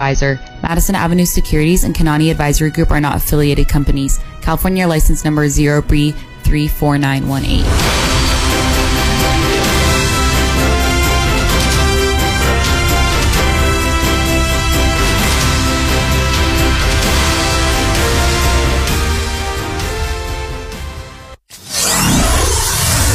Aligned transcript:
Advisor. 0.00 0.38
Madison 0.62 0.94
Avenue 0.94 1.24
Securities 1.24 1.82
and 1.82 1.92
Kanani 1.92 2.30
Advisory 2.30 2.70
Group 2.70 2.92
are 2.92 3.00
not 3.00 3.16
affiliated 3.16 3.68
companies. 3.68 4.20
California 4.40 4.86
license 4.86 5.24
number 5.24 5.48
0B34918. 5.48 7.64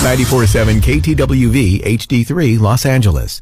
Ninety-four 0.03 0.47
seven 0.47 0.81
KTWV 0.81 1.81
HD3 1.85 2.59
Los 2.59 2.85
Angeles. 2.85 3.41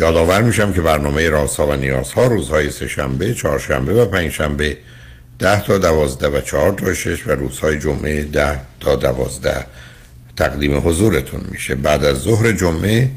یادآور 0.00 0.42
میشم 0.42 0.72
که 0.72 0.80
برنامه 0.80 1.28
راسا 1.28 1.66
و 1.66 1.72
نیازها 1.72 2.26
روزهای 2.26 2.70
سهشنبه، 2.70 3.34
چهارشنبه 3.34 4.02
و 4.02 4.06
پنجشنبه 4.06 4.76
ده 5.38 5.62
تا 5.62 5.78
دوازده 5.78 6.28
و 6.28 6.40
چهار 6.40 6.72
تا 6.72 6.94
شش 6.94 7.26
و 7.26 7.30
روزهای 7.30 7.78
جمعه 7.78 8.24
ده 8.24 8.60
تا 8.80 8.96
دوازده 8.96 9.66
تقدیم 10.36 10.88
حضورتون 10.88 11.40
میشه. 11.50 11.74
بعد 11.74 12.04
از 12.04 12.18
ظهر 12.18 12.52
جمعه 12.52 13.10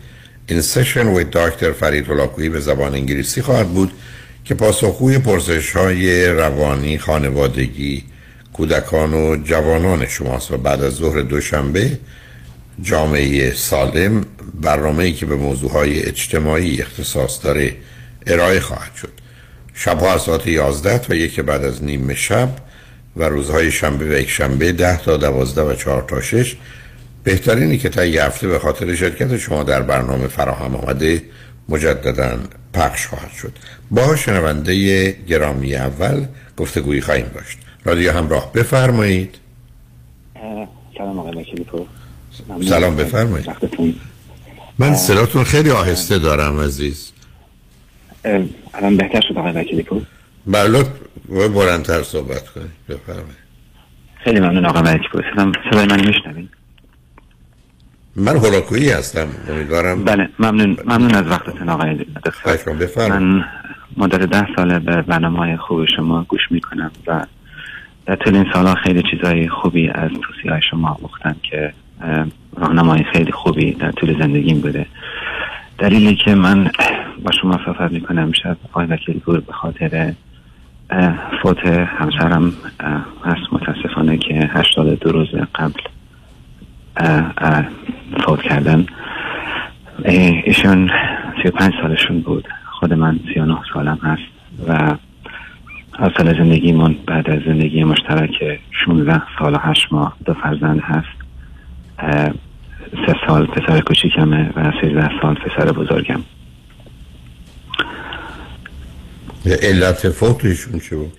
این 0.47 0.61
سشن 0.61 1.07
و 1.07 1.23
دکتر 1.23 1.71
فرید 1.71 2.07
هلاکویی 2.09 2.49
به 2.49 2.59
زبان 2.59 2.93
انگلیسی 2.93 3.41
خواهد 3.41 3.67
بود 3.69 3.91
که 4.45 4.55
پاسخگوی 4.55 5.19
پرسش 5.19 5.71
های 5.71 6.27
روانی 6.27 6.97
خانوادگی 6.97 8.03
کودکان 8.53 9.13
و 9.13 9.43
جوانان 9.43 10.07
شماست. 10.07 10.51
و 10.51 10.57
بعد 10.57 10.83
از 10.83 10.93
ظهر 10.93 11.21
دوشنبه 11.21 11.99
جامعه 12.81 13.53
سالم 13.53 14.25
برنامه‌ای 14.61 15.13
که 15.13 15.25
به 15.25 15.35
موضوعهای 15.35 16.03
اجتماعی 16.03 16.81
اختصاص 16.81 17.43
داره 17.43 17.75
ارائه 18.27 18.59
خواهد 18.59 18.95
شد. 18.95 19.11
شبها 19.73 20.13
از 20.13 20.21
ساعت 20.21 20.47
11 20.47 20.97
تا 20.97 21.15
یک 21.15 21.39
بعد 21.39 21.63
از 21.63 21.83
نیم 21.83 22.13
شب 22.13 22.49
و 23.17 23.23
روزهای 23.23 23.71
شنبه 23.71 24.05
و 24.05 24.19
یک 24.19 24.29
شنبه 24.29 24.71
10 24.71 24.97
تا 24.97 25.17
12 25.17 25.61
و 25.61 25.73
4 25.73 26.01
تا 26.01 26.21
6 26.21 26.55
بهترینی 27.23 27.77
که 27.77 27.89
تا 27.89 28.05
یه 28.05 28.23
هفته 28.23 28.47
به 28.47 28.59
خاطر 28.59 28.95
شرکت 28.95 29.37
شما 29.37 29.63
در 29.63 29.81
برنامه 29.81 30.27
فراهم 30.27 30.75
آمده 30.75 31.21
مجددا 31.69 32.37
پخش 32.73 33.07
خواهد 33.07 33.31
شد. 33.31 33.51
با 33.91 34.15
شنونده 34.15 35.11
گرامی 35.11 35.75
اول 35.75 36.25
گفتگویی 36.57 37.01
خواهیم 37.01 37.31
داشت. 37.33 37.57
رادیو 37.85 38.11
همراه 38.11 38.53
بفرمایید. 38.53 39.35
سلام 40.97 41.19
آقای 41.19 41.45
سلام 42.61 42.95
بفرمایید. 42.95 43.49
من 44.79 44.93
صداتون 44.93 45.43
خیلی 45.43 45.71
آهسته 45.71 46.19
دارم 46.19 46.59
عزیز. 46.59 47.11
الان 48.73 48.97
بهتر 48.97 49.21
شد 49.27 49.37
آقای 49.37 49.51
وکیلی 49.51 49.83
پور؟ 49.83 50.01
بله 50.47 50.85
بلندتر 51.29 52.03
صحبت 52.03 52.49
کنید. 52.49 52.71
بفرمایید. 52.89 53.43
خیلی 54.23 54.39
ممنون 54.39 54.65
آقای 54.65 54.81
وکیلی 54.81 55.07
پور. 55.11 55.25
سلام 55.35 55.51
صدای 55.71 55.85
من 55.85 56.07
میشنوید؟ 56.07 56.49
من 58.15 58.37
هولاکویی 58.37 58.89
هستم 58.89 59.27
امیدوارم 59.49 60.03
بله 60.03 60.29
ممنون. 60.39 60.77
ممنون 60.85 61.15
از 61.15 61.27
وقتتون 61.27 61.69
آقای 61.69 61.95
دکتر. 61.95 63.09
من 63.09 63.45
مدت 63.97 64.19
ده 64.19 64.47
ساله 64.55 64.79
به 64.79 65.01
برنامه 65.01 65.37
های 65.37 65.57
خوب 65.57 65.85
شما 65.95 66.23
گوش 66.23 66.41
می‌کنم 66.51 66.91
و 67.07 67.25
در 68.05 68.15
طول 68.15 68.35
این 68.35 68.45
سالها 68.53 68.75
خیلی 68.75 69.03
چیزای 69.11 69.49
خوبی 69.49 69.89
از 69.89 70.11
توصیه 70.11 70.51
های 70.51 70.61
شما 70.71 70.99
مختن 71.01 71.35
که 71.49 71.73
راهنمای 72.57 73.03
خیلی 73.03 73.31
خوبی 73.31 73.71
در 73.71 73.91
طول 73.91 74.19
زندگیم 74.19 74.61
بوده. 74.61 74.85
دلیلی 75.77 76.15
که 76.15 76.35
من 76.35 76.71
با 77.23 77.31
شما 77.41 77.59
صحبت 77.65 77.91
می‌کنم 77.91 78.31
شب 78.31 78.57
آقای 78.69 78.85
وکیل 78.85 79.19
پور 79.19 79.39
به 79.39 79.53
خاطر 79.53 80.13
فوت 81.41 81.65
همسرم 81.67 82.53
هست. 83.25 83.53
متاسفانه 83.53 84.17
که 84.17 84.49
هشتاد 84.53 84.99
دو 84.99 85.11
روز 85.11 85.27
قبل 85.55 85.81
فوت 88.25 88.41
کردن. 88.41 88.85
ایشون 90.45 90.91
سی 91.43 91.47
و 91.47 91.51
پنج 91.51 91.73
سالشون 91.81 92.19
بود. 92.21 92.47
خود 92.71 92.93
من 92.93 93.19
سی 93.33 93.39
و 93.39 93.45
نه 93.45 93.57
سالم 93.73 93.99
هست 94.03 94.21
و 94.67 94.95
حاصل 95.91 96.37
زندگیمون 96.37 96.95
بعد 97.07 97.29
از 97.29 97.39
زندگی 97.45 97.83
مشترک 97.83 98.59
16 98.85 99.21
سال 99.39 99.55
و 99.55 99.57
8 99.57 99.93
ماه 99.93 100.15
دو 100.25 100.33
فرزند 100.33 100.79
هست. 100.79 101.22
سه 103.05 103.15
سال 103.27 103.45
پسر 103.45 103.81
کوچیکمه 103.81 104.49
و 104.55 104.71
سیزده 104.81 105.09
سال 105.21 105.35
پسر 105.35 105.71
بزرگم 105.71 106.23
علت 109.45 110.09
فوتشون 110.09 110.79
چه 110.79 110.95
بود؟ 110.95 111.13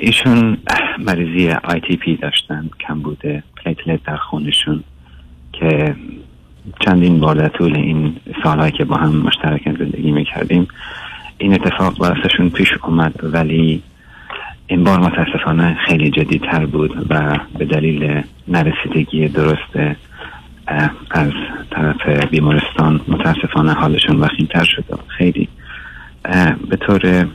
ایشون 0.00 0.58
مریضی 0.98 1.50
ITP 1.50 2.16
داشتن 2.16 2.70
کم 2.88 3.00
بوده 3.00 3.42
platelet 3.64 4.00
در 4.04 4.16
خونشون 4.16 4.84
که 5.52 5.94
چندین 6.80 7.20
بار 7.20 7.34
در 7.34 7.48
طول 7.48 7.76
این 7.76 8.16
سالهایی 8.44 8.72
که 8.72 8.84
با 8.84 8.96
هم 8.96 9.16
مشترک 9.16 9.62
زندگی 9.64 10.12
می‌کردیم 10.12 10.68
این 11.38 11.54
اتفاق 11.54 11.98
براسشون 11.98 12.50
پیش 12.50 12.68
اومد 12.82 13.14
ولی 13.22 13.82
این 14.66 14.84
بار 14.84 15.00
متاسفانه 15.00 15.76
خیلی 15.86 16.10
جدیتر 16.10 16.66
بود 16.66 17.06
و 17.10 17.38
به 17.58 17.64
دلیل 17.64 18.22
نرسیدگی 18.48 19.28
درست 19.28 19.96
از 21.10 21.30
طرف 21.70 22.26
بیمارستان 22.30 23.00
متاسفانه 23.08 23.72
حالشون 23.72 24.20
وخیمتر 24.20 24.64
شد 24.64 25.00
خیلی 25.18 25.48
به 26.68 26.76
طور 26.76 27.28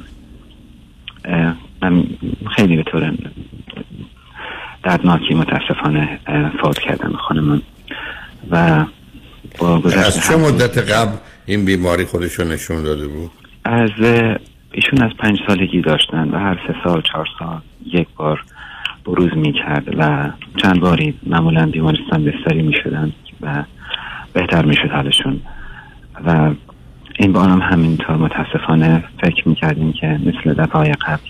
خیلی 2.56 2.76
به 2.76 2.84
طور 2.84 3.14
دردناکی 4.84 5.34
متاسفانه 5.34 6.20
فوت 6.62 6.80
کردن 6.80 7.14
خانمان 7.14 7.62
و 8.52 8.86
با 9.60 9.82
از 10.06 10.20
چه 10.28 10.36
مدت 10.36 10.78
قبل 10.78 11.18
این 11.46 11.66
بیماری 11.66 12.06
خودشون 12.06 12.48
نشون 12.48 12.84
داده 12.84 13.08
بود؟ 13.08 13.32
از 13.64 13.90
ایشون 14.72 15.02
از 15.02 15.12
پنج 15.20 15.40
سالگی 15.48 15.82
داشتن 15.82 16.30
و 16.30 16.38
هر 16.38 16.60
سه 16.68 16.76
سال 16.84 17.02
چهار 17.02 17.28
سال 17.40 17.62
یک 17.86 18.08
بار 18.16 18.44
بروز 19.06 19.38
می 19.38 19.54
کرد 19.54 19.96
و 19.98 20.30
چند 20.58 20.80
باری 20.80 21.14
معمولا 21.28 21.66
بیمارستان 21.66 22.26
بستری 22.26 22.62
می 22.62 22.74
شدن 22.84 23.12
و 23.42 23.64
بهتر 24.34 24.66
می 24.66 24.76
شد 24.76 24.92
حالشون. 24.92 25.40
و 26.26 26.52
این 27.20 27.34
بار 27.34 27.50
هم 27.50 27.62
همینطور 27.62 28.16
متاسفانه 28.16 29.04
فکر 29.24 29.50
می‌کردیم 29.50 29.94
که 29.94 30.08
مثل 30.08 30.54
دفعه 30.54 30.92
قبل 30.92 31.30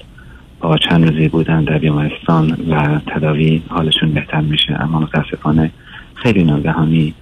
با 0.59 0.77
چند 0.77 1.09
روزی 1.09 1.27
بودن 1.27 1.63
در 1.63 1.77
بیمارستان 1.77 2.51
و 2.69 2.99
تداوی 3.07 3.61
حالشون 3.69 4.11
بهتر 4.11 4.41
میشه. 4.41 4.77
اما 4.81 4.99
متاسفانه 4.99 5.71
خیلی 6.15 6.43
ناگهانی 6.43 7.13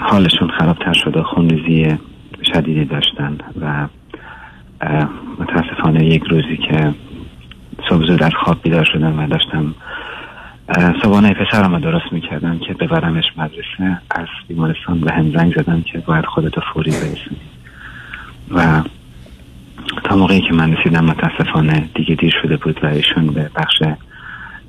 حالشون 0.00 0.48
خرابتر 0.58 0.92
شد 0.92 1.16
و 1.16 1.22
خونریزی 1.22 1.98
شدیدی 2.54 2.84
داشتن 2.84 3.38
و 3.60 3.88
متاسفانه 5.38 6.04
یک 6.04 6.22
روزی 6.22 6.56
که 6.56 6.94
صبح 7.88 8.16
در 8.16 8.30
خواب 8.30 8.62
بیدار 8.62 8.84
شدم 8.84 9.18
و 9.18 9.26
داشتم 9.26 9.74
صبحانه 11.02 11.34
پسرم 11.34 11.74
رو 11.74 11.80
درست 11.80 12.12
می‌کردم 12.12 12.58
که 12.58 12.74
ببرمش 12.74 13.24
مدرسه. 13.36 14.00
از 14.10 14.26
بیمارستان 14.48 15.00
به 15.00 15.12
هم 15.12 15.30
زنگ 15.30 15.54
زدم 15.56 15.82
که 15.82 15.98
باید 15.98 16.24
خودتو 16.24 16.60
فوری 16.74 16.90
برسونی. 16.90 17.40
و 18.54 18.82
تا 20.04 20.16
موقعی 20.16 20.40
که 20.40 20.54
من 20.54 20.76
رسیدم 20.76 21.04
متاسفانه 21.04 21.88
دیگه 21.94 22.14
دیر 22.14 22.34
شده 22.42 22.56
بود 22.56 22.84
و 22.84 22.86
ایشون 22.86 23.26
به 23.26 23.50
بخش 23.56 23.82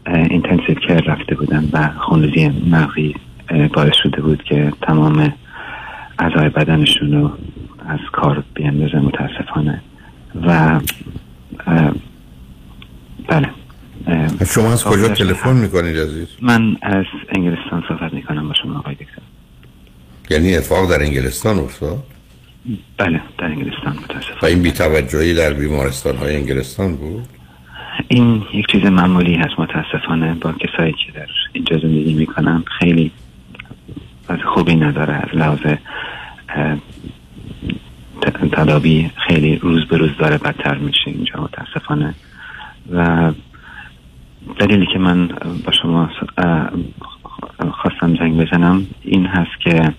اینتنسیو 0.05 0.75
کر 0.75 1.01
رفته 1.01 1.35
بودن 1.35 1.69
و 1.73 1.89
خونریزی 1.99 2.69
مغزی 2.71 3.15
باعث 3.73 3.93
شده 4.03 4.21
بود 4.21 4.43
که 4.43 4.73
تمام 4.81 5.33
اعضای 6.19 6.49
بدنشون 6.49 7.11
رو 7.13 7.31
از 7.87 7.99
کار 8.11 8.43
بیندازه 8.53 8.99
متاسفانه 8.99 9.81
و 10.45 10.79
بله 13.27 13.49
شما 14.47 14.73
از 14.73 14.83
کجا 14.83 15.07
تلفن 15.07 15.55
می‌کنید 15.55 15.97
عزیز؟ 15.97 16.27
من 16.41 16.77
از 16.81 17.05
انگلستان 17.29 17.83
صحبت 17.87 18.13
می‌کنم 18.13 18.47
با 18.47 18.53
شما 18.53 18.79
آقای 18.79 18.95
دکتر 18.95 19.21
یعنی 20.29 20.55
اتفاق 20.55 20.89
در 20.89 21.03
انگلستان 21.03 21.59
افتاد؟ 21.59 22.03
بله 22.97 23.21
در 23.37 23.45
انگلستان 23.45 23.93
متاسفانه 24.03 24.41
و 24.41 24.45
این 24.45 24.61
بیتوجهی 24.61 25.33
در 25.33 25.53
بیمارستان 25.53 26.17
های 26.17 26.35
انگلستان 26.35 26.95
بود؟ 26.95 27.27
این 28.07 28.43
یک 28.53 28.65
چیز 28.71 28.81
معمولی 28.81 29.35
هست 29.35 29.59
متاسفانه 29.59 30.33
با 30.33 30.51
کسایی 30.51 30.93
که 30.93 31.11
در 31.15 31.27
اینجا 31.53 31.77
زندگی 31.77 32.13
می‌کنن 32.13 32.63
خیلی 32.79 33.11
از 34.29 34.39
خوبی 34.53 34.75
نداره 34.75 35.13
از 35.13 35.29
لحاظ 35.33 35.59
تدابی 38.51 39.11
خیلی 39.27 39.55
روز 39.55 39.85
به 39.85 39.97
روز 39.97 40.09
داره 40.19 40.37
بدتر 40.37 40.77
میشه 40.77 41.07
اینجا 41.07 41.41
متاسفانه. 41.41 42.15
و 42.91 43.31
دلیلی 44.59 44.85
که 44.93 44.99
من 44.99 45.27
با 45.65 45.71
شما 45.81 46.09
خواستم 47.71 48.15
زنگ 48.19 48.37
بزنم 48.37 48.87
این 49.01 49.25
هست 49.25 49.61
که 49.63 49.93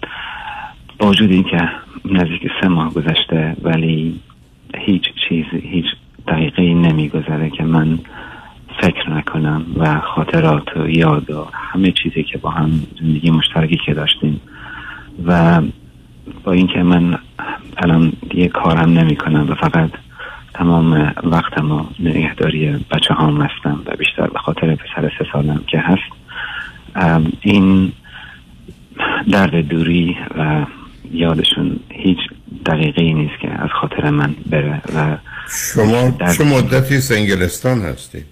با 0.99 1.07
وجود 1.07 1.31
این 1.31 1.45
که 1.45 1.71
نزدیک 2.05 2.51
سه 2.61 2.69
ماه 2.69 2.95
گذشته 2.95 3.57
ولی 3.63 4.21
هیچ 4.77 5.03
چیز 5.29 5.45
هیچ 5.63 5.87
دقیقه 6.29 6.63
نمیگذره 6.63 7.51
که 7.51 7.65
من 7.65 7.99
فکر 8.83 9.11
نکنم 9.11 9.67
و 9.77 10.01
خاطرات 10.01 10.77
و 10.77 10.89
یاد 10.89 11.31
و 11.31 11.47
همه 11.53 11.93
چیزی 12.03 12.23
که 12.23 12.39
با 12.39 12.51
هم 12.51 12.71
زندگی 13.01 13.31
مشترکی 13.31 13.79
که 13.87 13.95
داشتیم 13.95 14.41
و 15.27 15.61
با 16.45 16.53
اینکه 16.53 16.83
من 16.83 17.19
الان 17.77 18.13
دیگه 18.31 18.49
کارم 18.49 18.99
نمی 18.99 19.17
کنم 19.17 19.51
و 19.51 19.55
فقط 19.55 19.91
تمام 20.55 21.13
وقتم 21.25 21.73
و 21.73 21.85
نگهداری 21.99 22.85
بچه 22.91 23.15
هم 23.15 23.41
هستم 23.41 23.83
و 23.87 23.97
بیشتر 23.97 24.27
به 24.27 24.39
خاطر 24.39 24.75
پسر 24.75 25.13
سه 25.19 25.27
سالم 25.33 25.65
که 25.67 25.79
هست 25.79 26.13
این 27.41 27.93
درد 29.33 29.69
دوری 29.69 30.17
و 30.39 30.67
یادشون 31.13 31.81
هیچ 31.91 32.19
دقیقه 32.67 33.03
ای 33.03 33.15
نیست 33.15 33.41
که 33.41 33.49
از 33.51 33.71
خاطر 33.81 34.11
من 34.11 34.35
بره 34.51 34.83
و 34.97 35.17
شما 35.49 36.11
چه 36.37 36.45
مدتی 36.45 37.01
سنگلستان 37.01 37.81
هستی؟ 37.81 38.25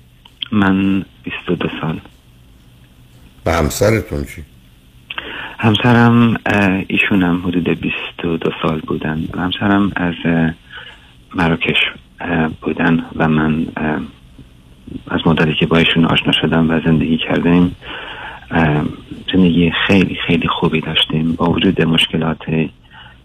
من 0.53 1.05
22 1.23 1.69
سال 1.81 2.01
و 3.47 3.51
همسرتون 3.53 4.25
چی؟ 4.25 4.45
همسرم 5.59 6.37
ایشونم 6.87 7.43
حدود 7.47 7.69
22 7.69 8.51
سال 8.63 8.81
بودن. 8.81 9.25
همسرم 9.39 9.93
از 9.97 10.15
مراکش 11.35 11.77
بودن 12.63 13.05
و 13.17 13.29
من 13.29 13.67
از 15.11 15.21
مدتی 15.27 15.55
که 15.55 15.67
با 15.67 15.77
ایشون 15.77 16.05
آشنا 16.05 16.33
شدم 16.33 16.71
و 16.71 16.81
زندگی 16.81 17.17
کردیم 17.17 17.77
زندگی 19.33 19.73
خیلی 19.87 20.17
خیلی 20.27 20.49
خوبی 20.49 20.81
داشتیم. 20.81 21.33
با 21.33 21.51
وجود 21.51 21.83
مشکلاتی 21.83 22.71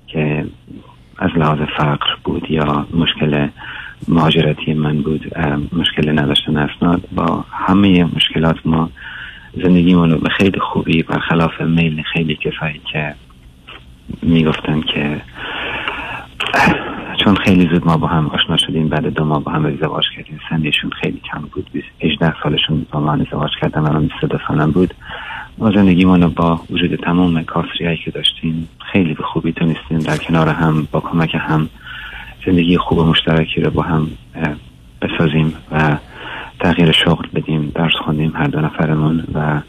که 0.08 0.46
از 1.18 1.30
لحاظ 1.36 1.60
فقر 1.78 2.08
بود 2.24 2.52
یا 2.52 2.88
مشکل 2.94 3.48
مهاجرتی 4.08 4.74
من 4.74 5.02
بود 5.02 5.38
مشکل 5.74 6.20
نداشتن 6.20 6.58
اسناد 6.58 7.02
با 7.12 7.46
همه 7.52 8.04
مشکلات 8.04 8.56
ما 8.66 8.90
زندگیمون 9.54 10.18
به 10.18 10.30
خیلی 10.30 10.60
خوبی 10.60 11.04
برخلاف 11.04 11.62
میل 11.62 12.04
خیلی 12.14 12.36
کسایی 12.36 12.82
که 12.94 13.16
می‌گفتن 14.22 14.82
که 14.82 15.22
چون 17.24 17.36
خیلی 17.36 17.70
زود 17.74 17.86
ما 17.86 17.98
با 17.98 18.08
هم 18.08 18.28
آشنا 18.28 18.58
شدیم 18.58 18.90
بعد 18.90 19.06
دو 19.06 19.26
ماه 19.26 19.44
با 19.44 19.52
هم 19.52 19.66
ازدواج 19.66 20.04
کردیم. 20.16 20.40
سنشون 20.50 20.92
خیلی 21.02 21.22
کم 21.32 21.42
بود. 21.42 21.84
18 22.02 22.34
سالشون 22.44 22.86
با 22.92 23.00
من 23.00 23.22
ازدواج 23.22 23.52
کردن 23.62 23.82
من 23.82 24.08
22 24.08 24.38
سالم 24.48 24.72
بود. 24.72 24.94
ما 25.58 25.70
رو 26.16 26.30
با 26.30 26.62
وجود 26.70 26.96
تمام 26.96 27.44
کاسری 27.44 27.98
که 27.98 28.12
داشتیم 28.12 28.70
خیلی 28.92 29.14
به 29.14 29.24
خوبی 29.24 29.52
تونستیم 29.52 30.00
در 30.00 30.18
کنار 30.18 30.50
هم 30.50 30.88
با 30.92 31.00
کمک 31.00 31.36
هم 31.40 31.70
زندگی 32.46 32.78
خوب 32.78 32.98
و 32.98 33.04
مشترکی 33.04 33.62
رو 33.62 33.72
با 33.72 33.82
هم 33.82 34.08
بسازیم 35.02 35.54
و 35.72 35.98
تغییر 36.62 36.92
شغل 36.92 37.28
بدیم 37.34 37.72
درس 37.76 37.94
خوندیم 38.06 38.34
هر 38.36 38.48
دو 38.48 38.62
نفرمون 38.62 39.24
و 39.34 39.62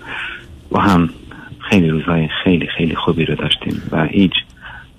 با 0.71 0.81
هم 0.81 1.11
خیلی 1.59 1.89
روزهای 1.89 2.29
خیلی 2.45 2.67
خیلی 2.67 2.97
خوبی 2.97 3.25
رو 3.25 3.35
داشتیم 3.35 3.83
و 3.93 4.05
هیچ 4.05 4.33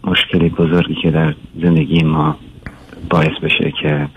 مشکلی 0.04 0.50
بزرگی 0.50 0.96
که 0.96 1.12
در 1.12 1.34
زندگی 1.62 2.04
ما 2.04 2.38
باعث 3.10 3.40
بشه 3.44 3.74
که 3.82 4.08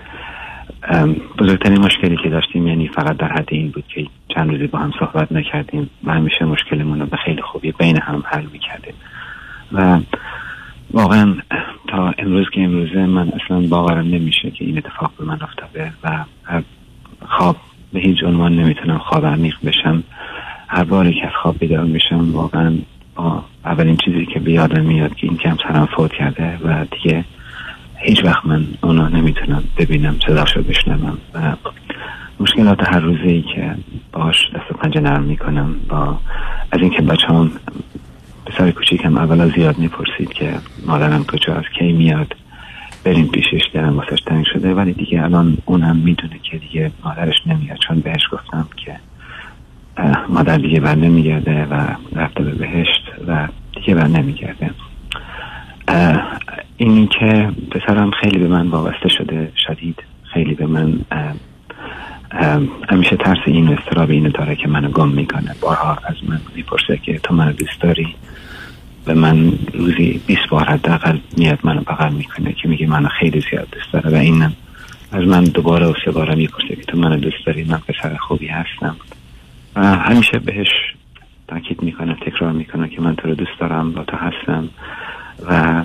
بزرگترین 1.38 1.78
مشکلی 1.78 2.16
که 2.16 2.28
داشتیم 2.28 2.66
یعنی 2.66 2.88
فقط 2.88 3.16
در 3.16 3.32
حد 3.32 3.48
این 3.48 3.70
بود 3.70 3.84
که 3.88 4.06
چند 4.34 4.50
روزی 4.50 4.66
با 4.66 4.78
هم 4.78 4.92
صحبت 4.98 5.32
نکردیم 5.32 5.90
و 6.04 6.12
همیشه 6.12 6.44
مشکلمون 6.44 7.00
رو 7.00 7.06
به 7.06 7.16
خیلی 7.16 7.42
خوبی 7.42 7.72
بین 7.72 8.00
هم 8.00 8.22
حل 8.26 8.46
می‌کردیم. 8.52 8.94
و 9.72 10.00
واقعا 10.90 11.34
تا 11.88 12.14
امروز 12.18 12.46
که 12.52 12.60
امروزه 12.60 13.06
من 13.06 13.28
اصلا 13.28 13.60
باورم 13.60 14.06
نمیشه 14.06 14.50
که 14.50 14.64
این 14.64 14.78
اتفاق 14.78 15.12
به 15.18 15.24
من 15.24 15.38
افتاده 15.42 15.92
و 16.04 16.24
خواب. 17.28 17.56
به 17.92 18.00
هیچ 18.00 18.24
عنوان 18.24 18.56
نمی‌تونم 18.56 18.98
خواب 18.98 19.26
عمیق 19.26 19.56
بشم. 19.64 20.02
هر 20.68 20.84
باری 20.84 21.14
که 21.14 21.26
از 21.26 21.32
خواب 21.42 21.58
بیدار 21.58 21.84
میشم 21.84 22.32
واقعا 22.32 22.72
اولین 23.64 23.96
چیزی 23.96 24.26
که 24.26 24.40
به 24.40 24.80
میاد 24.80 25.14
که 25.14 25.26
این 25.26 25.36
کم 25.36 25.56
سرم 25.62 25.88
فوت 25.96 26.12
کرده 26.12 26.58
و 26.64 26.84
دیگه 26.84 27.24
هیچ 27.96 28.24
وقت 28.24 28.46
من 28.46 28.66
اونا 28.82 29.08
نمی‌تونم 29.08 29.64
ببینم 29.78 30.16
صداشو 30.26 30.62
بشنوم. 30.62 31.18
و 31.34 31.56
مشکلات 32.40 32.88
هر 32.88 33.00
روزه 33.00 33.28
ای 33.28 33.42
که 33.42 33.74
باش 34.12 34.50
دست 34.54 34.78
پنجه 34.78 35.00
نرم 35.00 35.22
می‌کنم 35.22 35.76
با 35.88 36.18
از 36.72 36.80
اینکه 36.80 37.02
بچه 37.02 37.26
هم 37.26 37.50
پسر 38.46 38.70
کوچیکم 38.70 39.18
اولا 39.18 39.48
زیاد 39.48 39.78
می‌پرسید 39.78 40.32
که 40.32 40.54
مادرم 40.86 41.24
کجاست 41.24 41.68
کی 41.78 41.92
میاد. 41.92 42.36
بریم 43.06 43.26
پیشش 43.26 43.62
دارم 43.74 43.96
واسش 43.96 44.20
تنگ 44.26 44.44
شده 44.52 44.74
ولی 44.74 44.92
دیگه 44.92 45.22
الان 45.22 45.58
اونم 45.64 45.96
می‌دونه 45.96 46.38
که 46.50 46.58
دیگه 46.58 46.90
مادرش 47.04 47.34
نمیاد. 47.46 47.78
چون 47.88 48.00
بهش 48.00 48.22
گفتم 48.32 48.68
که 48.76 48.96
مادر 50.28 50.56
دیگه 50.58 50.80
بر 50.80 50.94
نمیگرده 50.94 51.64
و 51.64 51.86
رفته 52.16 52.42
به 52.42 52.50
بهشت 52.50 53.12
و 53.28 53.48
دیگه 53.74 53.94
بر 53.94 54.06
نمیگرده. 54.06 54.70
اینی 56.76 57.06
که 57.06 57.50
پسرم 57.70 58.10
خیلی 58.10 58.38
به 58.38 58.48
من 58.48 58.68
وابسته 58.68 59.08
شده 59.08 59.52
شدید 59.66 60.02
خیلی 60.32 60.54
به 60.54 60.66
من 60.66 61.00
همیشه 62.88 63.16
ترس 63.16 63.38
این 63.46 63.68
استراب 63.68 64.10
اینو 64.10 64.30
داره 64.30 64.56
که 64.56 64.68
منو 64.68 64.88
گم 64.88 65.08
می‌کنه. 65.08 65.54
بارها 65.60 65.98
از 66.04 66.16
من 66.28 66.40
می‌پرسه 66.54 66.96
که 66.96 67.18
تو 67.18 67.34
منو 67.34 67.52
دوست 67.52 67.80
داری؟ 67.80 68.14
به 69.06 69.14
من 69.14 69.52
روزی 69.74 70.20
20 70.26 70.40
بار 70.50 70.64
حداقل 70.64 71.18
میاد 71.36 71.58
منو 71.62 71.80
بغل 71.80 72.12
می‌کنه 72.12 72.52
که 72.52 72.68
میگه 72.68 72.86
منو 72.86 73.08
خیلی 73.08 73.44
زیاد 73.50 73.68
دوست 73.72 73.92
داره 73.92 74.10
و 74.10 74.20
اینم 74.20 74.52
از 75.12 75.24
من 75.24 75.44
دوباره 75.44 75.86
و 75.86 75.94
سه 76.04 76.10
باره 76.10 76.34
می‌پرسه 76.34 76.76
که 76.76 76.82
تو 76.82 76.98
منو 76.98 77.16
دوست 77.16 77.46
داری؟ 77.46 77.64
من 77.64 77.78
پسر 77.78 78.16
خوبی 78.16 78.46
هستم. 78.46 78.96
و 79.76 79.96
همیشه 79.96 80.38
بهش 80.38 80.68
تاکید 81.48 81.82
می‌کنه 81.82 82.16
تکرار 82.26 82.52
می‌کنه 82.52 82.88
که 82.88 83.00
من 83.00 83.16
تو 83.16 83.28
رو 83.28 83.34
دوست 83.34 83.60
دارم 83.60 83.92
با 83.92 84.04
تو 84.04 84.16
هستم 84.16 84.68
و 85.48 85.84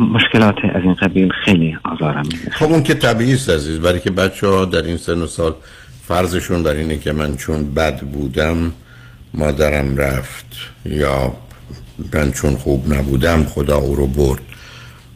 مشکلات 0.00 0.54
از 0.74 0.82
این 0.82 0.94
قبیل 0.94 1.32
خیلی 1.44 1.78
آزارم 1.84 2.22
میده 2.22 2.50
خب 2.50 2.66
اون 2.66 2.82
که 2.82 2.94
طبیعی 2.94 3.34
است 3.34 3.50
عزیز 3.50 3.80
برای 3.80 4.00
که 4.00 4.10
بچه 4.10 4.46
ها 4.46 4.64
در 4.64 4.82
این 4.82 4.96
سن 4.96 5.22
و 5.22 5.26
سال 5.26 5.54
فرضشون 6.08 6.62
در 6.62 6.74
اینه 6.74 6.98
که 6.98 7.12
من 7.12 7.36
چون 7.36 7.74
بد 7.74 8.00
بودم 8.00 8.72
مادرم 9.34 9.96
رفت. 9.96 10.46
یا 10.84 11.34
من 12.12 12.32
چون 12.32 12.56
خوب 12.56 12.92
نبودم 12.94 13.44
خدا 13.44 13.76
او 13.76 13.94
رو 13.94 14.06
برد. 14.06 14.40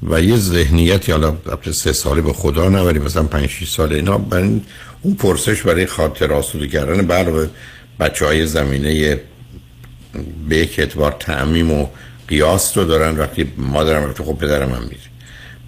و 0.09 0.23
یه 0.23 0.37
ذهنیتی 0.37 1.13
حالا 1.13 1.37
سه 1.73 1.93
ساله 1.93 2.21
به 2.21 2.33
خدا 2.33 2.69
نه 2.69 2.81
ولی 2.81 2.99
مثلا 2.99 3.23
پنج 3.23 3.47
شیش 3.47 3.71
ساله 3.71 3.97
اینا 3.97 4.19
برای 4.19 4.61
اون 5.03 5.15
پرسش 5.15 5.63
برای 5.63 5.87
خاطر 5.87 6.33
آسوده 6.33 6.69
کردن 6.69 7.11
علاوه 7.11 7.49
بچه 8.01 8.27
های 8.27 8.47
زمینه 8.47 9.21
به 10.49 10.57
یک 10.57 10.79
اعتبار 10.79 11.17
تعمیم 11.21 11.71
و 11.71 11.87
قیاس 12.29 12.79
رو 12.79 12.85
دارن. 12.85 13.19
وقتی 13.19 13.53
مادرم 13.57 14.05
رفته 14.05 14.25
خب 14.25 14.39
پدرم 14.39 14.73
هم 14.73 14.83
میره. 14.83 14.99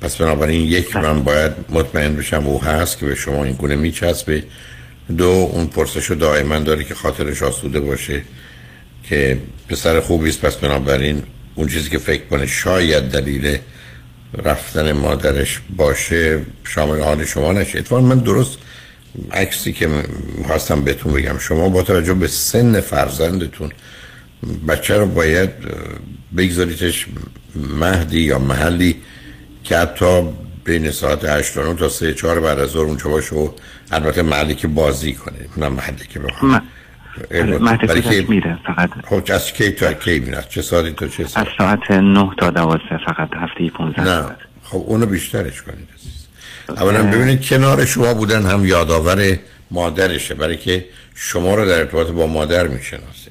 پس 0.00 0.17
بنابراین 0.17 0.61
یک 0.61 0.97
من 0.97 1.25
باید 1.25 1.53
مطمئن 1.69 2.17
بشم 2.17 2.47
او 2.47 2.65
هست 2.65 2.99
که 2.99 3.07
به 3.07 3.15
شما 3.15 3.45
این 3.45 3.55
گونه 3.55 3.76
میچسبه. 3.76 4.45
دو 5.19 5.51
اون 5.53 5.67
پرسش 5.67 6.05
رو 6.05 6.17
دائما 6.17 6.59
داره 6.59 6.85
که 6.85 6.95
خاطرش 6.95 7.43
آسوده 7.43 7.81
باشه 7.81 8.23
که 9.03 9.39
پسر 9.69 10.01
خوبی 10.01 10.29
است 10.29 10.41
پس 10.41 10.57
بنابراین 10.57 11.23
اون 11.55 11.69
چیزی 11.69 11.91
که 11.91 11.99
فکر 11.99 12.25
کنه 12.25 12.47
شاید 12.47 13.05
دلیل 13.05 13.59
رفتن 14.45 14.93
مادرش 14.93 15.61
باشه 15.77 16.41
شامل 16.65 17.01
حال 17.01 17.25
شما 17.25 17.53
نشه. 17.53 17.79
اتفاقا 17.79 18.03
من 18.03 18.19
درست 18.19 18.59
عکسی 19.33 19.73
که 19.73 19.89
خواستم 20.47 20.81
بهتون 20.81 21.13
بگم 21.13 21.39
شما 21.39 21.69
با 21.69 21.83
توجه 21.83 22.15
به 22.15 22.27
سن 22.27 22.81
فرزندتون 22.81 23.73
بچه 24.69 24.97
رو 24.97 25.07
باید 25.07 25.51
بگذاریتش 26.37 27.07
مهدی 27.55 28.21
یا 28.21 28.39
محلی 28.39 28.97
که 29.65 29.79
حتی 29.79 30.29
بین 30.65 30.91
ساعت 30.91 31.25
8 31.25 31.55
تا 31.55 31.89
3 31.89 32.15
4 32.15 32.41
بعد 32.41 32.59
از 32.59 32.71
ظهر 32.71 32.85
اونجا 32.85 33.11
باشه 33.11 33.37
و 33.37 33.49
البته 33.93 34.23
محلی 34.23 34.55
که 34.55 34.69
بازی 34.69 35.12
کنه 35.12 35.37
نه 35.57 35.69
محلی 35.69 36.07
که 36.09 36.19
بخواد. 36.19 36.62
مهد 37.61 38.00
که 38.02 38.26
میره 38.28 38.59
فقط. 38.66 38.90
خب 39.05 39.23
از 39.33 39.52
کی 39.52 39.71
تا 39.71 39.93
کی 39.93 40.19
میره 40.21 40.45
چه 40.49 40.62
ساعتی 40.62 40.93
تا 40.93 41.09
چه 41.09 41.26
ساعت 41.26 41.47
از 41.47 41.52
ساعت 41.59 41.90
9 41.90 42.31
تا 42.38 42.50
12 42.50 42.78
فقط 43.07 43.28
هفته 43.35 43.71
15 43.71 44.05
نه. 44.05 44.26
خب 44.62 44.85
اونو 44.87 45.07
بیشترش 45.07 45.62
کنید 45.62 45.88
اولا 46.69 47.02
ببینید 47.02 47.47
کنار 47.49 47.85
شما 47.85 48.14
بودن 48.14 48.47
هم 48.47 48.66
یادآور 48.66 49.38
مادرشه 49.71 50.35
برای 50.35 50.57
که 50.57 50.85
شما 51.14 51.55
رو 51.55 51.66
در 51.66 51.78
ارتباط 51.78 52.07
با 52.07 52.26
مادر 52.26 52.69
می‌شناسه. 52.69 53.31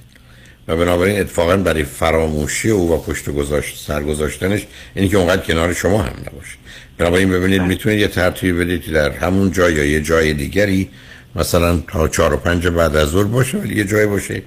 و 0.67 0.77
بنابراین 0.77 1.19
اتفاقا 1.19 1.57
برای 1.57 1.83
فراموشی 1.83 2.69
او 2.69 2.91
و 2.93 2.97
پشت 2.97 3.29
گذاشت 3.29 3.77
سر 3.87 4.03
گذاشتنش 4.03 4.65
اینی 4.95 5.09
که 5.09 5.17
اونقدر 5.17 5.41
کنار 5.41 5.73
شما 5.73 6.01
هم 6.01 6.13
نباشه. 6.19 6.57
بنابراین 6.97 7.29
ببینید. 7.29 7.61
می‌تونید 7.61 7.99
یه 7.99 8.07
ترتیب 8.07 8.61
بدید 8.61 8.91
در 8.91 9.11
همون 9.11 9.51
جای 9.51 9.73
یا 9.73 9.85
یه 9.85 10.01
جای 10.01 10.33
دیگری 10.33 10.89
مثلا 11.35 11.83
تا 11.87 12.07
چهار 12.07 12.33
و 12.33 12.37
پنج 12.37 12.67
بعد 12.67 12.95
از 12.95 13.09
ظهر 13.09 13.23
باشه 13.23 13.57
ولی 13.57 13.75
یه 13.75 13.83
جای 13.83 14.05
باشه 14.05 14.41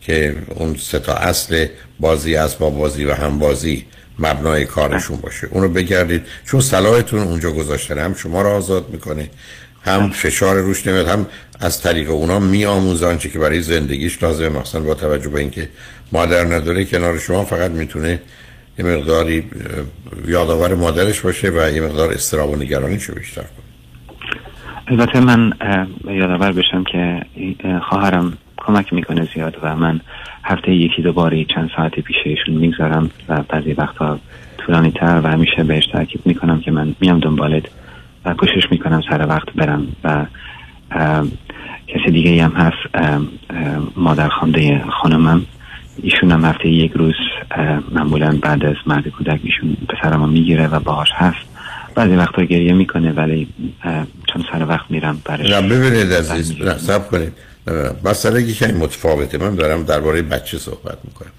که 0.00 0.36
اون 0.54 0.76
سه 0.76 0.98
تا 0.98 1.14
اصل 1.14 1.66
بازی 2.00 2.36
با 2.58 2.70
بازی 2.70 3.04
و 3.04 3.14
هم 3.14 3.38
بازی 3.38 3.84
مبنای 4.18 4.64
کارشون 4.64 5.16
باشه 5.16 5.48
اونو 5.50 5.68
بگردید 5.68 6.22
چون 6.46 6.60
صلاحتون 6.60 7.20
اونجا 7.20 7.50
گذاشتن 7.50 7.98
هم 7.98 8.14
شما 8.14 8.42
رو 8.42 8.48
آزاد 8.48 8.88
می‌کنه 8.88 9.30
هم 9.82 10.10
فشار 10.10 10.60
روش 10.60 10.86
نمیاد 10.86 11.08
هم 11.08 11.26
از 11.60 11.82
طریق 11.82 12.10
اونا 12.10 12.38
میآموزن 12.38 13.18
چی 13.18 13.30
که 13.30 13.38
برای 13.38 13.62
زندگیش 13.62 14.22
لازمه 14.22 14.48
مثلا 14.48 14.80
با 14.80 14.94
توجه 14.94 15.28
به 15.28 15.40
اینکه 15.40 15.68
مادر 16.12 16.44
نداره 16.44 16.84
کنار 16.84 17.18
شما 17.18 17.44
فقط 17.44 17.70
می‌تونه 17.70 18.20
یه 18.78 18.84
مقداری 18.84 19.44
یادآور 20.26 20.74
مادرش 20.74 21.20
باشه 21.20 21.50
و 21.50 21.70
یه 21.74 21.80
مقدار 21.80 22.12
استراب 22.12 22.50
و 22.50 22.56
نگرانیشو 22.56 23.14
بیشتر 23.14 23.42
کنه 23.42 23.66
البته 24.86 25.20
من 25.20 25.52
یادآور 26.04 26.52
بشم 26.52 26.84
که 26.84 27.22
خواهرم 27.88 28.38
کمک 28.56 28.92
می‌کنه 28.92 29.28
زیاد 29.34 29.56
و 29.62 29.76
من 29.76 30.00
هفته 30.44 30.72
یکی 30.72 31.02
دو 31.02 31.12
باری 31.12 31.46
چند 31.54 31.70
ساعت 31.76 32.00
پیش 32.00 32.16
ایشون 32.24 32.54
می‌گذارم 32.54 33.10
و 33.28 33.42
بعضی 33.48 33.72
وقتا 33.72 34.18
طولانی 34.58 34.90
تر 34.90 35.20
و 35.24 35.26
همیشه 35.28 35.64
بهش 35.64 35.86
تاکید 35.92 36.20
می‌کنم 36.24 36.60
که 36.60 36.70
من 36.70 36.94
میام 37.00 37.20
دنبالت 37.20 37.64
و 38.24 38.34
کوشش 38.34 38.70
می‌کنم 38.70 39.02
سر 39.10 39.26
وقت 39.28 39.52
برم 39.52 39.86
و 40.04 40.26
کسی 41.88 42.10
دیگه 42.10 42.44
هم 42.44 42.52
هست 42.52 42.96
مادر 43.96 44.28
خانده 44.28 44.84
خانمم. 45.02 45.42
ایشون 46.02 46.32
هم 46.32 46.44
هفته 46.44 46.68
یک 46.68 46.92
روز 46.92 47.14
معمولا 47.92 48.38
بعد 48.42 48.64
از 48.64 48.76
مرد 48.86 49.08
کودک 49.08 49.40
ایشون 49.44 49.76
پسرم 49.88 50.28
می‌گیره 50.28 50.66
و 50.68 50.80
باهاش 50.80 51.08
هست. 51.12 51.46
بعضی 51.94 52.14
وقتا 52.14 52.44
گریه 52.44 52.72
می‌کنه 52.72 53.12
ولی 53.12 53.48
چون 54.32 54.44
سر 54.52 54.66
وقت 54.68 54.90
میرم 54.90 55.22
برش 55.24 55.50
نه 55.50 55.68
ببینید 55.68 56.12
عزیز 56.12 56.54
سب 56.78 57.10
کنید. 57.10 57.32
مسئله 58.04 58.52
که 58.52 58.66
متفاوته. 58.66 59.38
من 59.38 59.54
دارم 59.54 59.82
درباره 59.82 60.22
بچه 60.22 60.58
صحبت 60.58 60.98
می‌کنم. 61.04 61.30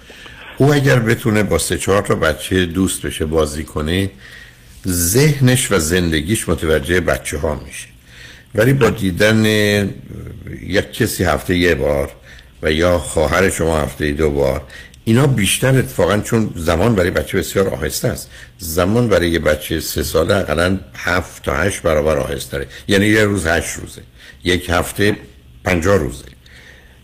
او 0.58 0.74
اگر 0.74 1.00
بتونه 1.00 1.44
با 1.44 1.58
سه 1.58 1.78
چهار 1.78 2.02
تا 2.02 2.16
بچه 2.16 2.66
دوست 2.66 3.06
بشه 3.06 3.26
بازی 3.26 3.64
کنه 3.64 4.10
ذهنش 4.88 5.72
و 5.72 5.80
زندگیش 5.80 6.50
متوجه 6.50 7.00
بچه 7.00 7.38
ها 7.38 7.62
میشه. 7.66 7.88
ولی 8.56 8.74
با 8.74 8.90
دیدن 8.90 9.46
یک 10.62 10.94
کسی 10.94 11.24
هفته 11.24 11.58
یه 11.58 11.76
بار 11.76 12.12
و 12.62 12.72
یا 12.72 12.98
خواهر 12.98 13.50
شما 13.50 13.80
هفته 13.80 14.12
دو 14.12 14.30
بار. 14.30 14.62
اینا 15.06 15.28
بیشتر 15.28 15.78
اتفاقا 15.78 16.18
چون 16.18 16.54
زمان 16.56 16.96
برای 16.96 17.12
بچه 17.12 17.38
بسیار 17.38 17.68
آهسته 17.68 18.08
است. 18.08 18.30
زمان 18.58 19.10
برای 19.10 19.30
یه 19.30 19.40
بچه 19.40 19.80
سه 19.80 20.04
ساله 20.04 20.36
اقلا 20.36 20.80
هفت 20.96 21.44
تا 21.44 21.56
هشت 21.56 21.82
برابر 21.82 22.18
آهسته 22.18 22.68
یعنی 22.88 23.06
یه 23.06 23.24
روز 23.24 23.48
هشت 23.48 23.76
روزه. 23.76 24.02
یک 24.44 24.70
هفته 24.70 25.16
پنجاه 25.64 25.98
روزه. 25.98 26.26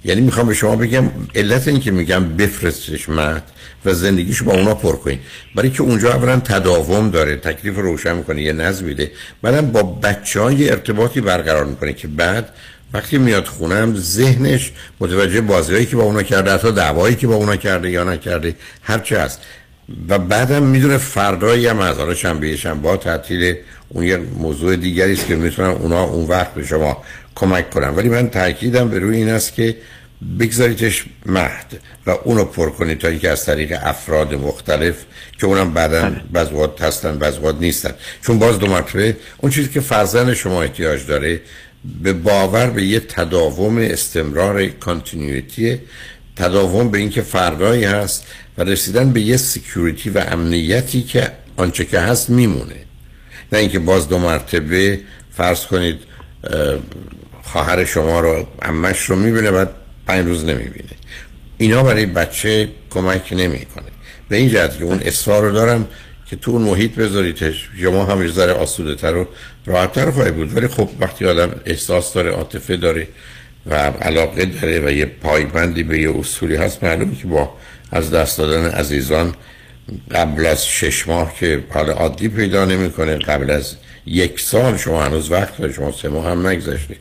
یعنی 0.06 0.22
می‌خوام 0.22 0.48
به 0.48 0.54
شما 0.54 0.76
بگم 0.76 1.10
علت 1.36 1.68
این 1.68 1.80
که 1.80 1.92
میگم 1.92 2.38
بفرستش 2.38 3.10
مد 3.10 3.44
و 3.86 3.94
زندگیش 3.94 4.44
با 4.44 4.54
اونا 4.54 4.76
پر 4.76 4.96
کنین. 4.96 5.20
برای 5.56 5.70
که 5.70 5.82
اونجا 5.82 6.14
اولا 6.14 6.40
تداوم 6.40 7.10
داره 7.10 7.36
تکلیف 7.36 7.76
روشن 7.76 8.16
می‌کنه 8.16 8.42
یه 8.42 8.54
نظم 8.54 8.86
میده. 8.86 9.12
بعدم 9.42 9.72
با 9.72 9.84
بچه 9.84 10.40
های 10.40 10.70
ارتباطی 10.70 11.22
برقرار 11.22 11.66
می‌کنه 11.66 11.94
که 11.94 12.08
بعد 12.08 12.50
وقتی 12.94 13.18
میاد 13.18 13.46
خونم 13.46 13.96
ذهنش 13.96 14.72
متوجه 15.00 15.42
بازیهایی 15.42 15.86
که 15.86 15.96
با 15.96 16.04
اونا 16.04 16.24
کرده 16.24 16.54
حتی 16.54 16.72
دعوایی 16.72 17.16
که 17.16 17.28
با 17.28 17.36
اونا 17.36 17.56
کرده 17.56 17.90
یا 17.90 18.04
نکرده 18.04 18.56
هرچه 18.82 19.20
هست. 19.20 19.42
و 20.10 20.20
بعدم 20.20 20.64
می‌دونه 20.64 20.98
فردایی 20.98 21.68
هم 21.68 21.80
از 21.80 21.98
حالا 21.98 22.14
شنبه 22.14 22.56
شنبه 22.56 22.98
تعطیل 22.98 23.56
اون 23.90 24.04
یه 24.04 24.18
موضوع 24.18 24.76
دیگری 24.76 25.14
است 25.14 25.28
که 25.28 25.36
می‌تونن 25.36 25.70
اونا 25.70 26.04
اون 26.04 26.28
وقت 26.28 26.54
به 26.54 26.66
شما 26.66 27.04
کمک 27.36 27.70
کنن 27.70 27.90
ولی 27.90 28.10
من 28.10 28.30
تاکیدم 28.30 28.90
به 28.90 29.00
روی 29.00 29.18
این 29.18 29.30
است 29.30 29.54
که 29.54 29.76
بگذاریتش 30.40 31.06
مهد 31.26 31.80
و 32.08 32.10
اونو 32.24 32.44
پر 32.44 32.70
کنید 32.70 33.00
تا 33.00 33.08
اینکه 33.08 33.30
از 33.30 33.46
طریق 33.46 33.78
افراد 33.82 34.34
مختلف 34.34 34.96
که 35.40 35.46
اونم 35.46 35.74
بعدا 35.74 36.16
بزواد 36.34 36.80
هستن 36.82 37.20
بزواد 37.20 37.60
نیستن. 37.60 37.94
چون 38.22 38.40
باز 38.40 38.60
دو 38.60 38.68
مرتبه 38.68 39.18
اون 39.38 39.52
چیزی 39.52 39.70
که 39.70 39.80
فرزند 39.82 40.34
شما 40.34 40.62
احتیاج 40.62 41.06
داره 41.06 41.42
به 42.04 42.14
باور 42.14 42.70
به 42.70 42.86
یه 42.86 43.00
تداوم 43.00 43.78
استمرار 43.78 44.68
کانتینیویتی 44.68 45.80
تداوم 46.36 46.92
به 46.92 46.98
اینکه 46.98 47.22
فردایی 47.22 47.84
هست 47.84 48.28
و 48.58 48.64
رسیدن 48.64 49.12
به 49.12 49.22
یه 49.22 49.38
سکیوریتی 49.38 50.10
و 50.10 50.24
امنیتی 50.28 51.02
که 51.02 51.32
آنچه 51.58 51.86
که 51.86 52.00
هست 52.00 52.30
میمونه. 52.30 52.76
نه 53.52 53.60
اینکه 53.60 53.80
باز 53.80 54.10
دو 54.10 54.18
مرتبه 54.18 55.00
فرض 55.32 55.66
کنید 55.66 56.00
خواهر 57.44 57.86
شما 57.86 58.20
رو 58.20 58.48
امش 58.62 59.00
رو 59.00 59.16
می‌بینه 59.16 59.52
بعد 59.52 59.70
پنج 60.08 60.26
روز 60.26 60.44
نمی‌بینه. 60.44 60.90
اینا 61.58 61.84
برای 61.84 62.06
بچه 62.06 62.70
کمک 62.90 63.34
نمی‌کنه. 63.34 63.86
به 64.30 64.36
این 64.36 64.50
جهت 64.50 64.78
که 64.78 64.84
اون 64.84 65.00
اصرار 65.00 65.44
رو 65.44 65.52
دارم 65.52 65.88
که 66.34 66.40
تو 66.40 66.52
اون 66.52 66.62
محیط 66.62 66.96
بذاریدش. 66.96 67.70
شما 67.82 68.06
هم 68.06 68.22
یه 68.22 68.28
ذره 68.28 68.54
آسوده 68.54 68.96
تر 68.96 69.16
و 69.16 69.28
راحت 69.66 69.94
تر 69.94 70.12
خواهی 70.12 70.32
بود. 70.32 70.58
ولی 70.58 70.68
خب 70.68 70.90
وقتی 71.00 71.26
آدم 71.26 71.52
احساس 71.66 72.14
داره 72.14 72.32
عاطفه 72.32 72.78
داره 72.78 73.08
و 73.66 73.76
علاقه 73.76 74.46
داره 74.46 74.80
و 74.86 74.92
یه 74.92 75.06
پایبندی 75.06 75.84
به 75.84 76.00
یه 76.00 76.20
اصولی 76.20 76.56
هست 76.56 76.84
معلومه 76.84 77.16
که 77.16 77.28
با 77.28 77.54
از 77.92 78.12
دست 78.12 78.38
دادن 78.38 78.70
عزیزان 78.70 79.34
قبل 80.12 80.46
از 80.46 80.68
شش 80.68 81.08
ماه 81.08 81.36
که 81.40 81.64
حال 81.70 81.90
عادی 81.90 82.28
پیدا 82.28 82.66
نمی‌کنه 82.66 83.16
قبل 83.16 83.52
از 83.52 83.76
یک 84.06 84.40
سال 84.40 84.78
شما 84.78 85.04
هنوز 85.04 85.32
وقت 85.32 85.58
داره 85.58 85.74
شما 85.74 85.92
سه 85.92 86.10
ماه 86.10 86.32
هم 86.32 86.48
نگذشته. 86.48 86.96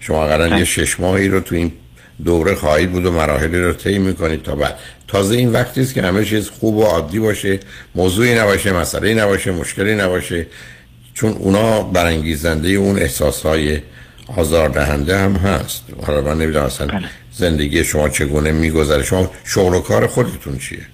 شما 0.00 0.26
قرار 0.26 0.58
یه 0.58 0.64
شش 0.64 1.00
ماهی 1.00 1.28
رو 1.28 1.40
تو 1.40 1.54
این 1.54 1.72
دوره 2.24 2.54
خواهید 2.54 2.92
بود 2.92 3.06
و 3.06 3.12
مراحلی 3.12 3.60
رو 3.60 3.72
طی 3.72 3.98
می‌کنید 3.98 4.42
تا 4.42 4.54
بعد. 4.54 4.78
تازه 5.08 5.36
این 5.36 5.52
وقتی 5.52 5.80
است 5.80 5.94
که 5.94 6.02
همه 6.02 6.24
چیز 6.24 6.50
خوب 6.50 6.76
و 6.76 6.82
عادی 6.82 7.18
باشه 7.18 7.60
موضوعی 7.94 8.34
نباشه 8.34 8.72
مسئله 8.72 9.14
نباشه 9.14 9.52
مشکلی 9.52 9.94
نباشه 9.94 10.46
چون 11.14 11.32
اونا 11.32 11.82
برانگیزنده 11.82 12.68
اون 12.68 12.98
احساسهای 12.98 13.80
آزاردهنده 14.36 15.18
هم 15.18 15.32
هست. 15.32 15.84
حالا 16.06 16.20
من 16.20 16.38
نمی‌دونم 16.38 16.64
اصلا 16.64 16.86
بله. 16.86 17.08
زندگی 17.32 17.84
شما 17.84 18.08
چگونه 18.08 18.52
میگذره. 18.52 19.02
شما 19.02 19.30
شغل 19.44 19.74
و 19.74 19.80
کار 19.80 20.06
خودتون 20.06 20.58
چیه؟ 20.58 20.86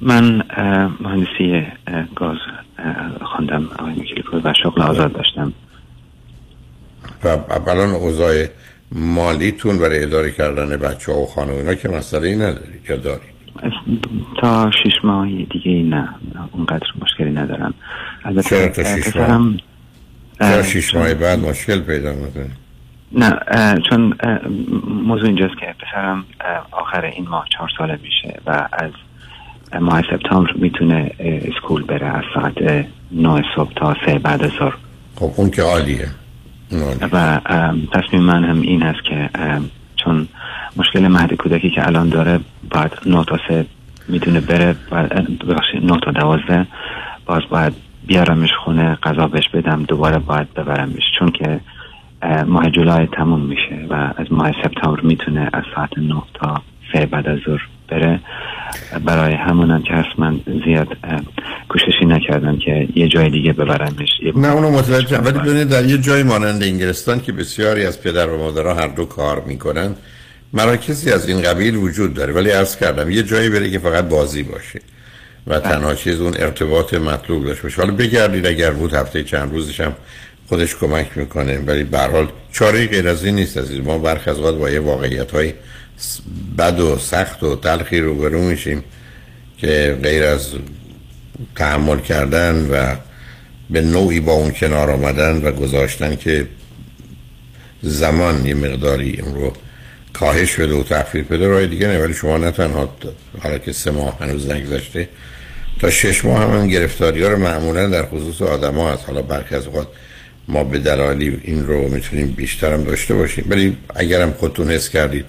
من 0.00 0.42
مهندسی 1.00 1.66
گاز 2.16 2.36
خواندم 3.24 3.68
آقای 3.78 4.42
و 4.44 4.54
شغل 4.62 4.82
آزاد 4.82 5.12
داشتم. 5.12 5.52
و 7.24 7.38
الان 7.70 7.90
اوضاع 7.90 8.46
مالیتون 8.92 9.78
برای 9.78 10.02
اداره 10.02 10.30
کردن 10.30 10.76
بچه 10.76 11.12
ها 11.12 11.18
و 11.18 11.26
خانه 11.26 11.52
اینا 11.52 11.74
که 11.74 11.88
مسئله 11.88 12.28
ای 12.28 12.36
نداری 12.36 12.80
یا 12.88 12.96
داری 12.96 13.20
تا 14.40 14.70
شش 14.70 15.04
ماهی 15.04 15.46
دیگه 15.50 15.70
نه 15.70 16.08
اونقدر 16.52 16.86
مشکلی 17.02 17.30
ندارم 17.30 17.74
البته 18.24 18.48
چرا 18.48 18.68
تا 18.68 19.00
شش 19.00 19.16
ماه؟ 20.40 20.62
شیش 20.62 20.90
چون- 20.90 21.00
ماه 21.02 21.14
بعد 21.14 21.38
مشکل 21.38 21.80
پیدا 21.80 22.12
می‌کنه 22.12 22.50
نه 23.12 23.38
چون 23.90 24.14
موضوع 24.88 25.26
اینجاست 25.26 25.54
که 25.60 25.74
پسرم 25.78 26.24
آخر 26.70 27.04
این 27.04 27.28
ماه 27.28 27.46
چهار 27.52 27.70
ساله 27.78 27.98
میشه 28.02 28.40
و 28.46 28.68
از 28.72 28.90
ماه 29.80 30.02
سپتامبر 30.02 30.52
می‌تونه 30.52 31.10
اسکول 31.18 31.82
بره 31.82 32.06
از 32.06 32.24
ساعت 32.34 32.86
نه 33.12 33.42
صبح 33.56 33.72
تا 33.74 33.96
سه 34.06 34.18
بعد 34.18 34.42
از 34.42 34.50
ظهر 34.58 34.74
خب 35.16 35.30
اون 35.36 35.50
که 35.50 35.62
عالیه. 35.62 36.08
و 37.12 37.40
ام، 37.46 37.88
تصمیم 37.92 38.22
من 38.22 38.44
هم 38.44 38.60
این 38.60 38.82
است 38.82 39.04
که 39.04 39.30
چون 39.96 40.28
مشکل 40.76 41.08
مهد 41.08 41.34
کودکی 41.34 41.70
که 41.70 41.86
الان 41.86 42.08
داره 42.08 42.40
باید 42.70 42.92
9 43.06 43.24
تا 43.24 43.38
3 43.48 43.66
می‌تونه 44.08 44.40
بره 44.40 44.76
ببخشید 45.48 45.84
9 45.84 46.00
تا 46.04 46.10
12 46.10 46.66
باز 47.26 47.42
باید 47.50 47.72
بیارمش 48.06 48.50
خونه 48.64 48.98
غذا 49.02 49.26
بهش 49.26 49.48
بدم 49.48 49.82
دوباره 49.82 50.18
باید 50.18 50.54
ببرمش. 50.54 51.02
چون 51.18 51.28
که 51.30 51.60
اه، 52.22 52.42
ماه 52.42 52.70
جولای 52.70 53.06
تموم 53.06 53.40
میشه 53.40 53.86
و 53.90 53.94
از 54.16 54.26
ماه 54.30 54.52
سپتامبر 54.64 55.00
می‌تونه 55.00 55.50
از 55.52 55.64
ساعت 55.74 55.98
9 55.98 56.22
تا 56.34 56.62
3 56.92 57.06
بعد 57.06 57.28
از 57.28 57.38
ظهر 57.46 57.68
بره 57.88 58.20
برای 59.04 59.34
همونم 59.34 59.82
که 59.82 59.94
هست 59.94 60.18
من 60.18 60.40
زیاد 60.64 60.88
کوششی 61.68 62.04
نکردم 62.04 62.58
که 62.58 62.88
یه 62.94 63.08
جای 63.08 63.30
دیگه 63.30 63.52
ببرمش. 63.52 64.08
نه 64.36 64.52
اونو 64.52 64.70
متوجه 64.70 65.18
ولی 65.18 65.38
ببینید 65.38 65.68
در 65.68 65.84
یه 65.84 65.98
جای 65.98 66.22
مانند 66.22 66.62
انگلستان 66.62 67.20
که 67.20 67.32
بسیاری 67.32 67.86
از 67.86 68.02
پدر 68.02 68.30
و 68.30 68.38
مادرها 68.38 68.74
هر 68.74 68.88
دو 68.88 69.04
کار 69.04 69.42
می‌کنن 69.46 69.94
مراکزی 70.52 71.12
از 71.12 71.28
این 71.28 71.42
قبیل 71.42 71.76
وجود 71.76 72.14
داره. 72.14 72.32
ولی 72.32 72.50
عرض 72.50 72.76
کردم 72.76 73.10
یه 73.10 73.22
جایی 73.22 73.48
بره 73.48 73.70
که 73.70 73.78
فقط 73.78 74.08
بازی 74.08 74.42
باشه 74.42 74.80
و 75.46 75.60
تنها 75.60 75.94
چیز 75.94 76.20
اون 76.20 76.34
ارتباط 76.38 76.94
مطلوب 76.94 77.44
داشته 77.44 77.62
باشه. 77.62 77.82
حالا 77.82 77.94
بگردید 77.94 78.46
اگر 78.46 78.70
بود 78.70 78.94
هفته 78.94 79.22
چند 79.22 79.52
روزش 79.52 79.80
هم 79.80 79.92
خودش 80.48 80.76
کمک 80.76 81.06
می‌کنه. 81.16 81.58
ولی 81.58 81.84
به 81.84 81.98
هر 81.98 82.10
حال 82.10 82.28
چاره 82.52 82.86
غیر 82.86 83.08
از 83.08 83.24
این 83.24 83.34
نیست 83.34 83.58
عزیز. 83.58 83.80
ما 83.80 83.98
برخ 83.98 84.28
از 84.28 84.40
با 84.40 84.70
یه 84.70 84.80
واقعیت 84.80 85.30
های 85.30 85.52
بد 86.58 86.80
و 86.80 86.98
سخت 86.98 87.42
و 87.42 87.56
تلخی 87.56 88.00
روبرو 88.00 88.42
میشیم 88.42 88.84
که 89.58 89.98
غیر 90.02 90.24
از 90.24 90.48
تحمل 91.56 92.00
کردن 92.00 92.70
و 92.70 92.96
به 93.70 93.80
نوعی 93.80 94.20
با 94.20 94.32
اون 94.32 94.50
کنار 94.50 94.90
آمدن 94.90 95.36
و 95.36 95.52
گذاشتن 95.52 96.16
که 96.16 96.46
زمان 97.82 98.46
یه 98.46 98.54
مقداری 98.54 99.10
این 99.10 99.34
رو 99.34 99.52
کاهش 100.12 100.54
بده 100.54 100.74
و 100.74 100.82
تخفیف 100.82 101.26
بده 101.26 101.48
راه 101.48 101.66
دیگه 101.66 101.86
نه. 101.86 101.98
ولی 101.98 102.14
شما 102.14 102.38
نه 102.38 102.50
تنها 102.50 102.94
حالا 103.42 103.58
که 103.58 103.72
سه 103.72 103.90
ماه 103.90 104.18
هنوز 104.20 104.50
نگذشته 104.50 105.08
تا 105.80 105.90
شش 105.90 106.24
ماه 106.24 106.42
هم, 106.42 106.58
هم 106.58 106.68
گرفتاری 106.68 107.22
ها 107.22 107.28
رو 107.28 107.38
معمولا 107.38 107.86
در 107.86 108.06
خصوص 108.06 108.42
آدم 108.42 108.74
ها 108.74 108.92
هست. 108.92 109.04
حالا 109.06 109.22
برخی 109.22 109.54
از 109.54 109.66
اوقات 109.66 109.88
ما 110.48 110.64
به 110.64 110.78
دلالی 110.78 111.40
این 111.42 111.66
رو 111.66 111.88
می‌تونیم 111.88 112.26
بیشتر 112.26 112.72
هم 112.72 112.84
داشته 112.84 113.14
باشیم. 113.14 113.44
ولی 113.48 113.76
اگرم 113.94 114.32
خودتون 114.32 114.70
حس 114.70 114.88
کردید 114.88 115.24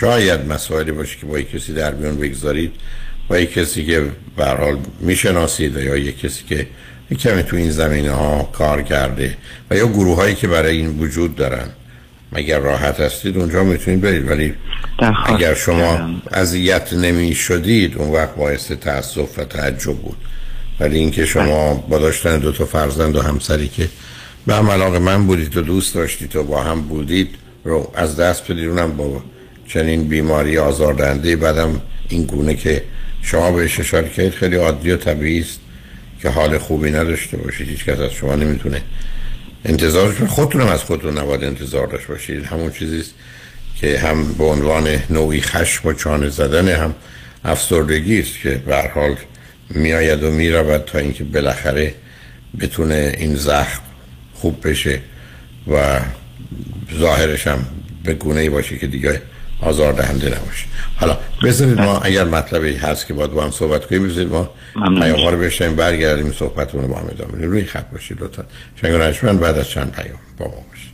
شاید 0.00 0.52
مسائلی 0.52 0.92
باشه 0.92 1.18
که 1.20 1.26
با 1.26 1.38
یک 1.38 1.50
کسی 1.50 1.72
در 1.72 1.94
میان 1.94 2.16
بگذارید. 2.16 2.72
با 3.28 3.38
یک 3.38 3.52
کسی 3.52 3.86
که 3.86 4.10
به 4.36 4.44
حال 4.44 4.78
می‌شناسید 5.00 5.76
یا 5.76 5.96
یک 5.96 6.20
کسی 6.20 6.44
که 6.48 6.66
یک 7.10 7.18
کمی 7.18 7.42
تو 7.42 7.56
این 7.56 7.70
زمینه 7.70 8.10
ها 8.10 8.50
کار 8.52 8.82
کرده 8.82 9.36
و 9.70 9.76
یا 9.76 9.86
گروه 9.86 10.16
هایی 10.16 10.34
که 10.34 10.48
برای 10.48 10.76
این 10.76 10.98
وجود 10.98 11.36
دارن. 11.36 11.68
اگر 12.32 12.58
راحت 12.58 13.00
هستید 13.00 13.36
اونجا 13.36 13.64
می‌تونید 13.64 14.00
برید. 14.00 14.30
ولی 14.30 14.54
اگر 15.26 15.54
شما. 15.54 16.10
اذیت 16.32 16.92
نمی 16.92 17.34
شدید 17.34 17.96
اون 17.96 18.10
وقت 18.10 18.34
باعث 18.36 18.70
تاسف 18.72 19.38
و 19.38 19.44
تعجب 19.44 19.96
بود. 19.96 20.16
ولی 20.80 20.98
اینکه 20.98 21.26
شما 21.26 21.74
با 21.74 21.98
داشتن 21.98 22.38
دو 22.38 22.52
تا 22.52 22.64
فرزند 22.64 23.16
و 23.16 23.22
همسری 23.22 23.68
که 23.68 23.88
به 24.46 24.54
هم 24.54 24.70
علاقه 24.70 24.98
من 24.98 25.26
بودید 25.26 25.56
و 25.56 25.62
دوست 25.62 25.94
داشتید 25.94 26.36
و 26.36 26.42
با 26.42 26.62
هم 26.62 26.80
بودید 26.80 27.34
رو 27.64 27.92
از 27.94 28.16
دست 28.16 28.52
بدید 28.52 28.68
اونم 28.68 28.96
با 28.96 29.22
چنین 29.72 30.08
بیماری 30.08 30.58
آزاردهنده 30.58 31.36
بعدم 31.36 31.80
این 32.08 32.24
گونه 32.24 32.54
که 32.54 32.82
شما 33.22 33.52
بهش 33.52 33.80
اشاره 33.80 34.08
کردید 34.08 34.32
خیلی 34.32 34.56
عادی 34.56 34.90
و 34.90 34.96
طبیعی 34.96 35.40
است 35.40 35.60
که 36.22 36.28
حال 36.28 36.58
خوبی 36.58 36.90
نداشته 36.90 37.36
باشید. 37.36 37.68
هیچ 37.68 37.84
کس 37.84 37.98
از 37.98 38.12
شما 38.12 38.34
نمی‌تونه 38.34 38.82
انتظارش 39.64 40.16
خودتونم 40.16 40.66
از 40.66 40.82
خودتون 40.82 41.18
نباید 41.18 41.44
انتظار 41.44 41.86
داشت 41.86 42.06
باشید. 42.06 42.44
همون 42.44 42.70
چیزی 42.70 43.02
که 43.80 43.98
هم 43.98 44.32
به 44.32 44.44
عنوان 44.44 44.98
نوعی 45.10 45.40
خشم 45.40 45.88
و 45.88 45.92
چانه 45.92 46.28
زدن 46.28 46.68
هم 46.68 46.94
افسردگی 47.44 48.20
است 48.20 48.38
که 48.42 48.50
به 48.50 48.90
حال 48.94 49.16
میآید 49.70 50.22
و 50.22 50.30
می‌رود 50.30 50.84
تا 50.84 50.98
اینکه 50.98 51.24
بالاخره 51.24 51.94
بتونه 52.60 53.14
این 53.18 53.34
زخم 53.34 53.82
خوب 54.34 54.68
بشه 54.68 55.00
و 55.68 56.00
ظاهرش 56.98 57.46
هم 57.46 57.66
به 58.04 58.14
گونه 58.14 58.40
ای 58.40 58.48
باشه 58.48 58.78
که 58.78 58.86
دیگه 58.86 59.22
آزار 59.62 59.92
دهنده 59.92 60.26
نباشه 60.26 60.64
حالا 60.96 61.18
بذارید 61.44 61.80
ما 61.80 61.98
اگر 61.98 62.24
مطلبی 62.24 62.76
هست 62.76 63.06
که 63.06 63.14
باید 63.14 63.30
با 63.30 63.44
هم 63.44 63.50
صحبت 63.50 63.86
کنیم 63.86 64.08
بذارید 64.08 64.32
ما. 64.32 64.50
پیام 64.74 65.20
ها 65.20 65.30
رو 65.30 65.38
بشنیم 65.38 65.76
برگردیم 65.76 66.32
صحبتمون 66.32 66.84
رو 66.84 66.90
با 66.90 67.00
هم 67.00 67.06
ادامه 67.10 67.32
بدیم. 67.32 67.50
روی 67.50 67.64
خط 67.64 67.90
باشید 67.90 68.22
لطفا. 68.22 68.44
شنگ 69.12 69.40
بعد 69.40 69.58
از 69.58 69.68
چند 69.68 69.92
پیام 69.92 70.18
با 70.38 70.46
ما 70.46 70.52
باشید. 70.70 70.92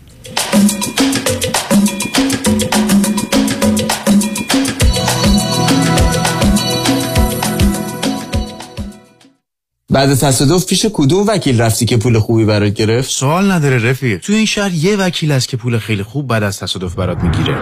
بعد 9.90 10.14
تصادف 10.14 10.66
پیش 10.66 10.86
کدوم 10.92 11.26
وکیل 11.26 11.60
رفتی 11.60 11.86
که 11.86 11.96
پول 11.96 12.18
خوبی 12.18 12.44
برات 12.44 12.72
گرفت؟ 12.72 13.10
سوال 13.10 13.50
نداره 13.50 13.90
رفیق. 13.90 14.20
تو 14.20 14.32
این 14.32 14.46
شهر 14.46 14.72
یه 14.72 14.96
وکیل 14.96 15.32
هست 15.32 15.48
که 15.48 15.56
پول 15.56 15.78
خیلی 15.78 16.02
خوب 16.02 16.26
بعد 16.26 16.42
از 16.42 16.58
تصادف 16.58 16.94
برات 16.94 17.18
می‌گیره. 17.18 17.56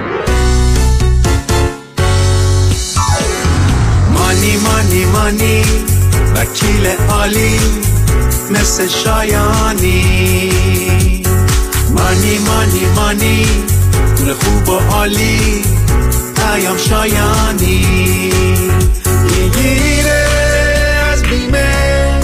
مانی 5.17 5.37
مانی 5.37 5.63
وکیل 6.35 6.87
عالی 7.09 7.61
مثل 8.51 8.89
شایانی. 8.89 10.53
مانی 11.91 12.39
مانی 12.39 12.87
مانی 12.97 13.47
پول 14.17 14.33
خوب 14.33 14.69
و 14.69 14.79
عالی 14.79 15.63
پیام 16.37 16.77
شایانی. 16.77 17.87
می‌گیره 19.25 20.27
از 21.13 21.23
بیمه 21.23 22.21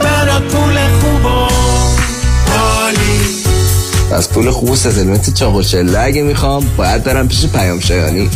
برات 0.00 0.42
پول 0.42 0.78
خوب 1.00 1.24
و 1.24 1.48
عالی. 2.58 3.20
از 4.12 4.30
پول 4.30 4.50
خوب 4.50 4.70
و 4.70 4.76
ستلمنت 4.76 5.34
چاق 5.34 5.54
و 5.54 5.62
چله 5.62 5.98
اگه 5.98 6.22
می‌خوام 6.22 6.64
باید 6.76 7.04
برم 7.04 7.28
پیش 7.28 7.46
پیام 7.46 7.80
شایانی. 7.80 8.30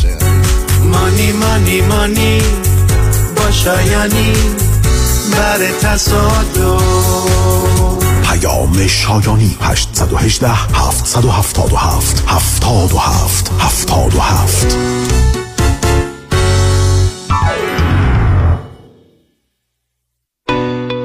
مانی 0.96 1.32
مانی 1.32 1.80
مانی 1.80 2.42
با 3.36 3.50
شایانی 3.50 4.32
بر 5.32 5.58
تصادف. 5.82 6.82
پیام 8.22 8.86
شایانی 8.86 9.56
818 9.60 10.48
777 10.48 12.24
77 12.26 13.52
77 13.58 14.76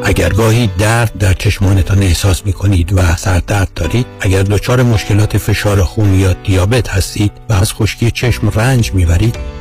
اگر 0.04 0.30
گاهی 0.30 0.70
درد 0.80 1.18
در 1.18 1.34
چشمانتان 1.34 2.04
احساس 2.04 2.46
می 2.46 2.54
کنید 2.54 2.94
و 2.94 3.16
سردرد 3.16 3.74
دارید 3.76 4.06
اگر 4.20 4.44
دچار 4.44 4.84
مشکلات 4.84 5.38
فشار 5.38 5.84
خون 5.84 6.14
یا 6.20 6.34
دیابت 6.34 6.90
هستید 6.90 7.32
و 7.50 7.54
از 7.54 7.74
خشکی 7.74 8.12
چشم 8.12 8.50
رنج 8.50 8.94
می‌برید 8.94 9.61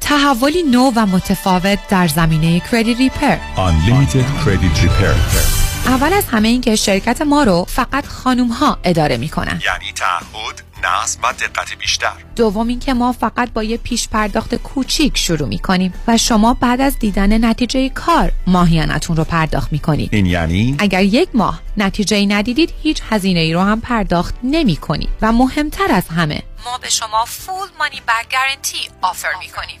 تحولی 0.00 0.62
نو 0.62 0.92
و 0.96 1.06
متفاوت 1.06 1.78
در 1.88 2.08
زمینه 2.08 2.60
کردیت 2.60 2.98
ریپر 2.98 3.36
Unlimited 3.56 4.44
Credit 4.44 4.78
Repair. 4.84 5.60
اول 5.86 6.12
از 6.12 6.24
همه 6.26 6.48
این 6.48 6.60
که 6.60 6.76
شرکت 6.76 7.22
ما 7.22 7.42
رو 7.42 7.64
فقط 7.68 8.06
خانوم 8.06 8.48
ها 8.48 8.78
اداره 8.84 9.16
می‌کنن. 9.16 9.60
یعنی 9.66 9.92
تعهد 9.92 10.62
نظم 10.84 11.20
و 11.22 11.32
دقت 11.32 11.78
بیشتر. 11.78 12.12
دوم 12.36 12.68
اینکه 12.68 12.94
ما 12.94 13.12
فقط 13.12 13.52
با 13.52 13.62
یه 13.62 13.76
پیش 13.76 14.08
پرداخت 14.08 14.54
کوچیک 14.54 15.18
شروع 15.18 15.48
می‌کنیم 15.48 15.94
و 16.08 16.16
شما 16.16 16.54
بعد 16.54 16.80
از 16.80 16.98
دیدن 16.98 17.44
نتیجه 17.44 17.88
کار 17.88 18.32
ماهیانتون 18.46 19.16
رو 19.16 19.24
پرداخت 19.24 19.72
می‌کنید. 19.72 20.08
این 20.12 20.26
یعنی؟ 20.26 20.76
اگر 20.78 21.02
یک 21.02 21.28
ماه 21.34 21.60
نتیجه 21.76 22.16
ای 22.16 22.26
ندیدید 22.26 22.74
هیچ 22.82 23.02
هزینه 23.10 23.40
ای 23.40 23.52
رو 23.52 23.60
هم 23.60 23.80
پرداخت 23.80 24.34
نمی 24.42 24.76
کنید 24.76 25.08
و 25.22 25.32
مهمتر 25.32 25.92
از 25.92 26.08
همه 26.08 26.42
ما 26.64 26.78
به 26.78 26.90
شما 26.90 27.24
فول 27.24 27.68
مانی 27.78 28.00
بک 28.08 28.32
گارنتی 28.32 28.78
آفر 29.02 29.28
می 29.40 29.48
کنیم 29.48 29.80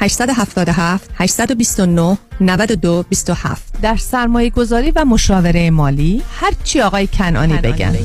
877 0.00 1.10
829 1.14 2.18
92 2.40 3.04
27 3.08 3.74
در 3.82 3.96
سرمایه 3.96 4.50
گذاری 4.50 4.90
و 4.90 5.04
مشاوره 5.04 5.70
مالی 5.70 6.22
هر 6.40 6.52
چی 6.64 6.80
آقای 6.80 7.06
کنانی 7.06 7.58
بگن. 7.58 7.96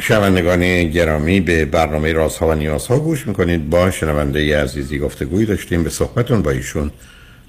شنوندگان 0.00 0.90
گرامی 0.90 1.40
به 1.40 1.64
برنامه 1.64 2.12
رازها 2.12 2.48
و 2.48 2.54
نیازها 2.54 2.98
گوش 2.98 3.26
می‌کنید. 3.26 3.70
با 3.70 3.90
شنونده 3.90 4.62
عزیزی 4.62 4.98
گفتگوی 4.98 5.46
داشتیم. 5.46 5.82
به 5.82 5.90
صحبتون 5.90 6.42
با 6.42 6.50
ایشون 6.50 6.90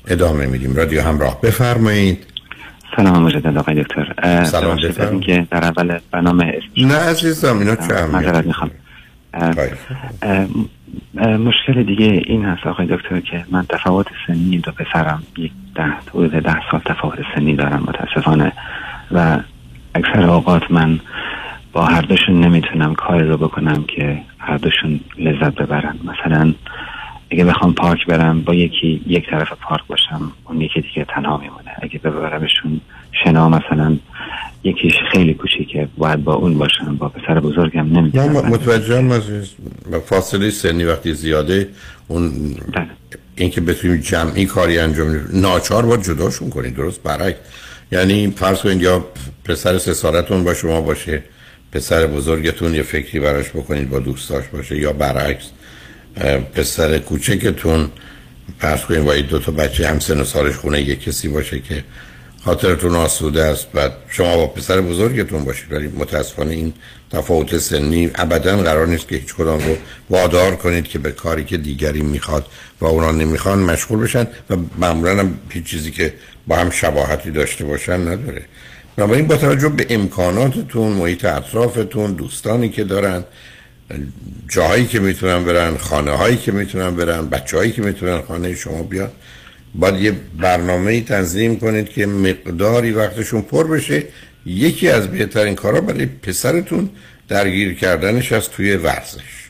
ادامه 0.07 0.45
میدیم. 0.45 0.75
رادیو 0.75 1.01
همراه 1.01 1.41
بفرمایید. 1.41 2.30
سلام 2.95 3.23
مجدد 3.23 3.57
آقای 3.57 3.83
دکتر. 3.83 4.13
سلام 4.43 4.75
بفرمایید 4.75 5.21
که 5.21 5.47
در 5.51 5.63
اول 5.63 5.99
برنامه 6.11 6.59
نه 6.77 6.95
عزیزم 6.95 7.59
اینا 7.59 7.75
چه 7.75 8.05
معذرت 8.05 8.45
می‌خوام. 8.45 8.71
مشکل 11.17 11.83
دیگه 11.83 12.21
این 12.25 12.45
هست 12.45 12.67
آقای 12.67 12.85
دکتر 12.85 13.19
که 13.19 13.45
من 13.51 13.65
تفاوت 13.69 14.07
سنی 14.27 14.57
دو 14.57 14.71
پسرم 14.71 15.23
یک 15.37 15.51
ده 15.75 15.83
حدود 16.09 16.31
ده 16.31 16.57
سال 16.71 16.81
تفاوت 16.85 17.19
سنی 17.35 17.55
دارم 17.55 17.83
متاسفانه. 17.87 18.51
و 19.11 19.37
اکثر 19.95 20.29
اوقات 20.29 20.71
من 20.71 20.99
با 21.73 21.85
هر 21.85 22.01
دوشون 22.01 22.39
نمی‌تونم 22.39 22.95
کاری 22.95 23.27
رو 23.27 23.37
بکنم 23.37 23.83
که 23.83 24.21
هر 24.39 24.57
دوشون 24.57 24.99
لذت 25.17 25.55
ببرن. 25.55 25.99
مثلا 26.03 26.53
اگه 27.31 27.45
بخوام 27.45 27.73
پارک 27.73 28.05
برم 28.07 28.41
با 28.41 28.53
یکی 28.53 29.01
یک 29.07 29.29
طرف 29.29 29.47
پارک 29.61 29.81
باشم 29.87 30.31
اون 30.47 30.61
یکی 30.61 30.81
دیگه 30.81 31.05
تنها 31.15 31.37
میمونه. 31.37 31.71
اگه 31.81 31.99
ببرمشون 31.99 32.81
شنا 33.23 33.49
مثلا 33.49 33.97
یکیش 34.63 34.93
خیلی 35.11 35.33
کوچیکه 35.33 35.87
باید 35.97 36.23
با 36.23 36.33
اون 36.33 36.57
باشم 36.57 36.95
با 36.95 37.09
پسر 37.09 37.39
بزرگم 37.39 37.97
نمی‌تونم. 37.97 38.31
من 38.31 38.41
متوجهم 38.41 39.13
عزیز 39.13 39.53
فاصله 40.05 40.49
سنی 40.49 40.83
وقتی 40.83 41.13
زیاده 41.13 41.69
اون 42.07 42.55
اینکه 43.35 43.61
بتونیم 43.61 43.97
جمعی 43.97 44.45
کاری 44.45 44.79
انجام 44.79 45.19
ناچار 45.33 45.85
باید 45.85 46.03
جداشون 46.03 46.49
کنید 46.49 46.75
درست؟ 46.75 47.03
برعکس. 47.03 47.39
یعنی 47.91 48.31
فرض 48.31 48.61
کنید 48.61 48.81
یا 48.81 49.05
پسر 49.45 49.77
سه 49.77 49.93
سالتون 49.93 50.43
با 50.43 50.53
شما 50.53 50.81
باشه 50.81 51.23
پسر 51.71 52.07
بزرگتون 52.07 52.75
یه 52.75 52.81
فکری 52.83 53.19
براش 53.19 53.49
بکنید 53.49 53.89
با 53.89 53.99
دوستاش 53.99 54.43
باشه 54.53 54.77
یا 54.77 54.93
برعکس. 54.93 55.49
پسر 56.53 56.97
کوچکتون 56.97 57.89
فرض 58.59 58.81
کنید 58.81 59.03
با 59.03 59.15
دو 59.15 59.39
تا 59.39 59.51
بچه 59.51 59.87
هم 59.87 59.99
سن 59.99 60.21
و 60.21 60.23
سالش 60.23 60.55
خونه 60.55 60.81
یه 60.81 60.95
کسی 60.95 61.27
باشه 61.27 61.59
که 61.59 61.83
خاطرتون 62.45 62.95
آسوده 62.95 63.43
است. 63.43 63.71
بعد 63.71 63.91
شما 64.09 64.37
با 64.37 64.47
پسر 64.47 64.81
بزرگتون 64.81 65.45
باشید 65.45 65.71
ولی 65.71 65.87
متاسفانه 65.87 66.51
این 66.53 66.73
تفاوت 67.11 67.57
سنی 67.57 68.11
ابدا 68.15 68.57
قرار 68.57 68.87
نیست 68.87 69.07
که 69.07 69.15
هیچ 69.15 69.35
کدام 69.35 69.59
رو 69.59 69.75
وادار 70.09 70.55
کنید 70.55 70.87
که 70.87 70.99
به 70.99 71.11
کاری 71.11 71.43
که 71.43 71.57
دیگری 71.57 72.01
می‌خواد 72.01 72.45
و 72.81 72.85
اونا 72.85 73.11
نمی‌خوان 73.11 73.59
مشغول 73.59 73.99
بشن 73.99 74.27
و 74.49 74.55
معمولا 74.77 75.19
هم 75.19 75.39
هیچ 75.49 75.63
چیزی 75.63 75.91
که 75.91 76.13
با 76.47 76.55
هم 76.55 76.69
شباهتی 76.69 77.31
داشته 77.31 77.65
باشن 77.65 78.07
نداره. 78.07 78.41
بنابراین 78.95 79.27
با 79.27 79.37
توجه 79.37 79.69
به 79.69 79.85
امکاناتتون 79.89 80.91
محیط 80.91 81.25
اطرافتون 81.25 82.13
دوستانی 82.13 82.69
که 82.69 82.83
دارن 82.83 83.23
جاهایی 84.49 84.85
که 84.85 84.99
می‌تونن 84.99 85.43
برن 85.43 85.77
خانه 85.77 86.11
هایی 86.11 86.37
که 86.37 86.51
می‌تونن 86.51 86.95
برن 86.95 87.29
بچه 87.29 87.57
هایی 87.57 87.71
که 87.71 87.81
می‌تونن 87.81 88.21
خانه 88.21 88.55
شما 88.55 88.83
بیان. 88.83 89.09
باید 89.75 89.95
یه 89.95 90.13
برنامه 90.39 91.01
تنظیم 91.01 91.59
کنید 91.59 91.89
که 91.89 92.05
مقداری 92.05 92.91
وقتشون 92.91 93.41
پر 93.41 93.67
بشه. 93.67 94.03
یکی 94.45 94.89
از 94.89 95.07
بهترین 95.07 95.55
کارا 95.55 95.81
برای 95.81 96.05
پسرتون 96.05 96.89
درگیر 97.27 97.73
کردنش 97.73 98.31
از 98.31 98.49
توی 98.49 98.75
ورزش. 98.75 99.49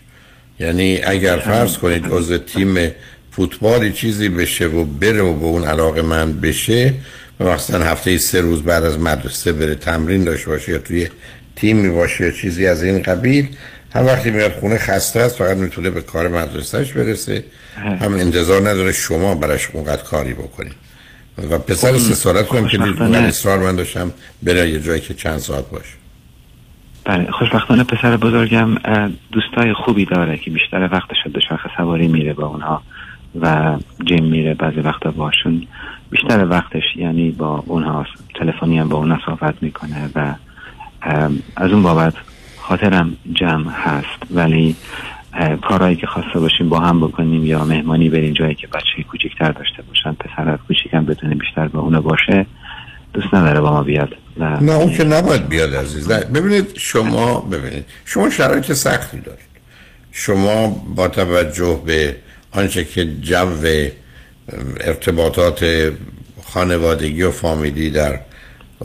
یعنی 0.59 0.99
اگر 1.03 1.37
فرض 1.37 1.77
کنید 1.77 2.05
عضو 2.09 2.37
تیم 2.37 2.91
فوتبالی 3.31 3.91
چیزی 3.91 4.29
بشه 4.29 4.65
و 4.65 4.83
بره 4.83 5.21
و 5.21 5.33
به 5.33 5.45
اون 5.45 5.63
علاقه 5.63 6.01
من 6.01 6.33
بشه 6.33 6.93
مثلا 7.39 7.85
هفته 7.85 8.17
سه 8.17 8.41
روز 8.41 8.63
بعد 8.63 8.83
از 8.83 8.99
مدرسه 8.99 9.51
بره 9.51 9.75
تمرین 9.75 10.23
داشته 10.23 10.49
باشه 10.49 10.71
یا 10.71 10.77
توی 10.77 11.07
تیمی 11.55 11.89
باشه 11.89 12.31
چیزی 12.31 12.67
از 12.67 12.83
این 12.83 13.01
قبیل 13.01 13.47
هم 13.95 14.05
وقتی 14.05 14.31
میاد 14.31 14.51
خونه 14.51 14.77
خسته 14.77 15.19
است 15.19 15.37
فقط 15.37 15.57
می‌تونه 15.57 15.89
به 15.89 16.01
کار 16.01 16.27
مدرسهش 16.27 16.91
برسه. 16.93 17.43
هم 17.75 18.13
انتظار 18.13 18.61
نداره 18.69 18.91
شما 18.91 19.35
براش 19.35 19.69
اونقدر 19.73 20.03
کاری 20.03 20.33
بکنید 20.33 20.75
و 21.49 21.57
پسر 21.57 21.97
سه 21.97 22.13
سالت 22.13 22.53
هم 22.55 22.67
که 22.67 22.77
من 22.77 23.15
اصرار 23.15 23.59
من 23.59 23.75
داشتم 23.75 24.11
بره 24.43 24.69
یه 24.69 24.79
جایی 24.79 25.01
که 25.01 25.13
چند 25.13 25.37
ساعت 25.37 25.69
باشه. 25.69 25.93
بله 27.05 27.31
خوشبختانه 27.31 27.83
پسر 27.83 28.17
بزرگم 28.17 28.75
دوستای 29.31 29.73
خوبی 29.73 30.05
داره 30.05 30.37
که 30.37 30.51
بیشتر 30.51 30.89
وقتش 30.91 31.17
به 31.33 31.39
شاخ 31.49 31.59
سواری 31.77 32.07
میره 32.07 32.33
با 32.33 32.47
اونها 32.47 32.81
و 33.41 33.77
جیم 34.05 34.25
میره 34.25 34.53
بعضی 34.53 34.79
وقتا 34.79 35.11
باشون. 35.11 35.67
بیشتر 36.09 36.47
وقتش 36.49 36.83
یعنی 36.95 37.31
با 37.31 37.63
اونها 37.67 38.05
تلفنی 38.35 38.79
هم 38.79 38.89
با 38.89 38.97
اونها 38.97 39.19
صحبت 39.25 39.55
می‌کنه 39.61 40.09
و 40.15 40.33
از 41.55 41.71
اون 41.71 41.83
بابت 41.83 42.13
خاطرم 42.71 43.17
جمع 43.33 43.71
هست 43.71 44.31
ولی 44.31 44.75
کارهایی 45.61 45.95
که 45.95 46.07
خواسته 46.07 46.39
باشیم 46.39 46.69
با 46.69 46.79
هم 46.79 47.07
بکنیم 47.07 47.45
یا 47.45 47.65
مهمانی 47.65 48.09
بریم 48.09 48.33
جایی 48.33 48.55
که 48.55 48.67
بچه 48.67 49.03
کوچکتر 49.11 49.51
داشته 49.51 49.81
باشن 49.81 50.13
پسر 50.13 50.57
کوچیکم 50.67 51.05
بتونه 51.05 51.35
بیشتر 51.35 51.67
با 51.67 51.79
اونو 51.79 52.01
باشه 52.01 52.45
دوست 53.13 53.33
نداره 53.33 53.61
با 53.61 53.71
ما 53.71 53.83
بیاد 53.83 54.09
نه 54.37 54.71
اون 54.71 54.93
که 54.93 55.03
نباید 55.03 55.47
بیاد 55.47 55.75
عزیز. 55.75 56.07
ببینید 56.07 56.77
شما 56.77 57.39
ببینید 57.39 57.85
شما 58.05 58.29
شرایط 58.29 58.73
سختی 58.73 59.19
دارید. 59.19 59.51
شما 60.11 60.67
با 60.95 61.07
توجه 61.07 61.81
به 61.85 62.15
آنچه 62.51 62.85
که 62.85 63.05
جو 63.05 63.47
ارتباطات 64.79 65.91
خانوادگی 66.43 67.23
و 67.23 67.31
فامیلی 67.31 67.89
در 67.89 68.19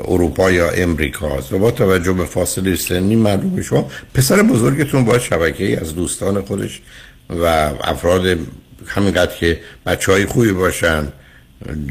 اروپا 0.04 0.50
یا 0.50 0.70
امریکا 0.70 1.38
است 1.38 1.52
و 1.52 1.58
با 1.58 1.70
توجه 1.70 2.12
به 2.12 2.24
فاصله 2.24 2.76
سنی 2.76 3.16
معلوم 3.16 3.62
شما 3.62 3.90
پسر 4.14 4.42
بزرگتون 4.42 5.04
باید 5.04 5.20
شبکه 5.20 5.64
ای 5.64 5.76
از 5.76 5.94
دوستان 5.94 6.42
خودش 6.42 6.80
و 7.30 7.44
افراد 7.84 8.38
همینقدر 8.86 9.36
که 9.36 9.60
بچه 9.86 10.12
های 10.12 10.26
خوبی 10.26 10.52
باشن 10.52 11.08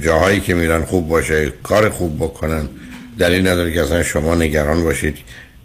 جاهایی 0.04 0.40
که 0.40 0.54
میرن 0.54 0.84
خوب 0.84 1.08
باشه 1.08 1.54
کار 1.64 1.90
خوب 1.90 2.18
بکنن 2.18 2.70
دلیل 3.20 3.48
نداره 3.48 3.74
که 3.74 3.82
اصلا 3.82 4.04
شما 4.04 4.36
نگران 4.36 4.84
باشید 4.84 5.18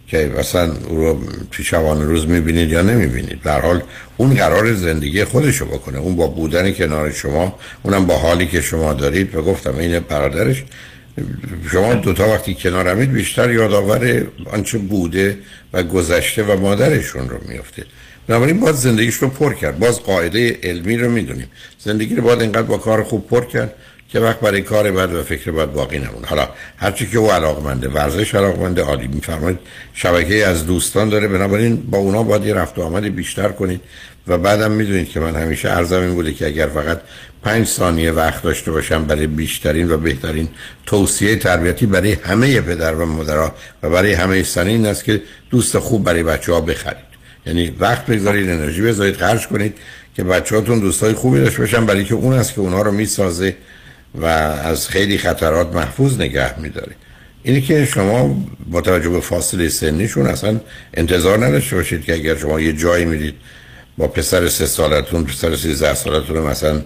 که 0.07 0.31
مثلا 0.39 0.73
او 0.89 0.97
رو 0.97 1.19
توی 1.51 1.65
شبان 1.65 2.07
روز 2.07 2.27
می‌بینید 2.27 2.69
یا 2.69 2.81
نمی‌بینید. 2.81 3.41
در 3.43 3.61
حال 3.61 3.81
اون 4.17 4.33
قرار 4.33 4.73
زندگی 4.73 5.23
خودشو 5.23 5.65
بکنه. 5.65 5.97
اون 5.97 6.15
با 6.15 6.27
بودن 6.27 6.71
کنار 6.71 7.11
شما 7.11 7.59
اونم 7.83 8.05
با 8.05 8.17
حالی 8.17 8.47
که 8.47 8.61
شما 8.61 8.93
دارید. 8.93 9.35
و 9.35 9.41
گفتم 9.41 9.77
این 9.77 9.99
برادرش 9.99 10.63
شما 11.71 11.93
دوتا 11.93 12.29
وقتی 12.29 12.53
کنارمید 12.53 13.11
بیشتر 13.11 13.51
یادآور 13.51 14.27
آنچه 14.45 14.77
بوده 14.77 15.37
و 15.73 15.83
گذشته 15.83 16.43
و 16.43 16.59
مادرشون 16.59 17.29
رو 17.29 17.37
میفته 17.47 17.85
بنابراین 18.27 18.59
باید 18.59 18.75
زندگیش 18.75 19.15
رو 19.15 19.27
پر 19.27 19.53
کرد. 19.53 19.79
باز 19.79 20.03
قاعده 20.03 20.59
علمی 20.63 20.97
رو 20.97 21.11
می‌دونیم. 21.11 21.47
زندگی 21.79 22.15
رو 22.15 22.23
باید 22.23 22.41
اینقدر 22.41 22.61
با 22.61 22.77
کار 22.77 23.03
خوب 23.03 23.27
پر 23.27 23.45
کرد 23.45 23.73
که 24.09 24.19
وقت 24.19 24.39
برای 24.39 24.61
کار 24.61 24.91
بعد 24.91 25.13
و 25.13 25.23
فکر 25.23 25.51
بعد 25.51 25.73
باقی 25.73 25.99
نمونه 25.99 26.27
حالا 26.27 26.49
هرچی 26.77 27.07
که 27.07 27.17
او 27.17 27.31
علاقمنده 27.31 27.89
ورزش 27.89 28.35
علاقمنده 28.35 28.81
عالی 28.81 29.07
میفرمایید 29.07 29.59
شبکه 29.93 30.47
از 30.47 30.65
دوستان 30.65 31.09
داره. 31.09 31.27
بنابراین 31.27 31.75
با 31.75 31.97
اونا 31.97 32.23
باید 32.23 32.45
یه 32.45 32.53
رفت 32.53 32.77
و 32.77 32.81
آمد 32.81 33.15
بیشتر 33.15 33.49
کنید. 33.49 33.81
و 34.27 34.37
بعدم 34.37 34.71
می‌دونید 34.71 35.09
که 35.09 35.19
من 35.19 35.35
همیشه 35.35 35.69
ارزم 35.69 36.01
این 36.01 36.13
بوده 36.13 36.33
که 36.33 36.45
اگر 36.45 36.67
فقط 36.67 37.01
پنج 37.43 37.67
ثانیه 37.67 38.11
وقت 38.11 38.43
داشته 38.43 38.71
باشم 38.71 39.05
برای 39.05 39.27
بیشترین 39.27 39.91
و 39.91 39.97
بهترین 39.97 40.47
توصیه 40.85 41.35
تربیتی 41.35 41.85
برای 41.85 42.11
همه 42.13 42.61
پدر 42.61 42.95
و 42.95 43.05
مادرها 43.05 43.55
و 43.83 43.89
برای 43.89 44.13
همه 44.13 44.43
سنین 44.43 44.85
است 44.85 45.03
که 45.03 45.21
دوست 45.49 45.79
خوب 45.79 46.03
برای 46.03 46.23
بچه 46.23 46.53
ها 46.53 46.61
بخرید. 46.61 47.11
یعنی 47.45 47.75
وقت 47.79 48.05
بگذارید 48.05 48.49
انرژی 48.49 48.81
بذارید 48.81 49.15
خرج 49.17 49.47
کنید 49.47 49.77
که 50.15 50.23
بچه 50.23 50.55
هاتون 50.55 50.79
دوستای 50.79 51.13
خوبی 51.13 51.39
داشته 51.39 51.59
باشن 51.59 51.85
برای 51.85 52.05
که 52.05 52.15
اون 52.15 52.33
است 52.33 52.53
که 52.53 52.61
اونها 52.61 52.81
رو 52.81 52.91
می‌سازه 52.91 53.55
و 54.15 54.25
از 54.25 54.87
خیلی 54.87 55.17
خطرات 55.17 55.75
محفوظ 55.75 56.19
نگه 56.19 56.59
میداره. 56.59 56.91
اینی 57.43 57.61
که 57.61 57.85
شما 57.85 58.45
با 58.69 58.81
توجه 58.81 59.09
به 59.09 59.19
فاصله 59.19 59.69
سنیشون 59.69 60.25
اصلا 60.25 60.59
انتظار 60.93 61.45
نداشته 61.45 61.75
باشید 61.75 62.03
که 62.03 62.13
اگر 62.13 62.37
شما 62.37 62.59
یه 62.59 62.73
جایی 62.73 63.05
میرید 63.05 63.35
با 63.97 64.07
پسر 64.07 64.47
سه 64.47 64.65
سالتون 64.65 65.23
پسر 65.23 65.55
سیزده 65.55 65.93
سالتون 65.93 66.37
مثلا 66.37 66.81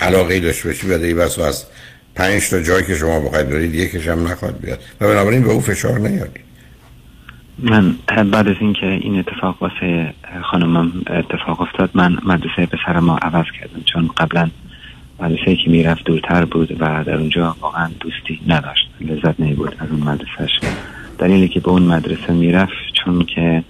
علاقه 0.00 0.40
داشته 0.40 0.68
باشید 0.68 0.90
و 0.90 1.16
بس 1.16 1.38
از 1.38 1.66
پنج 2.14 2.50
تا 2.50 2.62
جایی 2.62 2.86
که 2.86 2.94
شما 2.94 3.20
بخواید 3.20 3.50
برید 3.50 3.74
یکیش 3.74 4.08
هم 4.08 4.26
نخواد 4.26 4.60
بیاد. 4.60 4.80
و 5.00 5.08
بنابراین 5.08 5.42
به 5.42 5.52
او 5.52 5.60
فشار 5.60 5.98
نیارید. 5.98 6.48
من 7.58 7.94
بعد 8.08 8.48
از 8.48 8.56
اینکه 8.60 8.86
این 8.86 9.18
اتفاق 9.18 9.62
واسه 9.62 10.14
خانمم 10.42 10.92
اتفاق 11.10 11.60
افتاد 11.60 11.90
من 11.94 12.18
مدرسه 12.26 12.66
پسر 12.66 12.98
ما 12.98 13.16
عوض 13.16 13.46
کردم 13.60 13.82
چون 13.92 14.10
قبلا 14.16 14.50
مدرسه 15.20 15.56
که 15.56 15.70
می‌رفت 15.70 16.04
دورتر 16.04 16.44
بود 16.44 16.72
و 16.72 17.04
در 17.04 17.14
اونجا 17.14 17.56
واقعا 17.60 17.90
دوستی 18.00 18.40
نداشت. 18.46 18.88
لذت 19.00 19.40
نمی 19.40 19.54
بود 19.54 19.76
از 19.78 19.90
اون 19.90 20.00
مدرسهش 20.00 20.50
دلیلی 21.18 21.48
که 21.48 21.60
به 21.60 21.68
اون 21.68 21.82
مدرسه 21.82 22.32
می‌رفت 22.32 22.72
چون 23.04 23.26
که 23.34 23.64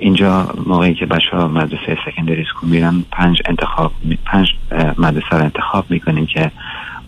اینجا 0.00 0.54
موقعی 0.66 0.94
که 0.94 1.06
بچه 1.06 1.36
ها 1.36 1.48
مدرسه 1.48 1.98
سکندری 2.06 2.44
سکول 2.44 2.70
میرن 2.70 3.04
پنج 3.12 3.42
انتخاب 3.46 3.92
پنج 4.24 4.48
مدرسه 4.98 5.36
رو 5.36 5.42
انتخاب 5.44 5.84
می‌کنیم 5.90 6.26
که 6.26 6.50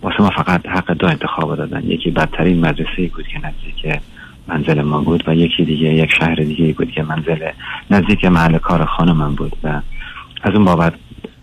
واسه 0.02 0.22
ما 0.22 0.30
فقط 0.30 0.66
حق 0.66 0.92
دو 0.92 1.06
انتخاب 1.06 1.56
دادن. 1.56 1.82
یکی 1.84 2.10
بدترین 2.10 2.60
مدرسه 2.60 3.10
بود 3.14 3.26
که 3.26 3.38
نزدیک 3.38 4.00
منزل 4.48 4.82
ما 4.82 5.00
بود 5.00 5.24
و 5.26 5.34
یکی 5.34 5.64
دیگه 5.64 5.94
یک 5.94 6.10
شهر 6.12 6.34
دیگه 6.34 6.72
بود 6.72 6.90
که 6.90 7.02
منزل 7.02 7.50
نزدیک 7.90 8.24
محل 8.24 8.58
کار 8.58 8.84
خانمم 8.84 9.34
بود 9.34 9.56
و 9.64 9.80
از 10.42 10.54
اون 10.54 10.64
بابت 10.64 10.92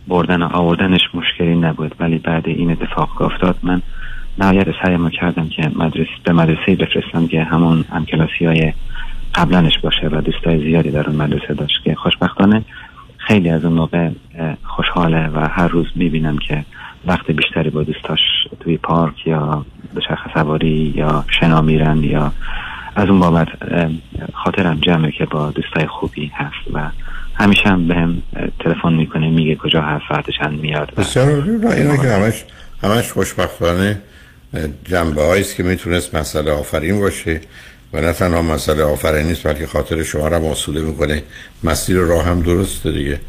بردن 0.08 0.42
و 0.42 0.50
آوردنش 0.54 1.02
مشکلی 1.14 1.56
نبود. 1.56 1.96
ولی 2.00 2.18
بعد 2.18 2.48
این 2.48 2.72
اتفاق 2.72 3.22
افتاد 3.22 3.58
من 3.64 3.82
نهایت 4.38 4.68
سعی 4.84 4.98
کردم 5.10 5.50
که 5.50 5.72
مدرسه 5.76 6.10
به 6.24 6.34
مدرسه 6.34 6.76
بفرستم 6.76 7.28
که 7.28 7.44
همون 7.44 7.86
همکلاسی 7.92 8.46
های 8.46 8.74
قبلنش 9.36 9.80
باشه 9.84 10.08
و 10.12 10.22
دوستای 10.22 10.60
زیادی 10.60 10.92
در 10.92 11.08
اون 11.08 11.16
مدرسه 11.16 11.54
داشت 11.54 11.84
که 11.84 11.96
خوشبختانه 11.96 12.64
خیلی 13.18 13.50
از 13.50 13.66
اون 13.66 13.74
موقع 13.74 14.10
خوشحاله 14.64 15.28
و 15.28 15.48
هر 15.52 15.68
روز 15.68 15.88
می‌بینم 15.96 16.38
که 16.38 16.66
وقت 17.06 17.32
بیشتری 17.32 17.70
با 17.70 17.84
دوستاش 17.84 18.20
توی 18.60 18.78
پارک 18.78 19.28
یا 19.28 19.66
دوچرخه 19.96 20.34
سواری 20.34 20.94
یا 20.96 21.26
شنا 21.40 21.62
میرن 21.62 22.04
یا 22.04 22.32
از 22.96 23.10
اون 23.10 23.20
بابت 23.20 23.48
خاطرم 24.34 24.80
جمعه 24.82 25.12
که 25.12 25.26
با 25.26 25.52
دوستای 25.52 25.88
خوبی 25.88 26.32
هست 26.36 26.68
و 26.74 26.90
همیشه 27.36 27.70
هم 27.70 27.88
به 27.88 27.96
هم 27.96 28.22
تلفن 28.60 28.94
می‌کنه 28.94 29.30
میگه 29.30 29.56
کجا 29.56 29.82
هست 29.82 30.04
ساعت 30.10 30.26
چند 30.30 30.60
میاد 30.60 30.94
بسیار 30.98 31.30
اینا 31.30 31.98
که 31.98 32.08
همش 32.08 32.44
همش 32.84 33.12
خوشبختانه 33.12 34.02
جنبه 34.84 35.22
است 35.22 35.56
که 35.56 35.64
می‌تونست 35.64 36.16
مسئله 36.16 36.52
آفرین 36.52 37.00
باشه. 37.00 37.42
و 37.94 38.02
نه 38.02 38.14
تنها 38.14 38.42
مسئله 38.42 38.84
آفرین 38.84 39.28
نیست 39.28 39.44
بلکه 39.44 39.68
خاطر 39.68 40.04
شما 40.04 40.28
را 40.28 40.40
مسئوله 40.40 40.82
می‌کنه. 40.82 41.24
مسیر 41.64 41.98
راه 41.98 42.26
هم 42.26 42.42
درسته 42.42 42.92
دیگه. 42.92 43.20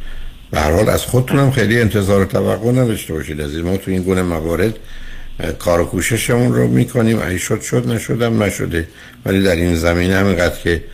به 0.51 0.61
هر 0.61 0.73
حال 0.73 0.89
از 0.89 1.03
خودتون 1.03 1.39
هم 1.39 1.51
خیلی 1.51 1.81
انتظار 1.81 2.21
و 2.21 2.25
توقع 2.25 2.71
نداشته 2.71 3.13
باشید 3.13 3.41
از 3.41 3.55
ما 3.55 3.77
تو 3.77 3.91
این 3.91 4.03
گونه 4.03 4.23
موارد 4.23 4.75
کار 5.59 5.81
و 5.81 5.85
کوششمون 5.85 6.55
رو 6.55 6.69
می‌کنیم. 6.69 7.19
ای 7.23 7.39
شد 7.39 7.61
شد 7.61 7.89
نشدم 7.89 8.43
نشده. 8.43 8.89
ولی 9.27 9.43
در 9.43 9.57
این 9.57 9.77
زمینه 9.77 10.17
همینقدر 10.17 10.59
که 10.59 10.85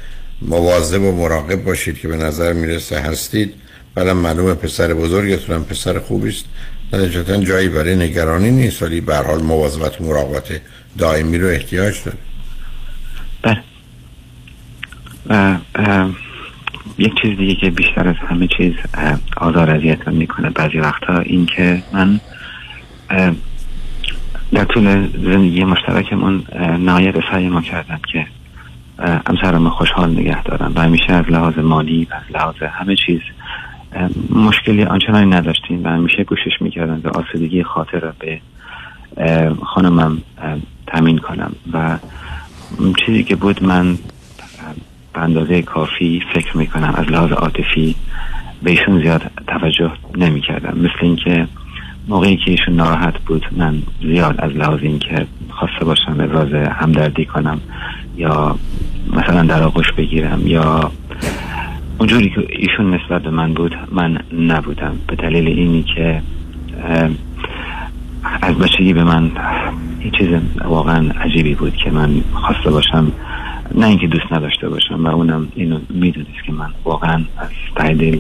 مواظب 0.42 1.02
و 1.02 1.12
مراقب 1.12 1.64
باشید 1.64 1.98
که 1.98 2.08
به 2.08 2.16
نظر 2.16 2.52
می‌رسه 2.52 2.98
هستید. 2.98 3.54
بعدم 3.94 4.16
معلوم 4.16 4.54
پسر 4.54 4.94
بزرگتون 4.94 5.54
هم 5.54 5.64
پسر 5.64 5.98
خوبی 5.98 6.28
است. 6.28 6.44
نتیجتا 6.92 7.36
جایی 7.36 7.68
برای 7.68 7.96
نگرانی 7.96 8.50
نیست 8.50 8.82
ولی 8.82 9.00
به 9.00 9.16
حال 9.16 9.42
مواظبت 9.42 10.00
و 10.00 10.04
مراقبت 10.04 10.44
دائمی 10.98 11.38
رو 11.38 11.48
احتیاج 11.48 11.94
داره 12.04 12.18
بله. 13.42 13.62
و 15.26 15.56
یک 16.98 17.12
چیز 17.22 17.38
دیگه 17.38 17.54
که 17.54 17.70
بیشتر 17.70 18.08
از 18.08 18.16
همه 18.16 18.46
چیز 18.46 18.74
آزار 19.36 19.70
اذیتم 19.70 20.12
می‌کنه 20.12 20.50
بعضی 20.50 20.78
وقتا 20.78 21.18
این 21.18 21.46
که 21.46 21.82
من 21.92 22.20
در 24.52 24.64
طول 24.64 25.08
زندگی 25.12 25.64
مشترکمون 25.64 26.42
نهایت 26.78 27.14
سعی 27.32 27.48
ما 27.48 27.60
کردم 27.62 28.00
که 28.12 28.26
همسرم 29.26 29.68
خوشحال 29.68 30.10
نگه 30.10 30.42
دارم 30.42 30.72
و 30.74 30.80
همیشه 30.80 31.12
از 31.12 31.24
لحاظ 31.28 31.58
مالی 31.58 32.08
و 32.10 32.14
از 32.14 32.22
لحاظ 32.34 32.62
همه 32.62 32.96
چیز 32.96 33.20
مشکلی 34.30 34.84
آنچنانی 34.84 35.30
نداشتیم 35.30 35.84
و 35.84 35.88
همیشه 35.88 36.24
کوشش 36.24 36.52
می‌کردم 36.60 37.00
به 37.00 37.10
آسودگی 37.10 37.62
خاطر 37.62 37.98
را 37.98 38.12
به 38.18 38.40
خانمم 39.64 40.22
تامین 40.86 41.18
کنم 41.18 41.52
و 41.72 41.98
چیزی 43.06 43.24
که 43.24 43.36
بود 43.36 43.62
من 43.62 43.98
به 45.12 45.20
اندازه 45.20 45.62
کافی 45.62 46.22
فکر 46.34 46.56
می‌کنم. 46.56 46.94
از 46.96 47.06
لحاظ 47.06 47.32
عاطفی 47.32 47.94
به 48.62 48.70
ایشون 48.70 49.02
زیاد 49.02 49.22
توجه 49.46 49.92
نمی 50.16 50.40
کردم 50.40 50.78
مثل 50.78 50.98
اینکه 51.02 51.46
موقعی 52.08 52.36
که 52.36 52.50
ایشون 52.50 52.74
ناراحت 52.74 53.18
بود 53.18 53.46
من 53.56 53.82
زیاد 54.02 54.34
از 54.38 54.52
لحاظ 54.52 54.78
اینکه 54.82 55.26
خواسته 55.50 55.84
باشم 55.84 56.16
ابراز 56.20 56.52
همدردی 56.52 57.24
کنم 57.24 57.60
یا 58.16 58.58
مثلا 59.12 59.42
در 59.42 59.62
آغوش 59.62 59.92
بگیرم 59.92 60.46
یا 60.46 60.92
اونجوری 61.98 62.30
که 62.30 62.46
ایشون 62.48 62.94
نسبت 62.94 63.22
به 63.22 63.30
من 63.30 63.54
بود 63.54 63.76
من 63.92 64.18
نبودم. 64.38 64.96
به 65.06 65.16
دلیل 65.16 65.48
اینی 65.48 65.82
که 65.82 66.22
از 68.42 68.58
بچگی 68.58 68.92
به 68.92 69.04
من 69.04 69.30
این 70.00 70.10
چیز 70.10 70.28
واقعا 70.64 71.10
عجیبی 71.10 71.54
بود 71.54 71.76
که 71.76 71.90
من 71.90 72.20
خواسته 72.32 72.70
باشم 72.70 73.12
نه 73.74 73.86
اینکه 73.86 74.06
دوست 74.06 74.32
نداشته 74.32 74.68
باشم 74.68 75.06
و 75.06 75.08
اونم 75.08 75.48
اینو 75.54 75.78
می‌دونست 75.90 76.44
که 76.46 76.52
من 76.52 76.70
واقعا 76.84 77.24
از 77.38 77.48
ته 77.76 78.18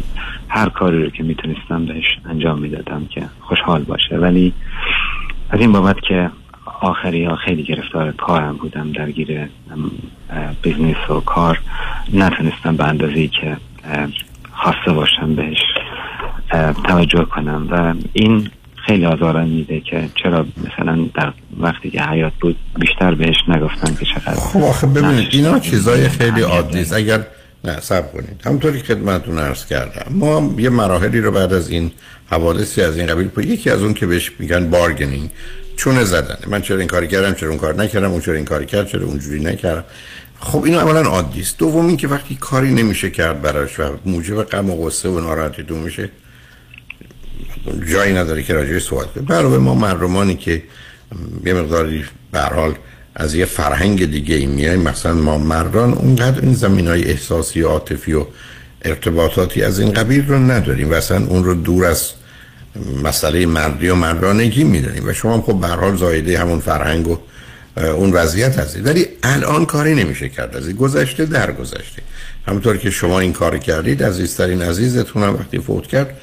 هر 0.48 0.68
کاری 0.68 1.04
رو 1.04 1.10
که 1.10 1.22
می‌تونستم 1.22 1.86
بهش 1.86 2.04
انجام 2.30 2.58
می‌دادم 2.58 3.06
که 3.10 3.22
خوشحال 3.40 3.82
باشه. 3.82 4.16
ولی 4.16 4.52
از 5.50 5.60
این 5.60 5.72
بابت 5.72 6.00
که 6.08 6.30
آخری 6.80 7.24
ها 7.24 7.36
خیلی 7.36 7.62
گرفتار 7.62 8.12
کارم 8.12 8.56
بودم 8.56 8.92
درگیر 8.92 9.48
business 10.62 11.10
و 11.10 11.20
کار 11.20 11.60
نتونستم 12.12 12.76
به 12.76 12.84
اندازه 12.84 13.26
که 13.26 13.56
خواسته 14.52 14.92
باشم 14.92 15.34
بهش 15.34 15.58
توجه 16.84 17.24
کنم. 17.24 17.68
و 17.70 17.94
این 18.12 18.50
خیلی 18.86 19.06
آزارم 19.06 19.48
میده 19.48 19.80
که 19.80 20.08
چرا 20.22 20.46
مثلا 20.56 21.08
در 21.14 21.32
وقتی 21.60 21.90
که 21.90 22.02
حیات 22.02 22.32
بود 22.40 22.56
بیشتر 22.80 23.14
بهش 23.14 23.36
نگفتن 23.48 23.94
که 23.94 24.06
چقدر 24.14 24.34
خب 24.34 24.62
آخه 24.62 24.86
ببینید 24.86 25.28
اینا 25.32 25.58
چیزای 25.58 26.08
خیلی 26.08 26.40
عادی 26.40 26.80
است. 26.80 26.92
اگر 26.92 27.26
نه 27.64 27.80
سب 27.80 28.12
کنید. 28.12 28.42
همطوری 28.44 28.78
که 28.78 28.84
خدمتتون 28.84 29.38
عرض 29.38 29.66
کردم. 29.66 30.06
ما 30.10 30.54
یه 30.58 30.70
مراحلی 30.70 31.20
رو 31.20 31.30
بعد 31.30 31.52
از 31.52 31.70
این 31.70 31.90
حوادثی 32.30 32.82
از 32.82 32.96
این 32.98 33.06
قبیل 33.06 33.28
پا 33.28 33.42
یکی 33.42 33.70
از 33.70 33.82
اون 33.82 33.94
که 33.94 34.06
بهش 34.06 34.32
میگن 34.38 34.70
بارگنینگ 34.70 35.30
چونه 35.76 36.04
زدن 36.04 36.38
من 36.46 36.62
چرا 36.62 36.78
این 36.78 36.86
کاری 36.86 37.08
کردم 37.08 37.34
چرا 37.34 37.48
اون 37.48 37.58
کار 37.58 37.74
نکردم 37.74 38.10
اون 38.10 38.20
چرا 38.20 38.34
این 38.34 38.44
کاری 38.44 38.66
کرد 38.66 38.88
چرا 38.88 39.06
اونجوری 39.06 39.44
نکردم. 39.44 39.84
خب 40.40 40.64
اینو 40.64 40.78
اولا 40.78 41.00
عادی 41.00 41.40
است. 41.40 41.58
دوم 41.58 41.86
این 41.86 41.96
که 41.96 42.08
وقتی 42.08 42.34
کاری 42.40 42.74
نمیشه 42.74 43.10
کرد 43.10 43.42
براش 43.42 43.80
و 43.80 43.96
موجب 44.06 44.42
غم 44.42 44.70
و 44.70 44.84
غصه 44.84 45.08
و 45.08 45.20
ناراحتی 45.20 45.62
دو 45.62 45.76
میشه 45.76 46.10
جایی 47.92 48.14
نداره 48.14 48.42
که 48.42 48.54
راجعه 48.54 48.78
صحبت 48.78 49.12
کنیم. 49.12 49.26
برای 49.26 49.58
ما 49.58 49.74
مردمانی 49.74 50.36
که 50.36 50.62
یه 51.46 51.54
مقداری 51.54 52.04
به 52.32 52.40
حال 52.40 52.74
از 53.14 53.34
یه 53.34 53.44
فرهنگ 53.44 54.10
دیگه 54.10 54.34
ای 54.34 54.46
میای 54.46 54.76
مثلا 54.76 55.14
ما 55.14 55.38
مردان 55.38 55.92
اونقدر 55.92 56.40
این 56.40 56.54
زمین 56.54 56.88
های 56.88 57.04
احساسی 57.04 57.62
عاطفی 57.62 58.12
و 58.12 58.26
ارتباطاتی 58.82 59.62
از 59.62 59.80
این 59.80 59.92
قبیل 59.92 60.26
رو 60.26 60.38
نداریم 60.38 60.90
و 60.90 60.94
اصلا 60.94 61.26
اون 61.26 61.44
رو 61.44 61.54
دور 61.54 61.84
از 61.84 62.10
مسئله 63.04 63.46
مردی 63.46 63.88
و 63.88 63.94
مردانگی 63.94 64.64
می‌دونیم. 64.64 65.08
و 65.08 65.12
شما 65.12 65.42
خب 65.42 65.60
به 65.60 65.66
حال 65.66 65.96
زایده 65.96 66.38
همون 66.38 66.60
فرهنگ 66.60 67.08
و 67.08 67.18
اون 67.76 68.12
وضعیت 68.12 68.58
هستید. 68.58 68.86
ولی 68.86 69.06
الان 69.22 69.66
کاری 69.66 69.94
نمیشه 69.94 70.28
کرد. 70.28 70.56
از 70.56 70.68
گذشته 70.68 71.24
در 71.24 71.52
گذشته 71.52 72.02
همونطور 72.46 72.76
که 72.76 72.90
شما 72.90 73.20
این 73.20 73.32
کار 73.32 73.58
کردید 73.58 74.02
عزیزترین 74.02 74.62
عزیزتون 74.62 75.22
هم 75.22 75.34
وقتی 75.34 75.58
فوت 75.58 75.86
کرد 75.86 76.16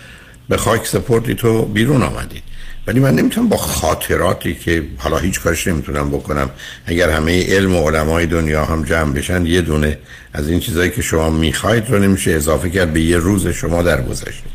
به 0.49 0.57
خاک 0.57 0.87
سپردی 0.87 1.35
تو 1.35 1.65
بیرون 1.65 2.03
آمدید 2.03 2.43
ولی 2.87 2.99
من 2.99 3.15
نمی‌تونم 3.15 3.49
با 3.49 3.57
خاطراتی 3.57 4.55
که 4.55 4.83
حالا 4.97 5.17
هیچ 5.17 5.41
کارش 5.41 5.67
نمی‌تونم 5.67 6.09
بکنم 6.09 6.49
اگر 6.85 7.09
همه 7.09 7.55
علم 7.55 7.75
و 7.75 7.89
علمای 7.89 8.25
دنیا 8.25 8.65
هم 8.65 8.83
جمع 8.83 9.13
بشن 9.13 9.45
یه 9.45 9.61
دونه 9.61 9.97
از 10.33 10.49
این 10.49 10.59
چیزهایی 10.59 10.91
که 10.91 11.01
شما 11.01 11.29
می‌خواید 11.29 11.89
رو 11.89 11.99
نمیشه 11.99 12.31
اضافه 12.31 12.69
کرد 12.69 12.93
به 12.93 13.01
یه 13.01 13.17
روز 13.17 13.47
شما 13.47 13.83
در 13.83 14.01
گذشته 14.01 14.49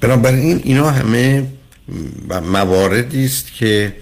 بنابراین 0.00 0.60
اینا 0.64 0.90
همه 0.90 1.46
مواردی 2.52 3.24
است 3.24 3.52
که 3.52 3.94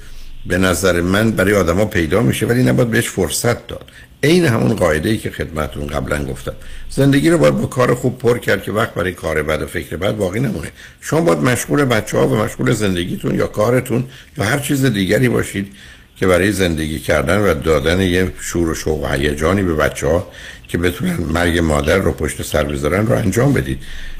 به 0.46 0.58
نظر 0.58 1.00
من 1.00 1.30
برای 1.30 1.54
آدما 1.54 1.84
پیدا 1.84 2.20
میشه 2.22 2.46
ولی 2.46 2.62
نباید 2.62 2.90
بهش 2.90 3.08
فرصت 3.08 3.66
داد. 3.66 3.84
عین 4.22 4.44
همون 4.44 4.74
قاعده 4.74 5.08
ای 5.08 5.18
که 5.18 5.30
خدمتون 5.30 5.86
قبلا 5.86 6.24
گفتم. 6.24 6.52
زندگی 6.90 7.30
رو 7.30 7.38
باید 7.38 7.56
با 7.56 7.66
کار 7.66 7.94
خوب 7.94 8.18
پر 8.18 8.38
کرد 8.38 8.62
که 8.62 8.72
وقت 8.72 8.94
برای 8.94 9.12
کار 9.12 9.42
بد 9.42 9.62
و 9.62 9.66
فکر 9.66 9.96
بد 9.96 10.16
باقی 10.16 10.40
نمونه. 10.40 10.68
شما 11.00 11.20
باید 11.20 11.38
مشغول 11.38 11.84
بچه 11.84 12.18
ها 12.18 12.28
و 12.28 12.36
مشغول 12.36 12.72
زندگیتون 12.72 13.34
یا 13.34 13.46
کارتون 13.46 14.04
یا 14.38 14.44
هر 14.44 14.58
چیز 14.58 14.84
دیگری 14.84 15.28
باشید 15.28 15.72
که 16.16 16.26
برای 16.26 16.52
زندگی 16.52 16.98
کردن 16.98 17.38
و 17.38 17.54
دادن 17.54 18.00
یه 18.00 18.32
شور 18.40 18.68
و 18.68 18.74
شوق 18.74 19.04
و 19.04 19.06
هیجانی 19.06 19.62
به 19.62 19.74
بچه 19.74 20.06
ها 20.06 20.28
که 20.68 20.78
بتونن 20.78 21.16
مرگ 21.16 21.58
مادر 21.58 21.98
رو 21.98 22.12
پشت 22.12 22.42
سر 22.42 22.64
بذارن 22.64 23.06
رو 23.06 23.14
انجام 23.14 23.52
بدید. 23.52 23.78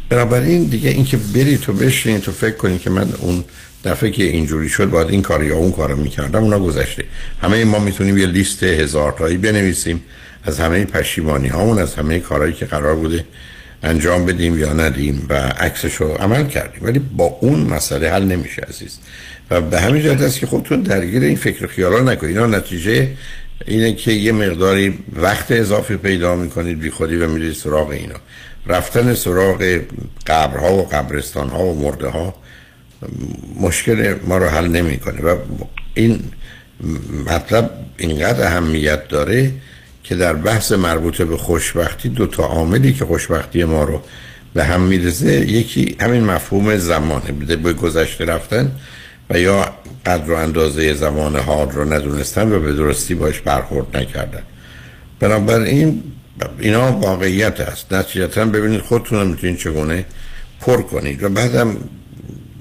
بنابراین 0.09 0.65
دیگه 0.65 0.91
اینکه 0.91 1.17
برید 1.17 1.61
تو 1.61 1.73
بشینید 1.73 2.23
تو 2.23 2.33
فکر 2.33 2.57
کنید 2.57 2.81
که 2.81 2.91
من 2.91 3.09
اون 3.19 3.45
دفعه 3.85 4.11
که 4.11 4.25
اینجوری 4.25 4.69
شد 4.69 4.91
باید 4.91 5.09
این 5.09 5.23
کار 5.23 5.45
یا 5.45 5.57
اون 5.57 5.73
کارو 5.73 5.97
می‌کردم 5.97 6.43
اونا 6.43 6.59
گذشته. 6.59 7.05
همه 7.43 7.65
ما 7.65 7.79
می‌تونیم 7.79 8.19
یه 8.19 8.27
لیست 8.27 8.63
هزار 8.63 9.13
تایی 9.13 9.37
بنویسیم. 9.37 10.03
از 10.45 10.61
همه 10.61 10.85
پشیمانی 10.85 11.49
هامون 11.49 11.79
از 11.79 11.95
همه 11.95 12.19
کارهایی 12.19 12.53
که 12.53 12.67
قرار 12.67 12.95
بوده 12.95 13.25
انجام 13.83 14.27
بدیم 14.27 14.59
یا 14.59 14.73
ندیم 14.73 15.27
و 15.29 15.35
عکسش 15.35 15.95
رو 15.95 16.09
عمل 16.09 16.47
کردیم. 16.47 16.81
ولی 16.83 16.99
با 16.99 17.25
اون 17.41 17.61
مسئله 17.61 18.11
حل 18.11 18.25
نمیشه 18.25 18.63
عزیز. 18.63 18.99
و 19.51 19.61
به 19.61 19.81
همین 19.81 20.03
جهت 20.03 20.21
است 20.21 20.39
که 20.39 20.47
خودتون 20.47 20.81
درگیر 20.81 21.23
این 21.23 21.37
فکر 21.37 21.67
خیالا 21.67 22.01
نکنید. 22.01 22.37
اینا 22.37 22.59
نتیجه 22.59 23.09
اینه 23.67 23.95
که 23.95 24.13
یه 24.13 24.33
مقداری 24.33 24.99
وقت 25.17 25.53
اضافی 25.53 25.97
پیدا 25.97 26.37
می‌کنید 26.37 26.81
بی 26.81 26.91
خودی 26.91 27.17
و 27.17 27.29
میرید 27.29 27.55
سراغ 27.55 27.91
اینا. 27.91 28.17
رفتن 28.67 29.15
سراغ 29.15 29.81
قبرها 30.27 30.75
و 30.75 30.87
قبرستان 30.87 31.49
ها 31.49 31.65
و 31.65 31.83
مرده 31.83 32.09
ها 32.09 32.35
مشکل 33.61 34.15
ما 34.27 34.39
رو 34.39 34.47
حل 34.47 34.69
نمی‌کنه 34.69 35.21
و 35.21 35.37
این 35.95 36.21
مطلب 37.27 37.71
اینقدر 37.99 38.47
اهمیت 38.47 39.09
داره 39.09 39.53
که 40.05 40.15
در 40.15 40.33
بحث 40.33 40.73
مربوط 40.73 41.23
به 41.23 41.37
خوشبختی 41.37 42.09
دو 42.09 42.27
تا 42.27 42.45
عاملی 42.45 42.93
که 42.93 43.05
خوشبختی 43.05 43.65
ما 43.65 43.85
رو 43.85 44.03
به 44.55 44.65
هم 44.65 44.81
میرزه 44.81 45.33
یکی 45.33 45.97
همین 46.01 46.25
مفهوم 46.25 46.77
زمانه 46.77 47.33
به 47.33 47.73
گذشته 47.73 48.25
رفتن 48.25 48.73
و 49.31 49.41
یا 49.41 49.75
قدر 50.07 50.31
و 50.31 50.35
اندازه 50.35 50.95
زمان 50.95 51.37
حال 51.37 51.71
رو 51.71 51.93
ندونستن 51.93 52.53
و 52.53 52.61
به 52.61 52.73
درستی 52.73 53.15
باش 53.15 53.41
برخورد 53.41 53.97
نکردن. 53.97 54.43
بنابراین 55.21 56.03
اینا 56.59 56.93
واقعیت 56.93 57.61
است. 57.61 57.93
نتیجتا 57.93 58.45
ببینید 58.45 58.81
خودتون 58.81 59.27
می‌تونید 59.27 59.59
چگونه 59.59 60.05
پر 60.61 60.83
کنید. 60.83 61.23
و 61.23 61.29
بعدم 61.29 61.77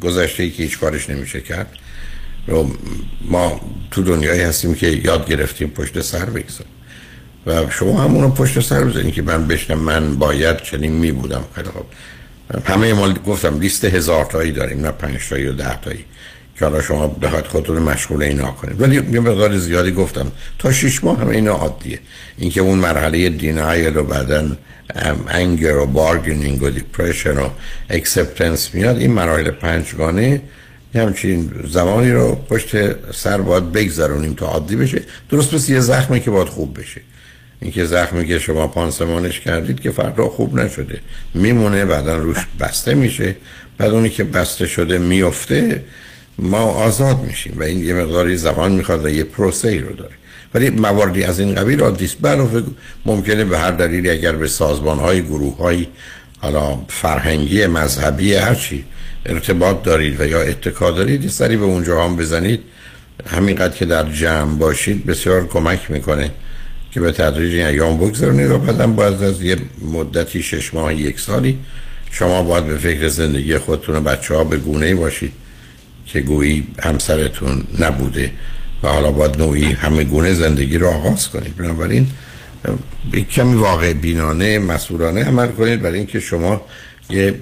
گذشته 0.01 0.49
که 0.49 0.63
هیچ 0.63 0.79
کارش 0.79 1.09
نمیشه 1.09 1.41
کرد. 1.41 1.71
و 2.47 2.63
ما 3.21 3.61
تو 3.91 4.03
دنیایی 4.03 4.41
هستیم 4.41 4.75
که 4.75 4.87
یاد 4.87 5.29
گرفتیم 5.29 5.69
پشت 5.69 6.01
سر 6.01 6.25
بگذاریم. 6.25 6.73
و 7.45 7.69
شما 7.69 8.01
همون 8.01 8.23
رو 8.23 8.29
پشت 8.29 8.59
سر 8.59 8.83
بذارید 8.83 9.13
که 9.13 9.21
من 9.21 9.47
بشنم 9.47 9.79
من 9.79 10.15
باید 10.15 10.61
چنین 10.61 10.91
می 10.91 11.11
بودم 11.11 11.43
خیلی 11.55 11.69
خوب. 11.69 11.85
همه 12.65 12.93
ما 12.93 13.13
گفتم 13.13 13.59
لیست 13.59 13.85
هزار 13.85 14.25
تایی 14.25 14.51
داریم 14.51 14.81
نه 14.81 14.91
پنج 14.91 15.29
تایی 15.29 15.47
و 15.47 15.53
ده 15.53 15.81
تایی. 15.81 16.05
که 16.59 16.65
حالا 16.65 16.81
شما 16.81 17.07
بخواید 17.07 17.45
خودتون 17.45 17.79
مشغول 17.79 18.23
اینا 18.23 18.51
کنید. 18.51 18.81
ولی 18.81 18.95
یه 18.95 19.19
مقدار 19.19 19.57
زیادی 19.57 19.91
گفتم. 19.91 20.31
تا 20.59 20.71
شش 20.71 21.03
ماه 21.03 21.19
هم 21.19 21.27
اینا 21.27 21.51
عادیه. 21.51 21.99
اینکه 22.37 22.61
اون 22.61 22.77
مرحله 22.77 23.29
denial 23.29 23.97
و 23.97 24.03
بعدن 24.03 24.57
anger 25.27 25.77
و 25.77 25.85
bargaining 25.85 26.63
و 26.63 26.69
depression 26.69 27.37
و 27.37 27.49
acceptance 27.89 28.75
میاد 28.75 28.97
این 28.97 29.11
مراحل 29.11 29.51
پنجگانه 29.51 30.41
همچین 30.95 31.51
زمانی 31.67 32.11
رو 32.11 32.35
پشت 32.35 32.75
سر 33.11 33.37
باید 33.37 33.71
بگذرونیم 33.71 34.33
تا 34.33 34.45
عادی 34.45 34.75
بشه. 34.75 35.01
درست 35.29 35.53
مثل 35.53 35.71
یه 35.71 35.79
زخمی 35.79 36.19
که 36.19 36.31
باید 36.31 36.47
خوب 36.47 36.79
بشه. 36.79 37.01
اینکه 37.61 37.85
زخمی 37.85 38.27
که 38.27 38.39
شما 38.39 38.67
پانسمانش 38.67 39.39
کردید 39.39 39.79
که 39.79 39.91
فردا 39.91 40.29
خوب 40.29 40.59
نشده. 40.59 40.99
میمونه 41.33 41.85
بعدا 41.85 42.17
روش 42.17 42.37
بسته 42.59 42.93
میشه. 42.93 43.35
بعد 43.77 43.91
اونی 43.91 44.09
که 44.09 44.23
بسته 44.23 44.67
شده 44.67 44.97
میفته 44.97 45.83
ما 46.41 46.57
آزاد 46.57 47.19
میشیم 47.19 47.53
و 47.57 47.63
این 47.63 47.83
یه 47.83 47.93
مقداری 47.93 48.37
زمان 48.37 48.71
می‌خواد 48.71 49.05
و 49.05 49.09
یه 49.09 49.23
پروسه 49.23 49.67
ای 49.67 49.79
رو 49.79 49.95
داره. 49.95 50.11
ولی 50.53 50.69
مواردی 50.69 51.23
از 51.23 51.39
این 51.39 51.55
قبیل 51.55 51.81
عادیست 51.81 52.25
علاوه 52.25 52.63
ممکنه 53.05 53.45
به 53.45 53.59
هر 53.59 53.71
دلیلی 53.71 54.09
اگر 54.09 54.31
به 54.31 54.47
سازمان 54.47 54.99
های 54.99 55.21
گروه 55.21 55.57
های 55.57 55.87
حالا 56.39 56.77
فرهنگی 56.87 57.67
مذهبی 57.67 58.33
هرچی 58.33 58.85
ارتباط 59.25 59.83
دارید 59.83 60.21
و 60.21 60.27
یا 60.27 60.41
اتکا 60.41 60.91
دارید 60.91 61.29
سری 61.29 61.57
به 61.57 61.65
اونجا 61.65 62.03
هم 62.03 62.15
بزنید. 62.15 62.59
همینقدر 63.27 63.73
که 63.75 63.85
در 63.85 64.11
جمع 64.11 64.55
باشید 64.55 65.05
بسیار 65.05 65.47
کمک 65.47 65.91
می‌کنه 65.91 66.31
که 66.91 66.99
به 66.99 67.11
تدریج 67.11 67.53
این 67.55 67.65
ایام 67.65 67.97
بگذارونید 67.97 68.51
و 68.51 68.57
بعدم 68.57 68.95
باید 68.95 69.23
از 69.23 69.41
یه 69.41 69.57
مدتی 69.93 70.43
شش 70.43 70.73
ماه 70.73 70.95
یک 70.95 71.19
سالی 71.19 71.59
شما 72.11 72.43
باید 72.43 72.65
به 72.65 72.77
فکر 72.77 73.07
زندگی 73.07 73.57
خودتون 73.57 73.95
و 73.95 74.01
بچه 74.01 74.35
ها 74.35 74.43
به 74.43 74.57
گونه 74.57 74.95
باشید. 74.95 75.31
که 76.13 76.21
گویی 76.21 76.67
همسرتون 76.83 77.63
نبوده 77.79 78.31
و 78.83 78.87
حالا 78.87 79.11
باید 79.11 79.37
نوعی 79.37 79.63
همه 79.63 80.03
گونه 80.03 80.33
زندگی 80.33 80.77
رو 80.77 80.87
آغاز 80.87 81.29
کنید. 81.29 81.55
بنابراین 81.55 82.07
کمی 83.31 83.55
واقع 83.55 83.93
بینانه 83.93 84.59
مسئولانه 84.59 85.23
عمل 85.23 85.47
کنید 85.47 85.81
برای 85.81 85.97
اینکه 85.97 86.19
شما 86.19 86.61
یه 87.09 87.35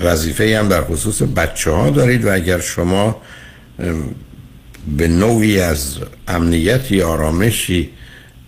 وظیفه 0.00 0.58
هم 0.58 0.68
در 0.68 0.84
خصوص 0.84 1.22
بچه 1.22 1.70
ها 1.70 1.90
دارید 1.90 2.24
و 2.24 2.32
اگر 2.32 2.60
شما 2.60 3.22
به 4.96 5.08
نوعی 5.08 5.60
از 5.60 5.98
امنیتی 6.28 7.02
آرامشی 7.02 7.90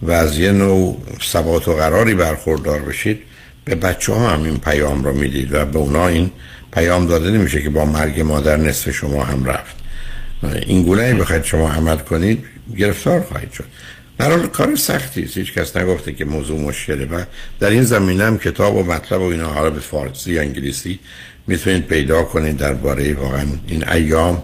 و 0.03 0.11
از 0.11 0.39
یه 0.39 0.53
نوع 0.53 1.03
ثبات 1.23 1.69
و 1.69 1.73
قراری 1.73 2.15
برخوردار 2.15 2.81
بشید 2.81 3.19
به 3.65 3.75
بچه 3.75 4.13
ها 4.13 4.31
هم 4.31 4.43
این 4.43 4.57
پیام 4.57 5.05
رو 5.05 5.13
می‌دید 5.13 5.55
و 5.55 5.65
به 5.65 5.79
اونا 5.79 6.09
این 6.09 6.31
پیام 6.77 7.07
داده 7.07 7.31
نمیشه 7.31 7.63
که 7.63 7.71
با 7.71 7.85
مرگ 7.85 8.21
مادر 8.21 8.57
نصف 8.57 8.91
شما 8.91 9.25
هم 9.25 9.45
رفت. 9.45 9.77
این 10.67 10.83
گونه 10.83 11.15
بخواید 11.15 11.45
شما 11.45 11.71
عمل 11.71 11.97
کنید 11.97 12.45
گرفتار 12.77 13.21
خواهید 13.21 13.53
شد. 13.53 13.65
در 14.19 14.39
کار 14.39 14.77
سختی 14.77 15.23
است. 15.23 15.37
هیچ 15.37 15.53
کس 15.53 15.77
نگفته 15.77 16.13
که 16.13 16.25
موضوع 16.25 16.61
مشکله 16.61 17.07
و 17.07 17.23
در 17.61 17.71
این 17.71 17.83
زمینه 17.83 18.25
هم 18.25 18.39
کتاب 18.39 18.77
و 18.77 18.83
مطلب 18.83 19.21
و 19.21 19.25
اینا 19.25 19.49
حالا 19.49 19.71
به 19.71 19.81
فارسی 19.81 20.39
انگلیسی 20.39 20.99
می‌تونید 21.47 21.87
پیدا 21.87 22.23
کنید 22.23 22.57
درباره 22.57 23.15
واقعا 23.15 23.47
این 23.67 23.89
ایام 23.89 24.43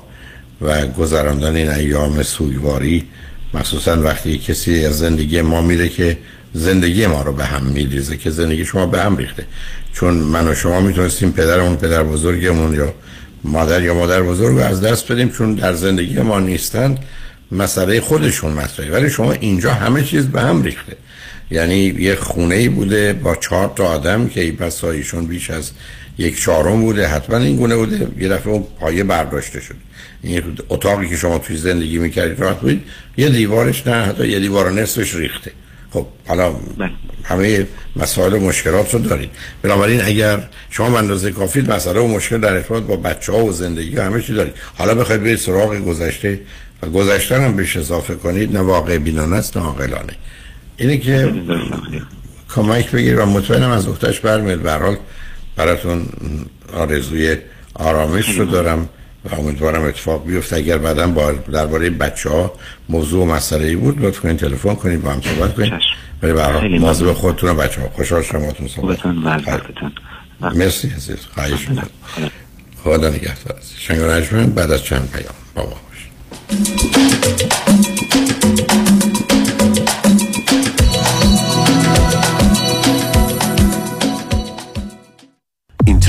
و 0.60 0.86
گذراندن 0.86 1.56
این 1.56 1.68
ایام 1.68 2.22
سوگواری. 2.22 3.08
مخصوصا 3.54 4.02
وقتی 4.02 4.38
کسی 4.38 4.86
از 4.86 4.98
زندگی 4.98 5.40
ما 5.40 5.60
میره 5.60 5.88
که 5.88 6.18
زندگی 6.54 7.06
ما 7.06 7.22
رو 7.22 7.32
به 7.32 7.44
هم 7.44 7.62
میریزه 7.66 8.16
که 8.16 8.30
زندگی 8.30 8.64
شما 8.64 8.86
به 8.86 9.02
هم 9.02 9.16
ریخته. 9.16 9.46
چون 9.92 10.14
من 10.14 10.48
و 10.48 10.54
شما 10.54 10.80
می‌تونستیم 10.80 11.32
پدرمون 11.32 11.76
پدر 11.76 12.02
بزرگمون 12.02 12.74
یا 12.74 12.94
مادر 13.44 13.82
یا 13.82 13.94
مادر 13.94 14.22
بزرگ 14.22 14.56
رو 14.56 14.62
از 14.62 14.80
دست 14.80 15.12
بدیم 15.12 15.28
چون 15.30 15.54
در 15.54 15.72
زندگی 15.72 16.20
ما 16.20 16.40
نیستند 16.40 16.98
مسئله 17.52 18.00
خودشون 18.00 18.52
مطرحه. 18.52 18.90
ولی 18.90 19.10
شما 19.10 19.32
اینجا 19.32 19.74
همه 19.74 20.04
چیز 20.04 20.26
به 20.26 20.40
هم 20.40 20.62
ریخته. 20.62 20.96
یعنی 21.50 21.76
یه 21.76 22.14
خونه 22.14 22.54
ای 22.54 22.68
بوده 22.68 23.12
با 23.12 23.36
چهار 23.36 23.72
تا 23.76 23.84
آدم 23.84 24.28
که 24.28 24.40
ای 24.40 24.50
بسایشون 24.50 25.26
بیش 25.26 25.50
از 25.50 25.70
یک 26.18 26.40
چهارم 26.40 26.80
بوده 26.80 27.06
حتما 27.06 27.36
این 27.36 27.56
گونه 27.56 27.76
بوده. 27.76 28.08
یه 28.18 28.28
دفعه 28.28 28.52
اون 28.52 28.66
پایه 28.80 29.04
برداشته 29.04 29.60
شد. 29.60 29.74
این 30.22 30.42
اتاقی 30.68 31.08
که 31.08 31.16
شما 31.16 31.38
توی 31.38 31.56
زندگی 31.56 31.98
می‌کردید 31.98 32.40
راحت 32.40 32.60
بودید. 32.60 32.82
یه 33.16 33.28
دیوارش 33.28 33.86
نه 33.86 33.92
حتی 33.92 34.28
یه 34.28 34.40
دیوار 34.40 34.70
نصفش 34.70 35.14
ریخته. 35.14 35.50
خب 35.90 36.06
حالا 36.26 36.54
همه 37.24 37.66
مسائل 37.96 38.32
و 38.32 38.40
مشکلات 38.40 38.94
رو 38.94 39.00
دارید. 39.00 39.30
بنابراین 39.62 40.00
اگر 40.04 40.48
شما 40.70 40.90
به 40.90 40.98
اندازه 40.98 41.30
کافی 41.30 41.60
مسئله 41.60 42.00
و 42.00 42.06
مشکل 42.06 42.38
در 42.38 42.52
ارتباط 42.52 42.82
با 42.82 42.96
بچه 42.96 43.32
ها 43.32 43.44
و 43.44 43.52
زندگی 43.52 43.96
همه 43.96 44.22
چی 44.22 44.34
دارید. 44.34 44.54
حالا 44.74 44.94
بخواید 44.94 45.22
برید 45.22 45.38
سراغ 45.38 45.76
گذشته 45.76 46.40
و 46.82 46.86
گذشته 46.86 47.40
هم 47.40 47.56
بهش 47.56 47.76
اضافه 47.76 48.14
کنید. 48.14 48.56
نه 48.56 48.60
واقع 48.60 48.98
بینانه 48.98 49.36
است 49.36 49.56
نه 49.56 49.62
عاقلانه. 49.62 50.12
اینه 50.76 50.98
که 50.98 51.32
کمک 52.54 52.90
بگیر 52.90 53.20
و 53.20 53.26
مطمئنم 53.26 53.70
از 53.70 53.88
اختش 53.88 54.20
برمیاد 54.20 54.58
به 54.58 54.72
حال 54.72 54.96
براتون 55.56 56.06
آرزوی 56.72 57.36
آرامش 57.74 58.38
رو 58.38 58.44
دارم. 58.44 58.88
و 59.24 59.34
امیدوارم 59.34 59.82
اتفاق 59.82 60.26
بیفته. 60.26 60.56
اگر 60.56 60.78
بعدا 60.78 61.06
با 61.06 61.32
درباره 61.32 61.90
بچه 61.90 62.30
ها 62.30 62.52
موضوع 62.88 63.22
و 63.22 63.26
مسئله 63.26 63.66
ای 63.66 63.76
بود 63.76 64.04
لطف 64.04 64.20
کنید 64.20 64.36
تلفن 64.36 64.74
کنید 64.74 65.02
با 65.02 65.10
هم 65.10 65.20
صحبت 65.20 65.54
کنید. 65.54 65.72
برای 66.20 66.34
برای 66.34 66.78
مواظب 66.78 67.12
خودتون 67.12 67.50
و 67.50 67.54
بچه 67.54 67.80
ها 67.80 67.88
خوشحال 67.88 68.22
شماتون 68.22 68.68
صحبت 68.68 69.06
مرسی 70.40 70.88
عزیز. 70.96 71.18
خواهش 71.34 71.68
می‌کنم. 71.68 71.90
خدا 72.84 73.08
نگهدار. 73.08 73.56
شنگ 73.78 74.54
بعد 74.54 74.70
از 74.70 74.84
چند 74.84 75.10
پیام. 75.10 75.34
بابا 75.54 75.70
باش 75.70 76.08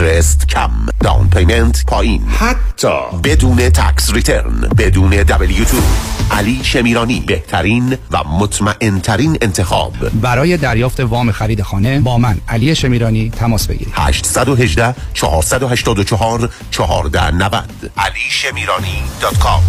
اینترست 0.04 0.48
کم 0.48 0.72
داون 1.00 1.30
پیمنت 1.30 1.86
پایین 1.86 2.22
حتی 2.28 3.18
بدون 3.24 3.70
تکس 3.70 4.14
ریترن 4.14 4.70
بدون 4.78 5.10
دبلیو 5.10 5.64
تو 5.64 5.78
علی 6.32 6.60
شمیرانی 6.64 7.24
بهترین 7.28 7.98
و 8.12 8.24
مطمئن 8.24 9.00
ترین 9.00 9.38
انتخاب. 9.42 9.94
برای 10.22 10.58
دریافت 10.58 11.00
وام 11.00 11.32
خرید 11.32 11.62
خانه 11.62 12.00
با 12.00 12.18
من 12.18 12.38
علی 12.50 12.76
شمیرانی 12.76 13.30
تماس 13.30 13.68
بگیرید. 13.68 13.94
818 13.94 14.96
484 15.14 16.50
1490 16.72 17.64
علی 17.98 18.20
شمیرانی 18.30 19.04
دات 19.22 19.38
کام 19.40 19.64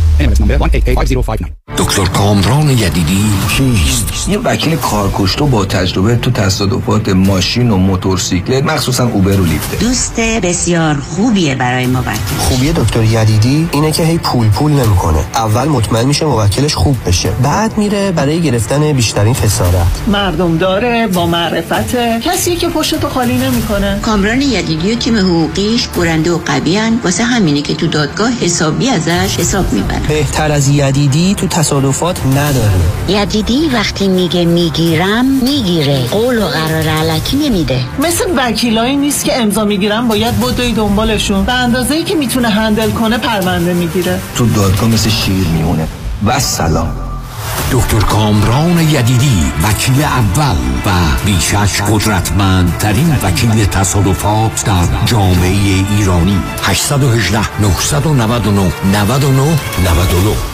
دکتر 1.76 2.05
کامران 2.05 2.70
یدیدی 2.70 3.24
کیست؟ 3.49 4.28
یه 4.28 4.39
وکیل 4.39 4.76
کارکشته 4.76 5.45
با 5.45 5.64
تجربه 5.64 6.16
تو 6.16 6.30
تصادفات 6.30 7.09
ماشین 7.09 7.70
و 7.70 7.76
موتورسیکلت 7.76 8.64
مخصوصا 8.64 9.07
اوبر 9.07 9.41
و 9.41 9.45
لیفت 9.45 9.80
دوست 9.80 10.14
بسیار 10.25 10.95
خوبیه 10.95 11.55
برای 11.55 11.87
موکل. 11.87 12.11
خوبیه 12.39 12.72
دکتر 12.72 13.05
یدیدی 13.05 13.68
اینه 13.72 13.93
که 13.93 14.03
هی 14.03 14.18
پول 14.18 14.49
پول 14.49 14.72
نمی‌کنه. 14.72 15.25
اول 15.35 15.68
مطمئن 15.68 16.07
میشه 16.07 16.25
موکلش 16.25 16.75
خوب 16.75 16.97
بشه. 17.07 17.31
بعد 17.43 17.79
میره 17.79 18.12
برای 18.12 18.41
گرفتن 18.41 18.93
بیشترین 18.93 19.35
خسارت. 19.35 19.87
مردم 20.07 20.59
داره 20.59 21.07
با 21.07 21.27
معرفت. 21.27 21.97
کسی 22.20 22.57
که 22.57 22.68
پشتو 22.68 23.09
خالی 23.09 23.37
نمی‌کنه. 23.39 23.99
کامران 24.03 24.43
یدیدی 24.43 24.93
و 24.93 24.95
تیم 24.95 25.16
حقوقیش 25.16 25.89
برنده 25.89 26.33
و 26.33 26.39
قوی 26.39 26.81
واسه 27.05 27.25
همینه 27.25 27.62
که 27.62 27.75
تو 27.75 27.87
دادگاه 27.87 28.31
حسابی 28.41 28.89
ازش 28.89 29.37
حساب 29.39 29.72
می‌برن 29.72 30.03
بهتر 30.09 30.53
از 30.53 30.68
یدیدی 30.68 31.35
تو 31.35 31.47
تصادفات 31.47 32.27
نداره. 32.27 32.81
یدیدی 33.09 33.70
وقتی 33.72 34.09
میگه 34.09 34.45
می‌گیرم 34.45 35.25
می‌گیره. 35.25 36.07
قول 36.11 36.39
و 36.39 36.47
قرار 36.47 36.89
علکی 36.89 37.37
نمیده. 37.37 37.81
مثل 37.99 38.25
وکیلایی 38.37 38.97
نیست 38.97 39.25
که 39.25 39.41
امضا 39.41 39.64
می‌گیرن 39.64 40.09
باید 40.15 40.41
بدوی 40.41 40.73
دنبالشون. 40.73 41.45
به 41.45 41.53
اندازه 41.53 41.95
ای 41.95 42.05
که 42.05 42.15
می‌تونه 42.15 42.49
هندل 42.49 42.91
کنه 42.91 43.19
پرونده 43.19 43.73
می‌گیره. 43.73 44.21
تو 44.37 44.47
دادگاه 44.47 44.89
مثل 44.89 45.11
شیر 45.11 45.47
میمونه. 45.47 45.89
و 46.27 46.41
سلام. 46.41 46.97
دکتر 47.73 47.99
کامران 47.99 48.81
یدیدی 48.81 49.53
وکیل 49.62 50.05
اول 50.05 50.57
و 50.87 50.91
بیشش 51.27 51.83
قدرتمندترین 51.83 53.17
وکیل 53.23 53.65
تصادفات 53.65 54.65
در 54.65 55.07
جامعه 55.07 55.85
ایرانی. 55.99 56.39
818 56.62 57.61
999 57.61 58.73
99 58.93 59.43
99 59.85 60.53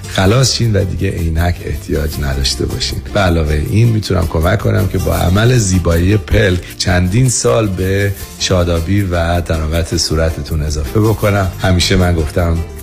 خلاص 0.15 0.55
شین 0.55 0.75
و 0.75 0.83
دیگه 0.83 1.09
عینک 1.09 1.55
احتیاج 1.65 2.11
نداشته 2.21 2.65
باشین. 2.65 3.01
به 3.13 3.19
علاوه 3.19 3.61
این 3.69 3.87
می‌تونم 3.87 4.27
کمک 4.27 4.59
کنم 4.59 4.87
که 4.87 4.97
با 4.97 5.15
عمل 5.15 5.57
زیبایی 5.57 6.17
پلک 6.17 6.77
چندین 6.77 7.29
سال 7.29 7.67
به 7.67 8.13
شادابی 8.39 9.01
و 9.01 9.41
طراوت 9.41 9.97
صورتتون 9.97 10.61
اضافه 10.61 10.99
بکنم. 10.99 11.51
همیشه 11.61 11.95
من 11.95 12.15
گفتم 12.15 12.57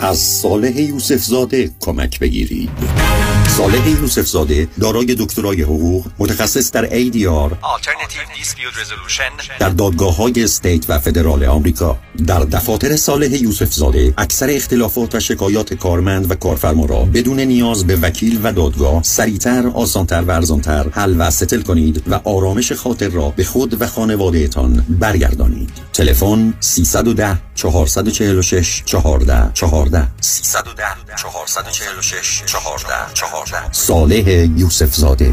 از 0.00 0.18
صالح 0.18 0.80
یوسف 0.80 1.24
زاده 1.24 1.70
کمک 1.80 2.18
بگیرید. 2.20 2.70
صالح 3.48 3.88
یوسف 3.88 4.26
زاده 4.26 4.68
دارای 4.80 5.16
دکترای 5.18 5.62
حقوق 5.62 6.06
متخصص 6.18 6.70
در 6.70 6.88
ADR 6.88 7.54
در 9.58 9.68
دادگاه 9.68 10.16
های 10.16 10.44
استیت 10.44 10.90
و 10.90 10.98
فدرال 10.98 11.44
آمریکا. 11.44 11.98
در 12.26 12.40
دفاتر 12.40 12.96
صالح 12.96 13.42
یوسف 13.42 13.72
زاده 13.72 14.14
اکثر 14.18 14.50
اختلافات 14.50 15.14
و 15.14 15.20
شکایات 15.20 15.74
کارمند 15.74 16.30
و 16.30 16.34
کارفرما 16.34 16.84
را 16.84 17.04
بدون 17.04 17.40
نیاز 17.40 17.86
به 17.86 17.96
وکیل 17.96 18.40
و 18.42 18.52
دادگاه 18.52 19.02
سریعتر 19.02 19.66
آسانتر 19.74 20.22
و 20.22 20.30
ارزانتر 20.30 20.88
حل 20.92 21.14
و 21.18 21.30
ستل 21.30 21.62
کنید 21.62 22.02
و 22.06 22.20
آرامش 22.24 22.72
خاطر 22.72 23.08
را 23.08 23.30
به 23.36 23.44
خود 23.44 23.82
و 23.82 23.86
خانوادهتان 23.86 24.86
برگردانید. 24.88 25.70
تلفن 25.92 26.54
310 26.60 27.38
446 27.54 28.82
14 28.86 29.50
14 29.90 30.08
310 30.42 31.16
446 31.16 32.44
14 32.46 33.14
14 33.14 33.72
صالح 33.72 34.28
یوسف 34.56 34.94
زاده 34.94 35.32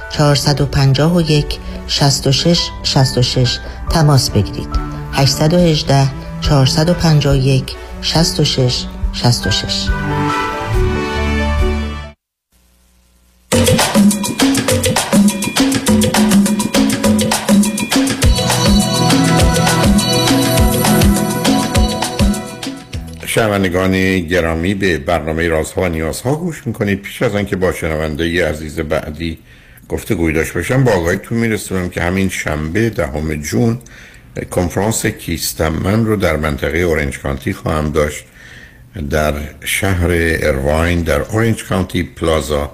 451 0.11 1.59
66 1.87 2.69
66 2.83 3.59
تماس 3.89 4.29
بگیرید. 4.29 4.69
818 5.13 6.07
451 6.41 7.75
66 8.01 8.85
66 9.13 9.89
شنوندگان 23.25 24.19
گرامی 24.19 24.73
به 24.73 24.97
برنامه 24.97 25.47
رازها 25.47 25.81
و 25.81 25.87
نیازها 25.87 26.35
گوش 26.35 26.67
می‌کنید. 26.67 27.01
پیش 27.01 27.21
از 27.21 27.35
آنکه 27.35 27.55
با 27.55 27.71
شنونده 27.71 28.29
ی 28.29 28.41
عزیز 28.41 28.79
بعدی 28.79 29.37
گفته 29.91 30.31
داشت 30.31 30.53
باشم 30.53 30.83
با 30.83 30.91
آقایتون 30.91 31.37
میرسونم 31.37 31.89
که 31.89 32.01
همین 32.01 32.29
شنبه 32.29 32.89
دهم 32.89 33.35
جون 33.35 33.79
کنفرانس 34.51 35.05
کیستم 35.05 35.73
من 35.73 36.05
رو 36.05 36.15
در 36.15 36.37
منطقه 36.37 36.77
اورنج 36.77 37.19
کانتی 37.19 37.53
خواهم 37.53 37.91
داشت 37.91 38.25
در 39.09 39.33
شهر 39.63 40.07
ارواین 40.11 41.01
در 41.01 41.21
اورنج 41.21 41.63
کانتی 41.63 42.03
پلازا 42.03 42.71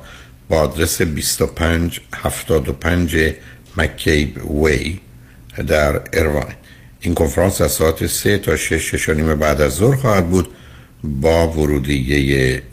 با 0.49 0.59
آدرس 0.59 1.01
2575 1.01 3.33
مکیب 3.77 4.51
وی 4.51 4.99
در 5.67 6.01
ارواین 6.13 6.55
این 6.99 7.13
کنفرانس 7.13 7.61
از 7.61 7.71
ساعت 7.71 8.07
3 8.07 8.37
تا 8.37 8.55
6 8.55 8.95
شش 8.95 9.09
بعد 9.09 9.61
از 9.61 9.75
ظهر 9.75 9.95
خواهد 9.95 10.29
بود 10.29 10.47
با 11.03 11.47
ورودیه 11.47 12.63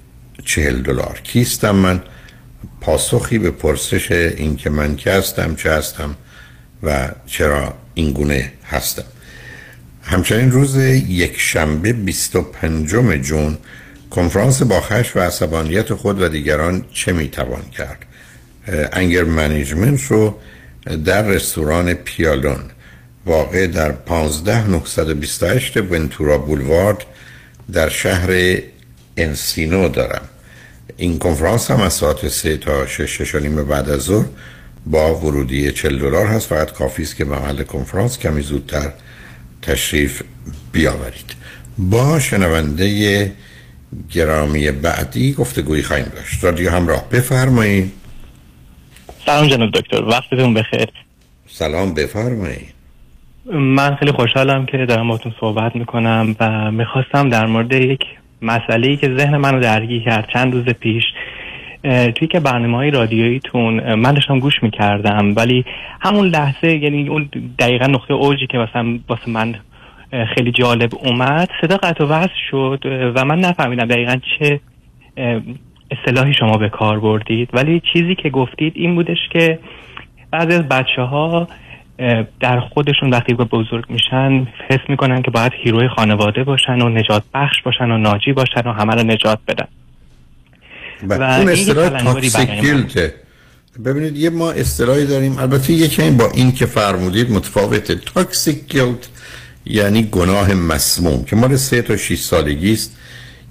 40 0.44 0.82
دلار. 0.82 1.20
کیستم 1.24 1.76
من 1.76 2.02
پاسخی 2.84 3.38
به 3.38 3.50
پرسش 3.50 4.12
این 4.12 4.56
که 4.56 4.70
من 4.70 4.96
که 4.96 5.12
هستم 5.12 5.54
چه 5.54 5.72
هستم 5.72 6.14
و 6.82 7.08
چرا 7.26 7.74
این 7.94 8.12
گونه 8.12 8.52
هستم. 8.64 9.04
همچنین 10.02 10.50
روز 10.50 10.76
یک 10.76 11.34
شنبه 11.40 11.92
25 11.92 12.90
جون 13.22 13.58
کنفرانس 14.10 14.62
با 14.62 14.80
خش 14.80 15.16
و 15.16 15.20
عصبانیت 15.20 15.94
خود 15.94 16.22
و 16.22 16.28
دیگران 16.28 16.84
چه 16.92 17.12
می‌توان 17.12 17.62
کرد؟ 17.62 17.98
anger 18.92 19.24
management 19.24 20.02
رو 20.02 20.38
در 21.04 21.22
رستوران 21.22 21.94
پیالون 21.94 22.62
واقع 23.26 23.66
در 23.66 23.92
15928 23.92 25.76
ونتورا 25.76 26.38
Boulevard 26.38 27.04
در 27.72 27.88
شهر 27.88 28.58
انسینو 29.16 29.88
دارم. 29.88 30.28
این 30.96 31.18
کنفرانس 31.18 31.70
هم 31.70 31.80
از 31.80 31.92
ساعت 31.92 32.28
سه 32.28 32.56
تا 32.56 32.86
شش 32.86 33.22
شش 33.22 33.34
بعد 33.34 33.88
از 33.88 34.00
ظهر 34.00 34.26
با 34.86 35.14
ورودی 35.14 35.72
40 35.72 35.98
دلار 35.98 36.26
هست. 36.26 36.48
فقط 36.48 36.72
کافی 36.72 37.02
است 37.02 37.16
که 37.16 37.24
محل 37.24 37.62
کنفرانس 37.62 38.18
کمی 38.18 38.42
زودتر 38.42 38.92
تشریف 39.62 40.22
بیاورید. 40.72 41.34
با 41.78 42.20
شنونده 42.20 43.32
گرامی 44.10 44.70
بعدی 44.70 45.32
گفتگویی 45.32 45.82
خواهیم 45.82 46.06
داشت. 46.14 46.44
رادیو 46.44 46.70
همراه 46.70 47.08
بفرمایید. 47.10 47.92
سلام 49.26 49.48
جناب 49.48 49.70
دکتر 49.70 50.02
وقتتون 50.04 50.54
بخیر. 50.54 50.88
سلام 51.46 51.94
بفرمایید. 51.94 52.74
من 53.52 53.96
خیلی 53.96 54.12
خوشحالم 54.12 54.66
که 54.66 54.86
دارم 54.88 55.08
باتون 55.08 55.34
صحبت 55.40 55.76
می‌کنم 55.76 56.36
و 56.40 56.70
می‌خواستم 56.70 57.28
در 57.28 57.46
مورد 57.46 57.72
یک 57.72 58.00
مسئله 58.44 58.88
ای 58.88 58.96
که 58.96 59.16
ذهن 59.16 59.36
منو 59.36 59.60
درگیر 59.60 60.02
کرد 60.02 60.28
چند 60.32 60.52
روز 60.52 60.64
پیش 60.64 61.04
توی 62.14 62.28
که 62.28 62.40
برنامه 62.40 62.76
های 62.76 62.90
رادیوییتون 62.90 63.94
من 63.94 64.12
داشتم 64.12 64.38
گوش 64.38 64.62
می‌کردم 64.62 65.34
ولی 65.36 65.64
همون 66.00 66.26
لحظه 66.26 66.68
یعنی 66.68 67.08
اون 67.08 67.28
دقیقا 67.58 67.86
نقطه 67.86 68.14
اوجی 68.14 68.46
که 68.46 68.58
مثلا 68.58 68.98
واسه 69.08 69.30
من 69.30 69.54
خیلی 70.34 70.52
جالب 70.52 70.90
اومد 71.02 71.48
صدا 71.60 71.76
قطع 71.76 72.04
و 72.04 72.08
وصل 72.08 72.34
شد 72.50 72.80
و 73.14 73.24
من 73.24 73.38
نفهمیدم 73.38 73.86
دقیقا 73.86 74.16
چه 74.38 74.60
اصطلاحی 75.90 76.34
شما 76.34 76.56
به 76.56 76.68
کار 76.68 77.00
بردید. 77.00 77.48
ولی 77.52 77.82
چیزی 77.92 78.14
که 78.14 78.30
گفتید 78.30 78.72
این 78.76 78.94
بودش 78.94 79.18
که 79.32 79.58
بعضی 80.30 80.54
از 80.54 80.68
بچه 80.68 81.02
ها 81.02 81.48
در 82.40 82.60
خودشون 82.60 83.10
وقتی 83.10 83.34
به 83.34 83.44
بزرگ 83.44 83.84
میشن 83.88 84.46
حس 84.70 84.80
می‌کنن 84.88 85.22
که 85.22 85.30
باید 85.30 85.52
hero 85.64 85.84
ی 85.84 85.88
خانواده 85.96 86.44
باشن 86.44 86.82
و 86.82 86.88
نجات 86.88 87.22
بخش 87.34 87.62
باشن 87.64 87.90
و 87.90 87.98
ناجی 87.98 88.32
باشن 88.32 88.60
و 88.60 88.72
همه 88.72 88.94
رو 88.94 89.02
نجات 89.02 89.38
بدن. 89.48 89.66
و 91.02 91.22
اون 91.22 91.48
اصطلاح 91.48 91.88
toxic 91.88 92.50
guilt 92.60 93.05
ه 93.05 93.14
ببینید 93.84 94.16
یه 94.16 94.30
ما 94.30 94.50
اصطلاحی 94.50 95.06
داریم. 95.06 95.38
البته 95.38 95.72
یکی 95.72 96.10
با 96.10 96.30
این 96.34 96.52
که 96.52 96.66
فرمودید 96.66 97.30
متفاوته. 97.30 97.94
toxic 97.94 98.68
guilt 98.68 99.08
یعنی 99.66 100.02
گناه 100.02 100.54
مسموم 100.54 101.24
که 101.24 101.36
مال 101.36 101.56
سه 101.56 101.82
تا 101.82 101.96
6 101.96 102.18
سالگی 102.18 102.72
است. 102.72 102.96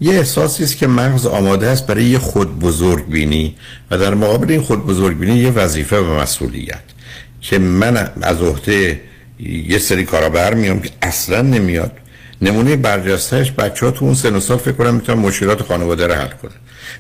یه 0.01 0.13
احساسی 0.13 0.63
است 0.63 0.77
که 0.77 0.87
مغز 0.87 1.25
آماده 1.25 1.67
است 1.67 1.87
برای 1.87 2.03
یه 2.03 2.19
خود 2.19 2.59
بزرگ 2.59 3.09
بینی 3.09 3.55
و 3.91 3.97
در 3.97 4.13
مقابل 4.13 4.51
این 4.51 4.61
خود 4.61 4.85
بزرگ 4.85 5.17
بینی 5.17 5.35
یه 5.35 5.51
وظیفه 5.51 5.99
و 5.99 6.19
مسئولیت. 6.21 6.92
که 7.43 7.59
من 7.59 8.11
از 8.21 8.41
عهده 8.41 9.01
یه 9.67 9.79
سری 9.79 10.03
کارا 10.03 10.29
برمیام 10.29 10.81
که 10.81 10.89
اصلا 11.01 11.41
نمیاد. 11.41 11.91
نمونه 12.41 12.75
برجستهش 12.75 13.51
بچه 13.51 13.85
ها 13.85 13.91
تو 13.91 14.05
اون 14.05 14.13
سن 14.13 14.35
و 14.35 14.39
سال 14.39 14.57
فکر 14.57 14.71
کنم 14.71 14.95
می‌تونن 14.95 15.19
مشکلات 15.19 15.61
خانواده 15.61 16.07
رو 16.07 16.13
حل 16.13 16.27
کنن. 16.27 16.51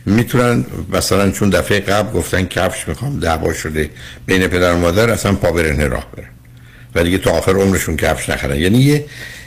می‌تونن 0.05 0.65
مثلا 0.93 1.31
چون 1.31 1.49
دفعه 1.49 1.79
قبل 1.79 2.13
گفتن 2.13 2.45
کفش 2.45 2.87
می‌خوام 2.87 3.19
دعوا 3.19 3.53
شده 3.53 3.89
بین 4.25 4.47
پدر 4.47 4.73
و 4.73 4.77
مادر 4.77 5.09
اصلا 5.09 5.33
پا 5.33 5.51
برن 5.51 5.91
راه 5.91 6.07
برن 6.17 6.29
و 6.95 7.03
دیگه 7.03 7.17
تا 7.17 7.31
آخر 7.31 7.51
عمرشون 7.51 7.97
کفش 7.97 8.29
نخرن. 8.29 8.59
یعنی 8.59 8.77
یه 8.77 9.05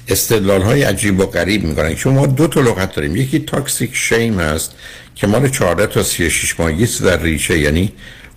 استدلال 0.09 0.63
های 0.63 0.83
عجیب 0.83 1.21
و 1.21 1.27
غریب 1.27 1.65
می‌کنن. 1.65 1.95
چون 1.95 2.15
ما 2.15 2.27
دو 2.27 2.47
تا 2.47 2.61
لغت 2.61 2.95
داریم. 2.95 3.17
یکی 3.17 3.39
تاکسیک 3.39 3.91
شیم 3.95 4.41
هست 4.41 4.75
که 5.15 5.27
مال 5.27 5.49
14 5.49 5.87
تا 5.87 6.03
36 6.03 6.61
ماهگی 6.61 6.89
در 7.05 7.23
ریشه. 7.23 7.59
یعنی 7.59 7.93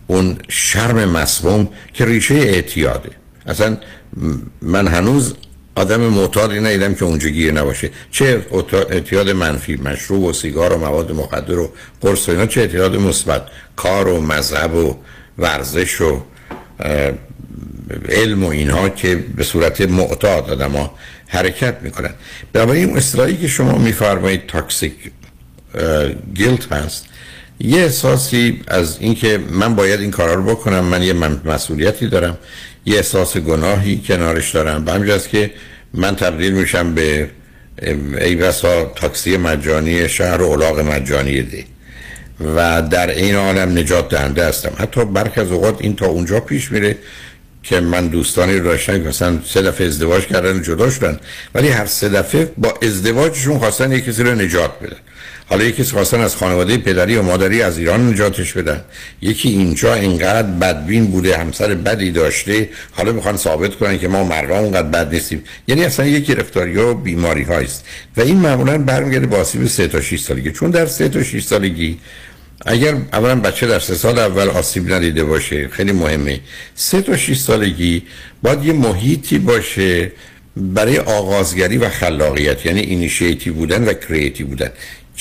اون 0.09 0.37
شرم 0.47 1.09
مسموم 1.09 1.69
که 1.93 2.05
ریشه 2.05 2.35
اعتیاده. 2.35 3.09
اصلا 3.45 3.77
من 4.61 4.87
هنوز 4.87 5.33
آدم 5.75 6.01
معتادی 6.01 6.59
ندیدم 6.59 6.93
که 6.93 7.05
اونجا 7.05 7.29
گیر 7.29 7.53
نباشه. 7.53 7.89
چه 8.11 8.45
اعتیاد 8.89 9.29
منفی 9.29 9.75
مشروب 9.75 10.23
و 10.23 10.33
سیگار 10.33 10.73
و 10.73 10.77
مواد 10.77 11.11
مخدر 11.11 11.59
و 11.59 11.71
قرص 12.01 12.29
و 12.29 12.31
اینا 12.31 12.45
چه 12.45 12.61
اعتیاد 12.61 12.95
مثبت. 12.95 13.47
کار 13.75 14.07
و 14.07 14.21
مذهب 14.21 14.75
و 14.75 14.97
ورزش 15.37 16.01
و 16.01 16.23
علم 18.09 18.43
و 18.43 18.49
اینها 18.49 18.89
که 18.89 19.15
به 19.15 19.43
صورت 19.43 19.81
معتاد 19.81 20.49
آدم 20.49 20.71
ها 20.71 20.95
حرکت 21.27 21.77
می‌کنن. 21.81 22.13
برای 22.53 22.79
این 22.79 22.97
اصطلاحی 22.97 23.37
که 23.37 23.47
شما 23.47 23.77
میفرمایید 23.77 24.47
تاکسیک 24.47 24.93
گیلت 26.33 26.71
هست. 26.71 27.05
یه 27.59 27.81
احساسی 27.81 28.61
از 28.67 28.97
اینکه 28.99 29.39
من 29.49 29.75
باید 29.75 29.99
این 29.99 30.11
کارا 30.11 30.33
رو 30.33 30.43
بکنم 30.43 30.85
من 30.85 31.03
یه 31.03 31.13
مسئولیتی 31.45 32.07
دارم 32.07 32.37
یه 32.85 32.95
احساس 32.95 33.37
گناهی 33.37 34.01
کنارش 34.07 34.51
دارم. 34.51 34.85
به 34.85 34.91
همجاست 34.91 35.29
که 35.29 35.51
من 35.93 36.15
تبدیل 36.15 36.53
میشم 36.53 36.95
به 36.95 37.29
ای 38.21 38.35
بسا 38.35 38.85
تاکسی 38.95 39.37
مجانی 39.37 40.09
شهر 40.09 40.41
و 40.41 40.53
علاق 40.53 40.79
مجانی 40.79 41.41
ده 41.41 41.65
و 42.55 42.81
در 42.81 43.09
این 43.09 43.35
عالم 43.35 43.77
نجات 43.77 44.09
دهنده 44.09 44.45
هستم. 44.45 44.71
حتی 44.77 45.05
برخ 45.05 45.31
از 45.35 45.51
اوقات 45.51 45.77
این 45.79 45.95
تا 45.95 46.05
اونجا 46.05 46.39
پیش 46.39 46.71
میره 46.71 46.97
که 47.63 47.79
من 47.79 48.07
دوستانی 48.07 48.57
رو 48.57 48.63
داشتم 48.63 49.03
که 49.03 49.09
مثلا 49.09 49.39
سه 49.45 49.61
دفعه 49.61 49.87
ازدواج 49.87 50.25
کردن 50.27 50.57
و 50.57 50.59
جدا 50.59 50.89
شدن. 50.89 51.19
ولی 51.55 51.69
هر 51.69 51.85
سه 51.85 52.09
دفعه 52.09 52.51
با 52.57 52.73
ازدواجشون 52.81 53.59
خواستن 53.59 53.91
یک 53.91 54.05
کسی 54.05 54.23
رو 54.23 54.35
نجات 54.35 54.79
بدن 54.79 54.97
حالا 55.49 55.63
یکی 55.63 55.83
خواستن 55.83 56.19
از 56.19 56.35
خانواده 56.35 56.77
پدری 56.77 57.15
و 57.15 57.21
مادری 57.21 57.61
از 57.61 57.77
ایران 57.77 58.09
نجاتش 58.09 58.53
بدن. 58.53 58.81
یکی 59.21 59.49
اینجا 59.49 59.93
اینقدر 59.93 60.47
بدبین 60.47 61.05
بوده 61.05 61.37
همسر 61.37 61.75
بدی 61.75 62.11
داشته. 62.11 62.69
حالا 62.91 63.11
می‌خوان 63.11 63.37
ثابت 63.37 63.75
کنن 63.75 63.99
که 63.99 64.07
ما 64.07 64.23
مردم 64.23 64.55
اونقدر 64.55 64.87
بد 64.87 65.13
نیستیم. 65.13 65.43
یعنی 65.67 65.83
اصلا 65.83 66.05
یک 66.05 66.25
گرفتاری 66.25 66.77
و 66.77 66.93
بیماری 66.93 67.43
هایست. 67.43 67.85
و 68.17 68.21
این 68.21 68.37
معمولا 68.37 68.77
برمیگرده 68.77 69.27
با 69.27 69.37
آسیب 69.37 69.67
3 69.67 69.87
تا 69.87 70.01
6 70.01 70.19
سالگی. 70.19 70.51
چون 70.51 70.71
در 70.71 70.85
3 70.85 71.09
تا 71.09 71.23
6 71.23 71.43
سالگی 71.43 71.99
اگر 72.65 72.95
اولا 73.13 73.35
بچه 73.35 73.67
در 73.67 73.79
سه 73.79 73.95
سال 73.95 74.19
اول 74.19 74.49
آسیب 74.49 74.93
ندیده 74.93 75.23
باشه 75.23 75.67
خیلی 75.67 75.91
مهمه. 75.91 76.39
سه 76.75 77.01
تا 77.01 77.17
6 77.17 77.37
سالگی 77.37 78.03
باید 78.43 78.65
یه 78.65 78.73
محیطی 78.73 79.39
باشه 79.39 80.11
برای 80.57 80.97
آغازگری 80.97 81.77
و 81.77 81.89
خلاقیت. 81.89 82.65
یعنی 82.65 82.79
اینیشیتی 82.79 83.51
بودن 83.51 83.83
و 83.83 83.93
کریتی 83.93 84.43
بودن. 84.43 84.69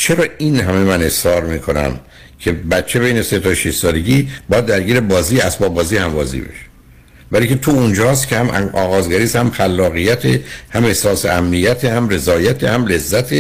چرا 0.00 0.24
این 0.38 0.60
همه 0.60 0.78
من 0.78 1.02
اصرار 1.02 1.44
می‌کنم 1.44 2.00
که 2.38 2.52
بچه 2.52 2.98
بین 2.98 3.22
سه 3.22 3.38
تا 3.38 3.54
6 3.54 3.74
سالگی 3.74 4.28
باید 4.48 4.66
درگیر 4.66 5.00
بازی 5.00 5.40
اسباب 5.40 5.74
بازی 5.74 5.96
هم 5.96 6.12
بازی 6.12 6.40
بشه؟ 6.40 6.52
برای 7.30 7.48
که 7.48 7.54
تو 7.54 7.70
اونجاست 7.70 8.28
که 8.28 8.36
هم 8.36 8.70
آغازگری 8.72 9.28
هم 9.34 9.50
خلاقیت 9.50 10.24
هم 10.70 10.84
احساس 10.84 11.24
امنیت 11.24 11.84
هم 11.84 12.08
رضایت 12.08 12.64
هم 12.64 12.86
لذت. 12.86 13.32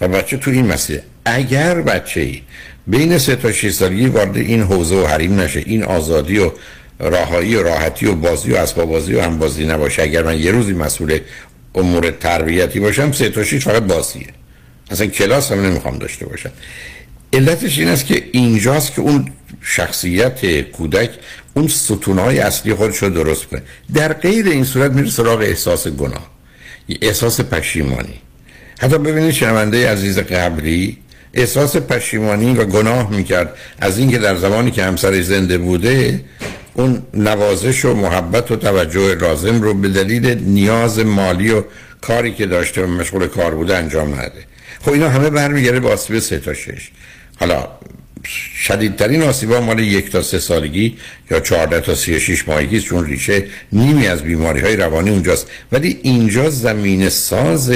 و 0.00 0.08
بچه 0.08 0.36
تو 0.36 0.50
این 0.50 0.66
مسئله 0.66 1.02
اگر 1.24 1.80
بچه 1.80 2.20
ای 2.20 2.42
بین 2.86 3.18
سه 3.18 3.36
تا 3.36 3.52
6 3.52 3.70
سالگی 3.70 4.06
وارد 4.06 4.36
این 4.36 4.62
حوزه 4.62 4.94
و 4.94 5.06
حریم 5.06 5.40
نشه 5.40 5.62
این 5.66 5.82
آزادی 5.82 6.38
و 6.38 6.50
راهایی 7.00 7.56
و 7.56 7.62
راحتی 7.62 8.06
و 8.06 8.14
بازی 8.14 8.52
و 8.52 8.56
اسباب 8.56 8.88
بازی 8.88 9.14
و 9.14 9.20
هم 9.20 9.38
بازی 9.38 9.66
نباشه 9.66 10.02
اگر 10.02 10.22
من 10.22 10.38
یه 10.38 10.50
روزی 10.50 10.72
مسئول 10.72 11.18
امور 11.74 12.10
تربیتی 12.10 12.80
باشم 12.80 13.12
سه 13.12 13.28
تا 13.28 13.44
6 13.44 13.64
فقط 13.64 13.82
بازیه. 13.82 14.26
اصلا 14.90 15.06
کلاس 15.06 15.52
هم 15.52 15.66
نمی‌خوام 15.66 15.98
داشته 15.98 16.26
باشم. 16.26 16.50
علتش 17.32 17.78
این 17.78 17.88
است 17.88 18.06
که 18.06 18.24
اینجاست 18.32 18.92
که 18.92 19.00
اون 19.00 19.32
شخصیت 19.62 20.60
کودک 20.60 21.10
اون 21.54 21.68
ستونهای 21.68 22.38
اصلی 22.38 22.74
خودش 22.74 22.96
رو 22.96 23.10
درست 23.10 23.46
کنه. 23.46 23.62
در 23.94 24.12
غیر 24.12 24.46
این 24.46 24.64
صورت 24.64 24.90
میره 24.90 25.10
سراغ 25.10 25.40
احساس 25.40 25.88
گناه. 25.88 26.30
احساس 27.02 27.40
پشیمانی. 27.40 28.20
حتی 28.78 28.98
ببینید 28.98 29.30
شنونده 29.30 29.90
عزیز 29.90 30.18
قبلی 30.18 30.98
احساس 31.34 31.76
پشیمانی 31.76 32.54
و 32.54 32.64
گناه 32.64 33.10
می‌کرد. 33.10 33.56
از 33.78 33.98
اینکه 33.98 34.18
در 34.18 34.36
زمانی 34.36 34.70
که 34.70 34.84
همسر 34.84 35.20
زنده 35.20 35.58
بوده 35.58 36.20
اون 36.74 37.02
نوازش 37.14 37.84
و 37.84 37.94
محبت 37.94 38.50
و 38.50 38.56
توجه 38.56 39.14
لازم 39.14 39.62
رو 39.62 39.74
به 39.74 39.88
دلیل 39.88 40.26
نیاز 40.26 40.98
مالی 40.98 41.50
و 41.50 41.62
کاری 42.00 42.34
که 42.34 42.46
داشته 42.46 42.82
و 42.82 42.86
مشغول 42.86 43.26
کار 43.26 43.54
بوده 43.54 43.76
انجام 43.76 44.14
نده 44.14 44.44
خب 44.86 44.92
اینا 44.92 45.08
همه 45.08 45.30
برمیگرده 45.30 45.80
به 45.80 45.92
آسیب 45.92 46.18
سه 46.18 46.38
تا 46.38 46.54
شش. 46.54 46.90
حالا 47.40 47.68
شدیدترین 48.54 49.22
آسیبا 49.22 49.60
مال 49.60 49.78
یک 49.78 50.10
تا 50.10 50.22
سه 50.22 50.38
سالگی 50.38 50.96
یا 51.30 51.40
چهارده 51.40 51.80
تا 51.80 51.94
سی 51.94 52.20
شیش 52.20 52.48
ماهگی 52.48 52.80
چون 52.80 53.06
ریشه 53.06 53.44
نیمی 53.72 54.06
از 54.06 54.22
بیماری 54.22 54.60
های 54.60 54.76
روانی 54.76 55.10
اونجاست. 55.10 55.46
ولی 55.72 55.98
اینجا 56.02 56.50
زمینه 56.50 57.08
ساز 57.08 57.70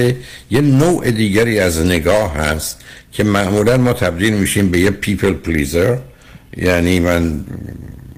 یه 0.50 0.60
نوع 0.60 1.10
دیگری 1.10 1.58
از 1.58 1.86
نگاه 1.86 2.34
هست 2.34 2.80
که 3.12 3.24
معمولا 3.24 3.76
ما 3.76 3.92
تبدیل 3.92 4.34
میشیم 4.34 4.70
به 4.70 4.78
یه 4.78 4.90
people 4.90 5.32
pleaser 5.32 5.96
یعنی 6.56 7.00
من 7.00 7.44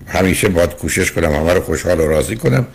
همیشه 0.07 0.49
باید 0.49 0.70
کوشش 0.70 1.12
کنم 1.12 1.32
همه 1.32 1.55
رو 1.55 1.61
خوشحال 1.61 2.01
و 2.01 2.07
راضی 2.07 2.36
کنم 2.36 2.66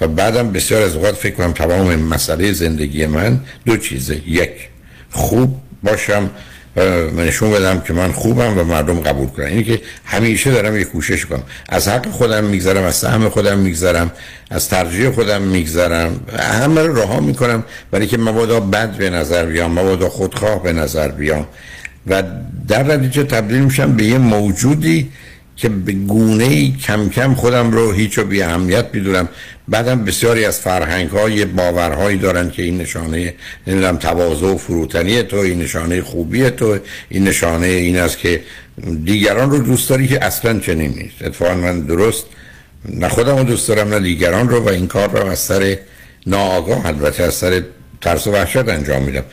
و 0.00 0.08
بعدم 0.08 0.52
بسیار 0.52 0.82
از 0.82 0.96
اوقات 0.96 1.14
فکر 1.14 1.34
کنم 1.34 1.52
تمام 1.52 1.96
مسئله 1.96 2.52
زندگی 2.52 3.06
من 3.06 3.40
دو 3.66 3.76
چیزه. 3.76 4.20
یک 4.28 4.71
خوب 5.12 5.60
باشم 5.82 6.30
و 6.76 7.20
نشون 7.20 7.50
بدم 7.50 7.80
که 7.80 7.92
من 7.92 8.12
خوبم 8.12 8.58
و 8.58 8.64
مردم 8.64 9.00
قبول 9.00 9.26
کنن. 9.26 9.46
اینی 9.46 9.64
که 9.64 9.80
همیشه 10.04 10.50
دارم 10.50 10.76
یه 10.76 10.84
کوشش 10.84 11.26
کنم 11.26 11.42
از 11.68 11.88
حق 11.88 12.10
خودم 12.10 12.44
میگذرم 12.44 12.82
از 12.82 12.94
سهم 12.94 13.28
خودم 13.28 13.58
میگذرم 13.58 14.10
از 14.50 14.68
ترجیح 14.68 15.10
خودم 15.10 15.42
میگذرم. 15.42 16.20
همه 16.38 16.82
رو 16.82 16.96
رها 17.02 17.20
می‌کنم. 17.20 17.64
برای 17.90 18.06
که 18.06 18.18
مبادا 18.18 18.60
بد 18.60 18.96
به 18.96 19.10
نظر 19.10 19.46
بیام 19.46 19.72
مبادا 19.72 20.08
خودخواه 20.08 20.62
به 20.62 20.72
نظر 20.72 21.08
بیام. 21.08 21.46
و 22.06 22.22
در 22.68 22.82
نتیجه 22.82 23.22
تبدیل 23.22 23.60
میشم 23.60 23.92
به 23.92 24.04
یه 24.04 24.18
موجودی 24.18 25.10
که 25.56 25.68
به 25.68 25.92
گونه 25.92 26.76
کم 26.76 27.08
کم 27.08 27.34
خودم 27.34 27.70
رو 27.70 27.92
هیچ 27.92 28.18
و 28.18 28.24
بی 28.24 28.42
اهمیت 28.42 28.86
می‌دونم. 28.92 29.28
بعدم 29.68 30.04
بسیاری 30.04 30.44
از 30.44 30.60
فرهنگ 30.60 31.10
های 31.10 31.44
باورهایی 31.44 32.18
دارن 32.18 32.50
که 32.50 32.62
این 32.62 32.78
نشانه 32.78 33.34
نمی‌دونم 33.66 33.96
تواضع 33.96 34.46
و 34.46 34.56
فروتنی 34.56 35.22
تو 35.22 35.36
این 35.36 35.58
نشانه 35.58 36.02
خوبی 36.02 36.50
تو 36.50 36.78
این 37.08 37.24
نشانه 37.24 37.66
این 37.66 37.98
است 37.98 38.18
که 38.18 38.42
دیگران 39.04 39.50
رو 39.50 39.58
دوست 39.58 39.90
داری 39.90 40.08
که 40.08 40.24
اصلا 40.24 40.58
چنین 40.58 40.94
نیست. 40.94 41.22
اتفاقا 41.22 41.54
من 41.54 41.80
درست 41.80 42.24
نه 42.88 43.08
خودم 43.08 43.36
رو 43.36 43.44
دوست 43.44 43.68
دارم 43.68 43.88
نه 43.88 44.00
دیگران 44.00 44.48
رو 44.48 44.60
و 44.60 44.68
این 44.68 44.86
کار 44.86 45.10
رو 45.10 45.26
از 45.26 45.38
سر 45.38 45.76
ناآگاه 46.26 46.86
البته 46.86 47.22
از 47.22 47.34
سر 47.34 47.62
ترس 48.00 48.26
و 48.26 48.32
وحشت 48.32 48.68
انجام 48.68 49.02
میدم. 49.02 49.24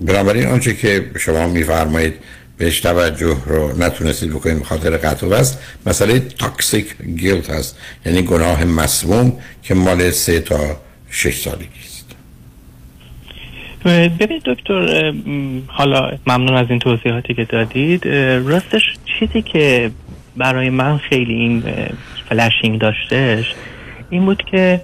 بنابراین 0.00 0.46
آنچه 0.46 0.74
که 0.74 1.04
شما 1.18 1.48
میفرمایید 1.48 2.14
بهش 2.58 2.80
توجه 2.80 3.36
رو 3.46 3.82
نتونستید 3.82 4.30
بکنید 4.30 4.62
خاطر 4.62 4.96
قطع 4.96 5.26
و 5.26 5.32
است 5.32 5.58
مسئله 5.86 6.18
تاکسیک 6.18 7.02
گیلت 7.16 7.50
هست. 7.50 7.78
یعنی 8.06 8.22
گناه 8.22 8.64
مسموم 8.64 9.32
که 9.62 9.74
مال 9.74 10.10
سه 10.10 10.40
تا 10.40 10.76
شش 11.10 11.36
سالگی 11.36 11.66
است. 11.84 12.16
ببینید 14.20 14.42
دکتر 14.42 15.12
حالا 15.66 16.18
ممنون 16.26 16.56
از 16.56 16.66
این 16.70 16.78
توضیحاتی 16.78 17.34
که 17.34 17.44
دادید. 17.44 18.06
راستش 18.48 18.82
چیزی 19.18 19.42
که 19.42 19.90
برای 20.36 20.70
من 20.70 20.98
خیلی 20.98 21.34
این 21.34 21.62
فلشینگ 22.28 22.80
داشتش 22.80 23.54
این 24.10 24.24
بود 24.24 24.42
که 24.50 24.80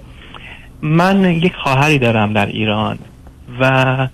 من 0.81 1.31
یک 1.31 1.53
خواهری 1.63 1.99
دارم 1.99 2.33
در 2.33 2.45
ایران 2.45 2.99
و 3.59 4.07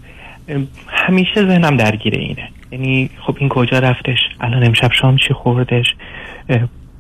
همیشه 0.88 1.36
ذهنم 1.36 1.78
درگیر 1.78 2.14
اینه. 2.14 2.50
یعنی 2.72 3.10
خب 3.28 3.36
این 3.40 3.50
کجا 3.50 3.80
رفتش؟ 3.80 4.18
الان 4.42 4.64
امشب 4.64 4.92
شام 4.92 5.18
چی 5.18 5.34
خوردش؟ 5.34 5.86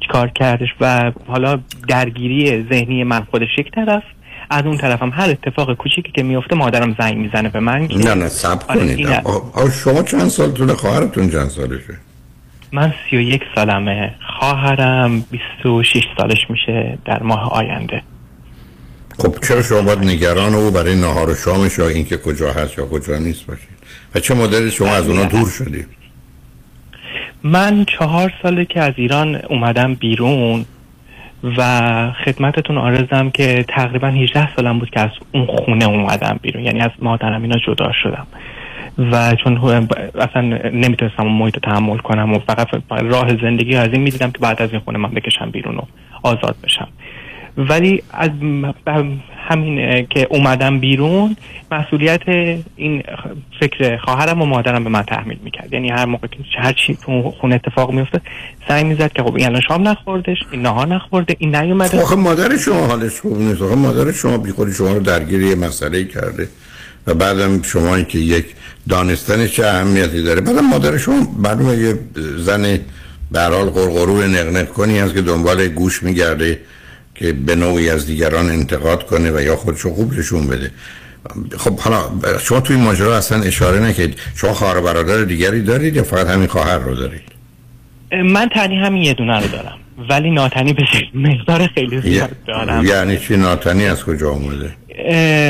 کار 0.09 0.27
کردش؟ 0.27 0.69
و 0.81 1.11
حالا 1.27 1.59
درگیری 1.87 2.65
ذهنی 2.71 3.03
من 3.03 3.23
خودش 3.31 3.47
یک 3.57 3.71
طرف 3.71 4.03
از 4.49 4.65
اون 4.65 4.77
طرفم 4.77 5.09
هر 5.09 5.29
اتفاق 5.29 5.73
کوچیکی 5.73 6.11
که 6.11 6.23
میفته 6.23 6.55
مادرم 6.55 6.95
زنگ 6.99 7.17
می‌زنه 7.17 7.49
به 7.49 7.59
من 7.59 7.87
نه 7.95 8.13
نه 8.13 8.27
سب 8.27 8.67
کنید. 8.67 9.07
آه 9.53 9.71
شما 9.83 10.03
چند 10.03 10.27
سالتونه؟ 10.27 10.73
خواهرتون 10.73 11.29
چند 11.29 11.47
سالشه؟ 11.49 11.97
من 12.71 12.93
سی 13.09 13.17
و 13.17 13.21
یک 13.21 13.41
سالمه. 13.55 14.15
خواهرم 14.39 15.25
26 15.31 16.03
سالش 16.17 16.49
میشه 16.49 16.97
در 17.05 17.23
ماه 17.23 17.51
آینده. 17.53 18.01
خب 19.19 19.35
چرا 19.47 19.61
شما 19.61 19.81
باید 19.81 19.99
نگران 19.99 20.55
او 20.55 20.71
برای 20.71 20.95
نهار 20.95 21.29
و 21.29 21.35
شامش 21.35 21.77
یا 21.77 21.87
اینکه 21.87 22.17
کجا 22.17 22.53
هست 22.53 22.77
یا 22.77 22.85
کجا 22.85 23.17
نیست 23.17 23.45
باشید 23.45 23.78
و 24.15 24.19
چه 24.19 24.33
مدل 24.33 24.69
شما 24.69 24.95
از 24.95 25.09
اونا 25.09 25.25
دور 25.25 25.49
شدید 25.49 25.87
من 27.43 27.85
چهار 27.85 28.33
ساله 28.43 28.65
که 28.65 28.81
از 28.81 28.93
ایران 28.97 29.35
اومدم 29.35 29.93
بیرون 29.93 30.65
و 31.57 32.11
خدمتتون 32.25 32.77
آرزم 32.77 33.29
که 33.29 33.65
تقریبا 33.67 34.07
18 34.07 34.55
سالم 34.55 34.79
بود 34.79 34.89
که 34.89 34.99
از 34.99 35.09
اون 35.33 35.45
خونه 35.45 35.85
اومدم 35.85 36.39
بیرون 36.41 36.63
یعنی 36.63 36.81
از 36.81 36.91
مادرم 36.99 37.41
اینا 37.41 37.57
جدا 37.67 37.91
شدم. 38.03 38.27
و 39.11 39.35
چون 39.35 39.87
اصلا 40.15 40.41
نمی‌تونستم 40.69 41.23
اون 41.23 41.31
محیط 41.31 41.59
تحمل 41.59 41.97
کنم 41.97 42.33
و 42.33 42.39
فقط 42.39 42.67
راه 42.89 43.27
زندگی 43.41 43.75
از 43.75 43.89
این 43.93 44.01
می‌دیدم 44.01 44.31
که 44.31 44.39
بعد 44.39 44.61
از 44.61 44.71
این 44.71 44.79
خونه 44.79 44.97
من 44.97 45.11
بکشم 45.11 45.51
بیرون 45.51 45.75
و 45.75 45.81
آزاد 46.23 46.55
بشم. 46.63 46.87
ولی 47.59 48.03
از 48.11 48.29
همین 49.49 50.05
که 50.09 50.27
اومدم 50.29 50.79
بیرون 50.79 51.35
مسئولیت 51.71 52.21
این 52.75 53.03
فکر 53.59 53.97
خواهرم 53.97 54.41
و 54.41 54.45
مادرم 54.45 54.83
به 54.83 54.89
من 54.89 55.03
تحمیل 55.03 55.37
می‌کرد. 55.43 55.73
یعنی 55.73 55.89
هر 55.89 56.05
موقع 56.05 56.27
که 56.27 56.37
هر 56.57 56.73
چی 56.73 56.97
تو 57.05 57.31
خونه 57.41 57.55
اتفاق 57.55 57.91
میفته 57.91 58.21
سعی 58.67 58.83
می‌زد 58.83 59.11
که 59.13 59.23
خب 59.23 59.35
این 59.35 59.45
الان 59.45 59.61
شام 59.61 59.87
نخوردش 59.87 60.37
این 60.51 60.61
نهار 60.61 60.87
نخورده 60.87 61.35
این 61.39 61.55
نیومده. 61.55 62.05
خب 62.05 62.17
مادر 62.17 62.57
شما 62.57 62.87
حالش 62.87 63.19
خوب 63.19 63.37
نیست. 63.37 63.61
آخه 63.61 63.75
مادر 63.75 64.11
شما 64.11 64.37
بی 64.37 64.51
خود 64.51 64.71
شما 64.71 64.93
رو 64.93 64.99
درگیر 64.99 65.41
یه 65.41 65.55
مسئله 65.55 66.03
کرده 66.03 66.47
و 67.07 67.13
بعدم 67.13 67.61
شما 67.61 68.01
که 68.01 68.19
یک 68.19 68.45
دانستن 68.89 69.47
چه 69.47 69.65
اهمیتی 69.65 70.23
داره. 70.23 70.41
بعدم 70.41 70.69
مادر 70.69 70.97
شما 70.97 71.27
معلومه 71.37 71.77
یه 71.77 71.99
زن 72.37 72.79
به 73.31 73.41
حال 73.41 73.69
نقنق 74.27 74.67
کنی 74.67 74.99
هست 74.99 75.13
که 75.13 75.21
دنبال 75.21 75.67
گوش 75.67 76.03
میگرده. 76.03 76.59
که 77.19 77.33
به 77.33 77.55
نوعی 77.55 77.89
از 77.89 78.05
دیگران 78.05 78.49
انتقاد 78.49 79.05
کنه 79.05 79.31
و 79.31 79.41
یا 79.41 79.55
خودشو 79.55 79.93
خوب 79.93 80.13
نشون 80.13 80.47
بده. 80.47 80.71
خب 81.57 81.79
حالا 81.79 82.01
شما 82.39 82.59
توی 82.59 82.75
ماجرا 82.75 83.17
اصلا 83.17 83.43
اشاره 83.43 83.79
نکرد. 83.79 84.09
شما 84.35 84.53
خواهر 84.53 84.81
برادر 84.81 85.23
دیگری 85.23 85.61
دارید 85.61 85.95
یا 85.95 86.03
فقط 86.03 86.27
همین 86.27 86.47
خواهر 86.47 86.77
رو 86.77 86.95
دارید؟ 86.95 87.21
من 88.25 88.49
تنی 88.55 88.75
همین 88.75 89.03
یه 89.03 89.13
دونه 89.13 89.39
رو 89.39 89.47
دارم. 89.47 89.77
ولی 90.09 90.31
ناتنی 90.31 90.73
به 90.73 90.83
مقدار 91.13 91.67
خیلی 91.67 92.01
زیاد 92.01 92.29
دارم. 92.47 92.85
یعنی 92.85 93.17
چی 93.17 93.37
ناتنی 93.37 93.85
از 93.85 94.03
کجا 94.03 94.31
آمده 94.31 94.71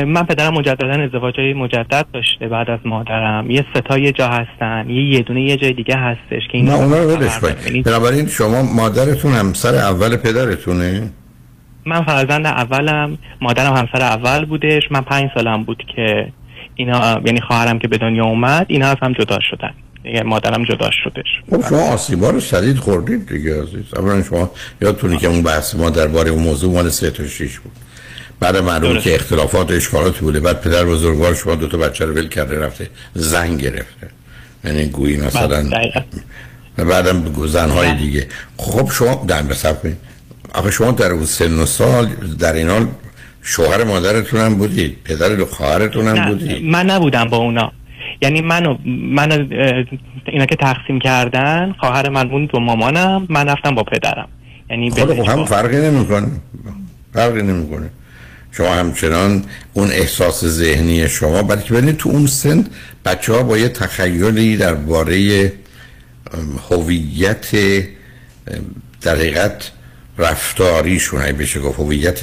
من 0.06 0.24
پدرم 0.24 0.54
مجددا 0.54 1.04
ازدواج 1.04 1.40
های 1.40 1.54
مجدد 1.54 2.06
داشته 2.14 2.48
بعد 2.48 2.70
از 2.70 2.80
مادرم. 2.86 3.52
یه 3.52 3.66
ستا 3.76 3.98
یه 3.98 4.12
جا 4.12 4.28
هستن. 4.28 4.90
یه 4.90 5.14
یه 5.14 5.22
دونه 5.22 5.42
یه 5.42 5.58
جای 5.58 5.74
دیگه 5.74 5.96
هستش 5.96 6.48
که 6.52 6.58
این 6.58 6.66
نه 6.66 6.74
اونا 6.74 6.98
رو 6.98 7.10
ولش 7.10 7.40
کنید 7.40 7.86
بنابراین 7.86 8.28
شما 8.28 8.62
مادرتون 8.62 9.34
همسر 9.34 9.76
اول 9.76 10.16
پدرتونه؟ 10.16 11.10
من 11.90 12.04
فرزند 12.06 12.46
اولم 12.46 13.18
مادرم 13.42 13.74
همسر 13.74 14.02
اول 14.02 14.46
بودش. 14.46 14.84
من 14.92 15.02
پنج 15.02 15.30
سالم 15.36 15.64
بود 15.64 15.84
که 15.96 16.32
اینا 16.76 17.22
یعنی 17.26 17.42
خواهرم 17.42 17.80
که 17.80 17.88
به 17.88 17.98
دنیا 17.98 18.26
اومد 18.26 18.66
اینا 18.70 18.88
از 18.88 18.98
هم 19.02 19.14
جدا 19.14 19.40
شدن. 19.52 19.74
یعنی 20.04 20.30
مادرم 20.30 20.64
جدا 20.64 20.90
شدش. 21.04 21.26
خب 21.52 21.70
شما 21.70 21.82
آسیبا 21.82 22.30
رو 22.30 22.40
شدید 22.40 22.78
خوردید 22.78 23.30
دیگه 23.30 23.64
عزیز. 23.64 23.94
اولا 23.96 24.24
شما 24.24 24.52
یادتونی 24.82 25.18
که 25.18 25.28
اون 25.28 25.42
بحث 25.44 25.76
ما 25.76 25.90
درباره 25.90 26.30
اون 26.30 26.44
موضوع 26.44 26.74
مال 26.74 26.90
سه 26.90 27.12
تا 27.12 27.28
شیش 27.28 27.60
بود. 27.60 27.72
بعد 28.40 28.58
معلوم 28.58 29.00
که 29.00 29.16
اختلافات 29.16 29.72
و 29.72 29.74
اشکالات 29.74 30.18
بوده. 30.18 30.40
بعد 30.40 30.62
پدر 30.62 30.86
بزرگوار 30.86 31.34
شما 31.34 31.56
دو 31.56 31.68
تا 31.68 31.78
بچه 31.78 32.06
رو 32.06 32.14
ول 32.14 32.28
کرده 32.28 32.60
رفته 32.60 32.90
زن 33.14 33.58
گرفته. 33.58 34.08
یعنی 34.64 34.86
گویی 34.86 35.18
مثلا 35.18 35.70
و 36.78 36.86
بعدم 36.86 37.48
زنهای 37.48 37.94
دیگه. 37.94 38.28
خب 38.58 38.90
شما 38.92 39.26
در 39.28 39.42
بسب 39.42 39.78
آخه 40.54 40.72
شما 40.72 40.92
در 40.92 41.12
اون 41.12 41.26
سن 41.26 41.60
و 41.60 41.66
سال 41.66 42.06
در 42.40 42.54
این 42.54 42.70
حال 42.70 42.88
شوهر 43.42 43.84
مادرتون 43.84 44.40
هم 44.40 44.56
بودید 44.56 44.98
پدر 45.04 45.42
و 45.42 45.46
خواهرتون 45.46 46.08
هم 46.08 46.30
بودید 46.30 46.66
من 46.66 46.86
نبودم 46.86 47.26
با 47.26 47.38
اونا. 47.38 47.72
یعنی 48.22 48.42
منو 48.42 48.78
من 48.86 49.32
اینا 50.26 50.46
که 50.46 50.56
تقسیم 50.56 51.00
کردن 51.00 51.76
خواهر 51.80 52.10
من 52.10 52.30
بود 52.30 52.52
با 52.52 52.60
مامانم 52.60 53.26
من 53.30 53.50
رفتم 53.50 53.76
با 53.76 53.84
پدرم. 53.84 54.28
یعنی 54.70 54.92
خب 54.92 55.10
هم 55.10 55.46
فرقی 55.46 55.78
نمی‌کنه. 55.78 56.28
فرقی 57.14 57.42
نمی‌کنه. 57.42 57.90
شما 58.52 58.74
همچنان 58.74 59.44
اون 59.74 59.88
احساس 59.92 60.46
ذهنی 60.46 61.08
شما 61.08 61.44
برای 61.44 61.64
که 61.64 61.74
ببینید 61.74 61.98
تو 61.98 62.10
اون 62.10 62.28
سن 62.28 62.68
بچه 63.06 63.34
ها 63.34 63.44
با 63.44 63.58
یه 63.58 63.70
تخیلی 63.70 64.58
درباره 64.58 65.54
هویت 66.70 67.52
در 69.02 69.16
حقیقت 69.16 69.72
رفتاریشون 70.20 71.22
بشه 71.22 71.60
گفت 71.60 71.80
هویت 71.80 72.20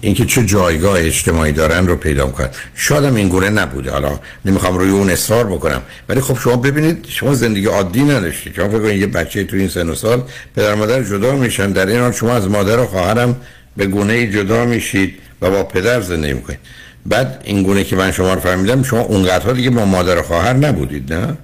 اینکه 0.00 0.24
چه 0.24 0.46
جایگاه 0.46 0.98
اجتماعی 0.98 1.52
دارن 1.52 1.86
رو 1.86 1.96
پیدا 1.96 2.26
کنن 2.26 2.48
شاید 2.74 3.04
این 3.04 3.28
گونه 3.28 3.50
نبوده. 3.50 3.90
حالا 3.90 4.18
نمی‌خوام 4.44 4.78
روی 4.78 4.90
اون 4.90 5.10
اصرار 5.10 5.46
بکنم. 5.46 5.82
ولی 6.08 6.20
خب 6.20 6.38
شما 6.38 6.56
ببینید 6.56 7.06
شما 7.08 7.34
زندگی 7.34 7.66
عادی 7.66 8.02
نداشتید. 8.02 8.56
شما 8.56 8.68
فکر 8.68 8.78
کنید 8.78 9.00
یه 9.00 9.06
بچه 9.06 9.44
تو 9.44 9.56
این 9.56 9.68
سن 9.68 9.88
و 9.88 9.94
سال 9.94 10.22
پدر 10.56 10.74
مادر 10.74 11.02
جدا 11.02 11.36
میشن. 11.36 11.72
در 11.72 11.86
این 11.86 12.00
حال 12.00 12.12
شما 12.12 12.32
از 12.32 12.50
مادر 12.50 12.78
و 12.78 12.86
خواهرم 12.86 13.36
به 13.76 13.86
گونه 13.86 14.26
جدا 14.26 14.64
میشید 14.64 15.14
و 15.42 15.50
با 15.50 15.64
پدر 15.64 16.00
زندگی 16.00 16.32
می‌کنید. 16.32 16.58
بعد 17.06 17.42
این 17.44 17.62
گونه 17.62 17.84
که 17.84 17.96
من 17.96 18.12
شما 18.12 18.34
رو 18.34 18.40
فهمیدم 18.40 18.82
شما 18.82 19.00
اونقدرها 19.00 19.52
دیگه 19.52 19.70
با 19.70 19.84
مادر 19.84 20.18
و 20.18 20.22
خواهر 20.22 20.52
نبودید 20.52 21.12
نه؟ 21.12 21.36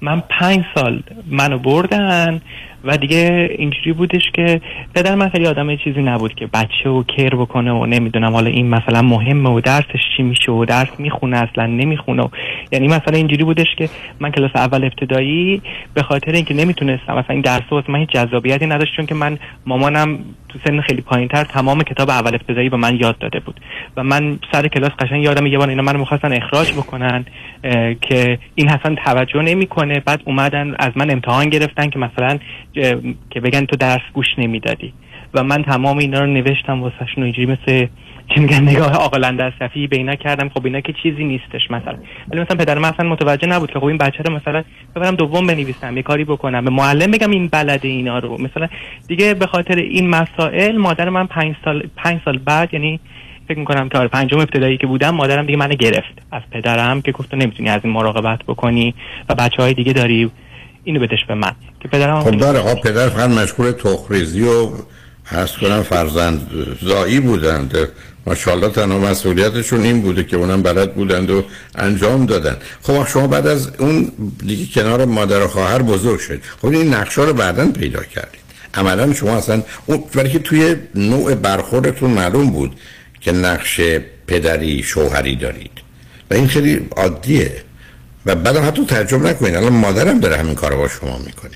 من 0.00 0.22
پنج 0.40 0.64
سال 0.74 1.02
منو 1.30 1.58
بردن. 1.58 2.40
و 2.84 2.96
دیگه 2.96 3.48
اینجوری 3.58 3.92
بودش 3.92 4.22
که 4.34 4.60
پدر 4.94 5.14
من 5.14 5.28
خیلی 5.28 5.46
آدم 5.46 5.76
چیزی 5.76 6.02
نبود 6.02 6.34
که 6.34 6.46
بچه 6.46 6.90
و 6.90 7.02
کر 7.02 7.34
بکنه 7.34 7.72
و 7.72 7.86
نمی‌دونم 7.86 8.32
حالا 8.32 8.50
این 8.50 8.68
مثلا 8.68 9.02
مهمه 9.02 9.50
و 9.50 9.60
درسش 9.60 10.00
چی 10.16 10.22
میشه 10.22 10.52
و 10.52 10.64
درس 10.64 10.88
می‌خونه 10.98 11.36
اصلا 11.36 11.66
نمی‌خونه. 11.66 12.28
یعنی 12.72 12.88
مثلا 12.88 13.16
اینجوری 13.16 13.44
بودش 13.44 13.74
که 13.78 13.88
من 14.20 14.30
کلاس 14.30 14.50
اول 14.54 14.84
ابتدایی 14.84 15.62
به 15.94 16.02
خاطر 16.02 16.32
اینکه 16.32 16.54
نمی‌تونستم 16.54 17.12
مثلا 17.12 17.32
این 17.32 17.40
درس 17.40 17.62
واسه 17.70 17.92
من 17.92 17.98
هیچ 17.98 18.10
جذابیتی 18.10 18.66
نداشت 18.66 18.96
چون 18.96 19.06
که 19.06 19.14
من 19.14 19.38
مامانم 19.66 20.18
تو 20.48 20.58
سن 20.64 20.80
خیلی 20.80 21.02
پایینتر 21.02 21.44
تمام 21.44 21.82
کتاب 21.82 22.10
اول 22.10 22.34
ابتدایی 22.34 22.68
به 22.68 22.76
من 22.76 22.96
یاد 23.00 23.18
داده 23.18 23.40
بود. 23.40 23.60
و 23.96 24.02
من 24.02 24.38
سر 24.52 24.68
کلاس 24.68 24.90
قشنگ 24.90 25.22
یادم 25.22 25.46
یه 25.46 25.58
بار 25.58 25.68
اینا 25.68 25.82
منو 25.82 25.98
می‌خواستن 25.98 26.32
اخراج 26.32 26.72
بکنن 26.72 27.24
که 28.00 28.38
این 28.54 28.68
حسن 28.68 28.94
توجه 28.94 29.42
نمی‌کنه. 29.42 30.00
بعد 30.00 30.20
اومدن 30.24 30.74
از 30.78 30.90
من 30.96 31.10
امتحان 31.10 31.48
گرفتن 31.48 31.90
که 31.90 31.98
مثلا 31.98 32.38
که 33.30 33.40
بگن 33.40 33.64
تو 33.64 33.76
درس 33.76 34.02
گوش 34.12 34.26
نمی‌دادی. 34.38 34.92
و 35.34 35.44
من 35.44 35.62
تمام 35.62 35.98
اینا 35.98 36.20
رو 36.20 36.26
نوشتم 36.26 36.82
واسه 36.82 36.96
اینجوری 37.16 37.46
مثل 37.46 37.86
چی 38.34 38.40
میگن 38.40 38.62
نگاه 38.62 38.92
عاقلانه 38.92 39.36
در 39.36 39.52
صفی 39.58 39.86
به 39.86 39.96
اینا 39.96 40.14
کردم. 40.14 40.48
خب 40.48 40.64
اینا 40.64 40.80
که 40.80 40.94
چیزی 41.02 41.24
نیستش 41.24 41.70
مثلا. 41.70 41.98
ولی 42.28 42.40
مثلا 42.40 42.56
پدر 42.56 42.78
من 42.78 42.88
اصلا 42.88 43.08
متوجه 43.08 43.48
نبود 43.48 43.70
که 43.70 43.78
خب 43.78 43.84
این 43.84 43.98
بچه 43.98 44.22
رو 44.22 44.34
مثلا 44.34 44.64
ببرم 44.96 45.14
دوم 45.14 45.46
بنویسم 45.46 45.96
یه 45.96 46.02
کاری 46.02 46.24
بکنم 46.24 46.64
به 46.64 46.70
معلم 46.70 47.10
بگم 47.10 47.30
این 47.30 47.48
بلده 47.48 47.88
اینا 47.88 48.18
رو. 48.18 48.42
مثلا 48.42 48.68
دیگه 49.08 49.34
به 49.34 49.46
خاطر 49.46 49.76
این 49.76 50.08
مسائل 50.08 50.76
مادر 50.76 51.08
من 51.08 51.26
پنج 51.26 51.54
سال 51.64 51.82
پنج 51.96 52.20
سال 52.24 52.38
بعد 52.38 52.74
یعنی 52.74 53.00
فکر 53.48 53.58
می‌کنم 53.58 53.88
که 53.88 53.98
آره 53.98 54.08
پنجم 54.08 54.38
ابتدایی 54.38 54.76
که 54.76 54.86
بودم 54.86 55.10
مادرم 55.10 55.46
دیگه 55.46 55.58
منو 55.58 55.74
گرفت. 55.74 56.22
از 56.32 56.42
پدرم 56.50 57.02
که 57.02 57.12
گفت 57.12 57.34
نمی‌تونی 57.34 57.68
از 57.68 57.80
این 57.84 57.92
مراقبت 57.92 58.42
بکنی 58.42 58.94
و 59.28 59.34
بچه 59.34 59.62
های 59.62 59.74
دیگه 59.74 59.92
داری 59.92 60.30
اینو 60.84 61.00
بدش 61.00 61.24
به 61.28 61.34
من 61.34 61.52
که 61.80 61.88
پدرم 61.88 62.20
خب 62.20 62.36
داره 62.36 62.58
ها 62.58 62.74
پدر 62.74 63.08
فقط 63.08 63.30
مشغول 63.30 63.70
تخریزی 63.70 64.42
و 64.42 64.70
هست 65.26 65.58
کنم 65.58 65.82
فرزند 65.82 66.50
زایی 66.82 67.20
بودند. 67.20 67.88
ماشاءالله 68.26 68.68
تنها 68.68 68.98
مسئولیتشون 68.98 69.80
این 69.80 70.02
بوده 70.02 70.24
که 70.24 70.36
اونم 70.36 70.62
بلد 70.62 70.94
بودند 70.94 71.30
و 71.30 71.44
انجام 71.74 72.26
دادن. 72.26 72.56
خب 72.82 73.06
شما 73.08 73.26
بعد 73.26 73.46
از 73.46 73.70
اون 73.78 74.12
دیگه 74.46 74.66
کنار 74.74 75.04
مادر 75.04 75.44
و 75.44 75.48
خواهر 75.48 75.82
بزرگ 75.82 76.20
شد 76.20 76.40
خب 76.62 76.68
این 76.68 76.94
نقشه 76.94 77.22
رو 77.22 77.32
بعدا 77.32 77.72
پیدا 77.72 78.02
کردید. 78.02 78.40
عملا 78.74 79.14
شما 79.14 79.36
اصلا 79.36 79.62
اون 79.86 80.04
ولی 80.14 80.30
که 80.30 80.38
توی 80.38 80.76
نوع 80.94 81.34
برخوردتون 81.34 82.10
معلوم 82.10 82.50
بود 82.50 82.80
که 83.20 83.32
نقش 83.32 83.80
پدری 84.26 84.82
شوهری 84.82 85.36
دارید. 85.36 85.70
و 86.30 86.34
این 86.34 86.46
خیلی 86.46 86.86
عادیه. 86.96 87.52
و 88.26 88.34
بعدم 88.34 88.66
حتی 88.66 88.86
تعجب 88.86 89.26
نکنید 89.26 89.54
الان 89.54 89.72
مادرم 89.72 90.20
داره 90.20 90.36
همین 90.36 90.54
کار 90.54 90.76
با 90.76 90.88
شما 90.88 91.18
می‌کنه. 91.18 91.50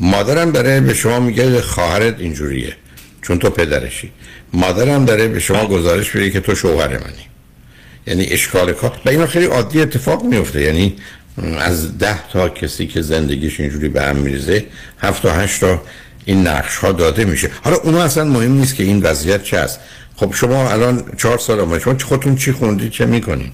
مادرم 0.00 0.50
داره 0.50 0.80
به 0.80 0.94
شما 0.94 1.20
میگه 1.20 1.60
خواهرت 1.60 2.20
اینجوریه 2.20 2.76
چون 3.22 3.38
تو 3.38 3.50
پدرشی. 3.50 4.12
مادرم 4.52 5.04
داره 5.04 5.28
به 5.28 5.40
شما 5.40 5.66
گزارش 5.66 6.14
میده 6.14 6.30
که 6.30 6.40
تو 6.40 6.54
شوهر 6.54 6.88
منی. 6.88 7.26
یعنی 8.06 8.26
اشکال 8.30 8.72
کار 8.72 9.00
و 9.04 9.08
اینا 9.08 9.26
خیلی 9.26 9.46
عادی 9.46 9.80
اتفاق 9.80 10.24
میفته 10.24 10.60
یعنی 10.62 10.96
از 11.58 11.98
ده 11.98 12.28
تا 12.28 12.48
کسی 12.48 12.86
که 12.86 13.02
زندگیش 13.02 13.60
اینجوری 13.60 13.88
به 13.88 14.02
هم 14.02 14.16
میریزه 14.16 14.64
هفت 14.98 15.22
تا 15.22 15.32
هشت 15.32 15.60
تا 15.60 15.82
این 16.24 16.46
نقش 16.46 16.76
ها 16.76 16.92
داده 16.92 17.24
میشه. 17.24 17.50
حالا 17.62 17.76
اونو 17.76 17.98
اصلا 17.98 18.24
مهم 18.24 18.52
نیست 18.52 18.74
که 18.74 18.82
این 18.82 19.02
وضعیت 19.02 19.42
چه 19.42 19.58
است. 19.58 19.80
خب 20.16 20.34
شما 20.34 20.70
الان 20.70 21.04
چهار 21.18 21.38
سال 21.38 21.60
آمده 21.60 21.78
شما 21.78 21.98
خودتون 22.04 22.36
چی 22.36 22.52
خوندید 22.52 22.90
چه 22.90 23.06
می‌کنید 23.06 23.52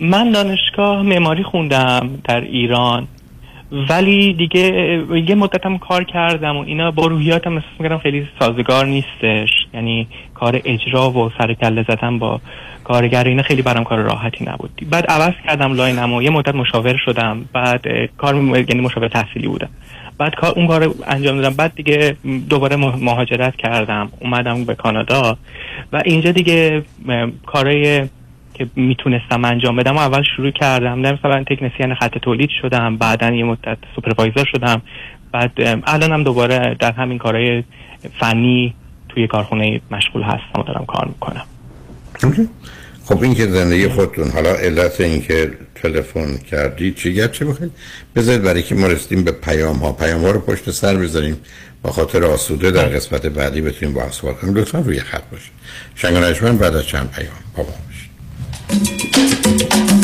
من 0.00 0.30
دانشگاه 0.30 1.02
معماری 1.02 1.42
خوندم 1.42 2.10
در 2.24 2.40
ایران 2.40 3.08
ولی 3.88 4.32
دیگه 4.32 4.62
یه 5.28 5.34
مدتم 5.34 5.78
کار 5.78 6.04
کردم 6.04 6.56
و 6.56 6.60
اینا 6.60 6.90
با 6.90 7.06
روحیاتم 7.06 7.54
احساس 7.54 7.70
می‌کردم 7.78 7.98
خیلی 7.98 8.28
سازگار 8.38 8.86
نیستش. 8.86 9.48
یعنی 9.74 10.06
کار 10.34 10.60
اجرا 10.64 11.10
و 11.10 11.30
سر 11.38 11.54
کله 11.54 11.84
زدن 11.88 12.18
با 12.18 12.40
کارگر 12.84 13.24
اینا 13.24 13.42
خیلی 13.42 13.62
برام 13.62 13.84
کار 13.84 13.98
راحتی 13.98 14.44
نبود. 14.44 14.70
بعد 14.90 15.06
عوض 15.06 15.34
کردم 15.46 15.72
لاینم 15.72 16.12
و 16.12 16.22
یه 16.22 16.30
مدت 16.30 16.54
مشاور 16.54 16.96
شدم. 17.04 17.44
بعد 17.52 17.84
کار 18.18 18.34
یعنی 18.34 18.80
مشاور 18.80 19.08
تحصیلی 19.08 19.48
بودم. 19.48 19.68
بعد 20.18 20.34
کار 20.34 20.52
اون 20.56 20.66
کار 20.66 20.94
انجام 21.06 21.36
دادم. 21.36 21.56
بعد 21.56 21.74
دیگه 21.74 22.16
دوباره 22.48 22.76
مهاجرت 22.76 23.56
کردم. 23.56 24.12
اومدم 24.20 24.64
به 24.64 24.74
کانادا 24.74 25.36
و 25.92 26.02
اینجا 26.04 26.32
دیگه 26.32 26.82
کارای 27.46 28.08
که 28.58 28.66
می‌تونستم 28.76 29.44
انجام 29.44 29.76
بدم 29.76 29.96
و 29.96 29.98
اول 29.98 30.22
شروع 30.36 30.50
کردم. 30.50 31.02
در 31.02 31.12
مثلا 31.12 31.44
تکنسیان 31.44 31.94
خط 31.94 32.18
تولید 32.18 32.50
شدم 32.62 32.96
بعدا 32.96 33.30
یه 33.30 33.44
مدت 33.44 33.78
سوپروایزر 33.94 34.44
شدم. 34.52 34.82
بعد 35.32 35.52
الانم 35.86 36.24
دوباره 36.24 36.76
در 36.80 36.92
همین 36.92 37.18
کارهای 37.18 37.64
فنی 38.20 38.74
توی 39.08 39.26
کارخونه 39.26 39.80
مشغول 39.90 40.22
هستم 40.22 40.60
و 40.60 40.62
دارم 40.62 40.84
کار 40.84 41.08
می‌کنم. 41.08 41.44
خب 43.04 43.22
این 43.22 43.34
که 43.34 43.46
زندگی 43.46 43.88
خودتون 43.88 44.30
حالا 44.30 44.50
علت 44.50 45.00
این 45.00 45.22
که 45.22 45.50
تلفن 45.74 46.36
کردی 46.50 46.92
چی؟ 46.92 47.28
چه 47.28 47.44
بخواید 47.44 47.72
بذارید 48.16 48.42
برای 48.42 48.62
که 48.62 48.74
ما 48.74 48.86
رسیدیم 48.86 49.24
به 49.24 49.32
پیام 49.32 49.76
ها 49.76 49.92
پیام 49.92 50.20
ها 50.20 50.30
رو 50.30 50.40
پشت 50.40 50.70
سر 50.70 50.96
بذاریم. 50.96 51.36
با 51.82 51.90
خاطر 51.92 52.24
آسوده 52.24 52.70
در 52.70 52.84
قسمت 52.84 53.26
بعدی 53.26 53.60
بتونیم 53.60 53.94
با 53.94 54.10
صحبت 54.10 54.40
کنیم. 54.40 54.54
لطفا 54.54 54.78
روی 54.78 55.00
خط 55.00 55.22
باشید. 55.32 55.52
شنگ 55.94 56.58
بعد 56.58 56.76
از 56.76 56.86
چند 56.86 57.10
پیام. 57.10 57.34
بابا 57.56 57.70
Thank 58.78 59.90
you. 59.90 59.95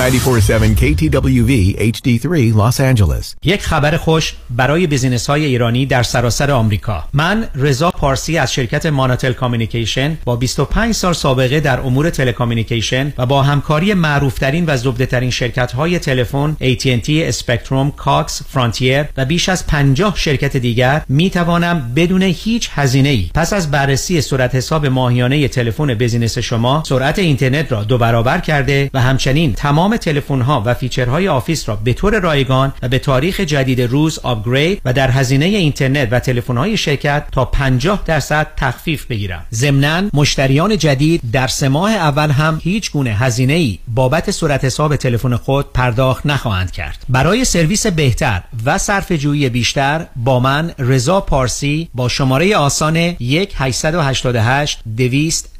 947 0.00 0.76
KTWV 0.76 1.76
HD3 1.92 2.54
Los 2.54 2.80
Angeles. 2.80 3.34
یک 3.44 3.62
خبر 3.62 3.96
خوش 3.96 4.34
برای 4.50 4.86
business 4.86 5.26
های 5.26 5.44
ایرانی 5.44 5.86
در 5.86 6.02
سراسر 6.02 6.50
آمریکا. 6.50 7.04
من 7.12 7.48
رضا 7.54 7.90
پارسی 7.90 8.38
از 8.38 8.52
شرکت 8.52 8.86
ماناتل 8.86 9.32
Communication 9.32 10.18
با 10.24 10.36
25 10.36 10.94
سال 10.94 11.12
سابقه 11.12 11.60
در 11.60 11.80
امور 11.80 12.10
telecommunication 12.10 13.12
و 13.18 13.26
با 13.26 13.42
همکاری 13.42 13.94
معروفترین 13.94 14.64
و 14.66 14.76
زبدهترین 14.76 15.30
شرکت 15.30 15.72
های 15.72 15.98
تلفن 15.98 16.56
AT&T 16.60 17.08
Spectrum 17.08 17.90
Cox 17.90 18.42
Frontier 18.48 19.04
و 19.16 19.24
بیش 19.24 19.48
از 19.48 19.66
50 19.66 20.16
شرکت 20.16 20.56
دیگر 20.56 21.02
می 21.08 21.30
توانم 21.30 21.92
بدون 21.96 22.22
هیچ 22.22 22.70
هزینه 22.74 23.08
ای 23.08 23.30
پس 23.34 23.52
از 23.52 23.70
بررسی 23.70 24.20
صورت 24.20 24.54
حساب 24.54 24.86
ماهیانه 24.86 25.48
تلفن 25.48 25.94
business 25.94 26.38
شما 26.38 26.82
سرعت 26.86 27.18
اینترنت 27.18 27.72
را 27.72 27.84
دو 27.84 27.98
برابر 27.98 28.38
کرده 28.38 28.90
و 28.94 29.00
همچنین 29.00 29.52
تمام 29.52 29.89
تمام 29.90 29.96
تلفن 29.96 30.40
ها 30.40 30.62
و 30.66 30.74
feature 30.74 31.28
های 31.28 31.38
office 31.38 31.68
را 31.68 31.76
به 31.76 31.92
طور 31.92 32.20
رایگان 32.20 32.72
و 32.82 32.88
به 32.88 32.98
تاریخ 32.98 33.40
جدید 33.40 33.80
روز 33.80 34.18
upgrade 34.18 34.80
و 34.84 34.92
در 34.92 35.10
هزینه 35.10 35.44
اینترنت 35.44 36.08
و 36.10 36.18
تلفن 36.18 36.56
های 36.56 36.76
شرکت 36.76 37.24
تا 37.32 37.44
50 37.44 38.02
درصد 38.06 38.46
تخفیف 38.56 39.06
بگیرم. 39.06 39.46
ضمنا 39.54 40.02
مشتریان 40.12 40.78
جدید 40.78 41.20
در 41.32 41.46
سه 41.46 41.68
ماه 41.68 41.92
اول 41.92 42.30
هم 42.30 42.60
هیچ 42.62 42.90
گونه 42.92 43.10
هزینه 43.10 43.52
ای 43.52 43.78
بابت 43.88 44.30
صورت 44.30 44.64
حساب 44.64 44.96
تلفن 44.96 45.36
خود 45.36 45.72
پرداخت 45.72 46.26
نخواهند 46.26 46.70
کرد. 46.70 47.04
برای 47.08 47.44
سرویس 47.44 47.86
بهتر 47.86 48.42
و 48.64 48.78
صرفه 48.78 49.12
جویی 49.12 49.48
بیشتر 49.48 50.06
با 50.16 50.40
من 50.40 50.72
رضا 50.78 51.20
پارسی 51.20 51.88
با 51.94 52.08
شماره 52.08 52.56
آسان 52.56 52.96
1 52.96 53.54
888 53.56 54.78
200 54.96 55.59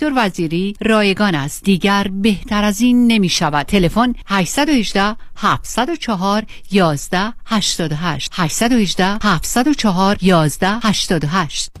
وزیری 0.15 0.73
رایگان 0.81 1.35
است. 1.35 1.63
دیگر 1.63 2.07
بهتر 2.11 2.63
از 2.63 2.81
این 2.81 3.07
نمی 3.07 3.29
شود 3.29 3.65
تلفن 3.65 4.13
818 4.25 5.15
704 5.35 6.43
11 6.71 7.33
88 7.45 8.31
818 8.35 9.17
704 9.21 10.17
11 10.21 10.67
88 10.83 11.80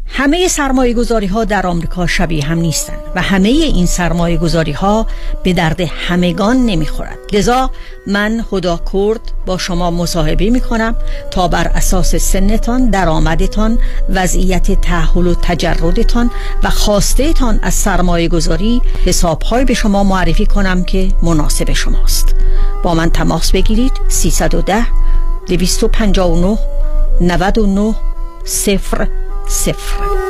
همه 0.13 0.47
سرمایه 0.47 0.93
گذاری 0.93 1.27
ها 1.27 1.43
در 1.43 1.67
آمریکا 1.67 2.07
شبیه 2.07 2.45
هم 2.45 2.57
نیستند 2.57 2.99
و 3.15 3.21
همه 3.21 3.49
این 3.49 3.85
سرمایه 3.85 4.37
گذاری 4.37 4.71
ها 4.71 5.07
به 5.43 5.53
درد 5.53 5.81
همگان 5.81 6.65
نمی‌خورد. 6.65 7.17
لذا 7.33 7.71
من 8.07 8.45
خدا 8.49 8.79
کرد 8.93 9.21
با 9.45 9.57
شما 9.57 9.91
مصاحبه 9.91 10.49
می 10.49 10.61
کنم 10.61 10.95
تا 11.31 11.47
بر 11.47 11.67
اساس 11.67 12.15
سنتان 12.15 12.89
درآمدتان 12.89 13.79
وضعیت 14.09 14.81
تحول 14.81 15.27
و 15.27 15.35
تجردتان 15.41 16.31
و 16.63 16.69
خواسته 16.69 17.33
تان 17.33 17.59
از 17.61 17.73
سرمایه 17.73 18.27
گذاری 18.27 18.81
حساب 19.05 19.41
های 19.41 19.65
به 19.65 19.73
شما 19.73 20.03
معرفی 20.03 20.45
کنم 20.45 20.83
که 20.83 21.07
مناسب 21.23 21.73
شماست. 21.73 22.35
با 22.83 22.93
من 22.93 23.09
تماس 23.09 23.51
بگیرید 23.51 23.93
310 24.07 24.85
259 25.47 26.57
99 27.21 27.95
صفر 28.43 29.07
صفر 29.48 30.29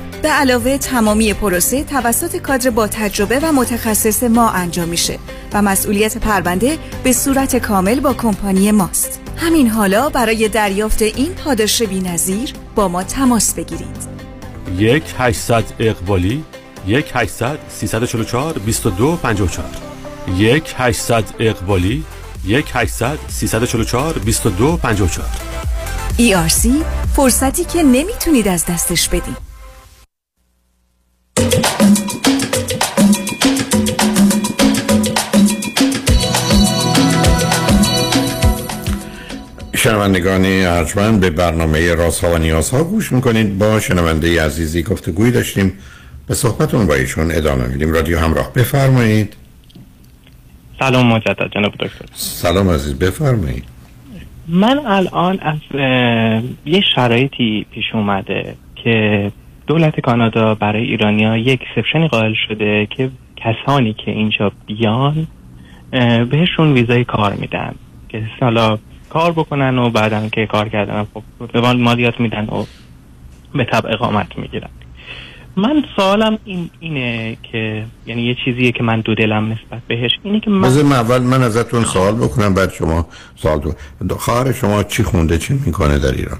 به 0.21 0.29
علاوه 0.29 0.77
تمامی 0.77 1.33
پروسه 1.33 1.83
توسط 1.83 2.37
کادر 2.37 2.69
با 2.69 2.87
تجربه 2.87 3.39
و 3.39 3.51
متخصص 3.51 4.23
ما 4.23 4.49
انجام 4.49 4.89
میشه 4.89 5.19
و 5.53 5.61
مسئولیت 5.61 6.17
پرونده 6.17 6.77
به 7.03 7.13
صورت 7.13 7.55
کامل 7.55 7.99
با 7.99 8.13
کمپانی 8.13 8.71
ماست. 8.71 9.19
همین 9.37 9.67
حالا 9.67 10.09
برای 10.09 10.47
دریافت 10.47 11.01
این 11.01 11.33
پاداش 11.33 11.81
بی‌نظیر 11.81 12.53
با 12.75 12.87
ما 12.87 13.03
تماس 13.03 13.53
بگیرید. 13.53 13.97
یک 14.77 15.03
800 15.17 15.63
اقبالی 15.79 16.43
یک 16.87 17.11
800 17.13 17.59
344 17.69 18.59
22 18.59 19.15
54 19.15 19.65
یک 20.37 20.75
800 20.77 21.23
اقبالی 21.39 22.03
یک 22.45 22.65
800 22.73 23.17
344 23.29 24.13
22 24.13 24.77
54 24.77 25.27
ERC 26.17 26.67
فرصتی 27.15 27.63
که 27.63 27.83
نمی‌تونید 27.83 28.47
از 28.47 28.65
دستش 28.65 29.09
بدید. 29.09 29.50
شنوندگان 39.83 40.45
ارجمند 40.45 41.19
به 41.19 41.29
برنامه 41.29 41.95
ها 42.23 42.31
و 42.31 42.37
نیازها 42.37 42.83
گوش 42.83 43.11
می‌کنید. 43.11 43.57
با 43.57 43.79
شنونده 43.79 44.43
عزیزی 44.45 44.83
گوی 44.83 45.31
داشتیم. 45.31 45.73
به 46.27 46.33
صحبتون 46.33 46.87
با 46.87 46.93
ایشون 46.93 47.31
ادامه 47.31 47.67
میدیم. 47.67 47.93
رادیو 47.93 48.19
همراه. 48.19 48.53
بفرمایید. 48.53 49.33
سلام 50.79 51.07
مجدد 51.07 51.51
جناب 51.55 51.71
دکتر. 51.71 52.05
سلام 52.13 52.69
عزیز 52.69 52.93
بفرمایید. 52.93 53.63
من 54.47 54.79
الان 54.85 55.39
از 55.39 55.57
یه 56.65 56.81
شرایطی 56.95 57.65
پیش 57.71 57.85
اومده 57.93 58.55
که 58.83 59.31
دولت 59.71 59.99
کانادا 59.99 60.55
برای 60.55 60.83
ایرانیا 60.83 61.37
یک 61.37 61.61
سفشنی 61.75 62.07
قائل 62.07 62.33
شده 62.47 62.87
که 62.89 63.09
کسانی 63.37 63.93
که 63.93 64.11
اینجا 64.11 64.51
بیان 64.65 65.27
بهشون 66.31 66.73
ویزای 66.73 67.03
کار 67.03 67.33
میدن. 67.33 67.75
که 68.09 68.23
حالا 68.41 68.77
کار 69.09 69.31
بکنن 69.31 69.77
و 69.77 69.89
بعدا 69.89 70.29
که 70.29 70.45
کار 70.45 70.69
کردن 70.69 71.07
خب 71.13 71.23
به 71.53 71.73
مالیات 71.73 72.19
میدن 72.19 72.45
و 72.45 72.65
به 73.55 73.63
طب 73.63 73.85
اقامت 73.85 74.37
می‌گیرن. 74.37 74.69
من 75.55 75.83
سوالم 75.95 76.37
این 76.45 76.69
اینه 76.79 77.37
که 77.51 77.85
یعنی 78.05 78.21
یه 78.21 78.35
چیزیه 78.45 78.71
که 78.71 78.83
من 78.83 78.99
دو 78.99 79.15
دلم 79.15 79.45
نسبت 79.45 79.81
بهش 79.87 80.11
اینه 80.23 80.39
که 80.39 80.49
من 80.49 80.93
اول 80.93 81.21
من 81.21 81.43
ازتون 81.43 81.83
سوال 81.83 82.15
بکنم 82.15 82.53
بعد 82.53 82.71
شما 82.71 83.05
سوال 83.35 83.59
دو 84.09 84.15
خواهر 84.15 84.51
شما 84.51 84.83
چی 84.83 85.03
خونده 85.03 85.37
چی 85.37 85.53
می‌کنه 85.65 85.99
در 85.99 86.11
ایران؟ 86.11 86.39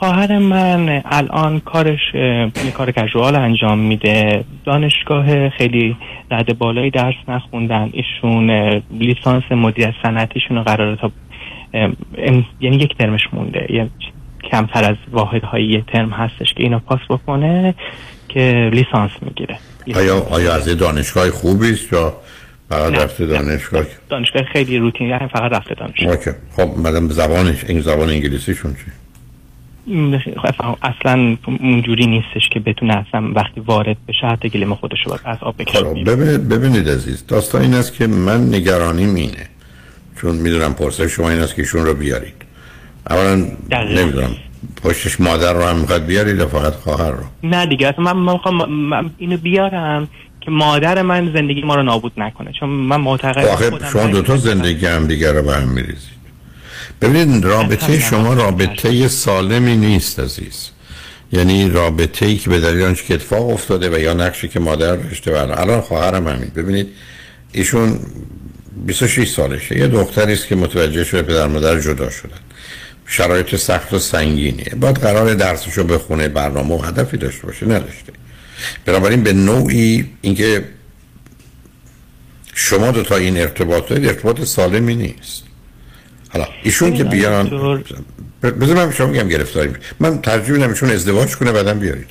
خواهر 0.00 0.38
من 0.38 1.02
الان 1.04 1.60
کارش 1.60 2.14
یه 2.64 2.70
کار 2.74 2.90
کژوال 2.90 3.36
انجام 3.36 3.78
میده. 3.78 4.44
دانشگاه 4.64 5.48
خیلی 5.48 5.96
رد 6.30 6.58
بالایی 6.58 6.90
درس 6.90 7.14
نخوندن. 7.28 7.90
ایشون 7.92 8.50
لیسانس 8.90 9.42
مدیریت 9.50 9.94
صنعتیشون 10.02 10.56
رو 10.56 10.62
قراره 10.62 10.96
تا 10.96 11.10
یعنی 12.60 12.76
یک 12.76 12.96
ترمش 12.98 13.20
مونده. 13.32 13.66
یه 13.70 13.90
کمتر 14.50 14.84
از 14.84 14.96
واحدهای 15.12 15.64
یه 15.64 15.84
ترم 15.92 16.10
هستش 16.10 16.54
که 16.54 16.62
اینو 16.62 16.78
پاس 16.78 17.00
بکنه 17.10 17.74
که 18.28 18.70
لیسانس 18.72 19.10
می‌گیره. 19.22 19.58
آیا 19.94 20.22
آیا 20.30 20.54
از 20.54 20.76
دانشگاه 20.78 21.30
خوبی 21.30 21.70
است 21.70 21.92
یا 21.92 22.12
فقط 22.68 22.94
رفته 22.94 23.26
دانشگاه؟ 23.26 23.84
دانشگاه 24.08 24.42
خیلی 24.42 24.78
روتینی 24.78 25.10
یعنی 25.10 25.28
فقط 25.28 25.52
رفته 25.52 25.74
دانشگاه. 25.74 26.34
خب 26.56 26.78
مدام 26.78 27.08
زبانش 27.08 27.64
این 27.64 27.80
زبان 27.80 28.08
انگلیسیشون 28.08 28.72
چی؟ 28.74 28.99
اصلا 30.82 31.36
اونجوری 31.60 32.06
نیستش 32.06 32.48
که 32.52 32.60
بتونه 32.60 32.96
اصلا 32.96 33.32
وقتی 33.34 33.60
وارد 33.60 33.96
بشه 34.08 34.26
حتی 34.26 34.48
گلیم 34.48 34.74
خودش 34.74 34.98
رو 35.06 35.18
از 35.24 35.38
آب 35.40 35.54
بکشه. 35.58 35.78
خب، 35.78 36.10
ببینید 36.10 36.48
ببینید 36.48 36.88
عزیز 36.88 37.26
داستان 37.26 37.62
این 37.62 37.74
است 37.74 37.94
که 37.94 38.06
من 38.06 38.54
نگرانی 38.54 39.06
مینه 39.06 39.46
چون 40.20 40.36
می‌دونم 40.36 40.74
پرسه 40.74 41.08
شما 41.08 41.30
این 41.30 41.38
است 41.38 41.54
که 41.54 41.62
ایشون 41.62 41.86
رو 41.86 41.94
بیارید. 41.94 42.34
اولا 43.10 43.34
نمی‌دونم 43.70 44.30
پشتش 44.82 45.20
مادر 45.20 45.52
رو 45.52 45.62
هم 45.62 45.76
می‌خواد 45.76 46.06
بیارید 46.06 46.38
یا 46.38 46.46
فقط 46.46 46.72
خواهر 46.72 47.10
رو؟ 47.10 47.24
نه 47.42 47.66
دیگه 47.66 47.94
من 48.00 48.16
می‌خوام 48.32 48.70
من 48.72 49.10
اینو 49.18 49.36
بیارم 49.36 50.08
که 50.40 50.50
مادر 50.50 51.02
من 51.02 51.32
زندگی 51.32 51.62
ما 51.62 51.74
رو 51.74 51.82
نابود 51.82 52.12
نکنه. 52.16 52.52
چون 52.52 52.68
من 52.68 52.96
معتقدم 52.96 53.88
شما 53.92 54.06
دوتا 54.06 54.36
زندگی 54.36 54.86
هم 54.86 55.06
دیگر 55.06 55.32
رو 55.32 55.42
به 55.42 55.54
هم 55.54 55.68
میریزید. 55.68 56.09
ببینید 57.00 57.44
رابطه 57.54 57.98
شما 57.98 58.34
رابطه 58.34 59.08
سالمی 59.08 59.76
نیست 59.76 60.20
عزیز. 60.20 60.68
یعنی 61.32 61.68
رابطه 61.68 62.26
ای 62.26 62.36
که 62.36 62.50
به 62.50 62.60
دلیل 62.60 62.82
آنچه 62.82 63.04
که 63.04 63.14
اتفاق 63.14 63.48
افتاده 63.48 63.96
و 63.96 63.98
یا 63.98 64.14
نقشی 64.14 64.48
که 64.48 64.60
مادر 64.60 64.96
داشته 64.96 65.32
و 65.32 65.36
الان 65.60 65.80
خواهرم 65.80 66.28
همین. 66.28 66.50
ببینید 66.56 66.88
ایشون 67.52 68.00
26 68.86 69.28
سالشه. 69.30 69.78
یه 69.78 69.86
دختری 69.86 70.32
است 70.32 70.46
که 70.46 70.56
متوجه 70.56 71.04
شده 71.04 71.22
پدر 71.22 71.46
مادر 71.46 71.80
جدا 71.80 72.10
شدن. 72.10 72.38
شرایط 73.06 73.56
سخت 73.56 73.92
و 73.92 73.98
سنگینیه. 73.98 74.74
باید 74.80 74.96
قرار 74.98 75.34
درسشو 75.34 75.84
بخونه 75.84 76.28
برنامه 76.28 76.74
و 76.74 76.82
هدفی 76.82 77.16
داشته 77.16 77.46
باشه 77.46 77.66
نداشته. 77.66 78.12
بنابراین 78.84 79.22
به 79.22 79.32
نوعی 79.32 80.10
اینکه 80.20 80.64
شما 82.54 82.90
دو 82.90 83.02
تا 83.02 83.16
این 83.16 83.36
ارتباط 83.36 83.92
ارتباط 83.92 84.44
سالمی 84.44 84.94
نیست. 84.94 85.42
حالا 86.32 86.46
ایشون 86.62 86.94
که 86.94 87.04
بیان 87.04 87.48
بذار 88.42 88.76
من 88.76 88.92
شما 88.92 89.06
میگم 89.06 89.28
گرفتاری 89.28 89.70
من 90.00 90.18
ترجیح 90.18 90.50
میدم 90.50 90.70
ازدواج 90.70 91.36
کنه 91.36 91.52
بعدم 91.52 91.78
بیاریدش 91.78 92.10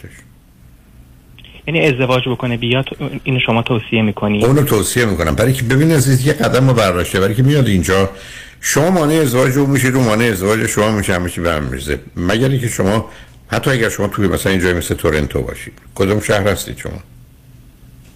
یعنی 1.67 1.88
ازدواج 1.88 2.30
بکنه 2.30 2.57
بیاد 2.57 2.86
اینو 3.24 3.39
شما 3.39 3.61
توصیه 3.61 4.01
می‌کنی؟ 4.01 4.45
اونو 4.45 4.63
توصیه 4.63 5.05
می‌کنم. 5.05 5.36
برای 5.36 5.53
که 5.53 5.63
ببین 5.63 5.91
عزیز 5.91 6.28
یه 6.28 6.34
قدم 6.34 6.67
رو 6.67 6.74
برداشته 6.74 7.20
برای 7.20 7.36
که 7.36 7.43
میاد 7.43 7.67
اینجا 7.67 8.09
شما 8.61 8.89
مانع 8.89 9.13
ازدواج 9.13 9.53
رو 9.53 9.65
میشید 9.67 9.93
رو 9.93 10.01
مانع 10.01 10.26
ازدواج 10.26 10.65
شما 10.67 10.91
میشه 10.91 11.13
همیشه 11.13 11.41
به 11.41 11.51
هم 11.51 11.63
میرزه 11.63 11.99
مگر 12.15 12.49
اینکه 12.49 12.67
شما 12.67 13.09
حتی 13.47 13.72
اگر 13.72 13.89
شما 13.89 14.07
توی 14.07 14.28
مثلا 14.28 14.51
اینجا 14.51 14.74
مثل 14.74 14.95
تورنتو 14.95 15.41
باشید. 15.41 15.74
کدوم 15.95 16.20
شهر 16.20 16.47
هستید 16.47 16.78
شما؟ 16.78 17.03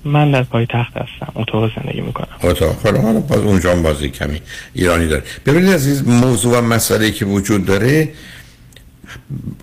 من 0.05 0.31
در 0.31 0.43
پای 0.43 0.65
تخت 0.65 0.97
هستم 0.97 1.31
اتاق 1.35 1.71
زندگی 1.75 2.01
می‌کنم. 2.01 2.27
اتاق 2.43 2.81
حالا 2.83 3.01
حالا 3.01 3.19
باز 3.19 3.39
اونجا 3.39 3.75
بازی 3.75 4.09
کمی 4.09 4.41
ایرانی 4.73 5.07
داره. 5.07 5.23
ببینید 5.45 5.69
عزیز 5.69 6.07
موضوع 6.07 6.57
و 6.57 6.61
مسئله 6.61 7.11
که 7.11 7.25
وجود 7.25 7.65
داره 7.65 8.09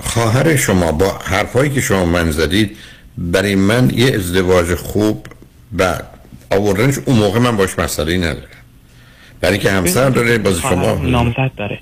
خواهر 0.01 0.57
شما 0.57 0.93
با 0.93 1.19
حرفایی 1.25 1.71
که 1.71 1.81
شما 1.81 2.05
من 2.05 2.31
زدید 2.31 2.77
برای 3.19 3.55
من 3.55 3.91
یه 3.95 4.15
ازدواج 4.15 4.75
خوب 4.75 5.27
و 5.79 5.99
آوردنش 6.51 6.95
اون 7.07 7.17
موقع 7.17 7.39
من 7.39 7.57
باش 7.57 7.79
مسئله 7.79 8.19
نداره 8.19 8.49
برای 9.41 9.59
که 9.59 9.71
همسر 9.71 10.11
داره 10.11 10.39
باز 10.39 10.61
شما 10.61 10.95
نامزد 10.95 11.51
داره. 11.57 11.79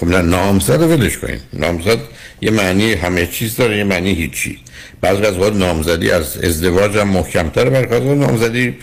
خب 0.00 0.06
نه 0.06 0.22
نامزد 0.22 0.82
ولش 0.82 1.18
کنین 1.18 1.40
نامزد 1.52 1.98
یه 2.40 2.50
معنی 2.50 2.92
همه 2.92 3.26
چیز 3.26 3.56
داره 3.56 3.78
یه 3.78 3.84
معنی 3.84 4.12
هیچی. 4.12 4.58
بعضی 5.00 5.26
از 5.26 5.38
وقت 5.38 5.52
نامزدی 5.52 6.10
از 6.10 6.38
ازدواج 6.38 6.96
هم 6.96 7.08
محکمتر 7.08 7.70
برخواست 7.70 8.04
نامزدی 8.04 8.76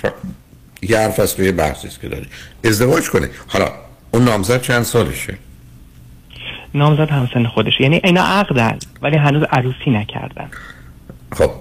یه 0.82 0.98
حرف 0.98 1.20
است 1.20 1.40
یه 1.40 1.52
بحثی 1.52 1.88
که 2.02 2.08
داری 2.10 2.28
ازدواج 2.64 3.10
کنه 3.10 3.30
حالا 3.48 3.72
اون 4.12 4.24
نامزد 4.24 4.62
چند 4.62 4.84
سالشه؟ 4.84 5.38
نامزد 6.74 7.10
همسن 7.10 7.48
خودش 7.48 7.80
یعنی 7.80 8.02
اینا 8.04 8.24
عقدن 8.24 8.80
ولی 9.02 9.18
هنوز 9.18 9.44
عروسی 9.52 9.90
نکردن. 9.90 10.50
خب 11.32 11.52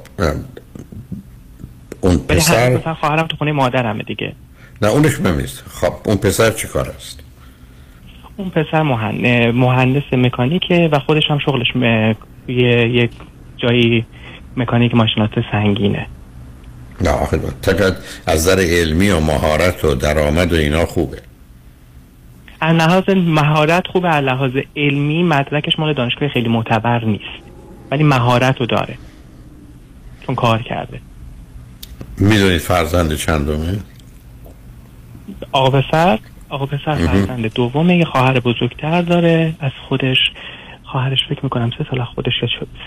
اون 2.01 2.19
پسر 2.19 2.77
مثلا 2.77 2.95
خواهرم 2.95 3.27
تو 3.27 3.37
خونه 3.37 3.53
مادرمه 3.53 4.03
دیگه. 4.03 4.33
نه 4.83 4.89
اونش 4.89 5.21
نیست. 5.21 5.63
خب 5.71 5.95
اون 6.05 6.17
پسر 6.17 6.51
چی 6.51 6.69
کار 6.69 6.89
است؟ 6.89 7.26
اون 8.37 8.51
پسر 8.51 8.83
مهندس, 8.83 9.55
مهندس 9.55 10.03
مکانیکه 10.13 10.89
و 10.93 10.99
خودش 10.99 11.23
هم 11.31 11.39
شغلش 11.39 11.77
م... 11.77 11.83
یه... 12.49 12.89
یک 12.89 13.11
جایی 13.57 14.07
مکانیک 14.57 14.95
ماشینات 14.95 15.31
سنگینه. 15.53 16.07
نه 17.01 17.11
آخه 17.11 17.41
از 18.27 18.49
نظر 18.49 18.61
علمی 18.61 19.11
و 19.11 19.21
مهارت 19.21 19.85
و 19.85 19.95
درآمد 19.95 20.53
و 20.53 20.57
اینا 20.57 20.87
خوبه. 20.87 21.23
از 22.61 22.77
لحاظ 22.77 23.09
مهارت 23.09 23.87
خوبه 23.87 24.09
از 24.09 24.25
لحاظ 24.25 24.51
علمی 24.77 25.23
مدرکش 25.23 25.79
مال 25.79 25.95
دانشگاه 25.95 26.29
خیلی 26.29 26.49
معتبر 26.49 27.05
نیست. 27.05 27.43
ولی 27.91 28.03
مهارت 28.05 28.61
رو 28.61 28.67
داره. 28.67 28.99
چون 30.27 30.35
کار 30.35 30.63
کرده. 30.63 31.01
می‌دونید 32.19 32.61
فرزند 32.61 33.17
چندمه؟ 33.17 33.79
آقا 35.53 35.81
پسر؟ 35.81 36.19
آقا 36.49 36.67
پسر. 36.67 36.95
فرزند 36.95 37.55
دومه 37.55 37.97
یه 37.97 38.05
خواهر 38.05 38.41
بزرگتر 38.41 39.03
داره. 39.03 39.55
از 39.61 39.73
خودش 39.89 40.19
خواهرش 40.85 41.19
فکر 41.29 41.41
می‌کنم 41.43 41.71
سه 41.79 41.87
سال 41.91 42.05
خودش 42.05 42.33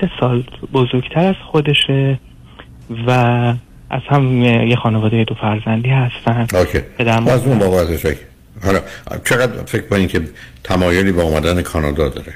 سه 0.01 0.09
سال 0.19 0.43
بزرگتر 0.73 1.25
از 1.25 1.35
خودشه 1.51 2.19
و 3.07 3.11
از 3.89 4.01
هم 4.09 4.43
یه 4.43 4.75
خانواده 4.75 5.23
دو 5.23 5.35
فرزندی 5.35 5.89
هستن. 5.89 6.47
اوکی. 6.53 6.81
از 7.27 7.47
اون 7.47 7.61
اوکی. 7.61 8.15
حالا 8.63 8.79
چقدر 9.25 9.65
فکر 9.65 9.87
کنید 9.87 10.09
که 10.09 10.21
تمایلی 10.63 11.11
با 11.11 11.21
اومدن 11.21 11.61
کانادا 11.61 12.09
داره؟ 12.09 12.33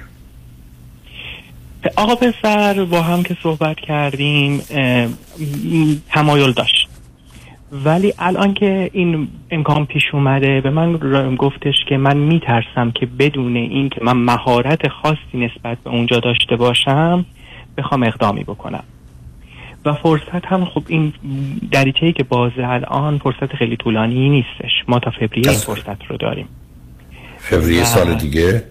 آقا 1.95 2.15
پسر 2.15 2.86
با 2.86 3.01
هم 3.01 3.24
که 3.24 3.38
صحبت 3.43 3.78
کردیم 3.78 4.61
تمایل 6.11 6.51
داشت. 6.51 6.89
ولی 7.74 8.13
الان 8.19 8.53
که 8.53 8.89
این 8.93 9.28
امکان 9.51 9.86
پیش 9.86 10.03
اومده 10.13 10.61
به 10.61 10.69
من 10.69 10.95
گفتش 11.36 11.76
که 11.89 11.97
من 11.97 12.17
میترسم 12.17 12.91
که 12.91 13.05
بدون 13.05 13.55
این 13.55 13.89
که 13.89 14.01
من 14.03 14.17
مهارت 14.17 14.88
خاصی 14.88 15.17
نسبت 15.34 15.78
به 15.84 15.89
اونجا 15.89 16.19
داشته 16.19 16.55
باشم 16.55 17.26
بخوام 17.78 18.03
اقدامی 18.03 18.43
بکنم. 18.43 18.84
و 19.86 19.93
فرصت 19.93 20.45
هم 20.45 20.65
خب 20.65 20.84
این 20.88 21.13
دریچه‌ای 21.71 22.13
که 22.13 22.24
بازه 22.24 22.67
الان 22.67 23.17
فرصت 23.17 23.55
خیلی 23.55 23.78
طولانی 23.78 24.30
نیستش. 24.30 24.71
ما 24.88 24.99
تا 24.99 25.11
فوریه 25.11 25.49
این 25.49 25.59
فرصت 25.59 26.05
رو 26.05 26.17
داریم. 26.17 26.47
فوریه 27.38 27.84
سال 27.84 28.13
دیگه؟ 28.13 28.63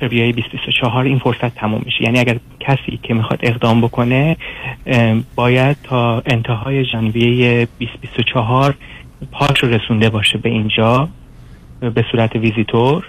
فوریه 0.00 0.32
2024 0.32 1.04
این 1.04 1.18
فرصت 1.18 1.54
تموم 1.54 1.82
میشه. 1.84 2.04
یعنی 2.04 2.18
اگر 2.18 2.38
کسی 2.60 3.00
که 3.02 3.14
می‌خواد 3.14 3.38
اقدام 3.42 3.80
بکنه 3.80 4.36
باید 5.34 5.76
تا 5.82 6.22
انتهای 6.26 6.84
ژانویه 6.84 7.68
2024 7.78 8.74
پاش 9.32 9.58
رو 9.62 9.68
رسونده 9.68 10.10
باشه 10.10 10.38
به 10.38 10.48
اینجا 10.48 11.08
به 11.80 12.04
صورت 12.12 12.36
ویزیتور 12.36 13.08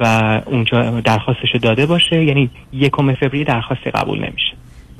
و 0.00 0.42
اونجا 0.46 1.00
درخواستش 1.00 1.56
داده 1.62 1.86
باشه. 1.86 2.24
یعنی 2.24 2.50
یکم 2.72 3.14
فوریه 3.14 3.44
درخواست 3.44 3.86
قبول 3.94 4.18
نمیشه. 4.18 4.52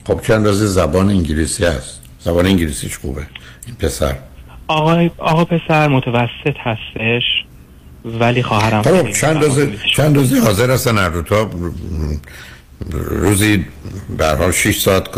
خب 0.07 0.20
چند 0.20 0.37
اندازه 0.37 0.66
زبان 0.66 1.09
انگلیسی 1.11 1.64
هست 1.64 2.09
زبان 2.18 2.47
انگلیسیش 2.47 2.99
خوبه 2.99 3.27
این 3.66 3.77
پسر. 3.77 4.16
آقا 4.68 5.09
آقا 5.18 5.45
پسر 5.45 5.89
متوسط 5.89 6.57
هستش. 6.59 7.43
ولی 8.05 8.42
خواهرم 8.42 8.82
خب 8.82 9.11
چند 9.11 9.44
روزه 9.44 9.72
چند 9.96 10.16
روزه 10.16 10.40
حاضر 10.40 10.70
هستن 10.70 10.98
هر 10.98 11.22
تا 11.22 11.50
روزی 12.90 13.64
به 14.18 14.26
حال 14.26 14.52
6 14.52 14.80
ساعت 14.80 15.09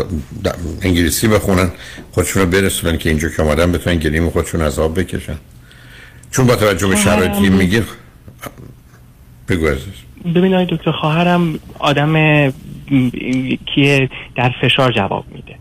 انگلیسی 0.81 1.27
بخونن. 1.27 1.71
خودشون 2.11 2.43
رو 2.43 2.49
برسونن 2.49 2.97
که 2.97 3.09
اینجا 3.09 3.29
که 3.29 3.41
آمدن 3.41 3.71
بتونن 3.71 3.95
گلیم 3.95 4.29
خودشون 4.29 4.61
از 4.61 4.79
آب 4.79 4.99
بکشن. 4.99 5.37
چون 6.31 6.47
با 6.47 6.55
توجه 6.55 6.87
به 6.87 6.95
شرایطی 6.95 7.49
میگیر 7.49 7.83
بگو 9.49 9.67
عزیز. 9.67 10.33
ببین 10.35 10.63
دکتر 10.65 10.91
خواهرم 10.91 11.59
آدم 11.79 12.09
م، 12.09 12.51
کیه 13.75 14.09
در 14.35 14.51
فشار 14.61 14.91
جواب 14.91 15.25
میده. 15.31 15.55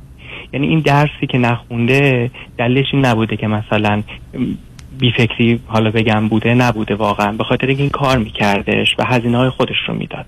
یعنی 0.52 0.66
این 0.66 0.80
درسی 0.80 1.26
که 1.28 1.38
نخونده 1.38 2.30
دلیلش 2.58 2.86
این 2.92 3.04
نبوده 3.04 3.36
که 3.36 3.46
مثلا 3.46 4.02
بی 4.99 5.12
فکری 5.12 5.61
حالا 5.66 5.90
بگم 5.90 6.28
بوده 6.28 6.55
نبوده 6.55 6.94
واقعا. 6.94 7.32
به 7.32 7.44
خاطر 7.44 7.66
اینکه 7.66 7.82
این 7.82 7.90
کار 7.90 8.18
میکردش 8.18 8.94
و 8.99 9.05
هزینه 9.05 9.38
های 9.38 9.51
خودش 9.51 9.76
رو 9.88 9.94
می‌داد. 9.94 10.26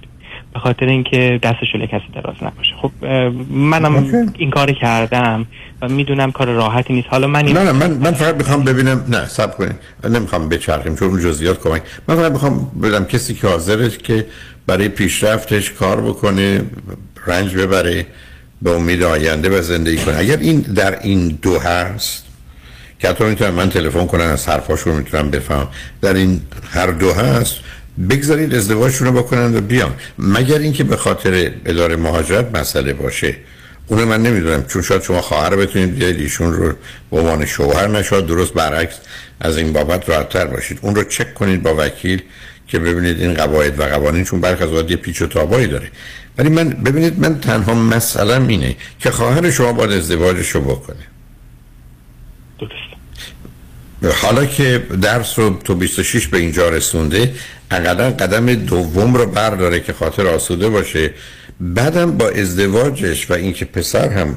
به 0.54 0.60
خاطر 0.60 0.86
اینکه 0.86 1.40
دستش 1.42 1.66
رو 1.74 1.86
کسی 1.86 2.04
دراز 2.14 2.36
نباشه. 2.42 2.72
خب 2.82 3.06
منم 3.50 4.28
این 4.38 4.50
کار 4.50 4.72
کردم 4.72 5.46
و 5.82 5.88
می‌دونم 5.88 6.32
کار 6.32 6.46
راحتی 6.46 6.94
نیست. 6.94 7.08
حالا 7.10 7.26
من 7.26 7.42
نه 7.42 7.52
نه 7.52 7.72
من 7.72 7.90
من 7.90 8.12
فقط 8.12 8.34
می‌خوام 8.34 8.64
ببینم 8.64 9.04
نه 9.08 9.26
سب 9.26 9.56
کنید 9.56 9.76
من 10.04 10.12
نمی‌خوام 10.12 10.48
بچرخیم 10.48 10.96
چون 10.96 11.08
اون 11.08 11.20
جزئیات 11.20 11.62
کمک. 11.62 11.82
من 12.08 12.16
فقط 12.16 12.32
می‌خوام 12.32 12.70
ببینم 12.82 13.04
کسی 13.04 13.34
که 13.34 13.46
حاضره 13.46 13.90
که 13.90 14.26
برای 14.66 14.88
پیشرفتش 14.88 15.70
کار 15.70 16.00
بکنه 16.00 16.62
رنج 17.26 17.56
ببره 17.56 18.06
به 18.62 18.70
امید 18.70 19.02
آینده 19.02 19.58
و 19.58 19.62
زندگی 19.62 19.96
کنه. 19.96 20.18
اگر 20.18 20.36
این 20.36 20.60
در 20.60 21.02
این 21.02 21.38
دو 21.42 21.58
هست 21.58 22.27
که 22.98 23.08
حتی 23.08 23.24
می‌تونم 23.24 23.54
من 23.54 23.70
تلفن 23.70 24.06
کنم 24.06 24.24
از 24.24 24.48
حرفاشون 24.48 24.94
می‌تونم 24.94 25.30
بفهم. 25.30 25.68
در 26.02 26.14
این 26.14 26.40
هر 26.70 26.86
دو 26.86 27.12
هست 27.12 27.54
بگذارید 28.10 28.54
ازدواجشون 28.54 29.06
رو 29.06 29.12
بکنن 29.12 29.56
و 29.56 29.60
بیان. 29.60 29.92
مگر 30.18 30.58
اینکه 30.58 30.84
به 30.84 30.96
خاطر 30.96 31.50
اداره 31.64 31.96
مهاجرت 31.96 32.56
مسئله 32.56 32.92
باشه. 32.92 33.36
اونو 33.86 34.06
من 34.06 34.22
نمی‌دونم. 34.22 34.64
چون 34.64 34.82
شاید 34.82 35.02
شما 35.02 35.20
خواهر 35.20 35.56
بتونید 35.56 35.94
بیاید 35.94 36.20
ایشون 36.20 36.52
رو 36.52 36.72
به 37.10 37.18
عنوان 37.18 37.46
شوهر 37.46 37.86
نشاد 37.86 38.26
درست 38.26 38.52
برعکس 38.52 38.94
از 39.40 39.56
این 39.56 39.72
بابت 39.72 40.08
راحتتر 40.08 40.46
باشید. 40.46 40.78
اون 40.82 40.94
رو 40.94 41.04
چک 41.04 41.34
کنید 41.34 41.62
با 41.62 41.74
وکیل 41.78 42.22
که 42.68 42.78
ببینید 42.78 43.20
این 43.20 43.34
قواعد 43.34 43.80
و 43.80 43.82
قوانین 43.82 44.24
چون 44.24 44.40
برخ 44.40 44.62
از 44.62 44.90
یه 44.90 44.96
پیچ 44.96 45.22
و 45.22 45.26
تابایی 45.26 45.66
داره. 45.66 45.90
ولی 46.38 46.48
من 46.48 46.68
ببینید 46.68 47.20
من 47.20 47.40
تنها 47.40 47.74
مسئله 47.74 48.48
اینه 48.48 48.76
که 48.98 49.10
خواهر 49.10 49.50
شما 49.50 49.72
باید 49.72 49.92
ازدواجش 49.92 50.48
رو 50.48 50.60
بکنه. 50.60 50.96
حالا 54.02 54.46
که 54.46 54.86
درس 55.02 55.38
رو 55.38 55.58
تو 55.64 55.74
26 55.74 56.28
به 56.28 56.38
اینجا 56.38 56.68
رسونده 56.68 57.34
اقلا 57.70 58.10
قدم 58.10 58.54
دوم 58.54 59.14
رو 59.14 59.26
برداره 59.26 59.80
که 59.80 59.92
خاطر 59.92 60.26
آسوده 60.26 60.68
باشه. 60.68 61.10
بعدم 61.60 62.16
با 62.16 62.28
ازدواجش 62.28 63.30
و 63.30 63.34
اینکه 63.34 63.64
پسر 63.64 64.08
هم 64.08 64.36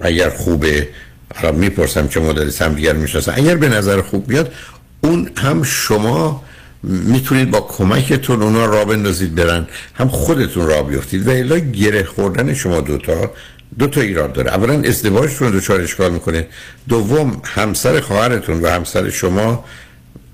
اگر 0.00 0.30
خوبه 0.30 0.88
حالا 1.34 1.52
می‌پرسم 1.52 2.08
چه 2.08 2.20
مدلی 2.20 2.52
هم 2.60 2.74
دیگر 2.74 2.92
می‌شناسن 2.92 3.32
اگر 3.36 3.56
به 3.56 3.68
نظر 3.68 4.02
خوب 4.02 4.26
بیاد 4.26 4.52
اون 5.00 5.30
هم 5.36 5.62
شما 5.62 6.44
می‌تونید 6.82 7.50
با 7.50 7.60
کمکتون 7.60 8.42
اونا 8.42 8.64
را 8.64 8.84
بندازید 8.84 9.34
برن 9.34 9.66
هم 9.94 10.08
خودتون 10.08 10.66
را 10.66 10.82
بیفتید 10.82 11.28
و 11.28 11.30
الا 11.30 11.58
گره 11.58 12.04
خوردن 12.04 12.54
شما 12.54 12.80
دوتا 12.80 13.30
دو 13.78 13.86
تا 13.86 14.00
ایراد 14.00 14.32
داره. 14.32 14.50
اولا 14.50 14.82
ازدواجتون 14.88 15.52
رو 15.52 15.60
دچار 15.60 15.80
اشکال 15.80 16.12
می‌کنه. 16.12 16.46
دوم 16.88 17.42
همسر 17.44 18.00
خواهرتون 18.00 18.60
و 18.60 18.68
همسر 18.68 19.10
شما 19.10 19.64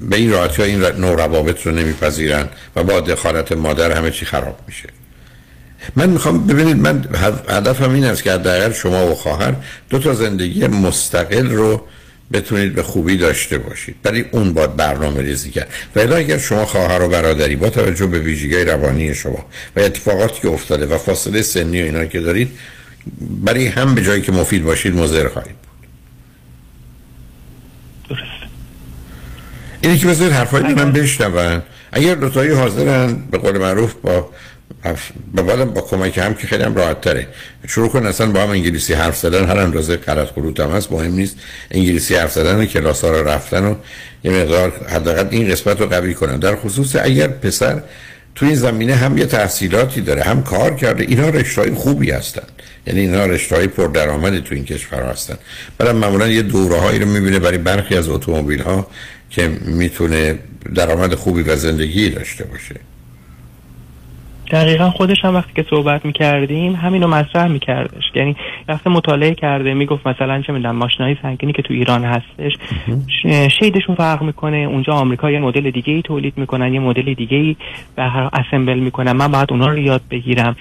به 0.01 0.17
این 0.17 0.31
راحتی 0.31 0.63
این 0.63 0.81
نوع 0.81 1.17
روابط 1.17 1.67
رو 1.67 1.73
نمیپذیرن 1.73 2.49
و 2.77 2.83
با 2.83 3.01
دخالت 3.01 3.53
مادر 3.53 3.93
همه 3.93 4.11
چی 4.11 4.27
خراب 4.27 4.59
میشه. 4.67 4.89
من 5.97 6.11
می‌خوام 6.11 6.47
ببینید 6.47 6.77
من 6.77 7.05
هدفم 7.49 7.91
این 7.91 8.05
است 8.05 8.23
که 8.23 8.33
حداقل 8.33 8.73
شما 8.73 9.07
و 9.07 9.15
خواهر 9.15 9.55
دو 9.91 9.99
تا 9.99 10.15
زندگی 10.15 10.67
مستقل 10.67 11.51
رو 11.51 11.83
بتونید 12.33 12.75
به 12.75 12.83
خوبی 12.83 13.17
داشته 13.17 13.59
باشید. 13.59 13.97
برای 14.03 14.25
اون 14.33 14.53
باید 14.53 14.77
برنامه 14.77 15.23
ریزی 15.23 15.51
کرد. 15.51 15.69
و 15.97 16.15
اگر 16.15 16.39
شما 16.39 16.67
خواهر 16.67 17.03
و 17.03 17.09
برادری 17.09 17.57
با 17.57 17.71
توجه 17.71 18.07
به 18.07 18.19
ویژگی 18.19 18.57
روانی 18.57 19.15
شما 19.15 19.47
و 19.77 19.81
اتفاقاتی 19.81 20.41
که 20.43 20.49
افتاده 20.49 20.87
و 20.87 20.99
فاصله 20.99 21.43
سنی 21.43 21.83
و 21.83 21.85
اینا 21.85 22.05
که 22.05 22.21
دارید 22.21 22.51
برای 23.45 23.67
هم 23.67 23.95
به 23.95 24.03
جایی 24.03 24.23
که 24.23 24.33
مفید 24.33 24.65
باشید 24.65 24.95
مضر 24.95 25.29
خواهید 25.29 25.57
بود. 25.57 25.67
اینه 29.81 29.99
که 29.99 30.07
بذارید 30.07 30.33
حرفای 30.33 30.75
من 30.75 30.93
بشنون 30.93 31.63
اگر 31.93 32.15
دوتایی 32.15 32.51
حاضرن 32.51 33.15
به 33.31 33.39
قول 33.39 33.59
معروف 33.59 33.95
با 33.95 34.31
با 35.35 35.43
بعدم 35.43 35.65
با 35.65 35.81
کمک 35.81 36.19
هم 36.19 36.35
که 36.35 36.47
خیلی 36.47 36.63
هم 36.63 36.75
راحت 36.75 37.01
تره 37.01 37.29
شروع 37.67 37.89
کن 37.89 38.07
اصلا 38.07 38.31
با 38.31 38.43
هم 38.43 38.51
انگلیسی 38.51 38.95
حرف 38.95 39.17
زدن 39.17 39.45
هر 39.45 39.59
اندازه 39.59 39.97
غلط 39.97 40.29
خروط 40.29 40.61
هم 40.61 40.71
هست 40.71 40.93
مهم 40.93 41.15
نیست. 41.15 41.37
انگلیسی 41.71 42.15
حرف 42.15 42.33
زدن 42.33 42.57
و 42.57 42.65
کلاس 42.65 43.05
ها 43.05 43.11
رو 43.11 43.29
رفتن 43.29 43.65
و 43.65 43.75
یه 44.25 44.31
مقدار 44.31 44.87
حداقل 44.89 45.27
این 45.31 45.49
قسمت 45.49 45.81
رو 45.81 45.87
قوی 45.87 46.15
کنن. 46.15 46.37
در 46.37 46.57
خصوص 46.57 46.97
اگر 46.97 47.29
پسر 47.29 47.83
تو 48.35 48.47
این 48.47 48.55
زمینه 48.55 48.95
هم 48.95 49.19
یه 49.19 49.27
تحصیلاتی 49.27 50.01
داره 50.01 50.23
هم 50.23 50.43
کار 50.43 50.75
کرده 50.75 51.05
اینا 51.05 51.29
رشته‌های 51.29 51.71
خوبی 51.71 52.11
هستن. 52.11 52.47
یعنی 52.87 53.01
اینا 53.01 53.27
رشته 53.27 53.67
پر 53.67 53.87
درآمدی 53.87 54.41
تو 54.41 54.55
این 54.55 54.65
کشور 54.65 55.03
هستن. 55.03 55.37
بعد 55.79 55.89
معمولا 55.89 56.29
یه 56.29 56.43
دوره 56.43 56.81
هایی 56.81 56.99
رو 56.99 57.09
می‌بینه 57.09 57.39
برای 57.39 57.59
برخی 57.59 57.95
از 57.95 58.09
اتومبیل 58.09 58.63
ها 58.63 58.87
که 59.31 59.49
می‌تونه 59.67 60.39
درآمد 60.75 61.15
خوبی 61.15 61.43
و 61.43 61.57
زندگی 61.57 62.11
داشته 62.11 62.45
باشه. 62.45 62.75
دقیقا 64.51 64.91
خودش 64.91 65.17
هم 65.25 65.35
وقتی 65.35 65.53
که 65.57 65.65
صحبت 65.71 66.05
می‌کردیم 66.05 66.75
همین 66.75 67.03
رو 67.03 67.09
مطرح 67.09 67.47
میکردش. 67.47 68.03
یعنی 68.15 68.37
وقتی 68.69 68.91
مطالعه 68.91 69.35
کرده 69.35 69.75
می‌گفت 69.75 70.07
مثلا 70.07 70.43
چه 70.43 70.53
می‌دونم 70.53 70.77
ماشینای 70.77 71.17
سنگینی 71.23 71.53
که 71.53 71.63
تو 71.63 71.75
ایران 71.75 72.05
هستش 72.05 72.53
شیدشون 73.59 73.95
فرق 73.95 74.23
می‌کنه 74.23 74.57
اونجا 74.57 74.93
آمریکا 74.93 75.31
یه 75.31 75.39
مدل 75.41 75.71
دیگه 75.71 75.93
ای 75.93 76.03
تولید 76.03 76.35
می‌کنن 76.37 76.75
یه 76.75 76.81
مدل 76.81 77.15
دیگه 77.15 77.37
ای 77.37 77.57
هر 77.99 78.31
اسمبل 78.33 78.79
می‌کنن. 78.79 79.13
من 79.13 79.29
باید 79.29 79.51
اونا 79.51 79.69
رو 79.69 79.79
یاد 79.79 80.03
بگیرم. 80.11 80.57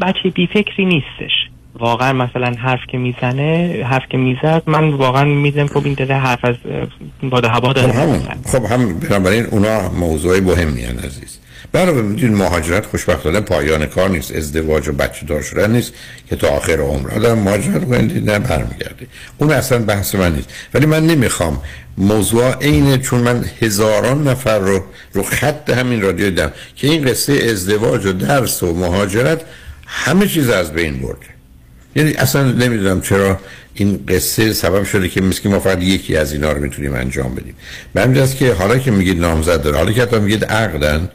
بچه 0.00 0.30
بی 0.34 0.46
فکری 0.46 0.84
نیستش. 0.84 1.32
واقعا 1.78 2.12
مثلا 2.12 2.54
حرف 2.58 2.80
که 2.92 2.98
می‌زنه 2.98 3.82
حرف 3.90 4.02
که 4.10 4.18
می‌زد 4.18 4.62
من 4.66 4.90
واقعا 4.90 5.24
میزم 5.24 5.66
خب 5.66 5.84
این 5.84 5.94
داده 5.94 6.14
حرف 6.14 6.44
از 6.44 6.54
باد 7.22 7.44
هوا 7.44 7.72
داره. 7.72 7.92
خب 7.92 7.98
هم, 7.98 8.22
خب 8.46 8.64
هم 8.64 8.98
بنابراین 8.98 9.44
اونا 9.44 9.88
موضوعی 9.88 10.40
مهمی 10.40 10.82
عزیز. 10.82 11.38
برای 11.72 12.02
می‌دونید 12.02 12.36
مهاجرت 12.36 12.86
خوشبختانه 12.86 13.40
پایان 13.40 13.86
کار 13.86 14.10
نیست 14.10 14.34
ازدواج 14.34 14.88
و 14.88 14.92
بچه 14.92 15.26
دار 15.26 15.42
شدن 15.42 15.70
نیست 15.70 15.92
که 16.28 16.36
تا 16.36 16.48
آخر 16.48 16.80
عمر. 16.80 17.10
آدم 17.10 17.38
مهاجرت 17.38 17.84
کنید 17.84 18.30
نه 18.30 18.38
برمیگرده 18.38 19.06
اون 19.38 19.50
اصلا 19.50 19.78
بحث 19.78 20.14
من 20.14 20.34
نیست. 20.34 20.48
ولی 20.74 20.86
من 20.86 21.06
نمی‌خوام 21.06 21.60
موضوع 21.98 22.58
اینه 22.60 22.98
چون 22.98 23.20
من 23.20 23.44
هزاران 23.62 24.28
نفر 24.28 24.58
رو 24.58 24.84
رو 25.12 25.22
خط 25.22 25.70
همین 25.70 26.02
رادیو 26.02 26.30
دیدم 26.30 26.52
که 26.76 26.88
این 26.88 27.04
قصه 27.04 27.32
ازدواج 27.32 28.06
و 28.06 28.12
درس 28.12 28.62
و 28.62 28.74
مهاجرت 28.74 29.40
همه 29.86 30.28
چیز 30.28 30.48
از 30.48 30.72
بین 30.72 30.98
برده. 30.98 31.33
یعنی 31.96 32.12
اصلا 32.12 32.52
نمی‌دونم 32.52 33.00
چرا 33.00 33.40
این 33.74 34.04
قصه 34.08 34.52
سبب 34.52 34.84
شده 34.84 35.08
که 35.08 35.20
مسکی 35.20 35.48
ما 35.48 35.60
فقط 35.60 35.82
یکی 35.82 36.16
از 36.16 36.32
اینا 36.32 36.52
رو 36.52 36.60
می‌تونیم 36.60 36.94
انجام 36.94 37.34
بدیم 37.34 37.54
به 37.94 38.26
که 38.26 38.52
حالا 38.52 38.78
که 38.78 38.90
میگید 38.90 39.20
نامزد 39.20 39.62
داره 39.62 39.76
حالا 39.76 39.92
که 39.92 40.02
حتی 40.02 40.18
میگید 40.18 40.44
عقدن 40.44 41.08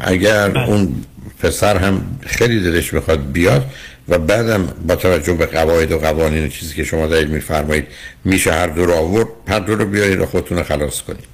اگر 0.00 0.48
بله. 0.48 0.68
اون 0.68 0.94
پسر 1.42 1.76
هم 1.76 2.18
خیلی 2.26 2.60
دلش 2.60 2.92
می‌خواد 2.92 3.32
بیاد 3.32 3.70
و 4.08 4.18
بعدم 4.18 4.68
با 4.86 4.96
توجه 4.96 5.34
به 5.34 5.46
قواعد 5.46 5.92
و 5.92 5.98
قوانین 5.98 6.48
چیزی 6.48 6.74
که 6.74 6.84
شما 6.84 7.06
دارید 7.06 7.30
میفرمایید 7.30 7.86
میشه 8.24 8.52
هر 8.52 8.66
دو 8.66 8.86
رو 8.86 8.92
آورد 8.92 9.28
هر 9.48 9.60
دو 9.60 9.74
رو 9.74 9.84
بیارید 9.84 10.20
و 10.20 10.26
خودتون 10.26 10.58
رو 10.58 10.64
خلاص 10.64 11.02
کنید 11.02 11.24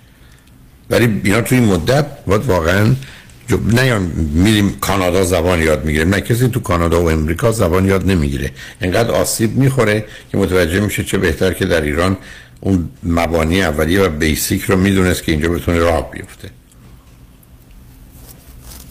ولی 0.91 1.21
اینا 1.25 1.41
توی 1.41 1.61
مدت 1.61 2.07
باید 2.27 2.45
واقعا 2.45 2.95
نه 3.51 3.87
یا 3.87 3.99
میریم 4.35 4.79
کانادا 4.81 5.25
زبان 5.25 5.63
یاد 5.63 5.85
می‌گیره 5.85 6.05
نه 6.05 6.21
کسی 6.21 6.49
تو 6.49 6.61
کانادا 6.61 7.03
و 7.03 7.11
امریکا 7.11 7.53
زبان 7.53 7.85
یاد 7.85 8.11
نمی‌گیره. 8.11 8.51
انقدر 8.81 9.11
آسیب 9.11 9.57
می‌خوره 9.57 10.05
که 10.33 10.39
متوجه 10.39 10.81
میشه 10.81 11.05
چه 11.05 11.19
بهتر 11.19 11.53
که 11.53 11.67
در 11.67 11.81
ایران 11.81 12.17
اون 12.61 12.89
مبانی 13.03 13.63
اولیه 13.63 14.01
و 14.01 14.09
بیسیک 14.09 14.63
رو 14.63 14.77
می‌دونست 14.77 15.23
که 15.25 15.33
اینجا 15.33 15.49
بتونه 15.49 15.79
راه 15.79 16.11
بیفته. 16.11 16.51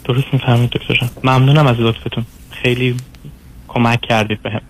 درست 0.05 0.27
می‌فهمید 0.33 0.69
دکتر 0.69 1.09
ممنونم 1.23 1.67
از 1.67 1.75
لطفتون. 1.79 2.25
خیلی 2.63 2.97
کمک 3.67 4.01
کردید 4.01 4.39
بهم. 4.43 4.61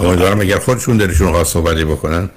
امیدوارم 0.00 0.40
اگر 0.40 0.58
خودشون 0.58 0.96
دلشون 0.96 1.32
خواست 1.32 1.52
صحبتی 1.52 1.84
بکنن 1.84 2.30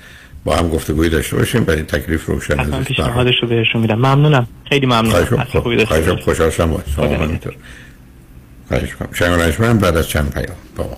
با 0.46 0.56
هم 0.56 0.70
گفتگوی 0.70 1.10
داشته 1.10 1.36
باشیم 1.36 1.64
برای 1.64 1.82
تکلیف 1.82 2.26
روشن 2.26 2.60
حتما 2.60 2.80
پیشنهادش 2.80 3.34
رو 3.42 3.48
بهشون 3.48 3.82
میدم. 3.82 3.96
ممنونم. 3.96 4.48
خیلی 4.70 4.86
ممنونم. 4.86 5.44
خواهش 5.44 6.08
خوشحال 6.24 6.50
شما. 6.50 6.80
همینطور 6.98 7.56
خواهش 8.68 9.56
کنم 9.58 9.78
بعد 9.78 9.98
از 9.98 10.10
چند 10.10 10.34
پیام 10.34 10.58
با 10.76 10.98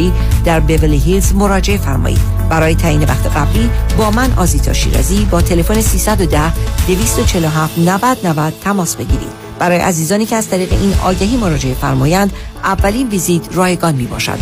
در 0.45 0.59
بیولی 0.59 0.97
هیلز 0.97 1.33
مراجعه 1.33 1.77
فرمایید. 1.77 2.19
برای 2.49 2.75
تعیین 2.75 3.03
وقت 3.03 3.27
قبلی 3.27 3.69
با 3.97 4.11
من 4.11 4.33
آزیتا 4.37 4.73
شیرازی 4.73 5.25
با 5.25 5.41
تلفن 5.41 5.81
310 5.81 6.53
247 6.87 7.77
90 7.77 8.17
90 8.23 8.53
تماس 8.63 8.95
بگیرید. 8.95 9.41
برای 9.59 9.77
عزیزانی 9.77 10.25
که 10.25 10.35
از 10.35 10.49
طریق 10.49 10.73
این 10.73 10.93
آگهی 11.03 11.37
مراجعه 11.37 11.73
فرمایند 11.73 12.33
اولین 12.63 13.09
ویزیت 13.09 13.55
رایگان 13.55 13.95
می 13.95 14.05
باشد 14.05 14.39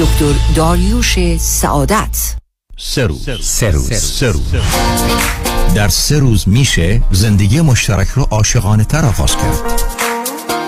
دکتر 0.00 0.32
داریوش 0.54 1.36
سعادت. 1.36 2.34
سه 2.76 3.06
روز. 3.06 3.40
در 5.74 5.88
سه 5.88 6.18
روز 6.18 6.48
میشه 6.48 7.02
زندگی 7.12 7.60
مشترک 7.60 8.08
رو 8.08 8.26
عاشقانه 8.30 8.84
تر 8.84 9.04
آغاز 9.04 9.36
کرد. 9.36 10.07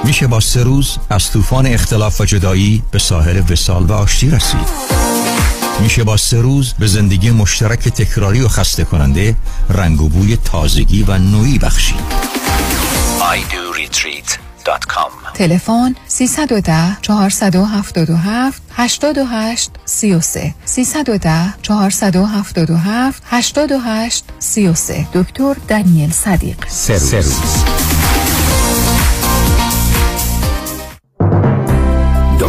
میشه 0.05 0.27
با 0.27 0.41
سه 0.41 0.63
روز 0.63 0.97
از 1.11 1.31
طوفان 1.31 1.67
اختلاف 1.67 2.21
و 2.21 2.25
جدایی 2.25 2.83
به 2.91 2.99
ساحل 2.99 3.43
وسال 3.51 3.85
و 3.85 3.93
آشتی 3.93 4.31
رسید. 4.31 4.69
میشه 5.81 6.05
با 6.05 6.17
سه 6.17 6.41
روز 6.41 6.73
به 6.79 6.87
زندگی 6.87 7.31
مشترک 7.31 7.89
تکراری 7.89 8.41
و 8.41 8.49
خسته 8.49 8.85
کننده 8.85 9.37
رنگ 9.69 10.01
و 10.01 10.09
بوی 10.09 10.37
تازگی 10.37 11.03
و 11.03 11.19
نوعی 11.19 11.59
بخشید. 11.59 12.01
تلفن 15.35 15.95
310 16.07 16.97
477 17.03 18.63
88 18.77 19.71
33 19.85 20.55
310 20.65 21.55
477 21.63 23.23
88 23.31 24.25
33 24.39 25.07
دکتر 25.15 25.55
دانیل 25.69 26.11
صدیق. 26.13 26.57
سرویس 26.69 28.00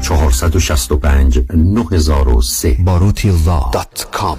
465 0.00 1.40
9003 1.54 2.76
باروتی 2.84 3.30
دات 3.72 4.08
کام. 4.12 4.38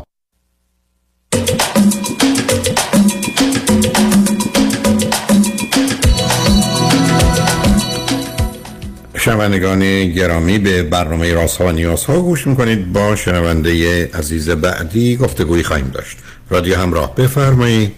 شنوندگان 9.31 10.11
گرامی 10.11 10.59
به 10.59 10.83
برنامه 10.83 11.33
راست 11.33 11.57
ها 11.57 11.67
و 11.67 11.71
نیاز 11.71 12.05
ها 12.05 12.21
گوش 12.21 12.47
می‌کنید. 12.47 12.93
با 12.93 13.15
شنونده 13.15 14.05
عزیز 14.13 14.49
بعدی 14.49 15.17
گفتگوی 15.17 15.63
خواهیم 15.63 15.87
داشت. 15.87 16.17
رادیو 16.49 16.75
همراه 16.75 17.15
بفرمایید. 17.15 17.91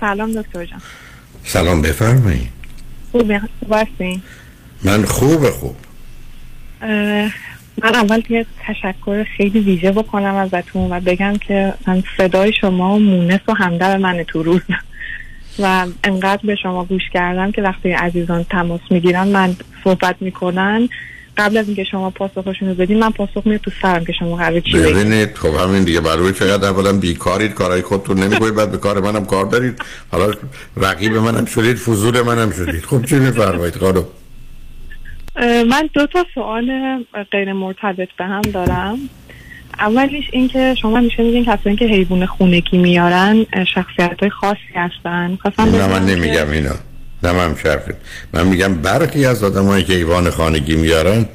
سلام 0.00 0.32
دکتر 0.32 0.64
جان. 0.64 0.80
سلام 1.44 1.82
بفرمایید. 1.82 2.48
خوبی؟ 3.12 3.34
هستین؟ 3.70 4.22
من 4.82 5.04
خوب 5.04 5.50
خوب. 5.50 5.76
من 7.82 7.94
اول 7.94 8.22
یه 8.28 8.46
تشکر 8.66 9.24
خیلی 9.36 9.60
ویژه 9.60 9.92
بکنم 9.92 10.34
ازتون 10.34 10.92
و 10.92 11.00
بگم 11.00 11.36
که 11.36 11.74
من 11.86 12.02
صدای 12.16 12.52
شما 12.60 12.98
مونس 12.98 13.40
و 13.48 13.52
همدم 13.52 13.96
من 13.96 14.22
تو 14.22 14.42
روز. 14.42 14.60
و 15.58 15.86
انقدر 16.04 16.40
به 16.44 16.54
شما 16.54 16.84
گوش 16.84 17.02
کردم 17.12 17.52
که 17.52 17.62
وقتی 17.62 17.90
عزیزان 17.90 18.44
تماس 18.44 18.80
می‌گیرن 18.90 19.28
من 19.28 19.56
صحبت 19.84 20.16
می‌کنن. 20.20 20.88
قبل 21.36 21.56
از 21.56 21.66
اینکه 21.66 21.84
شما 21.84 22.10
پاسخشون 22.10 22.68
رو 22.68 22.74
بدین 22.74 22.98
من 22.98 23.10
پاسخ 23.10 23.42
میاد 23.44 23.60
تو 23.60 23.70
سرم 23.82 24.04
که 24.04 24.12
شما 24.12 24.36
قراره 24.36 24.60
چی 24.60 24.72
ببینید 24.72 25.34
خب 25.34 25.54
همین 25.54 25.84
دیگه 25.84 26.00
برای 26.00 26.32
چقدر 26.32 26.68
اولا 26.68 26.92
بیکارید 26.92 27.54
کارهای 27.54 27.82
خودتون 27.82 28.18
نمی‌کنید 28.18 28.54
بعد 28.54 28.70
به 28.70 28.78
کار 28.78 29.00
منم 29.00 29.24
کار 29.24 29.44
دارید. 29.44 29.82
حالا 30.12 30.32
رقیب 30.76 31.12
منم 31.12 31.44
شدید 31.44 31.76
فضول 31.76 32.22
منم 32.22 32.50
شدید. 32.50 32.84
خب 32.84 33.04
چی 33.04 33.18
میفرمایید 33.18 33.76
خانم؟ 33.76 34.04
من 35.68 35.88
دو 35.94 36.06
تا 36.06 36.26
سوال 36.34 36.70
غیر 37.32 37.52
مرتبط 37.52 38.08
به 38.18 38.24
هم 38.24 38.40
دارم. 38.40 38.98
اولیش 39.80 40.24
این 40.32 40.48
که 40.48 40.74
شما 40.82 41.00
میشه 41.00 41.22
میگین 41.22 41.44
کسانی 41.44 41.76
که 41.76 41.84
حیوان 41.84 42.26
خونگی 42.26 42.78
میارن 42.78 43.46
شخصیت 43.74 44.20
های 44.20 44.30
خاصی 44.30 44.74
هستن. 44.74 45.38
نه 45.58 45.86
من 45.86 46.06
نمیگم 46.06 46.50
اینا 46.50 46.74
نه 47.22 47.32
من 47.32 47.56
شرفت 47.62 47.94
من 48.32 48.46
میگم 48.46 48.74
برخی 48.74 49.26
از 49.26 49.44
آدمایی 49.44 49.84
که 49.84 49.92
حیوان 49.92 50.30
خانگی 50.30 50.76
میارن 50.76 51.26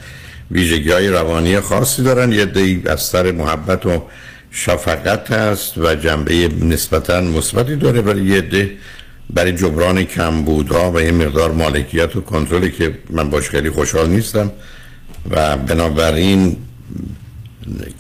ویژگی 0.52 0.91
های 0.91 1.10
روانی 1.10 1.60
خاصی 1.60 2.03
دارن. 2.03 2.32
یه 2.32 2.45
دی 2.45 2.84
از 2.86 3.02
سر 3.02 3.32
محبت 3.32 3.86
و 3.86 4.03
شفقت 4.52 5.32
هست 5.32 5.78
و 5.78 5.95
جنبه 5.95 6.49
نسبتا 6.61 7.22
مثبتی 7.22 7.76
داره. 7.76 8.02
ولی 8.02 8.36
یه 8.36 8.41
ده 8.41 8.72
برای 9.30 9.52
جبران 9.52 10.03
کمبودها 10.03 10.91
و 10.91 11.02
یه 11.02 11.11
مقدار 11.11 11.52
مالکیت 11.52 12.15
و 12.15 12.22
کنترلی 12.22 12.72
که 12.72 12.98
من 13.10 13.30
باش 13.30 13.49
خیلی 13.49 13.70
خوشحال 13.70 14.10
نیستم. 14.10 14.52
و 15.30 15.57
بنابراین 15.57 16.57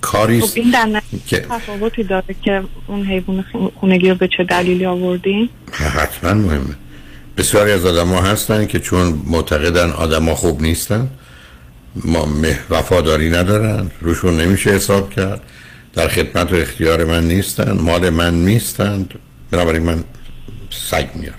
کاری 0.01 0.41
خب 0.41 0.49
این 0.55 0.71
در 0.71 1.01
که 1.27 1.39
تفاوتی 1.39 2.03
داره 2.03 2.35
که 2.43 2.63
اون 2.87 3.05
حیوان 3.05 3.45
خونگی 3.79 4.09
رو 4.09 4.15
به 4.15 4.29
چه 4.37 4.43
دلیلی 4.43 4.85
آوردین؟ 4.85 5.49
حتما 5.71 6.33
مهمه. 6.33 6.75
بسیاری 7.37 7.71
از 7.71 7.85
آدم 7.85 8.07
ها 8.07 8.21
هستن 8.21 8.65
که 8.65 8.79
چون 8.79 9.21
معتقدن 9.27 9.89
آدم 9.89 10.25
ها 10.25 10.35
خوب 10.35 10.61
نیستن 10.61 11.07
ما 11.95 12.27
وفاداری 12.69 13.29
ندارن 13.29 13.91
روشون 14.01 14.37
نمیشه 14.37 14.69
حساب 14.69 15.09
کرد 15.09 15.41
در 15.93 16.07
خدمت 16.07 16.53
و 16.53 16.55
اختیار 16.55 17.05
من 17.05 17.27
نیستن 17.27 17.71
مال 17.71 18.09
من 18.09 18.45
نیستند 18.45 19.13
بنابراین 19.51 19.83
من 19.83 20.03
سگ 20.69 21.07
میارم. 21.15 21.37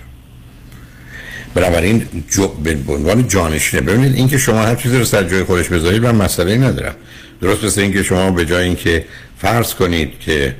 بنابراین 1.53 2.07
جو 2.29 2.47
به 2.47 2.77
عنوان 2.87 3.27
جانشینه 3.27 3.81
ببینید 3.81 4.15
اینکه 4.15 4.37
شما 4.37 4.61
هر 4.61 4.75
چیزی 4.75 4.97
رو 4.97 5.05
سر 5.05 5.23
جای 5.23 5.43
خودش 5.43 5.69
بذارید 5.69 6.05
من 6.05 6.15
مسئله 6.15 6.57
ندارم. 6.57 6.95
درست 7.45 7.63
مثل 7.63 7.81
اینکه 7.81 8.03
شما 8.03 8.31
به 8.31 8.45
جای 8.45 8.63
اینکه 8.63 9.05
فرض 9.37 9.73
کنید 9.73 10.19
که 10.19 10.55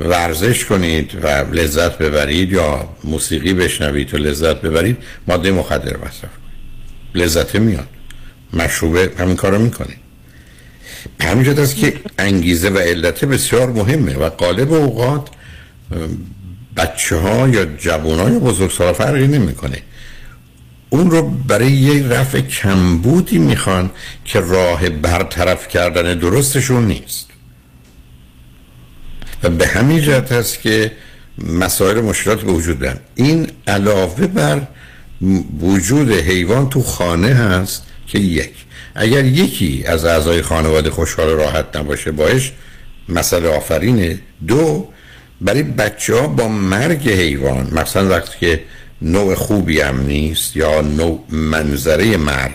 ورزش 0.00 0.64
کنید 0.64 1.10
و 1.22 1.26
لذت 1.52 1.98
ببرید 1.98 2.52
یا 2.52 2.88
موسیقی 3.04 3.54
بشنوید 3.54 4.14
و 4.14 4.16
لذت 4.16 4.60
ببرید 4.60 4.96
ماده 5.26 5.50
مخدر 5.50 5.96
مصرف 5.96 6.20
کنید. 6.20 7.24
لذت 7.24 7.56
میاد. 7.56 7.88
مشروبه 8.52 9.10
همین 9.18 9.36
کارو 9.36 9.58
می‌کنید 9.58 9.96
همین 11.20 11.58
است 11.58 11.76
که 11.76 11.94
انگیزه 12.18 12.70
و 12.70 12.78
علت 12.78 13.24
بسیار 13.24 13.70
مهمه 13.72 14.14
و 14.16 14.28
قالب 14.28 14.72
اوقات 14.72 15.28
بچه 16.76 17.16
ها 17.16 17.48
یا 17.48 17.64
جوان 17.64 18.18
ها 18.18 18.30
یا 18.30 18.38
بزرگ 18.38 18.70
سال 18.70 18.92
فرقی 18.92 19.26
نمی‌کنه. 19.26 19.82
اون 20.90 21.10
رو 21.10 21.22
برای 21.22 21.70
یک 21.70 22.04
رفع 22.04 22.40
کمبودی 22.40 23.38
می‌خوان 23.38 23.90
که 24.24 24.40
راه 24.40 24.88
برطرف 24.88 25.68
کردن 25.68 26.18
درستشون 26.18 26.86
نیست. 26.86 27.28
و 29.42 29.50
به 29.50 29.66
همین 29.66 30.02
جهت 30.02 30.32
هست 30.32 30.60
که 30.60 30.92
مسائل 31.38 32.00
مشکلات 32.00 32.42
به 32.42 32.52
وجود 32.52 32.78
دارن. 32.78 32.98
این 33.14 33.46
علاوه 33.66 34.26
بر 34.26 34.60
وجود 35.60 36.10
حیوان 36.10 36.68
تو 36.68 36.82
خانه 36.82 37.28
هست 37.34 37.82
که 38.06 38.18
یک. 38.18 38.52
اگر 38.94 39.24
یکی 39.24 39.84
از 39.86 40.04
اعضای 40.04 40.42
خانواده 40.42 40.90
خوشحال 40.90 41.28
راحت 41.28 41.76
نباشه 41.76 42.12
باش 42.12 42.52
مسئله 43.08 43.48
آفرینه. 43.48 44.18
دو 44.46 44.88
برای 45.40 45.62
بچه 45.62 46.14
ها 46.14 46.28
با 46.28 46.48
مرگ 46.48 47.08
حیوان 47.08 47.68
مثلا 47.72 48.08
وقتی 48.08 48.38
که 48.40 48.60
نوع 49.02 49.34
خوبی 49.34 49.80
هم 49.80 50.00
نیست 50.00 50.56
یا 50.56 50.80
نوع 50.80 51.24
منظره 51.28 52.16
مرگ. 52.16 52.54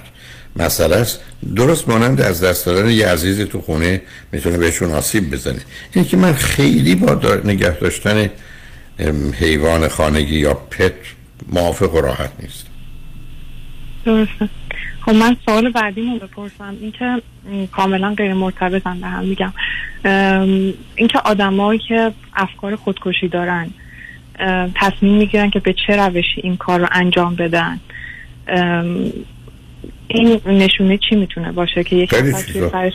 مسئله 0.56 0.96
است 0.96 1.20
درست 1.56 1.90
مانند 1.90 2.22
از 2.22 2.44
دست 2.44 2.66
دادن 2.66 2.90
یه 2.90 3.08
عزیز 3.08 3.42
تو 3.42 3.62
خونه 3.62 4.02
می‌تونه 4.32 4.58
بهشون 4.58 4.92
آسیب 4.92 5.32
بزنه. 5.32 5.60
اینه 5.94 6.08
که 6.08 6.18
من 6.18 6.34
خیلی 6.34 6.96
با. 6.96 7.40
نگه 7.46 7.80
داشتن 7.80 8.30
حیوان 9.40 9.88
خانگی 9.88 10.40
یا 10.40 10.54
پت 10.54 10.94
موافق 11.52 11.94
و 11.94 12.02
راحت 12.02 12.32
نیست. 12.40 12.66
درسته. 14.06 14.50
خب 15.06 15.12
من 15.12 15.38
سوال 15.46 15.72
بعدیمو 15.72 16.20
بپرسم. 16.20 16.78
اینکه 16.82 17.22
کاملا 17.72 18.14
غیر 18.18 18.34
مرتبطم 18.34 19.02
به 19.02 19.08
هم 19.08 19.26
میگم. 19.26 19.54
اینکه 20.96 21.20
آدمایی 21.26 21.82
که 21.88 22.12
افکار 22.36 22.76
خودکشی 22.76 23.28
دارن 23.28 23.70
تصمیم 24.76 25.18
می‌گیرن 25.18 25.50
که 25.50 25.60
به 25.60 25.76
چه 25.88 25.96
روشی 25.96 26.42
این 26.44 26.58
کار 26.58 26.80
رو 26.80 26.88
انجام 26.92 27.36
بدن. 27.36 27.80
این 30.08 30.42
نشونه 30.46 31.00
چی 31.10 31.16
می‌تونه 31.16 31.52
باشه 31.52 31.84
که 31.84 31.96
یک 31.96 32.14
نفر 32.14 32.42
توی 32.42 32.70
سرش 32.72 32.94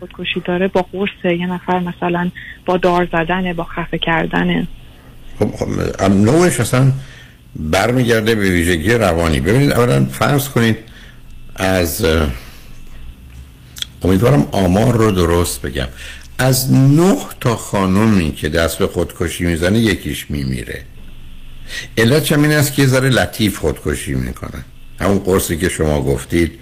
خودکشی 0.00 0.40
داره 0.44 0.68
با 0.68 0.86
قرص 0.92 1.24
یه 1.24 1.46
نفر 1.46 1.78
مثلا 1.78 2.30
با 2.66 2.76
دار 2.76 3.08
زدنه 3.12 3.54
با 3.54 3.64
خفه 3.64 3.98
کردنه. 3.98 4.68
خب, 5.38 5.50
خب 5.56 6.02
نوعش 6.10 6.60
اصلا 6.60 6.92
برمیگرده 7.56 8.34
به 8.34 8.50
ویژگی 8.50 8.94
روانی. 8.94 9.40
ببینید 9.40 9.72
اولا 9.72 10.04
فرض 10.04 10.48
کنید 10.48 10.76
از 11.56 12.06
امیدوارم 14.02 14.48
آمار 14.52 14.96
رو 14.96 15.10
درست 15.10 15.62
بگم. 15.62 15.88
از 16.40 16.72
نه 16.72 17.16
تا 17.40 17.56
خانومی 17.56 18.32
که 18.32 18.48
دست 18.48 18.78
به 18.78 18.86
خودکشی 18.86 19.44
می‌زنه 19.44 19.78
یکیش 19.78 20.30
میمیره. 20.30 20.82
علت 21.98 22.32
این 22.32 22.52
است 22.52 22.74
که 22.74 22.82
یه 22.82 22.88
ذره 22.88 23.08
لطیف 23.08 23.58
خودکشی 23.58 24.14
می‌کنن 24.14 24.64
همون 25.00 25.18
قرصی 25.18 25.56
که 25.56 25.68
شما 25.68 26.02
گفتید 26.02 26.52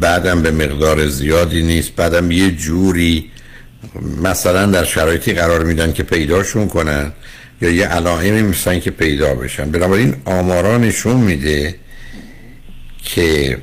بعدم 0.00 0.42
به 0.42 0.50
مقدار 0.50 1.08
زیادی 1.08 1.62
نیست 1.62 1.90
بعدم 1.96 2.30
یه 2.30 2.50
جوری 2.50 3.30
مثلا 4.22 4.66
در 4.66 4.84
شرایطی 4.84 5.32
قرار 5.32 5.64
میدن 5.64 5.92
که 5.92 6.02
پیداشون 6.02 6.68
کنن 6.68 7.12
یا 7.60 7.70
یه 7.70 7.86
علائمی 7.86 8.42
میستن 8.42 8.80
که 8.80 8.90
پیدا 8.90 9.34
بشن. 9.34 9.70
بنابراین 9.70 10.16
آمارا 10.24 10.78
نشون 10.78 11.16
میده 11.16 11.74
که 13.04 13.58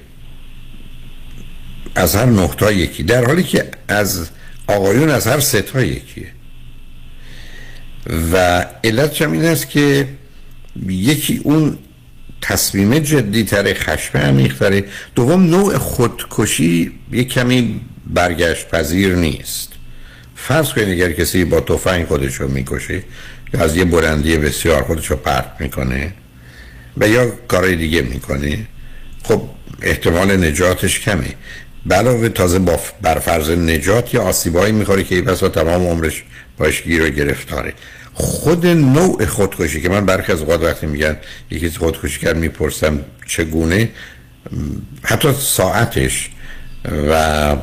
از 1.96 2.16
هر 2.16 2.26
نقطه 2.26 2.76
یکی 2.76 3.04
در 3.04 3.26
حالی 3.26 3.44
که 3.44 3.72
از 3.88 4.30
آقایون 4.68 5.10
از 5.10 5.28
هر 5.28 5.40
سه 5.40 5.62
تا 5.62 5.82
یکیه. 5.82 6.28
و 8.34 8.66
علت 8.84 9.22
این 9.22 9.46
است 9.46 9.70
که 9.70 10.08
یکی 10.88 11.42
اون 11.44 11.78
تصمیم 12.42 13.00
جدی 13.00 13.44
تره 13.44 13.74
خشم 13.74 14.18
عمیق 14.18 14.58
تره 14.58 14.84
دوم 15.16 15.44
نوع 15.44 15.78
خودکشی 15.78 16.92
یک 17.12 17.34
کمی 17.34 17.82
برگشت 18.08 18.70
پذیر 18.70 19.16
نیست. 19.16 19.72
فرض 20.36 20.74
کنید 20.74 20.90
اگر 20.90 21.12
کسی 21.12 21.46
با 21.46 21.60
تفنگ 21.60 22.06
خودش 22.06 22.36
رو 22.36 22.48
می‌کشه 22.48 23.04
یا 23.54 23.64
از 23.64 23.78
یه 23.78 23.86
برندی 23.86 24.38
بسیار 24.38 24.84
خودش 24.84 25.08
رو 25.12 25.16
پرت 25.16 25.52
می‌کنه 25.60 26.14
و 26.98 27.08
یا 27.08 27.32
کارهای 27.48 27.76
دیگه 27.76 28.02
می‌کنه 28.02 28.68
خب 29.24 29.42
احتمال 29.82 30.46
نجاتش 30.46 31.00
کمه. 31.00 31.34
علاوه 31.92 32.30
تازه 32.30 32.60
با 32.60 32.80
برفرض 33.02 33.50
نجات 33.50 34.14
یا 34.14 34.22
آسیبایی 34.22 34.72
می‌خوره 34.72 35.04
که 35.04 35.22
بس 35.22 35.40
تمام 35.40 35.88
عمرش 35.88 36.24
باش 36.58 36.84
گیر 36.84 37.06
و 37.06 37.10
گرفتاره. 37.10 37.74
خود 38.14 38.68
نوع 38.68 39.26
خودکشی 39.26 39.82
که 39.82 39.90
من 39.90 40.06
برخی 40.06 40.32
از 40.32 40.40
اوقات 40.40 40.64
وقتی 40.64 40.86
میگن 40.86 41.18
یکی 41.52 41.70
خودکشی 41.70 42.20
کرد 42.20 42.38
می‌پرسم 42.38 43.00
چگونه 43.28 43.90
حتی 45.04 45.34
ساعتش 45.40 46.30
و 47.10 47.56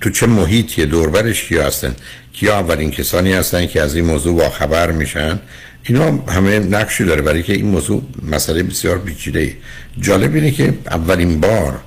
تو 0.00 0.10
چه 0.10 0.26
محیطی 0.26 0.86
دوربرش 0.86 1.44
کیا 1.44 1.66
هستن 1.66 1.94
کیا 2.32 2.58
اولین 2.58 2.90
کسانی 2.90 3.32
هستن 3.32 3.66
که 3.66 3.82
از 3.82 3.94
این 3.94 4.04
موضوع 4.04 4.38
با 4.38 4.50
خبر 4.50 4.90
میشن 4.90 5.38
اینا 5.82 6.10
همه 6.10 6.58
نقشی 6.58 7.04
داره. 7.04 7.22
برای 7.22 7.42
که 7.42 7.52
این 7.52 7.66
موضوع 7.66 8.02
مسئله 8.22 8.62
بسیار 8.62 8.98
پیچیده 8.98 9.56
جالب 10.00 10.34
اینه 10.34 10.50
که 10.50 10.74
اولین 10.90 11.40
بار 11.40 11.80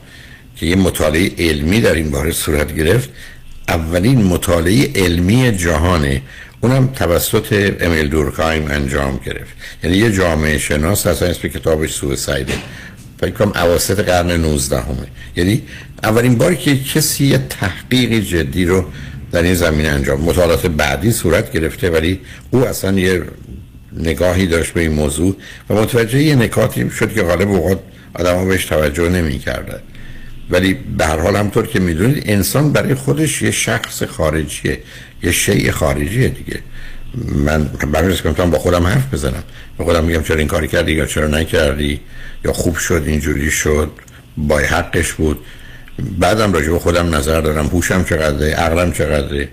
که 0.59 0.65
یه 0.65 0.75
مطالعه 0.75 1.31
علمی 1.37 1.81
در 1.81 1.93
این 1.93 2.11
باره 2.11 2.31
صورت 2.31 2.75
گرفت. 2.75 3.09
اولین 3.67 4.23
مطالعه 4.23 4.91
علمی 4.95 5.51
جهانه. 5.51 6.21
اونم 6.61 6.87
توسط 6.87 7.75
امیل 7.81 8.07
دورکایم 8.07 8.71
انجام 8.71 9.19
گرفت. 9.25 9.53
یعنی 9.83 9.97
یه 9.97 10.11
جامعه 10.11 10.57
شناس 10.57 11.07
اصلا 11.07 11.29
اسم 11.29 11.47
کتابش 11.47 11.93
سویسایده 11.93 12.53
فکر 13.19 13.31
کنم 13.31 13.51
اواسط 13.55 13.99
قرن 13.99 14.31
19 14.31 14.79
همه 14.81 15.07
یعنی 15.35 15.63
اولین 16.03 16.37
باری 16.37 16.55
که 16.55 16.77
کسی 16.77 17.25
یه 17.25 17.37
تحقیق 17.37 18.13
جدی 18.13 18.65
رو 18.65 18.85
در 19.31 19.41
این 19.41 19.53
زمینه 19.53 19.89
انجام 19.89 20.21
مطالعات 20.21 20.65
بعدی 20.65 21.11
صورت 21.11 21.51
گرفته 21.51 21.89
ولی 21.89 22.19
او 22.51 22.65
اصلا 22.67 22.99
یه 22.99 23.23
نگاهی 23.97 24.47
داشت 24.47 24.73
به 24.73 24.81
این 24.81 24.91
موضوع 24.91 25.35
و 25.69 25.73
متوجه 25.73 26.23
یه 26.23 26.35
نکاتی 26.35 26.89
شد 26.89 27.13
که 27.13 27.23
غالب 27.23 27.51
اوقات 27.51 27.79
آدم 28.13 28.35
ها 28.35 28.45
بهش 28.45 28.65
توجه 28.65 29.09
نمی 29.09 29.39
کردن. 29.39 29.79
ولی 30.49 30.73
به 30.73 31.05
هر 31.05 31.19
حال 31.19 31.35
همطور 31.35 31.67
که 31.67 31.79
می‌دونید 31.79 32.23
انسان 32.25 32.71
برای 32.71 32.95
خودش 32.95 33.41
یه 33.41 33.51
شخص 33.51 34.03
خارجیه 34.03 34.79
یه 35.23 35.31
شیء 35.31 35.71
خارجیه 35.71 36.27
دیگه. 36.27 36.59
من 37.35 37.63
برای 37.63 38.17
کنم 38.17 38.51
با 38.51 38.59
خودم 38.59 38.87
حرف 38.87 39.13
بزنم. 39.13 39.43
به 39.77 39.83
خودم 39.83 40.03
میگم 40.03 40.23
چرا 40.23 40.37
این 40.37 40.47
کاری 40.47 40.67
کردی 40.67 40.91
یا 40.91 41.05
چرا 41.05 41.27
نکردی 41.27 41.99
یا 42.45 42.53
خوب 42.53 42.77
شد 42.77 43.03
اینجوری 43.07 43.51
شد 43.51 43.91
با 44.37 44.57
حقش 44.59 45.13
بود. 45.13 45.39
بعدم 46.19 46.53
راجع 46.53 46.71
به 46.71 46.79
خودم 46.79 47.15
نظر 47.15 47.41
دارم. 47.41 47.67
هوشم 47.67 48.03
چقدره 48.03 48.53
عقلم 48.53 48.91
چقدره 48.91 49.49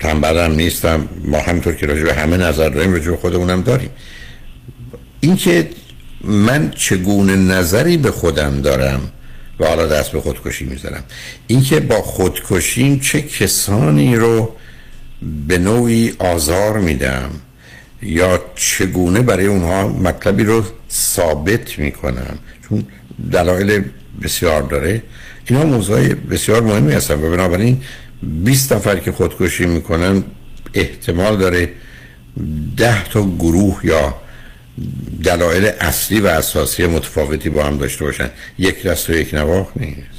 تنبلم 0.00 0.52
نیستم. 0.52 1.08
ما 1.24 1.38
همطور 1.38 1.74
که 1.74 1.86
راجع 1.86 2.02
به 2.02 2.14
همه 2.14 2.36
نظر 2.36 2.68
داریم 2.68 2.92
راجع 2.92 3.10
به 3.10 3.16
خودمونم 3.16 3.62
داریم. 3.62 3.90
اینکه 5.20 5.68
من 6.24 6.70
چگونه 6.70 7.36
نظری 7.36 7.96
به 7.96 8.10
خودم 8.10 8.60
دارم 8.60 9.12
و 9.60 9.66
حالا 9.66 9.86
دست 9.86 10.12
به 10.12 10.20
خودکشی 10.20 10.64
می‌زنم 10.64 11.04
اینکه 11.46 11.80
با 11.80 12.02
خودکشیم 12.02 12.98
چه 12.98 13.22
کسانی 13.22 14.16
رو 14.16 14.54
به 15.48 15.58
نوعی 15.58 16.12
آزار 16.18 16.78
میدم 16.78 17.30
یا 18.02 18.44
چگونه 18.54 19.22
برای 19.22 19.46
اونها 19.46 19.88
مطلبی 19.88 20.44
رو 20.44 20.64
ثابت 20.90 21.78
می‌کنم؟ 21.78 22.38
چون 22.68 22.84
دلایل 23.32 23.84
بسیار 24.22 24.62
داره. 24.62 25.02
اینا 25.48 25.64
موضوع 25.64 26.14
بسیار 26.14 26.62
مهمی 26.62 26.92
هستن 26.92 27.14
و 27.14 27.30
بنابراین 27.30 27.82
20 28.44 28.72
نفر 28.72 28.96
که 28.96 29.12
خودکشی 29.12 29.66
می‌کنن 29.66 30.24
احتمال 30.74 31.36
داره 31.36 31.68
ده 32.76 33.04
تا 33.04 33.22
گروه 33.22 33.80
یا 33.84 34.14
دلایل 35.24 35.64
اصلی 35.80 36.20
و 36.20 36.26
اساسی 36.26 36.86
متفاوتی 36.86 37.50
با 37.50 37.64
هم 37.64 37.78
داشته 37.78 38.04
باشن. 38.04 38.30
یک 38.58 38.82
دست 38.82 39.10
و 39.10 39.12
یک 39.12 39.34
نواخ 39.34 39.66
نیست. 39.76 40.16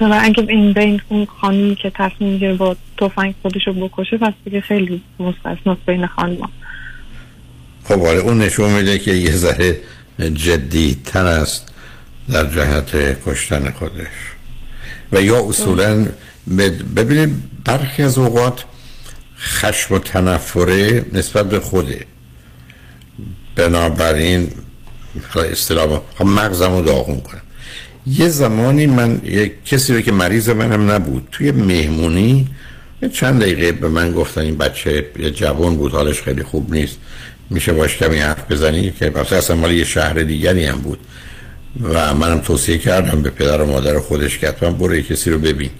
و 0.00 0.20
اگه 0.22 0.46
این 0.48 0.72
بین 0.72 1.00
اون 1.08 1.26
خانمی 1.40 1.74
که 1.74 1.92
تصمیم 1.94 2.32
می‌گیره 2.32 2.54
با 2.54 2.76
توفنگ 2.96 3.34
خودش 3.42 3.66
رو 3.66 3.72
بکشه 3.72 4.16
پس 4.16 4.32
دیگه 4.44 4.60
خیلی 4.60 5.02
مستثناست 5.20 5.80
بین 5.86 6.06
خانم 6.06 6.48
خب 7.84 8.02
آره 8.02 8.18
اون 8.18 8.38
نشون 8.38 8.70
میده 8.70 8.98
که 8.98 9.12
یه 9.12 9.32
ذره 9.32 9.80
جدی 10.34 10.96
تر 11.04 11.26
است 11.26 11.72
در 12.32 12.46
جهت 12.46 13.18
کشتن 13.26 13.70
خودش. 13.70 14.06
و 15.12 15.22
یا 15.22 15.48
اصولا 15.48 16.06
ببینید 16.96 17.34
برخی 17.64 18.02
از 18.02 18.18
اوقات 18.18 18.64
خشم 19.40 19.94
و 19.94 19.98
تنفره 19.98 21.04
نسبت 21.12 21.48
به 21.48 21.60
خوده. 21.60 22.06
بنابراین 23.56 24.50
اصطلاح 25.52 26.00
خب 26.14 26.26
مغزم 26.26 26.72
رو 26.72 26.82
داغون 26.82 27.20
کنم. 27.20 27.40
یه 28.06 28.28
زمانی 28.28 28.86
من 28.86 29.20
یک 29.24 29.64
کسی 29.64 29.94
رو 29.94 30.00
که 30.00 30.12
مریض 30.12 30.48
منم 30.48 30.90
نبود 30.90 31.28
توی 31.32 31.50
مهمونی 31.50 32.48
چند 33.12 33.40
دقیقه 33.40 33.72
به 33.72 33.88
من 33.88 34.12
گفتن 34.12 34.40
این 34.40 34.56
بچه 34.56 35.06
یه 35.18 35.30
جوان 35.30 35.76
بود 35.76 35.92
حالش 35.92 36.22
خیلی 36.22 36.42
خوب 36.42 36.74
نیست 36.74 36.98
میشه 37.50 37.72
باش 37.72 37.96
کمی 37.96 38.18
حرف 38.18 38.52
بزنی؟ 38.52 38.90
که 38.90 39.10
مثلا 39.10 39.38
اصلا 39.38 39.56
مال 39.56 39.72
یه 39.72 39.84
شهر 39.84 40.12
دیگری 40.12 40.64
هم 40.64 40.78
بود. 40.78 40.98
و 41.82 42.14
منم 42.14 42.40
توصیه 42.40 42.78
کردم 42.78 43.22
به 43.22 43.30
پدر 43.30 43.62
و 43.62 43.66
مادر 43.66 43.98
خودش 43.98 44.38
که 44.38 44.48
حتما 44.48 44.70
برو 44.70 45.00
کسی 45.00 45.30
رو 45.30 45.38
ببین. 45.38 45.70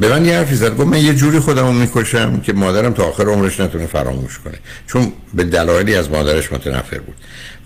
به 0.00 0.08
من 0.08 0.24
یه 0.24 0.38
حرفی 0.38 0.54
زد. 0.54 0.76
گفت 0.76 0.88
من 0.88 0.98
یه 0.98 1.14
جوری 1.14 1.38
خودم 1.38 1.66
رو 1.66 1.72
می‌کشم 1.72 2.40
که 2.40 2.52
مادرم 2.52 2.92
تا 2.92 3.04
آخر 3.04 3.24
عمرش 3.24 3.60
نتونه 3.60 3.86
فراموش 3.86 4.38
کنه. 4.38 4.58
چون 4.86 5.12
به 5.34 5.44
دلایلی 5.44 5.94
از 5.94 6.10
مادرش 6.10 6.52
متنفر 6.52 6.98
بود. 6.98 7.14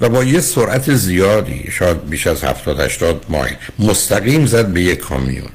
و 0.01 0.09
با 0.09 0.25
یه 0.25 0.41
سرعت 0.41 0.95
زیادی 0.95 1.65
شاید 1.71 2.09
بیش 2.09 2.27
از 2.27 2.45
70 2.45 2.81
80 2.81 3.25
مایل 3.29 3.55
مستقیم 3.79 4.47
زد 4.47 4.67
به 4.67 4.83
یک 4.83 4.99
کامیون. 4.99 5.51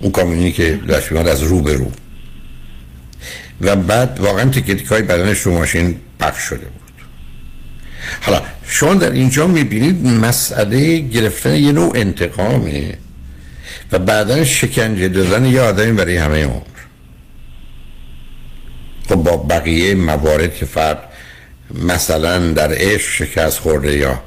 اون 0.00 0.12
کامیونی 0.12 0.52
که 0.52 0.80
داشت 0.88 1.12
از 1.12 1.42
رو 1.42 1.60
به 1.60 1.72
رو. 1.72 1.92
و 3.60 3.76
بعد 3.76 4.20
واقعا 4.20 4.50
تکتیک 4.50 4.86
های 4.86 5.02
بدنش 5.02 5.38
رو 5.40 5.52
ماشین 5.52 5.96
پخش 6.20 6.42
شده 6.42 6.66
بود. 6.66 6.80
حالا 8.20 8.42
شما 8.66 8.94
در 8.94 9.10
اینجا 9.10 9.46
می‌بینید 9.46 10.06
مسئله 10.06 10.98
گرفتن 10.98 11.54
یه 11.54 11.72
نوع 11.72 11.92
انتقامه. 11.94 12.98
و 13.94 13.98
بعدا 13.98 14.44
شکنجه 14.44 15.08
دادن 15.08 15.44
یه 15.44 15.60
آدمی 15.60 15.92
برای 15.92 16.16
همه 16.16 16.44
عمر. 16.44 16.60
خب 19.08 19.14
با 19.14 19.36
بقیه 19.36 19.94
موارد 19.94 20.54
که 20.54 20.66
فرد 20.66 20.98
مثلا 21.84 22.52
در 22.52 22.68
عشق 22.72 23.10
شکست 23.10 23.58
خورده 23.58 23.96
یا 23.96 24.22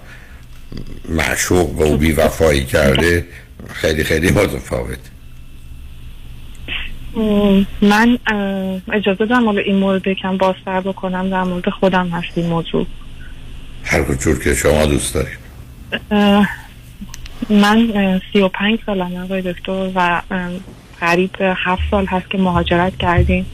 معشوق 1.10 1.80
و 1.80 1.98
بی 1.98 2.12
وفایی 2.12 2.66
کرده 2.66 3.26
خیلی 3.74 4.04
خیلی 4.04 4.32
متفاوت. 4.32 5.00
من 7.82 8.18
اجازه 8.94 9.26
دارم 9.26 9.46
حالا 9.46 9.62
این 9.62 9.76
مورد 9.76 10.14
کم 10.14 10.38
بازتر 10.38 10.82
بکنم 10.82 11.30
در 11.30 11.44
مورد 11.44 11.70
خودم 11.70 12.10
هست 12.10 12.38
این 12.38 12.48
موضوع. 12.48 12.86
هر 13.84 14.14
جور 14.14 14.44
که 14.44 14.56
شما 14.56 14.86
دوست 14.86 15.14
دارید. 15.14 15.38
من 17.50 18.22
سی 18.34 18.40
و 18.40 18.48
پنج 18.48 18.80
سالم 18.86 19.16
آقای 19.24 19.42
دکتر 19.42 19.90
و 19.96 20.22
قریب 21.00 21.32
هفت 21.40 21.82
سال 21.92 22.06
هست 22.06 22.30
که 22.30 22.38
مهاجرت 22.38 22.98
کردیم. 22.98 23.46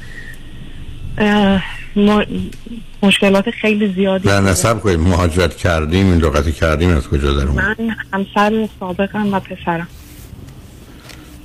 مشکلات 3.04 3.50
خیلی 3.52 3.94
زیادی 3.94 4.30
نه 4.30 4.40
نصب 4.40 4.80
کنید. 4.80 5.00
مهاجرت 5.00 5.58
کردیم 5.58 6.06
این 6.12 6.18
لغتی 6.18 6.52
کردیم 6.52 6.90
از 6.90 7.08
کجا 7.08 7.34
در 7.34 7.46
من 7.46 7.76
همسر 8.14 8.68
سابقم 8.80 9.34
و 9.34 9.40
پسرم. 9.40 9.88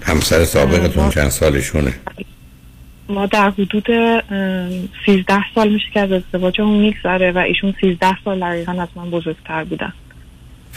همسر 0.03 0.45
سابقتون 0.45 1.11
چند 1.11 1.29
سالشونه؟ 1.29 1.95
ما 3.09 3.27
در 3.27 3.51
حدود 3.51 3.87
سیزده 5.07 5.55
سال 5.55 5.73
میشه 5.73 5.87
که 5.95 6.01
از 6.01 6.13
ازدواجمون 6.13 6.79
میگذره 6.79 7.33
و 7.33 7.39
ایشون 7.39 7.75
سیزده 7.81 8.23
سال 8.25 8.41
دقیقا 8.41 8.73
از 8.73 8.89
من 8.97 9.11
بزرگتر 9.11 9.65
بودن. 9.65 9.93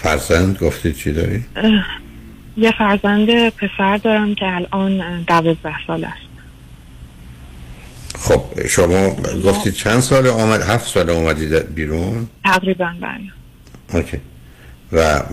فرزند 0.04 0.58
گفتید 0.58 0.96
چی 0.96 1.14
داری؟ 1.14 1.46
یه 2.58 2.72
فرزند 2.78 3.50
پسر 3.50 3.98
دارم 3.98 4.36
که 4.36 4.46
الان 4.46 5.22
دوازده 5.22 5.76
سال 5.88 6.04
است. 6.04 6.32
خب 8.16 8.68
شما 8.68 9.10
گفتید 9.46 9.74
چند 9.74 10.00
سال 10.00 10.28
آمد 10.28 10.62
هفت 10.62 10.88
سال 10.88 11.10
اومدید 11.10 11.76
بیرون؟ 11.76 12.28
تقریبا 12.44 12.94
بله. 13.02 14.00
okay. 14.02 14.18
و 14.92 15.24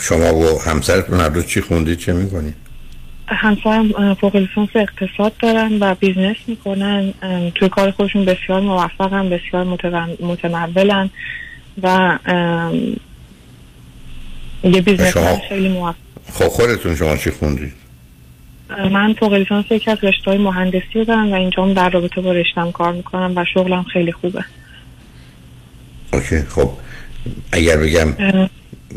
شما 0.00 0.34
و 0.34 0.62
همسرتون 0.62 1.20
هر 1.20 1.40
چی 1.40 1.60
خوندید 1.60 1.98
چه 1.98 2.12
می‌کنید؟ 2.12 2.54
همسرم 3.26 4.14
فوق 4.14 4.36
لیسانس 4.36 4.68
اقتصاد 4.74 5.32
دارن 5.42 5.78
و 5.80 5.94
business 5.94 6.36
می‌کنن. 6.46 7.12
توی 7.54 7.68
کار 7.68 7.90
خودشون 7.90 8.24
بسیار 8.24 8.60
موفقن 8.60 9.30
بسیار 9.30 9.64
متمولن 10.20 11.10
و 11.82 12.18
یه 14.64 14.80
business 14.80 15.12
شما... 15.12 15.40
خیلی 15.48 15.68
موفق. 15.68 15.96
خب 16.32 16.48
خودتون 16.48 16.96
شما 16.96 17.16
چی 17.16 17.30
خوندید؟ 17.30 17.72
من 18.90 19.12
فوق 19.12 19.32
لیسانس 19.34 19.64
یکی 19.70 19.90
از 19.90 19.98
رشته 20.02 20.30
های 20.30 20.38
مهندسی 20.38 21.04
دارم 21.04 21.32
و 21.32 21.34
اینجا 21.34 21.72
در 21.72 21.90
رابطه 21.90 22.20
با 22.20 22.32
رشتم 22.32 22.72
کار 22.72 22.92
می‌کنم 22.92 23.32
و 23.36 23.44
شغلم 23.54 23.82
خیلی 23.82 24.12
خوبه. 24.12 24.44
okay 26.12 26.42
خب. 26.42 26.70
اگر 27.52 27.76
بگم 27.76 28.14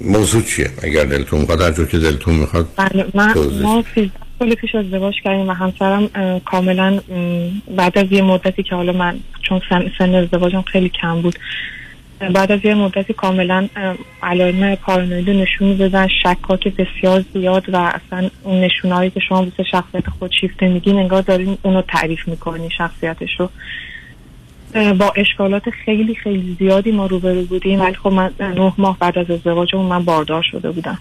موضوع 0.01 0.41
چیه؟ 0.41 0.69
اگر 0.83 1.03
دلتون 1.03 1.39
می‌خواد 1.39 1.61
هر 1.61 1.85
که 1.85 1.97
دلتون 1.97 2.33
می‌خواد 2.35 2.67
بله 2.75 3.05
من 3.13 3.33
ما 3.61 3.83
13 3.95 4.11
سال 4.39 4.55
پیش 4.55 4.75
ازدواج 4.75 5.13
کردیم 5.23 5.49
و 5.49 5.53
همسرم 5.53 6.09
کاملا 6.45 6.99
بعد 7.75 7.97
از 7.97 8.05
یه 8.11 8.21
مدتی 8.21 8.63
که 8.63 8.75
حالا 8.75 8.91
من 8.93 9.19
چون 9.41 9.61
سن, 9.69 9.91
سن 9.97 10.15
ازدواجم 10.15 10.61
خیلی 10.61 10.89
کم 10.89 11.21
بود 11.21 11.39
بعد 12.19 12.51
از 12.51 12.59
یه 12.63 12.75
مدتی 12.75 13.13
کاملا 13.13 13.67
علائم 14.23 14.75
پارانوید 14.75 15.29
نشون 15.29 15.67
می‌دادن 15.67 16.07
شکاک 16.23 16.67
بسیار 16.67 17.25
زیاد 17.33 17.69
و 17.69 17.77
اصلا 17.77 18.29
اون 18.43 18.61
نشونهایی 18.61 19.09
که 19.09 19.19
شما 19.19 19.41
بسه 19.41 19.63
شخصیت 19.63 20.09
خود 20.19 20.31
شیفته 20.31 20.67
میگین 20.67 20.99
انگار 20.99 21.21
دارین 21.21 21.57
اونو 21.61 21.81
تعریف 21.81 22.27
می‌کنی 22.27 22.69
شخصیتش 22.77 23.39
رو. 23.39 23.49
با 24.93 25.13
اشکالات 25.15 25.69
خیلی 25.69 26.15
خیلی 26.15 26.55
زیادی 26.59 26.91
ما 26.91 27.05
روبرو 27.05 27.41
بودیم 27.41 27.81
ولی 27.81 27.95
خب 27.95 28.11
من 28.11 28.31
نه 28.39 28.73
ماه 28.77 28.97
بعد 28.99 29.17
از 29.17 29.31
ازدواجمون 29.31 29.85
من 29.85 30.05
باردار 30.05 30.43
شده 30.51 30.71
بودم. 30.71 30.97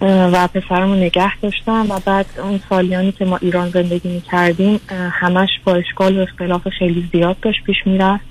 و 0.00 0.48
پسرمو 0.48 0.94
نگه 0.94 1.36
داشتم 1.36 1.86
و 1.90 2.00
بعد 2.06 2.26
اون 2.38 2.60
سالیانی 2.68 3.12
که 3.12 3.24
ما 3.24 3.36
ایران 3.36 3.68
زندگی 3.68 4.08
می 4.08 4.20
کردیم 4.20 4.80
همش 5.10 5.48
با 5.64 5.74
اشکال 5.74 6.18
و 6.18 6.20
اختلاف 6.20 6.68
خیلی 6.68 7.08
زیاد 7.12 7.40
داشت 7.40 7.64
پیش 7.64 7.76
می‌رفت. 7.86 8.24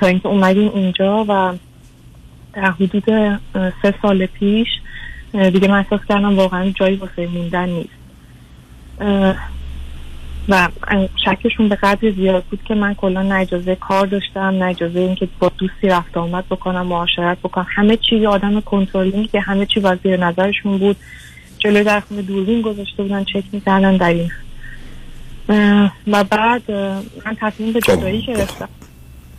تا 0.00 0.06
اینکه 0.06 0.28
اومدیم 0.28 0.70
اینجا 0.74 1.24
و 1.28 1.54
در 2.52 2.70
حدود 2.70 3.04
سه 3.82 3.94
سال 4.02 4.26
پیش 4.26 4.68
دیگه 5.32 5.68
من 5.68 5.78
احساس 5.78 6.00
کردم 6.08 6.36
واقعا 6.36 6.70
جایی 6.70 6.96
واسه 6.96 7.26
موندن 7.26 7.68
نیست. 7.68 8.00
و 10.48 10.68
شکشون 11.24 11.68
به 11.68 11.74
قدر 11.74 12.10
زیاد 12.10 12.44
بود 12.44 12.60
که 12.64 12.74
من 12.74 12.94
کلا 12.94 13.22
نه 13.22 13.34
اجازه 13.34 13.74
کار 13.74 14.06
داشتم 14.06 14.40
نه 14.40 14.64
اجازه 14.64 15.00
اینکه 15.00 15.28
با 15.38 15.52
دوستی 15.58 15.88
رفت 15.88 16.16
آمد 16.16 16.44
بکنم 16.50 16.86
معاشرت 16.86 17.38
بکنم. 17.38 17.66
همه 17.68 17.96
چی 17.96 18.26
آدم 18.26 18.60
کنترلی 18.60 19.26
که 19.26 19.40
همه 19.40 19.66
چی 19.66 19.80
وزیر 19.80 20.16
نظرشون 20.16 20.78
بود. 20.78 20.96
جلوی 21.58 21.84
در 21.84 22.00
خونه 22.00 22.22
دوربین 22.22 22.62
گذاشته 22.62 23.02
بودن 23.02 23.24
چک 23.24 23.44
می‌کردن 23.52 23.96
در 23.96 24.14
این. 24.14 24.30
و 26.06 26.24
بعد 26.24 26.70
من 27.26 27.36
تصمیم 27.40 27.72
به 27.72 27.80
جدایی 27.80 28.22
گرفتم. 28.22 28.68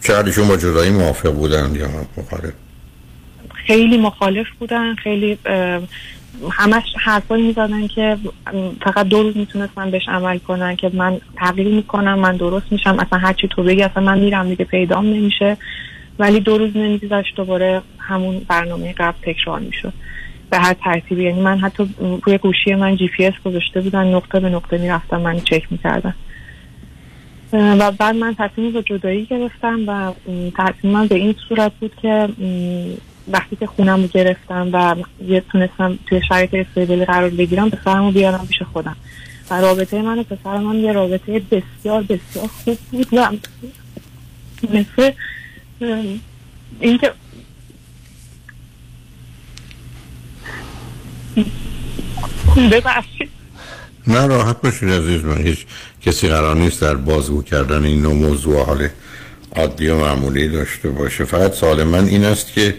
چقدرشون 0.02 0.48
با 0.48 0.58
جدایی 0.58 0.92
موافق 0.92 1.32
بودن 1.32 1.76
یا 1.76 1.88
مخالف. 2.18 2.54
خیلی 3.54 3.98
مخالف 3.98 4.48
بودن 4.60 4.96
خیلی 4.96 5.38
همش 6.52 6.84
حرفایی 7.00 7.48
می‌زدن 7.48 7.88
که 7.88 8.18
فقط 8.84 9.08
دو 9.08 9.24
روز 9.24 9.38
می‌تونستن 9.38 9.92
بهش 9.92 10.10
عمل 10.10 10.38
کنن 10.38 10.76
که 10.76 10.92
من 10.94 11.22
تغییر 11.36 11.68
می‌کنم 11.68 12.20
من 12.20 12.38
درست 12.38 12.72
میشم 12.72 13.00
اصلا 13.00 13.20
هرچی 13.20 13.48
تو 13.48 13.64
بگی 13.64 13.84
اصلا 13.84 14.04
من 14.04 14.20
میرم 14.20 14.50
دیگه 14.50 14.66
پیدام 14.66 15.06
نمیشه. 15.06 15.58
ولی 16.20 16.40
دو 16.40 16.58
روز 16.58 16.78
نمیگذشت 16.78 17.36
دوباره 17.36 17.82
همون 17.98 18.46
برنامه 18.48 18.94
قبل 18.94 19.18
تکرار 19.22 19.60
می‌شد. 19.60 19.94
به 20.50 20.60
هر 20.60 20.74
ترتیبی 20.74 21.24
یعنی 21.24 21.42
من 21.42 21.60
حتی 21.60 21.96
روی 22.26 22.38
گوشی 22.38 22.76
من 22.76 22.96
جی 22.96 23.08
پی 23.08 23.26
اس 23.26 23.34
گذاشته 23.46 23.82
بودن 23.82 24.08
نقطه 24.08 24.40
به 24.40 24.50
نقطه 24.50 24.78
می‌رفتم 24.78 25.22
من 25.22 25.40
چک 25.40 25.64
می‌کردم. 25.72 26.16
و 27.54 27.92
بعد 27.92 28.16
من 28.16 28.36
تصمیم 28.40 28.72
به 28.72 28.84
جدایی 28.84 29.26
گرفتم 29.26 29.80
و 29.88 30.14
تصمیم 30.58 31.08
به 31.08 31.16
این 31.16 31.36
صورت 31.50 31.72
بود 31.80 31.96
که 32.02 32.30
وقتی 33.28 33.56
که 33.56 33.68
خونه‌م 33.68 34.02
رو 34.02 34.08
گرفتم 34.08 34.70
و 34.74 34.96
یه 35.26 35.44
تونستم 35.52 36.00
توی 36.06 36.22
شرایط 36.30 36.54
stable 36.54 37.06
قرار 37.06 37.30
بگیرم 37.30 37.70
پسرم 37.70 38.06
رو 38.06 38.12
بیارم 38.12 38.48
پیش 38.48 38.62
خودم. 38.62 38.96
و 39.52 39.62
رابطه 39.62 40.02
من 40.02 40.20
و 40.20 40.24
پسر 40.24 40.58
من 40.58 40.76
یه 40.76 40.92
رابطه 40.92 41.40
بسیار 41.40 42.04
بسیار 42.04 42.48
خوب 42.48 42.78
بود 42.92 43.08
و 43.12 43.32
مثل 44.64 45.12
اینکه 46.80 47.12
ببخشید. 52.72 53.30
نه 54.08 54.28
راحت 54.28 54.62
باشید 54.62 54.90
عزیز 54.90 55.26
من 55.26 55.42
هیچ 55.42 55.66
کسی 56.02 56.28
قرار 56.28 56.56
نیست 56.56 56.82
در 56.82 56.96
بازگو 56.96 57.42
کردن 57.42 57.84
این 57.84 58.02
نوع 58.02 58.14
موضوع 58.14 58.66
حال 58.66 58.88
عادی 59.56 59.88
و 59.88 59.96
معمولی 59.96 60.48
داشته 60.48 60.90
باشه. 60.90 61.24
فقط 61.24 61.54
سوال 61.54 61.84
من 61.84 62.06
این 62.06 62.26
است 62.26 62.54
که 62.54 62.76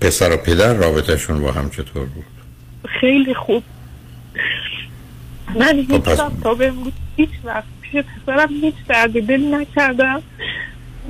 پسر 0.00 0.32
و 0.32 0.36
پدر 0.36 0.74
رابطهشون 0.74 1.40
با 1.40 1.52
هم 1.52 1.70
چطور 1.70 2.04
بود؟ 2.04 2.24
خیلی 3.00 3.34
خوب. 3.34 3.62
من 5.58 5.76
هیچ 5.76 6.06
وقت 6.06 6.42
تا 6.42 6.54
به 6.54 6.72
هیچ 7.16 7.30
وقت 7.44 7.64
پیش 7.80 8.02
پسرم 8.02 8.48
هیچ 8.48 8.74
درد 8.88 9.26
دل 9.26 9.54
نکردم 9.54 10.22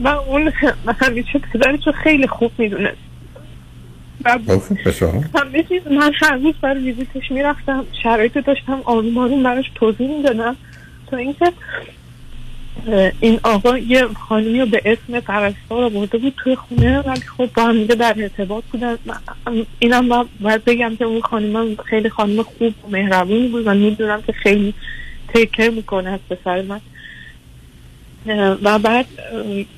و 0.05 0.09
اون 0.09 0.53
همیشه 1.01 1.39
پدرشو 1.39 1.93
خیلی 1.93 2.27
خوب 2.27 2.53
می‌دونست. 2.59 2.97
و 4.25 4.39
همه 5.35 5.63
چیز 5.69 5.83
من 5.87 6.13
هر 6.21 6.37
روز 6.37 6.55
برای 6.63 6.93
ویزیتش 6.93 7.31
می‌رفتم 7.31 7.85
شرایط 8.03 8.39
داشتم 8.39 8.81
آروم 8.85 9.19
آروم 9.19 9.43
براش 9.43 9.65
توضیح 9.75 10.17
می‌دادم. 10.17 10.57
اینکه 11.17 11.53
این 13.21 13.41
آقا 13.45 13.79
یه 13.79 14.07
خانمی 14.07 14.61
رو 14.61 14.67
به 14.67 14.83
اسم 14.85 15.21
پرستار 15.21 15.85
آورده 15.85 16.19
بود 16.19 16.35
توی 16.37 16.57
خونه 16.57 17.01
ولی 17.01 17.21
خب 17.21 17.49
با 17.57 17.63
هم 17.63 17.85
در 17.85 18.15
ارتباط 18.19 18.65
بودن. 18.73 18.99
اینم 19.79 20.09
با- 20.09 20.27
باید 20.41 20.65
بگم 20.65 20.97
که 20.97 21.05
اون 21.05 21.21
خانم 21.21 21.77
خیلی 21.77 22.09
خانم 22.09 22.43
خوب 22.43 22.75
و 22.85 22.89
مهربونی 22.91 23.49
بود 23.49 23.67
و 23.67 23.75
می‌دونم 23.75 24.23
که 24.23 24.33
خیلی 24.33 24.75
تکر 25.35 25.71
می‌کنه 25.71 26.11
از 26.11 26.21
پسر 26.31 26.63
من. 26.63 26.81
و 28.63 28.79
بعد 28.79 29.07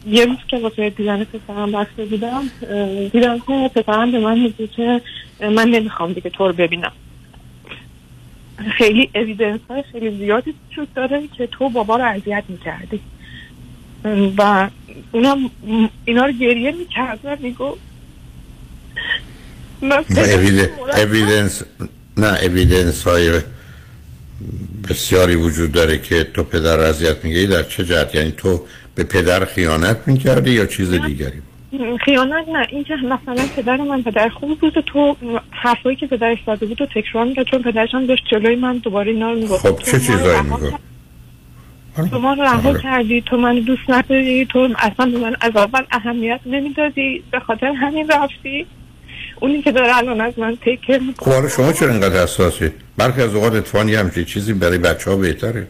یه 0.07 0.25
روز 0.25 0.37
که 0.49 0.57
واسه 0.59 0.91
دیدن 0.91 1.25
پسرم 1.25 1.73
بسته 1.73 2.05
بودم 2.05 2.43
دیدم 3.13 3.39
که 3.39 3.71
پسرم 3.75 4.11
به 4.13 4.19
من 4.21 4.39
میگه 4.39 4.67
که 4.67 5.01
من 5.41 5.69
نمی‌خوام 5.69 6.13
دیگه 6.13 6.31
تو 6.31 6.47
رو 6.47 6.53
ببینم. 6.53 6.93
خیلی 8.71 9.11
اویدنس 9.15 9.61
های 9.71 9.83
خیلی 9.93 10.19
زیادی 10.19 10.55
وجود 10.71 10.95
داره 10.95 11.29
که 11.37 11.47
تو 11.47 11.69
بابا 11.69 11.97
رو 11.97 12.05
اذیت 12.05 12.45
می‌کردی. 12.49 13.01
و 14.39 14.69
اونم 15.13 15.51
اینا 16.05 16.27
رو 16.27 16.33
گریه 16.33 16.73
می‌کرد 16.73 17.19
و 17.25 17.37
میگو 17.41 17.77
اویدنس 20.97 21.63
نه 22.17 22.39
اویدنس 22.43 23.03
های 23.03 23.41
بسیاری 24.89 25.35
وجود 25.35 25.73
داره 25.73 25.99
که 25.99 26.25
تو 26.25 26.45
پدر 26.45 26.77
رو 26.77 26.83
اذیت 26.83 27.25
میگی 27.25 27.47
در 27.47 27.63
چه 27.63 27.85
جهت؟ 27.85 28.15
یعنی 28.15 28.33
تو 28.37 28.67
به 28.95 29.05
پدر 29.05 29.45
خیانت 29.45 29.99
می‌کردی 30.07 30.51
یا 30.51 30.67
چیز 30.67 30.91
دیگری 30.91 31.43
خیانت 32.05 32.49
نه. 32.49 32.67
این 32.71 32.85
که 32.85 32.95
مثلا 32.95 33.45
پدر 33.57 33.77
من 33.77 34.03
پدر 34.03 34.29
خوب 34.29 34.61
بود 34.61 34.77
و 34.77 34.83
تو 34.83 35.17
حرفایی 35.51 35.97
که 35.97 36.07
پدرش 36.07 36.39
زده 36.47 36.67
بود 36.67 36.81
و 36.81 36.87
تکرار 36.87 37.25
می‌کرد 37.25 37.47
چون 37.47 37.63
پدرش 37.63 37.95
هم 37.95 38.07
داشت 38.07 38.25
جلوی 38.31 38.57
من 38.57 38.77
دوباره 38.77 39.11
اینا 39.11 39.33
رو 39.33 39.39
می‌گفت. 39.39 39.69
خب 39.69 39.79
چه 39.83 40.01
چیزایی 40.01 40.43
میگو 40.43 40.71
تو 42.11 42.19
ما 42.19 42.35
رو 42.35 42.43
رها 42.43 42.79
کردی. 42.79 43.21
تو 43.21 43.37
من 43.37 43.61
دوست 43.61 43.83
نداری. 43.89 44.47
تو 44.47 44.69
اصلا 44.79 45.07
به 45.07 45.19
من 45.19 45.37
از 45.41 45.57
اول 45.57 45.83
اهمیت 45.91 46.41
نمی‌دادی. 46.47 47.23
به 47.31 47.41
خاطر 47.41 47.67
همین 47.67 48.09
رفتی. 48.09 48.67
اونی 49.41 49.63
که 49.63 49.73
داره 49.73 49.97
الان 49.97 50.21
از 50.21 50.39
من 50.39 50.57
تکر 50.57 50.99
خب 50.99 51.03
می‌کنه. 51.03 51.35
حالا 51.35 51.49
شما 51.49 51.73
چرا 51.73 51.91
اینقدر 51.91 52.23
حساسی؟ 52.23 52.71
برخی 52.97 53.23
از 53.23 53.35
اوقات 53.35 53.55
اتفاقا 53.55 53.85
یه 53.85 53.99
همچین 53.99 54.25
چیزی 54.25 54.53
برای 54.53 54.79
بچه 54.79 55.11
ها 55.11 55.17
بهتره. 55.17 55.67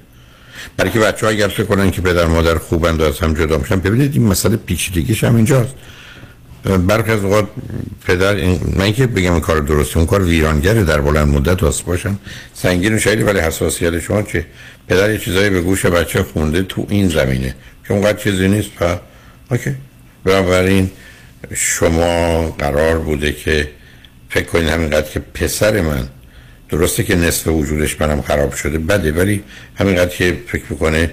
برای 0.76 0.90
که 0.90 0.98
بچه 0.98 1.26
ها 1.26 1.32
اگر 1.32 1.48
فکر 1.48 1.64
کنن 1.64 1.90
که 1.90 2.00
پدر 2.00 2.26
مادر 2.26 2.54
خوبند 2.54 3.00
و 3.00 3.04
از 3.04 3.20
هم 3.20 3.34
جدا 3.34 3.58
میشن. 3.58 3.76
ببینید 3.76 4.12
این 4.14 4.26
مسئله 4.26 4.56
پیچیدگیش 4.56 5.24
هم 5.24 5.36
اینجاست. 5.36 5.74
برخی 6.64 7.10
از 7.10 7.24
اوقات 7.24 7.48
پدر. 8.06 8.34
من 8.76 8.92
که 8.92 9.06
بگم 9.06 9.40
کار 9.40 9.60
درسته 9.60 9.96
اون 9.96 10.06
کار 10.06 10.22
ویرانگره 10.22 10.84
در 10.84 11.00
بلند 11.00 11.28
مدت 11.28 11.62
واسه 11.62 11.84
باشم 11.84 12.18
سنگین 12.54 12.94
و 12.94 12.98
شایدی 12.98 13.22
ولی 13.22 13.38
حساسیت 13.38 14.00
شما 14.00 14.22
چه 14.22 14.46
پدر 14.88 15.10
یه 15.10 15.18
چیزایی 15.18 15.50
به 15.50 15.60
گوش 15.60 15.86
بچه 15.86 16.22
خونده 16.22 16.62
تو 16.62 16.86
این 16.88 17.08
زمینه 17.08 17.54
که 17.88 17.94
اونقدر 17.94 18.18
چیزی 18.18 18.48
نیست 18.48 18.70
پا 18.70 19.00
اوکی 19.50 19.74
بنابراین 20.24 20.90
شما 21.54 22.50
قرار 22.50 22.98
بوده 22.98 23.32
که 23.32 23.68
فکر 24.28 24.46
کنید 24.46 24.68
همینقدر 24.68 25.10
که 25.10 25.20
پسر 25.20 25.80
من 25.80 26.08
درسته 26.68 27.04
که 27.04 27.16
نصف 27.16 27.46
وجودش 27.46 28.00
منم 28.00 28.22
خراب 28.22 28.54
شده 28.54 28.78
بده 28.78 29.12
ولی 29.12 29.42
همینقدر 29.74 30.16
که 30.16 30.38
فکر 30.46 30.64
می‌کنه 30.70 31.10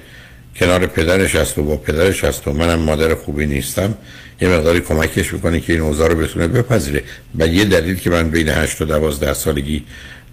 کنار 0.55 0.85
پدرش 0.85 1.35
هست 1.35 1.57
و 1.57 1.63
با 1.63 1.77
پدرش 1.77 2.23
هست 2.23 2.47
و 2.47 2.53
منم 2.53 2.79
مادر 2.79 3.15
خوبی 3.15 3.45
نیستم 3.45 3.93
یه 4.41 4.49
مقداری 4.49 4.79
کمکش 4.79 5.33
می‌کنه 5.33 5.59
که 5.59 5.73
این 5.73 5.81
اوضاع 5.81 6.09
رو 6.09 6.15
بتونه 6.15 6.47
بپذیره. 6.47 7.03
و 7.39 7.47
یه 7.47 7.65
دلیل 7.65 7.95
که 7.95 8.09
من 8.09 8.29
بین 8.29 8.49
8 8.49 8.81
و 8.81 8.85
12 8.85 9.33
سالگی 9.33 9.83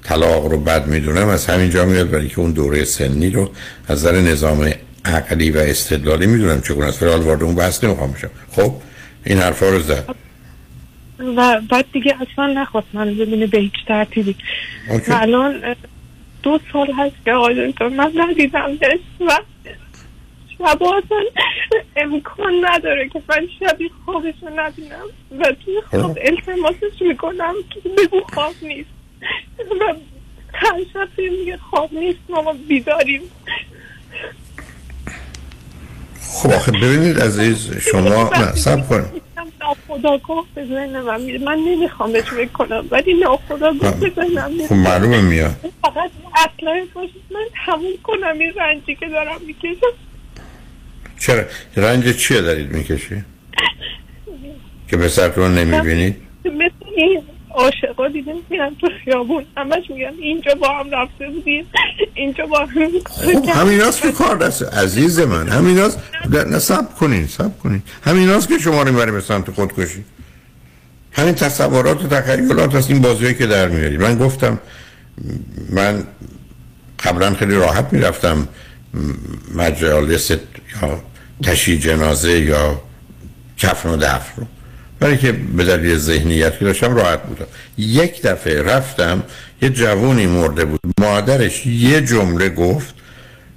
طلاق 0.03 0.47
رو 0.47 0.59
بد 0.59 0.87
می‌دونم 0.87 1.29
از 1.29 1.47
همین 1.47 1.71
جا 1.71 1.85
میاد 1.85 2.11
برای 2.11 2.29
که 2.29 2.41
اون 2.41 2.53
دوره 2.53 2.85
سنی 2.85 3.31
رو 3.31 3.51
از 3.89 3.99
نظر 3.99 4.21
نظام 4.21 4.73
عقلی 5.05 5.51
و 5.51 5.59
استدلالی 5.59 6.27
می‌دونم 6.27 6.61
چگونه 6.61 6.87
است. 6.87 7.03
ولی 7.03 7.11
حال 7.11 7.21
وارد 7.21 7.43
اون 7.43 7.55
بحث 7.55 7.85
نمی‌خوام 7.85 8.13
بشم. 8.13 8.31
خب 8.51 8.75
این 9.25 9.39
حرفا 9.39 9.69
رو 9.69 9.81
زد. 9.81 10.15
و 11.37 11.61
بعد 11.71 11.85
دیگه 11.93 12.15
اصلا 12.21 12.47
نخواست 12.47 12.87
من 12.93 13.15
ببینه 13.15 13.47
به 13.47 13.59
هیچ 13.59 13.73
ترتیبی. 13.89 14.37
و 14.89 15.01
الان 15.09 15.55
دو 16.43 16.61
سال 16.73 16.93
هست 16.99 17.15
که 17.25 17.33
آقای 17.33 17.75
من 17.81 18.13
ندیدمش 18.15 18.99
و 19.21 19.31
شبا 20.59 20.97
اصلا 20.97 21.19
امکان 21.97 22.65
نداره 22.65 23.09
که 23.09 23.23
من 23.29 23.49
شبی 23.61 23.91
خوابش 24.05 24.35
رو 24.43 24.49
نبینم 24.57 25.07
و 25.39 25.53
توی 25.65 25.81
خواب 25.91 26.19
التماسش 26.23 27.01
می‌کنم 27.01 27.55
که 27.71 27.89
بگو 27.89 28.21
خواب 28.35 28.55
نیست. 28.63 28.91
و 29.59 29.95
هر 30.53 30.79
شب 30.93 31.09
میگه 31.19 31.59
خواب 31.71 31.95
نیست 31.95 32.19
ماما 32.29 32.55
بیداریم. 32.69 33.21
خب 36.23 36.53
آخه 36.53 36.73
ببینید 36.73 37.21
عزیز 37.21 37.79
شما 37.79 38.31
نه 38.31 38.55
سب 38.55 38.89
کنید. 38.89 39.23
ناخداگاه 39.61 40.45
به 40.55 40.65
ذهن 40.65 41.01
من 41.01 41.21
میره. 41.21 41.39
من 41.39 41.59
نمی‌خوام 41.59 42.13
بهش 42.13 42.25
فکر 42.25 42.49
کنم 42.49 42.85
ولی 42.91 43.15
ناخداگاه 43.15 44.01
به 44.01 44.13
ذهنم 44.17 44.53
میره. 44.53 44.67
خب 44.67 44.75
معلومه 44.75 45.21
میاد. 45.21 45.55
فقط 45.83 46.11
اصلا 46.35 46.87
باشه 46.95 47.13
من 47.31 47.47
تموم 47.67 47.93
کنم 48.03 48.39
این 48.39 48.53
رنجی 48.57 48.95
که 48.95 49.07
دارم 49.09 49.41
می‌کشم. 49.47 50.08
چرا؟ 51.19 51.45
رنج 51.77 52.17
چیه 52.17 52.41
دارید 52.41 52.73
می‌کشی؟ 52.73 53.25
که 54.89 54.97
پسرتون 54.97 55.45
رو 55.45 55.51
نمی‌بینید 55.51 56.17
مثل 56.45 56.91
این 56.97 57.23
عاشقا 57.51 58.09
دیدیم 58.09 58.35
میرن 58.51 58.77
تو 58.81 58.89
خیابون. 59.05 59.45
همش 59.57 59.91
میگن 59.91 60.13
اینجا 60.21 60.55
با 60.55 60.69
هم 60.69 60.91
رفته 60.91 61.29
بودیم. 61.35 61.67
اینجا 62.15 62.47
با 62.47 62.59
هم 62.59 62.91
خب 63.07 63.49
همیناست 63.49 64.03
که 64.03 64.13
کار 64.13 64.37
دست 64.37 64.63
عزیز 64.63 65.21
من. 65.21 65.49
همیناست. 65.49 65.99
نه 66.31 66.45
نه، 66.45 66.59
سب 66.59 66.95
کنین 66.95 67.27
سب 67.27 67.59
کنین. 67.59 67.83
همیناست 68.05 68.49
که 68.49 68.59
شما 68.59 68.83
رو 68.83 68.93
می‌بره 68.93 69.13
به 69.13 69.21
سمت 69.21 69.51
خودکشی. 69.51 70.05
همین 71.13 71.35
تصورات 71.35 72.05
و 72.05 72.09
تخیلات 72.09 72.75
هست. 72.75 72.91
این 72.91 73.03
بازیایی 73.03 73.35
که 73.35 73.47
در 73.47 73.69
میارید 73.69 74.01
من 74.03 74.19
گفتم 74.19 74.59
من 75.71 76.05
قبلا 76.99 77.35
خیلی 77.35 77.55
راحت 77.55 77.93
می‌رفتم 77.93 78.49
مجالس 79.55 80.31
یا 80.31 81.03
تشییع 81.43 81.79
جنازه 81.79 82.41
یا 82.41 82.83
کفن 83.57 83.89
و 83.89 83.97
دفن 83.97 84.41
رو. 84.41 84.47
برای 85.01 85.19
که 85.19 85.33
به 85.33 85.65
دلیل 85.65 85.97
ذهنیتی 85.97 86.65
داشتم 86.65 86.95
راحت 86.95 87.23
بودم. 87.23 87.47
یک 87.79 88.23
دفعه 88.23 88.63
رفتم 88.63 89.23
یه 89.63 89.71
جوونی 89.71 90.27
مرده 90.27 90.65
بود. 90.65 90.81
مادرش 91.01 91.67
یه 91.67 92.01
جمله 92.01 92.49
گفت 92.49 92.95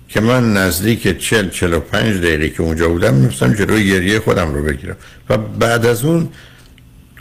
که 0.10 0.20
من 0.20 0.54
نزدیک 0.54 1.20
چل 1.20 1.50
چل 1.50 1.74
و 1.74 1.80
پنج 1.80 2.18
دقیقه 2.18 2.50
که 2.50 2.62
اونجا 2.62 2.90
بودم 2.90 3.14
میفتم 3.14 3.54
جلوی 3.54 3.90
گریه 3.90 4.20
خودم 4.20 4.54
رو 4.54 4.64
بگیرم. 4.64 4.96
و 5.30 5.38
بعد 5.38 5.86
از 5.86 6.04
اون 6.04 6.30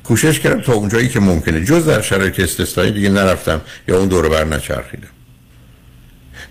کوشش 0.05 0.41
کردم 0.41 0.61
تا 0.61 0.73
اونجایی 0.73 1.09
که 1.09 1.21
ممکنه. 1.21 1.65
جز 1.65 1.87
در 1.87 2.01
شرایط 2.01 2.41
استثنایی 2.41 2.93
دیگه 2.93 3.09
نرفتم 3.09 3.61
یا 3.89 3.99
اون 3.99 4.09
دور 4.09 4.29
بر 4.29 4.45
نچرخیدم. 4.45 5.09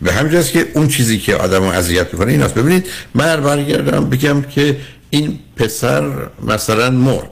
به 0.02 0.14
همینجاست 0.14 0.52
که 0.52 0.68
اون 0.74 0.88
چیزی 0.88 1.20
که 1.20 1.36
آدم 1.36 1.64
اذیت 1.64 2.14
می‌کنه 2.14 2.32
این 2.32 2.42
است 2.42 2.54
ببینید 2.54 2.88
من 3.14 3.42
برگردم 3.42 4.10
بگم 4.10 4.42
که 4.42 4.78
این 5.10 5.40
پسر 5.56 6.30
مثلا 6.44 6.90
مرد. 6.90 7.30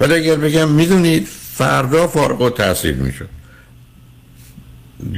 ولی 0.00 0.14
اگر 0.14 0.36
بگم 0.36 0.68
می‌دونید 0.68 1.28
فردا 1.54 2.06
فارغ 2.06 2.40
و 2.40 2.50
تحصیل 2.50 2.94
می‌شد. 2.94 3.28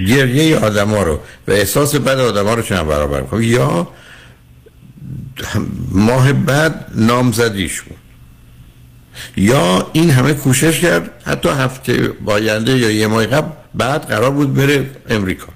گریه 0.08 0.58
ها 0.58 0.68
رو 1.02 1.20
و 1.48 1.52
احساس 1.52 1.94
بد 1.94 2.18
آدم 2.18 2.46
ها 2.46 2.54
رو 2.54 2.62
چند 2.62 2.86
برابر 2.86 3.20
کنم 3.20 3.42
یا 3.42 3.88
ماه 5.92 6.32
بعد 6.32 6.84
نامزدیش 6.94 7.80
بود. 7.80 7.96
یا 9.36 9.90
این 9.92 10.10
همه 10.10 10.32
کوشش 10.34 10.80
کرد 10.80 11.10
حتی 11.24 11.48
هفته 11.48 12.08
باینده 12.08 12.78
یا 12.78 12.90
یه 12.90 13.06
ماه 13.06 13.26
قبل 13.26 13.48
بعد 13.74 14.02
قرار 14.02 14.30
بود 14.30 14.54
بره 14.54 14.90
امریکا. 15.08 15.48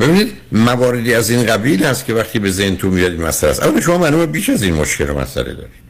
ببینید 0.00 0.32
مواردی 0.52 1.14
از 1.14 1.30
این 1.30 1.46
قبیل 1.46 1.84
هست 1.84 2.06
که 2.06 2.14
وقتی 2.14 2.38
به 2.38 2.50
ذهن 2.50 2.76
تو 2.76 2.90
میاد 2.90 3.12
این 3.12 3.22
مسئله 3.22 3.50
است. 3.50 3.62
اما 3.62 3.80
شما 3.80 3.98
معلومه 3.98 4.26
بیش 4.26 4.48
از 4.48 4.62
این 4.62 4.74
مشکل 4.74 5.10
و 5.10 5.18
مسئله 5.18 5.54
دارید. 5.54 5.84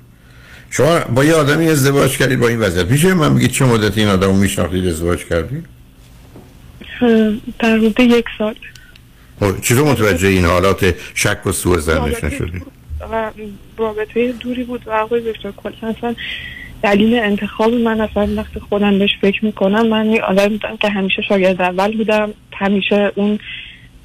شما 0.71 0.99
با 0.99 1.25
یه 1.25 1.35
آدمی 1.35 1.69
ازدواج 1.69 2.19
کردید 2.19 2.41
با 2.41 2.49
این 2.49 2.61
وضعیت. 2.61 2.87
میشه 2.87 3.15
من 3.15 3.35
بگید 3.35 3.51
چه 3.51 3.65
مدت 3.65 3.99
این 3.99 4.09
آدم 4.09 4.27
رو 4.27 4.37
میشناختید 4.37 4.87
ازدواج 4.87 5.25
کردید؟ 5.25 5.65
در 7.59 7.77
حدود 7.77 8.01
یک 8.01 8.25
سال. 8.39 8.55
خب، 9.41 9.61
چطور 9.61 9.93
متوجه 9.93 10.29
این 10.29 10.45
حالات 10.45 10.95
شک 11.15 11.47
و 11.47 11.53
سوء 11.53 11.81
رابطه 11.87 12.27
نشدید؟ 12.27 12.63
و 13.13 13.31
رابطه 13.79 14.33
دوری 14.33 14.65
بود 14.65 14.83
و 14.87 14.91
آقای 14.91 15.33
دکتر 15.33 15.51
کلا 15.51 15.89
اصلا 15.99 16.15
دلیل 16.85 17.15
انتخاب 17.15 17.75
من 17.75 18.01
اصلا 18.01 18.29
وقتی 18.37 18.61
خودم 18.61 18.99
بهش 18.99 19.11
فکر 19.21 19.45
می‌کنم 19.45 19.87
من 19.87 20.07
یه 20.07 20.23
آدم 20.23 20.49
بودم 20.49 20.77
که 20.77 20.89
همیشه 20.89 21.23
شاگرد 21.23 21.63
اول 21.63 21.97
بودم. 21.97 22.35
همیشه 22.53 23.13
اون 23.15 23.39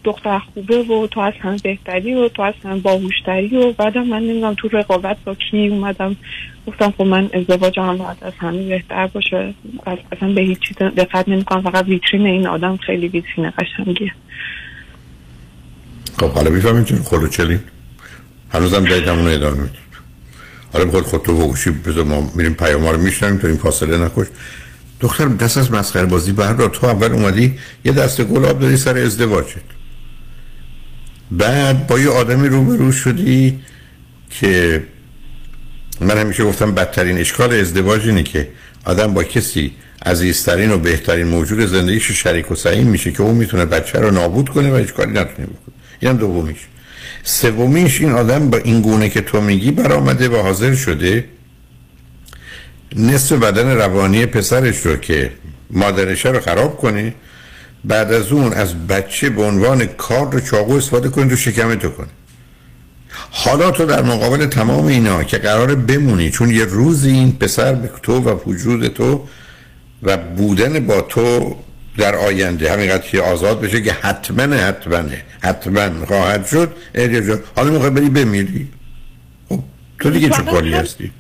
دختر 0.04 0.40
خوبه 0.40 0.78
و 0.78 1.08
تو 1.08 1.20
از 1.20 1.34
همه 1.42 1.58
بهتری 1.64 2.14
و 2.14 2.30
تو 2.30 2.42
از 2.42 2.54
همه 2.64 2.80
باهوشتری 2.80 3.58
و 3.58 3.72
بعدم 3.72 4.08
من 4.08 4.20
نمی‌دونم 4.20 4.54
تو 4.54 4.68
رقابت 4.68 5.18
با 5.26 5.36
کی 5.36 5.68
اومدم. 5.68 6.16
گفتم 6.68 6.94
خب 6.98 7.04
من 7.04 7.30
ازدواجم 7.34 7.82
هم 7.82 7.98
باید 7.98 8.18
از 8.22 8.34
همه 8.38 8.68
بهتر 8.68 9.08
باشه. 9.08 9.54
از- 9.86 9.98
اصلا 10.12 10.34
به 10.34 10.42
هیچ 10.42 10.60
چیز 10.60 10.78
دقت 10.78 11.30
نمی‌کنم. 11.30 11.62
فقط 11.62 11.86
ویترین 11.88 12.26
این 12.26 12.48
آدم 12.48 12.78
خیلی 12.78 13.08
ویترین 13.08 13.52
قشنگیه. 13.58 14.12
خب 16.20 16.32
حالا 16.32 16.50
می‌فهمید 16.50 16.86
چون 16.86 16.98
خلوچلین 16.98 17.60
هنوزم 18.54 18.84
دارید 18.86 19.08
همون 19.08 19.28
ادامه 19.28 19.58
می‌دید 19.58 19.89
حالا 20.74 20.86
بخواد 20.86 21.04
خود 21.04 21.22
تو 21.22 21.36
بگوشی 21.38 21.70
بذار 21.70 22.04
ما 22.04 22.32
میریم 22.36 22.54
پیام 22.54 22.88
رو 22.88 22.98
میشنیم 22.98 23.38
تو 23.38 23.48
این 23.48 23.58
فاصله 23.58 23.98
نکش. 23.98 24.28
دختر 25.00 25.26
دست 25.26 25.58
از 25.58 25.72
مسخره 25.72 26.06
بازی 26.06 26.32
بردار 26.32 26.70
تو 26.70 26.88
اول 26.88 27.12
اومدی 27.12 27.60
یه 27.86 27.92
دست 27.92 28.22
گلاب 28.22 28.60
داری 28.60 28.78
سر 28.78 28.98
ازدواجت. 28.98 29.56
بعد 31.32 31.88
با 31.88 32.00
یه 32.00 32.10
آدمی 32.10 32.48
روبرو 32.48 32.92
شدی 32.92 33.60
که 34.30 34.84
من 36.02 36.18
همیشه 36.18 36.44
گفتم 36.44 36.72
بدترین 36.72 37.18
اشکال 37.18 37.54
ازدواج 37.54 38.08
اینه 38.08 38.24
که 38.24 38.48
آدم 38.86 39.14
با 39.14 39.24
کسی 39.24 39.72
عزیزترین 40.06 40.72
و 40.72 40.78
بهترین 40.78 41.28
موجود 41.28 41.66
زندگیش 41.66 42.12
شریک 42.12 42.52
و 42.52 42.56
سعیم 42.56 42.88
میشه 42.88 43.12
که 43.12 43.22
اون 43.22 43.36
می‌تونه 43.36 43.66
بچه 43.66 44.00
رو 44.00 44.12
نابود 44.12 44.50
کنه 44.50 44.74
و 44.74 44.76
هیچ 44.76 44.94
کاری 44.94 45.12
نتونه 45.12 45.48
بکنه. 45.48 45.76
اینم 46.00 46.18
دومیش. 46.18 46.58
سومیش 47.24 48.02
این 48.02 48.12
آدم 48.12 48.50
با 48.50 48.58
این 48.58 48.82
گونه 48.82 49.10
که 49.10 49.22
تو 49.22 49.42
میگی 49.42 49.72
برآمده 49.72 50.30
و 50.30 50.36
حاضر 50.42 50.76
شده 50.76 51.26
نصف 52.96 53.32
بدن 53.32 53.68
روانی 53.68 54.26
پسرش 54.26 54.86
رو 54.86 54.96
که 54.96 55.32
مادرشه 55.70 56.30
رو 56.30 56.40
خراب 56.40 56.78
کنه 56.78 57.14
بعد 57.86 58.14
از 58.14 58.32
اون 58.32 58.54
از 58.54 58.88
بچه 58.88 59.30
به 59.30 59.44
عنوان 59.44 59.86
کار 59.86 60.32
رو 60.32 60.40
چاقو 60.40 60.74
استفاده 60.74 61.10
کنه 61.10 61.30
تو 61.30 61.36
شکم 61.36 61.76
تو 61.76 61.90
کنه. 61.90 62.08
حالا 63.32 63.72
تو 63.72 63.86
در 63.86 64.02
مقابل 64.02 64.46
تمام 64.46 64.86
اینا 64.86 65.24
که 65.24 65.38
قرار 65.38 65.76
بمونی 65.76 66.30
چون 66.30 66.52
یه 66.52 66.66
روزی 66.66 67.10
این 67.10 67.32
پسر 67.32 67.74
به 67.74 67.90
تو 68.04 68.20
و 68.20 68.40
وجود 68.50 68.88
تو 68.88 69.28
و 70.04 70.18
بودن 70.18 70.80
با 70.80 71.02
تو 71.02 71.56
در 72.00 72.16
آینده. 72.16 72.72
همینقدر 72.72 73.08
که 73.08 73.22
آزاد 73.22 73.62
بشه 73.62 73.82
که 73.82 73.92
حتما 73.92 74.56
حتما 74.56 75.04
حتما 75.44 76.06
خواهد 76.06 76.48
شد. 76.48 76.74
جان 76.96 77.40
حالا 77.56 77.72
می‌خوای 77.72 77.90
بری 77.90 78.10
بمیری. 78.10 78.68
خب 79.50 79.60
تو 80.00 80.10
دیگه 80.10 80.30
چه 80.30 80.42
کاری 80.42 80.74
هستی؟ 80.74 81.12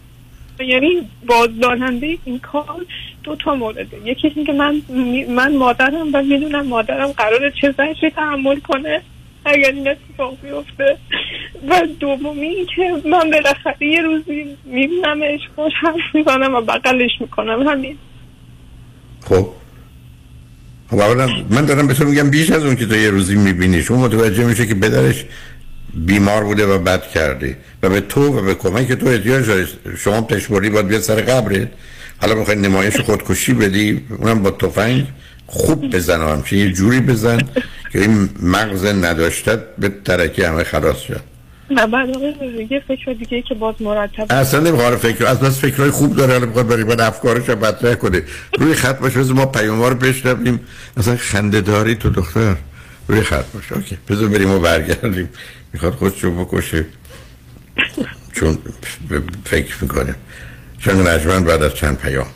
یعنی 0.59 1.09
بازدارنده 1.27 2.17
این 2.25 2.39
کار 2.39 2.85
دو 3.23 3.35
تا 3.35 3.55
مورده. 3.55 3.87
یکی 4.05 4.31
این 4.35 4.45
که 4.45 4.53
من 4.53 4.81
من 5.29 5.55
مادرم 5.55 6.07
و 6.13 6.23
می‌دونم 6.23 6.67
مادرم 6.67 7.11
قراره 7.11 7.53
چه 7.61 7.73
زنشی 7.77 8.09
تحمل 8.09 8.59
کنه 8.59 9.01
اگر 9.45 9.71
این 9.71 9.87
اتفاق 9.87 10.37
بیفته. 10.43 10.97
و 11.69 11.81
دومی 11.99 12.47
این 12.47 12.65
که 12.75 13.09
من 13.09 13.31
بالاخره 13.31 13.87
یه 13.87 14.01
روزی 14.01 14.45
میبینمش 14.65 15.39
خوش 15.55 15.73
حرف 15.81 16.15
می‌زنم 16.15 16.55
و 16.55 16.61
بغلش 16.61 17.11
می‌کنم. 17.19 17.67
همین. 17.67 17.97
خب 19.21 19.47
من 20.91 21.65
دارم 21.65 21.87
به 21.87 21.93
تو 21.93 22.05
میگم 22.05 22.29
بیش 22.29 22.51
از 22.51 22.63
اون 22.65 22.75
که 22.75 22.85
تو 22.85 22.95
یه 22.95 23.09
روزی 23.09 23.35
میبینیش 23.35 23.91
اون 23.91 23.99
متوجه 23.99 24.45
میشه 24.45 24.67
که 24.67 24.75
بدرش 24.75 25.25
بیمار 25.93 26.43
بوده 26.43 26.65
و 26.65 26.79
بد 26.79 27.07
کرده 27.07 27.57
و 27.83 27.89
به 27.89 28.01
تو 28.01 28.39
و 28.39 28.41
به 28.41 28.55
کمک 28.55 28.91
تو 28.91 29.07
احتیاج 29.07 29.47
داره 29.47 29.67
شما 29.97 30.21
پشبوری 30.21 30.69
باید 30.69 30.87
بیاد 30.87 31.01
سر 31.01 31.15
قبرت. 31.15 31.67
حالا 32.21 32.35
می‌خوای 32.35 32.57
نمایش 32.57 32.99
خودکشی 32.99 33.53
بدی 33.53 34.05
اونم 34.17 34.43
با 34.43 34.51
تفنگ 34.51 35.07
خوب 35.47 35.89
بزن 35.89 36.21
همچه 36.21 36.57
یه 36.57 36.71
جوری 36.71 36.99
بزن 36.99 37.37
که 37.91 38.01
این 38.01 38.29
مغز 38.43 38.85
نداشتت 38.85 39.59
به 39.77 39.91
ترکی 40.05 40.43
همه 40.43 40.63
خلاص 40.63 40.97
شد 40.97 41.28
نه 41.71 41.87
بعد 41.87 42.09
یه 42.71 42.83
فکر 42.87 43.13
دیگه 43.13 43.41
که 43.41 43.55
باز 43.55 43.75
مرتب 43.79 44.25
اصلا 44.29 44.59
نمی‌خواد 44.59 44.97
فکر 44.97 45.25
از 45.25 45.39
بس 45.39 45.59
فکرهای 45.59 45.91
خوب 45.91 46.15
داره 46.15 46.33
حالا 46.33 46.45
می‌خواد 46.45 46.67
برای 46.67 46.83
من 46.83 46.99
افکارش 46.99 47.49
رو 47.49 47.65
مطرح 47.65 47.95
کنه. 47.95 48.23
روی 48.59 48.73
خط 48.73 48.99
باشه 48.99 49.19
ما 49.19 49.45
پیام 49.45 49.83
رو 49.83 49.95
بشنویم. 49.95 50.59
اصلا 50.97 51.17
خنده 51.17 51.61
داری 51.61 51.95
تو 51.95 52.09
دختر. 52.09 52.55
روی 53.07 53.21
خط 53.21 53.45
باشه. 53.53 53.75
اوکی. 53.75 53.97
بذار 54.09 54.27
بریم 54.27 54.51
و 54.51 54.59
برگردیم. 54.59 55.29
می‌خواد 55.73 55.93
خودشو 55.93 56.45
بکشه. 56.45 56.85
چون 58.33 58.57
فکر 59.45 59.73
می‌کنه. 59.81 60.15
چون 60.79 61.07
نجمن 61.07 61.43
بعد 61.43 61.63
از 61.63 61.75
چند 61.75 61.97
پیام. 61.97 62.27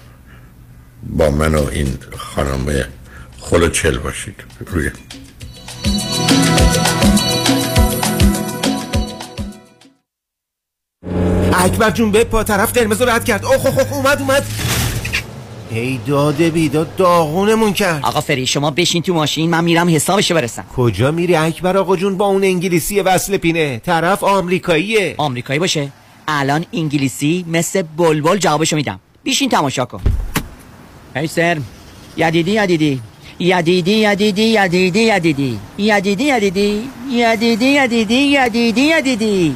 با 1.04 1.32
من 1.32 1.56
و 1.56 1.68
این 1.72 1.98
خانم 2.18 2.84
خلو 3.40 3.70
چل 3.70 3.98
باشید. 3.98 4.36
روی 4.66 4.90
اکبر 11.64 11.92
جون 11.92 12.12
به 12.12 12.24
پا 12.24 12.44
طرف 12.44 12.74
قرمز 12.74 13.02
رو 13.02 13.10
رد 13.10 13.26
کرد. 13.26 13.46
اوه 13.46 13.68
اوه 13.68 13.94
اومد 13.94 14.20
اومد 14.22 14.44
ای 15.72 16.00
داده 16.08 16.50
بیداد 16.50 16.96
داغونمون 16.96 17.74
کرد. 17.74 18.06
آقا 18.06 18.22
فری 18.22 18.48
شما 18.48 18.72
بشین 18.72 19.02
تو 19.02 19.14
ماشین 19.14 19.50
من 19.50 19.64
میرم 19.64 19.96
حسابشو 19.96 20.36
برسم. 20.36 20.66
کجا 20.76 21.12
میری 21.12 21.36
اکبر 21.36 21.78
آقا 21.78 21.96
جون؟ 21.96 22.18
با 22.18 22.26
اون 22.26 22.44
انگلیسی 22.44 23.00
وصل 23.02 23.38
پینه. 23.38 23.82
طرف 23.86 24.24
آمریکاییه. 24.24 25.16
آمریکایی 25.18 25.60
باشه. 25.60 25.92
الان 26.28 26.66
انگلیسی 26.74 27.46
مثل 27.48 27.82
بلبل 27.82 28.38
جوابشو 28.38 28.76
میدم. 28.76 29.00
بیشین 29.24 29.50
تماشا 29.50 29.86
کن. 29.86 30.02
هی 31.16 31.28
سر 31.28 31.58
یدیدی 32.18 32.52
یدیدی. 32.52 33.02
یدیدی 33.40 33.92
یدیدی 33.92 34.44
یدیدی 34.44 35.00
یدیدی. 35.00 35.60
یدیدی 35.78 36.24
یدیدی. 36.24 36.90
یدیدی 37.12 37.66
یدیدی 37.66 38.16
یدیدی 38.16 38.82
یدیدی. 38.82 39.56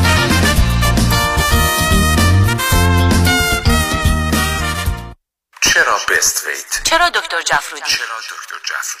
بست 6.11 6.47
ویت؟ 6.47 6.83
چرا 6.83 7.09
دکتر 7.09 7.41
جفرودی؟ 7.41 7.85
چرا 7.85 8.19
دکتر 8.19 8.55
جفرودی؟ 8.65 9.00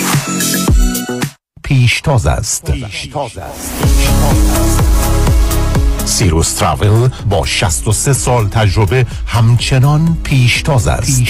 پیشتاز 1.71 2.27
است 2.27 2.73
سیروس 6.05 6.53
تراول 6.53 7.09
با 7.29 7.45
63 7.45 8.13
سال 8.13 8.47
تجربه 8.47 9.05
همچنان 9.25 10.17
پیشتاز 10.23 10.87
است 10.87 11.23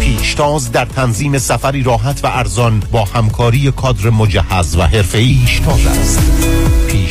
پیشتاز 0.00 0.72
در 0.72 0.84
تنظیم 0.84 1.38
سفری 1.38 1.82
راحت 1.82 2.24
و 2.24 2.26
ارزان 2.26 2.82
با 2.92 3.04
همکاری 3.04 3.70
کادر 3.70 4.10
مجهز 4.10 4.76
و 4.76 4.82
حرفه‌ای 4.82 5.34
پیشتاز 5.34 5.86
است 5.86 6.20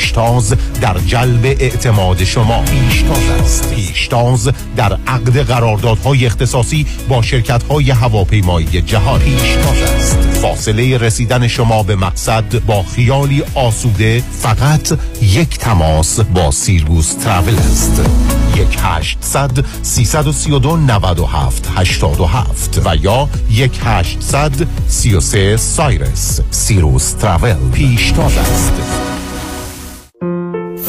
پیشتاز 0.02 0.56
در 0.82 0.98
جلب 1.08 1.46
اعتماد 1.46 2.24
شما. 2.24 2.62
پیشتاز 2.62 3.30
است. 3.30 3.74
پیشتاز 3.76 4.50
در 4.76 4.98
عقد 5.08 5.38
قراردادهای 5.38 6.26
اختصاصی 6.26 6.86
با 7.10 7.22
شرکت‌های 7.22 7.92
هواپیمایی 7.92 8.82
جهان. 8.82 9.20
پیشتاز 9.20 9.82
است. 9.82 10.18
فاصله 10.18 10.98
رسیدن 10.98 11.48
شما 11.48 11.84
به 11.84 11.96
مقصد 11.96 12.66
با 12.66 12.84
خیالی 12.84 13.44
آسوده 13.56 14.24
فقط 14.32 15.00
یک 15.22 15.58
تماس 15.58 16.20
با 16.20 16.52
سیرگوس 16.52 17.14
ترافل 17.14 17.56
است. 17.56 18.02
یک 18.56 18.78
هشتصد 18.82 19.66
سیصد 19.82 20.32
سی 20.32 20.52
و 20.52 20.60
دو 20.60 20.78
نود 20.78 21.20
و 21.20 21.26
هفت 21.26 21.70
هشتاد 21.76 22.20
و 22.20 22.26
هفت 22.26 22.82
و 22.86 22.96
یا 22.96 23.30
یک 23.52 23.80
هشتصد 23.84 24.68
سی 24.88 25.14
و 25.14 25.20
سه 25.20 25.58
سایرس. 25.58 26.42
سیروس 26.52 27.12
ترافل. 27.12 27.70
پیشتاز 27.74 28.38
است. 28.38 29.11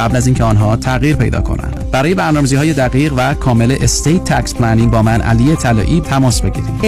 قبل 0.00 0.16
از 0.16 0.26
اینکه 0.26 0.44
آنها 0.44 0.76
تغییر 0.76 1.16
پیدا 1.16 1.40
کنند. 1.40 1.90
برای 1.90 2.14
برنامه‌ریزی 2.14 2.56
های 2.56 2.72
دقیق 2.72 3.12
و 3.16 3.34
کامل 3.34 3.76
estate 3.80 4.24
tax 4.24 4.54
planning 4.54 4.90
با 4.90 5.02
من 5.02 5.20
علی 5.20 5.56
طلایی 5.56 6.00
تماس 6.00 6.42
بگیرید. 6.42 6.80
818-285-2850 6.80 6.84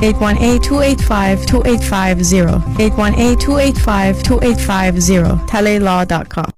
818-285-2850 0.00 0.04
818-285-2850 2.78 2.82
talaylaw.com 5.52 6.50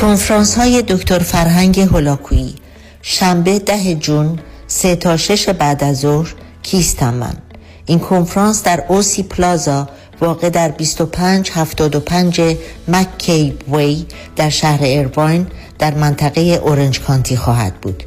کنفرانس 0.00 0.58
های 0.58 0.82
دکتر 0.82 1.18
فرهنگ 1.18 1.80
هولاکویی. 1.80 2.54
شنبه 3.02 3.58
ده 3.58 3.94
جون 3.94 4.38
سه 4.66 4.96
تا 4.96 5.16
شش 5.16 5.48
بعد 5.48 5.84
از 5.84 6.00
ظهر 6.00 6.34
کیستم 6.62 7.14
من 7.14 7.47
این 7.88 7.98
کنفرانس 7.98 8.62
در 8.62 8.84
اوسی 8.88 9.22
پلازا 9.22 9.88
واقع 10.20 10.50
در 10.50 10.68
2575 10.68 12.40
مک 12.88 13.52
وی 13.72 14.06
در 14.36 14.50
شهر 14.50 14.82
ایرواین 14.82 15.46
در 15.78 15.94
منطقه 15.94 16.40
اورنج 16.40 17.00
کانتی 17.00 17.36
خواهد 17.36 17.74
بود. 17.74 18.04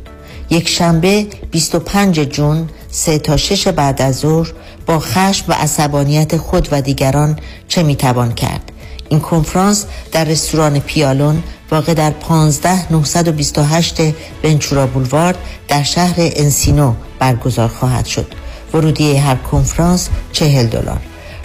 یک 0.50 0.70
شنبه 0.70 1.28
25 1.52 2.20
جون 2.20 2.70
سه 2.90 3.20
تا 3.20 3.38
شش 3.38 3.68
بعد 3.68 4.02
از 4.02 4.16
ظهر 4.18 4.54
با 4.86 5.00
خشم 5.00 5.46
و 5.48 5.54
عصبانیت 5.54 6.38
خود 6.38 6.68
و 6.72 6.82
دیگران 6.82 7.40
چه 7.68 7.84
می‌توان 7.84 8.34
کرد؟ 8.34 8.72
این 9.10 9.20
کنفرانس 9.20 9.86
در 10.12 10.24
رستوران 10.24 10.80
پیالون 10.80 11.44
واقع 11.72 11.94
در 11.94 12.12
15 12.12 12.92
928 12.94 14.02
ونچورا 14.44 14.88
بولوارد 14.88 15.38
در 15.68 15.84
شهر 15.84 16.16
انسینو 16.18 16.94
برگزار 17.20 17.68
خواهد 17.68 18.06
شد. 18.06 18.41
ورودی 18.74 19.18
هر 19.18 19.36
کنفرانس 19.36 20.10
40 20.32 20.68
دلار. 20.68 21.02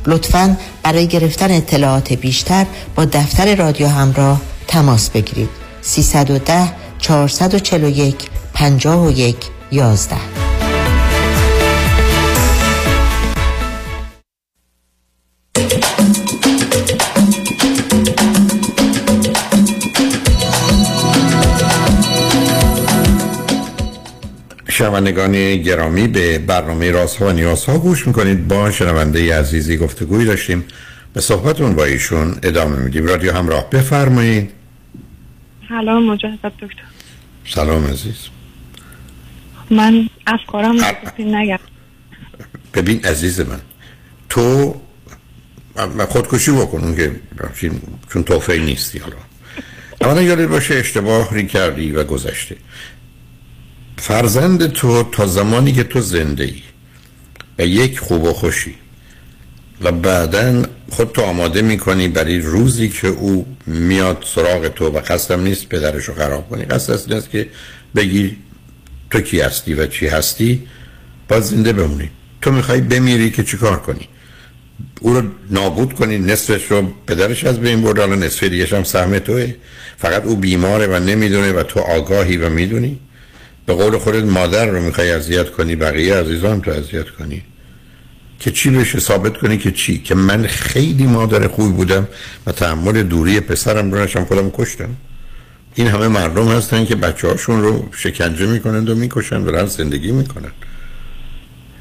لطفا 0.06 0.56
برای 0.82 1.06
گرفتن 1.06 1.50
اطلاعات 1.50 2.12
بیشتر 2.12 2.66
با 2.94 3.04
دفتر 3.04 3.54
رادیو 3.54 3.86
همراه 3.86 4.40
تماس 4.66 5.10
بگیرید. 5.10 5.48
310 5.82 6.72
441 6.98 8.16
51 8.54 9.36
11 9.72 10.45
شنوندگان 24.78 25.56
گرامی 25.56 26.08
به 26.08 26.38
برنامه 26.38 26.90
راست 26.90 27.16
ها 27.16 27.26
و 27.26 27.32
نیاز 27.32 27.64
ها 27.64 27.78
گوش 27.78 28.06
می‌کنید. 28.06 28.48
با 28.48 28.70
شنونده 28.70 29.38
عزیزی 29.38 29.76
گفتگوی 29.76 30.24
داشتیم. 30.24 30.64
به 31.12 31.20
صحبتون 31.20 31.74
با 31.74 31.84
ایشون 31.84 32.38
ادامه 32.42 32.76
میدیم. 32.76 33.06
رادیو 33.06 33.32
همراه 33.32 33.70
بفرمایید. 33.70 34.50
سلام 35.68 36.04
مجدد 36.06 36.52
دکتر. 36.60 36.82
سلام 37.48 37.86
عزیز. 37.86 38.16
من 39.70 40.08
افکارم 40.26 40.76
نگم. 41.18 41.58
ببین 42.74 43.04
عزیز 43.04 43.40
من 43.40 43.60
تو 44.28 44.74
خودکشی 46.08 46.50
بکن 46.50 46.84
اون 46.84 46.96
که 46.96 47.12
چون 48.12 48.22
توفه 48.22 48.58
نیستی 48.58 48.98
حالا. 48.98 49.16
اولا 50.00 50.22
یادت 50.22 50.48
باشه 50.48 50.74
اشتباهی 50.74 51.46
کردی 51.46 51.92
و 51.92 52.04
گذشته. 52.04 52.56
فرزند 53.96 54.66
تو 54.66 55.02
تا 55.02 55.26
زمانی 55.26 55.72
که 55.72 55.84
تو 55.84 56.00
زنده 56.00 56.44
ای 56.44 56.62
و 57.58 57.66
یک 57.66 57.98
خوب 57.98 58.24
و 58.24 58.32
خوشی 58.32 58.74
و 59.82 59.92
بعدا 59.92 60.62
خود 60.90 61.12
تو 61.12 61.22
آماده 61.22 61.62
می‌کنی 61.62 62.08
برای 62.08 62.40
روزی 62.40 62.88
که 62.88 63.08
او 63.08 63.46
میاد 63.66 64.24
سراغ 64.34 64.68
تو 64.68 64.88
و 64.88 65.00
قصدم 65.00 65.40
نیست 65.40 65.68
پدرش 65.68 66.04
رو 66.04 66.14
خراب 66.14 66.48
کنی. 66.50 66.64
قصد 66.64 66.92
است 66.92 67.12
است 67.12 67.30
که 67.30 67.48
بگی 67.96 68.36
تو 69.10 69.20
کی 69.20 69.40
هستی 69.40 69.74
و 69.74 69.86
چی 69.86 70.06
هستی؟ 70.06 70.66
باید 71.28 71.42
زنده 71.42 71.72
بمونی. 71.72 72.10
تو 72.42 72.52
می‌خوای 72.52 72.80
بمیری 72.80 73.30
که 73.30 73.42
چیکار 73.44 73.76
کنی؟ 73.76 74.08
او 75.00 75.14
رو 75.14 75.22
نابود 75.50 75.92
کنی 75.92 76.18
نصفش 76.18 76.70
رو 76.70 76.92
پدرش 77.06 77.44
از 77.44 77.60
بین 77.60 77.82
برد 77.82 78.00
الان 78.00 78.22
نصف 78.22 78.44
دیگه 78.44 78.66
هم 78.66 78.84
سهم 78.84 79.18
توه. 79.18 79.54
فقط 79.98 80.24
او 80.24 80.36
بیماره 80.36 80.86
و 80.86 80.98
نمی‌دونه 80.98 81.52
و 81.52 81.62
تو 81.62 81.80
آگاهی 81.80 82.36
و 82.36 82.50
می‌دونی. 82.50 83.00
به 83.66 83.74
قول 83.74 83.98
خودت 83.98 84.24
مادر 84.24 84.66
رو 84.66 84.82
می‌خوای 84.82 85.10
اذیت 85.10 85.50
کنی 85.50 85.76
بقیه 85.76 86.14
عزیزان 86.14 86.60
تو 86.60 86.70
اذیت 86.70 87.10
کنی. 87.10 87.42
که 88.40 88.50
چی 88.50 88.70
بشه 88.70 89.00
ثابت 89.00 89.36
کنی 89.36 89.58
که 89.58 89.70
چی؟ 89.70 89.98
که 89.98 90.14
من 90.14 90.46
خیلی 90.46 91.06
مادر 91.06 91.48
خوبی 91.48 91.72
بودم 91.72 92.08
و 92.46 92.52
تحمل 92.52 93.02
دوری 93.02 93.40
پسرم 93.40 93.92
رو 93.92 94.02
نشم 94.02 94.24
خودم 94.24 94.50
کشتم. 94.50 94.88
این 95.74 95.86
همه 95.86 96.08
مردم 96.08 96.48
هستن 96.48 96.84
که 96.84 96.96
بچه 96.96 97.28
هاشون 97.28 97.62
رو 97.62 97.88
شکنجه 97.96 98.46
می‌کنند 98.46 98.90
و 98.90 98.94
می‌کشن 98.94 99.36
و 99.36 99.44
دارن 99.44 99.66
زندگی 99.66 100.12
می‌کنن 100.12 100.50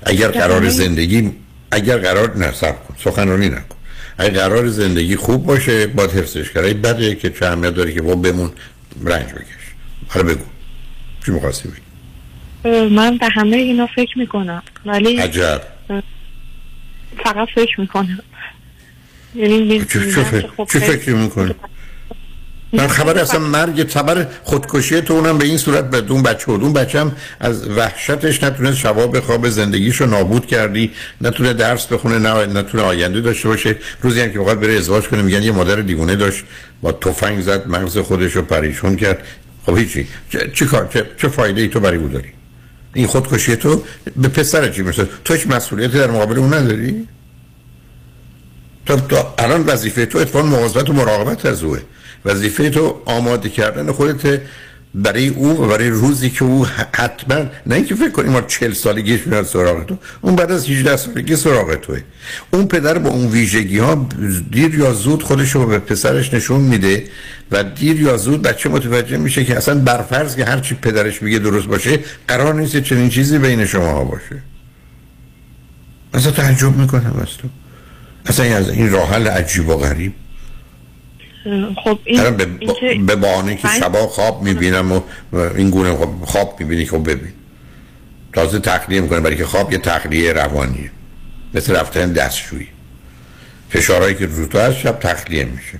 اگر 0.04 0.28
قرار 0.28 0.70
زندگی 0.70 1.32
اگر 1.72 1.98
قرار 1.98 2.38
نه 2.38 2.52
سب 2.54 2.88
کن 2.88 2.96
سخنرانی 3.04 3.50
نکن. 3.50 3.76
اگه 4.18 4.32
قرار 4.32 4.68
زندگی 4.68 5.16
خوب 5.16 5.46
باشه 5.46 5.88
با 5.88 6.04
حفظش 6.04 6.52
کرد 6.52 6.82
بده 6.82 7.16
که 7.16 7.30
چه 7.30 7.46
اهمیت 7.46 7.76
داره 7.76 7.94
که 7.94 8.02
با 8.02 8.16
بمون 8.16 8.52
رنج 9.04 9.26
بکش. 9.26 9.66
حالا 10.08 10.28
بگو. 10.28 10.44
چی 11.26 11.32
می‌خواستی 11.32 11.70
بگی؟ 11.70 12.90
من 12.90 13.18
به 13.18 13.28
همه 13.30 13.58
اینا 13.58 13.88
فکر 13.96 14.18
می‌کنم 14.18 14.64
ولی 14.86 15.18
عجب. 15.18 15.62
فقط 17.24 17.48
فکر 17.56 17.82
می‌کنم. 17.82 18.20
یعنی 19.36 19.80
فکر... 19.80 20.48
خب 20.58 21.10
می‌کنی؟ 21.10 21.56
من 22.74 22.88
خبر 22.88 23.18
اصلا 23.20 23.40
مرگ 23.40 23.90
خبر 23.90 24.28
خودکشی 24.44 25.02
تو 25.02 25.14
اونم 25.14 25.38
به 25.38 25.46
این 25.46 25.58
صورت 25.58 25.90
به 25.90 26.12
اون 26.12 26.24
بچه 26.24 26.46
بود 26.46 26.64
اون 26.64 26.74
بچه 26.74 27.00
هم 27.00 27.12
از 27.40 27.68
وحشتش 27.68 28.44
نتونست 28.44 28.78
شبا 28.78 29.08
بخواب 29.08 29.50
زندگیشو 29.50 30.06
نابود 30.06 30.46
کردی 30.46 30.92
نتونه 31.22 31.54
درس 31.54 31.88
بخونه 31.88 32.20
نه 32.20 32.46
نتونه 32.46 32.84
آینده 32.84 33.22
داشته 33.22 33.48
باشه. 33.48 33.76
روزی 34.02 34.22
هم 34.22 34.32
که 34.32 34.40
وقت 34.40 34.58
بره 34.58 34.74
ازدواج 34.74 35.04
کنه 35.04 35.22
میگن 35.22 35.44
یه 35.44 35.52
مادر 35.52 35.76
دیوونه 35.76 36.16
داشت 36.16 36.44
با 36.82 36.92
تفنگ 36.92 37.42
زد 37.42 37.68
مغز 37.68 37.98
خودش 37.98 38.32
رو 38.32 38.42
پریشون 38.42 38.96
کرد. 38.96 39.28
خب 39.66 39.78
هیچی. 39.78 40.08
چه, 40.30 40.52
چه 40.54 40.68
چه, 40.94 41.10
چه 41.18 41.28
فایده 41.28 41.62
ای 41.62 41.68
تو 41.68 41.80
برای 41.80 41.98
او 41.98 42.08
داری؟ 42.08 42.30
این 42.94 43.08
خودکشی 43.08 43.56
تو 43.56 43.84
به 44.16 44.28
پسر 44.28 44.70
چی 44.70 44.82
مثل 44.82 45.06
تو 45.26 45.34
هیچ 45.34 45.48
مسئولیتی 45.48 45.98
در 45.98 46.12
مقابل 46.12 46.38
اون 46.38 46.54
نداری؟ 46.54 47.08
تو, 48.86 48.96
تو 48.96 49.16
الان 49.38 49.66
وظیفه 49.66 50.06
تو 50.06 50.18
اتفاق 50.18 50.46
مواظبت 50.46 50.90
و 50.90 50.94
مراقبت 50.94 51.46
از 51.46 51.64
اوه. 51.64 51.80
وظیفه 52.26 52.70
تو 52.70 53.02
آماده 53.06 53.50
کردن 53.50 53.92
خودت 53.92 54.42
برای 54.96 55.28
او 55.28 55.62
و 55.62 55.68
برای 55.68 55.90
روزی 55.90 56.30
که 56.30 56.46
او 56.46 56.66
حتما 56.94 57.36
نه 57.66 57.76
اینکه 57.76 57.96
فکر 57.96 58.10
کنیم 58.10 58.32
ما 58.32 58.42
40 58.42 58.74
سالگیش 58.74 59.28
میاد 59.28 59.46
سراغ 59.46 59.86
تو 59.86 59.98
اون 60.22 60.36
بعد 60.36 60.52
از 60.52 60.70
18 60.70 60.98
سالگی 60.98 61.36
سراغ 61.36 61.76
توه. 61.76 62.02
اون 62.54 62.68
پدر 62.68 62.98
با 62.98 63.10
اون 63.10 63.28
ویژگی 63.28 63.78
ها 63.78 64.08
دیر 64.52 64.76
یا 64.76 64.94
زود 64.94 65.24
خودش 65.24 65.52
رو 65.52 65.66
به 65.66 65.80
پسرش 65.80 66.34
نشون 66.34 66.62
میده 66.62 67.04
و 67.52 67.64
دیر 67.64 68.02
یا 68.02 68.18
زود 68.18 68.42
بچه 68.42 68.70
متوجه 68.70 69.18
میشه 69.18 69.46
که 69.46 69.58
اصلا 69.58 69.80
برفرض 69.80 70.36
که 70.36 70.46
هر 70.46 70.60
چی 70.60 70.76
پدرش 70.76 71.22
میگه 71.22 71.40
درست 71.40 71.68
باشه 71.68 72.00
قرار 72.28 72.54
نیست 72.54 72.78
چنین 72.78 73.10
چیزی 73.10 73.40
بین 73.40 73.66
شما 73.66 73.92
ها 73.92 74.04
باشه. 74.04 74.42
اصلا 76.14 76.32
تعجب 76.32 76.76
می‌کنم 76.76 77.20
از 77.22 77.38
تو. 77.38 77.48
اصلا 78.26 78.58
از 78.58 78.70
این 78.70 78.92
راه 78.92 79.10
حل 79.10 79.28
عجیب 79.28 79.70
و 79.70 79.78
غریب. 79.78 80.14
خب 81.84 82.00
این, 82.04 82.30
به, 82.30 82.48
این 82.60 82.74
که 82.80 83.00
به 83.08 83.16
بهانه 83.16 83.56
که 83.56 83.68
شبا 83.68 84.08
خواب 84.08 84.44
می‌بینم 84.44 84.92
و 84.92 85.02
این 85.34 85.70
گونه 85.70 85.96
خب 85.96 86.10
خواب 86.26 86.56
می‌بینی 86.60 86.86
که 86.86 86.98
ببین. 86.98 87.34
تازه 88.34 88.60
تخلیه 88.60 89.02
می‌کنه 89.02 89.20
برای 89.20 89.36
که 89.36 89.46
خواب 89.46 89.72
یه 89.72 89.78
تخلیه 89.78 90.34
روانیه. 90.34 90.92
مثل 91.54 91.76
رفتن 91.76 92.14
دستشویی. 92.14 92.68
فشارهایی 93.70 94.16
که 94.16 94.26
رو 94.26 94.46
تو 94.46 94.60
هست 94.60 94.78
شب 94.78 95.00
تخلیه 95.00 95.46
میشه. 95.46 95.80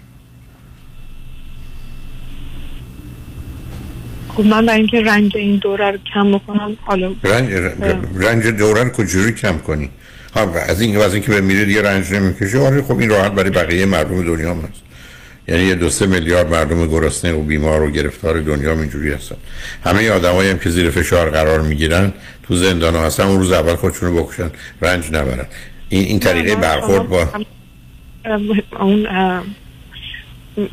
خب 4.36 4.46
من 4.46 4.66
برای 4.66 4.80
اینکه 4.80 5.02
رنج 5.02 5.38
این 5.38 5.56
دوره 5.56 5.92
رو 5.92 5.98
کم 6.14 6.32
بکنم 6.32 6.78
حالا 6.82 7.16
رنج, 7.24 7.52
رنج 8.16 8.48
دوران 8.48 8.90
کجوری 8.90 9.32
کم 9.32 9.58
کنی؟ 9.58 9.90
ها 10.36 10.54
از 10.54 10.82
این 10.82 10.98
از 10.98 11.14
اینکه 11.14 11.32
به 11.32 11.42
میره 11.42 11.66
دیگه 11.66 11.82
رنج 11.82 12.14
نمی‌کشه. 12.14 12.60
آره 12.60 12.82
خب 12.82 13.00
این 13.00 13.10
راحت 13.10 13.32
برای 13.32 13.50
بقیه 13.50 13.86
مردم 13.86 14.24
دنیا 14.24 14.52
هم 14.52 14.62
هست 14.62 14.85
یعنی 15.48 15.64
یه 15.64 15.76
دو 15.76 15.90
سه 15.90 16.06
میلیارد 16.06 16.54
مردم 16.54 16.88
گرسنه 16.88 17.34
و 17.34 17.42
بیمار 17.42 17.84
و 17.84 17.92
گرفتار 17.92 18.42
دنیا 18.42 18.72
اینجوری 18.72 19.12
هستن. 19.12 19.36
همه 19.84 20.10
آدمایی 20.10 20.50
هم 20.50 20.60
که 20.60 20.70
زیر 20.70 20.90
فشار 20.90 21.30
قرار 21.30 21.62
می‌گیرن 21.62 22.14
تو 22.44 22.56
زندان 22.56 22.96
هستن 22.96 23.24
اون 23.24 23.40
روز 23.40 23.52
اول 23.52 23.76
خودشونو 23.76 24.24
بکشن 24.24 24.50
رنج 24.82 25.06
نبرن. 25.12 25.46
این 25.90 26.06
این 26.06 26.20
طریقه 26.20 26.56
برخورد 26.56 27.10
با 27.10 27.28
اون 28.80 29.08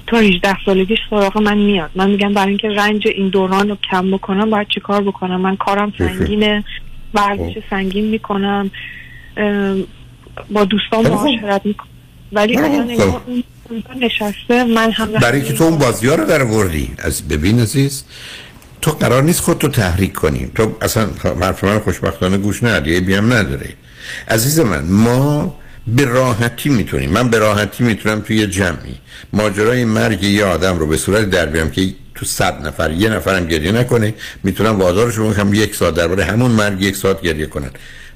تا 0.06 0.18
18 0.18 0.56
سالگیش 0.64 0.98
سراغ 1.10 1.38
من 1.38 1.58
میاد. 1.58 1.90
من 1.94 2.10
میگم 2.10 2.34
برای 2.34 2.48
اینکه 2.48 2.68
رنج 2.68 3.08
این 3.08 3.28
دوران 3.28 3.68
رو 3.68 3.76
کم 3.90 4.10
بکنم 4.10 4.50
باید 4.50 4.66
چی 4.74 4.80
کار 4.80 5.02
بکنم؟ 5.02 5.40
من 5.40 5.56
کارم 5.56 5.92
سنگینه 5.98 6.64
ورزش 7.14 7.58
سنگین 7.70 8.04
می‌کنم 8.04 8.70
با 10.50 10.64
دوستان 10.64 11.04
خوب. 11.04 11.28
معاشرت 11.28 11.66
می‌کنم. 11.66 11.88
ولی 12.32 12.56
خیلی 12.56 12.76
الان 12.76 13.42
نشسته 14.00 14.64
هم 14.92 15.12
برای 15.12 15.42
که 15.42 15.52
تو 15.52 15.64
اون 15.64 15.78
بازی 15.78 16.06
ها 16.06 16.14
رو 16.14 16.24
در 16.24 16.42
وردی 16.42 16.90
از 16.98 17.28
ببین 17.28 17.60
عزیز 17.60 18.04
تو 18.82 18.90
قرار 18.90 19.22
نیست 19.22 19.40
خودتو 19.40 19.68
تحریک 19.68 20.12
کنی. 20.12 20.50
تو 20.54 20.76
اصلا 20.80 21.08
حرف 21.40 21.64
من 21.64 21.78
خوشبختانه 21.78 22.36
گوش 22.36 22.62
ندی 22.62 23.00
بیم 23.00 23.32
نداره. 23.32 23.68
عزیز 24.28 24.60
من 24.60 24.84
ما 24.84 25.58
به 25.86 26.04
راحتی 26.04 26.68
می‌تونیم. 26.68 27.10
من 27.10 27.30
به 27.30 27.38
راحتی 27.38 27.84
می‌تونم 27.84 28.20
توی 28.20 28.36
یه 28.36 28.46
جمعی. 28.46 28.94
ماجرای 29.32 29.84
مرگ 29.84 30.22
یه 30.22 30.44
آدم 30.44 30.78
رو 30.78 30.86
به 30.86 30.96
صورت 30.96 31.30
در 31.30 31.46
بیارم 31.46 31.70
که 31.70 31.94
تو 32.14 32.26
صد 32.26 32.66
نفر 32.66 32.90
یه 32.90 33.08
نفرم 33.08 33.46
گریه 33.46 33.72
نکنه 33.72 34.14
می‌تونم 34.42 34.78
وادارش 34.78 35.18
بکنم 35.18 35.54
یک 35.54 35.74
ساعت 35.74 35.94
درباره 35.94 36.24
همون 36.24 36.50
مرگ 36.50 36.82
یک 36.82 36.96
ساعت 36.96 37.22
گریه 37.22 37.46
کنن 37.46 37.70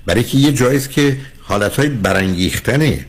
برای 0.07 0.25
که 0.25 0.39
یه 0.39 0.53
جاییست 0.53 0.91
که 0.91 1.17
حالتهای 1.43 1.89
برانگیختنه. 1.89 3.07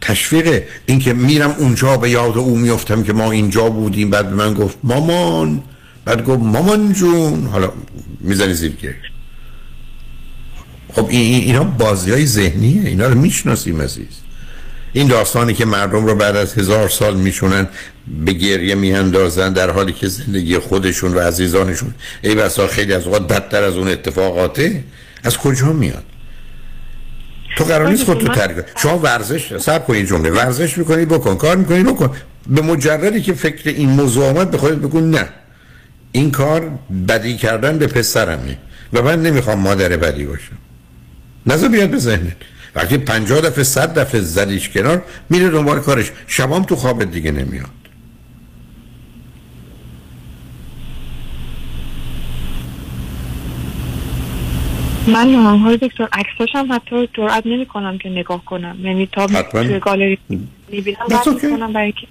تشویق 0.00 0.62
این 0.86 0.98
که 0.98 1.12
میرم 1.12 1.54
اونجا 1.58 1.96
به 1.96 2.10
یاد 2.10 2.38
او 2.38 2.56
میفتم 2.58 3.02
که 3.02 3.12
ما 3.12 3.32
اینجا 3.32 3.70
بودیم. 3.70 4.10
بعد 4.10 4.32
من 4.32 4.54
گفت 4.54 4.78
مامان. 4.82 5.62
بعد 6.04 6.24
گفت 6.24 6.42
مامان 6.42 6.92
جون. 6.92 7.46
حالا 7.46 7.72
می‌زنی 8.20 8.54
زیر 8.54 8.72
گریه 8.72 8.96
خب 10.92 11.06
این- 11.10 11.42
اینا 11.44 11.64
بازی 11.64 12.10
های 12.10 12.26
ذهنیه. 12.26 12.88
اینا 12.88 13.06
رو 13.08 13.14
می‌شناسیم 13.18 13.82
عزیز. 13.82 14.06
این 14.92 15.06
داستانی 15.08 15.54
که 15.54 15.64
مردم 15.64 16.06
رو 16.06 16.14
بعد 16.14 16.36
از 16.36 16.54
هزار 16.54 16.88
سال 16.88 17.16
میشونن 17.16 17.68
به 18.24 18.32
گریه 18.32 18.74
میاندازن 18.74 19.52
در 19.52 19.70
حالی 19.70 19.92
که 19.92 20.08
زندگی 20.08 20.58
خودشون 20.58 21.14
و 21.14 21.20
عزیزانشون. 21.20 21.94
ای 22.22 22.34
بسا 22.34 22.66
خیلی 22.66 22.92
از 22.92 23.06
اوقات 23.06 23.28
بدتر 23.28 23.62
از 23.64 23.76
اون 23.76 23.88
اتفاقاته. 23.88 24.84
از 25.24 25.38
کجا 25.38 25.72
میاد؟ 25.72 26.04
تو 27.56 27.64
قرار 27.64 27.88
نیست 27.88 28.04
خودتو 28.04 28.28
ترک 28.28 28.54
کنی. 28.54 28.64
شما 28.82 28.98
ورزش 28.98 29.56
سب 29.58 29.86
کنی 29.86 30.06
جمله. 30.06 30.30
ورزش 30.30 30.78
می‌کنی 30.78 31.04
بکن. 31.04 31.36
کار 31.36 31.56
می‌کنی 31.56 31.82
بکن. 31.82 32.16
به 32.46 32.62
مجردی 32.62 33.20
که 33.20 33.32
فکر 33.32 33.70
این 33.70 33.88
موضوع 33.88 34.28
آمد 34.28 34.50
به 34.50 34.58
خودت 34.58 34.76
بگو 34.76 35.00
نه. 35.00 35.28
این 36.12 36.30
کار 36.30 36.70
بدی 37.08 37.36
کردن 37.36 37.78
به 37.78 37.86
پسرمه. 37.86 38.58
و 38.92 39.02
من 39.02 39.22
نمی‌خوام 39.22 39.58
مادر 39.58 39.88
بدی 39.88 40.24
باشم. 40.24 40.56
نظر 41.46 41.68
بیاد 41.68 41.90
به 41.90 41.98
ذهنت. 41.98 42.36
وقتی 42.74 42.98
پنجاه 42.98 43.40
دفعه 43.40 43.64
صد 43.64 43.98
دفعه 43.98 44.20
زدیش 44.20 44.68
کنار 44.68 45.02
میره 45.30 45.48
دنبال 45.48 45.80
کارش. 45.80 46.12
شبام 46.26 46.64
تو 46.64 46.76
خوابت 46.76 47.10
دیگه 47.10 47.30
نمیاد. 47.30 47.66
من 55.08 55.34
های 55.58 55.76
دکتر 55.76 56.08
عکساش 56.12 56.48
هم 56.54 56.72
حتی 56.72 57.08
جرئت 57.14 57.46
نمی 57.46 57.66
کنم 57.66 57.98
که 57.98 58.08
نگاه 58.08 58.44
کنم. 58.44 58.76
یعنی 58.82 59.08
تا. 59.12 59.26
توی 59.26 59.78
گالری 59.78 60.18
می‌بینم 60.68 60.98
بعد 61.10 61.28
می‌کنم 61.28 61.72
برای 61.72 61.92
که 61.92 62.06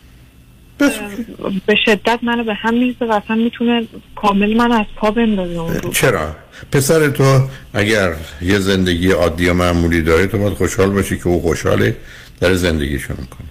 به 1.66 1.76
شدت 1.86 2.20
منو 2.24 2.44
به 2.44 2.54
هم 2.54 2.74
میزه 2.74 3.06
و 3.06 3.12
اصلا 3.12 3.36
می‌تونه 3.36 3.84
کامل 4.16 4.58
من 4.58 4.72
از 4.72 4.86
پا 4.96 5.12
بندازه 5.12 5.60
اون 5.60 5.74
رو. 5.74 5.92
چرا؟ 5.92 6.36
پسر 6.72 7.10
تو 7.10 7.42
اگر 7.74 8.16
یه 8.42 8.60
زندگی 8.60 9.12
عادی 9.12 9.50
و 9.50 9.54
معمولی 9.54 10.02
داره 10.02 10.28
تو 10.28 10.38
باید 10.38 10.54
خوشحال 10.54 10.90
باشی 10.90 11.18
که 11.18 11.28
او 11.28 11.42
خوشحاله 11.42 11.98
در 12.40 12.54
زندگیشو 12.54 13.14
می‌کنه. 13.18 13.48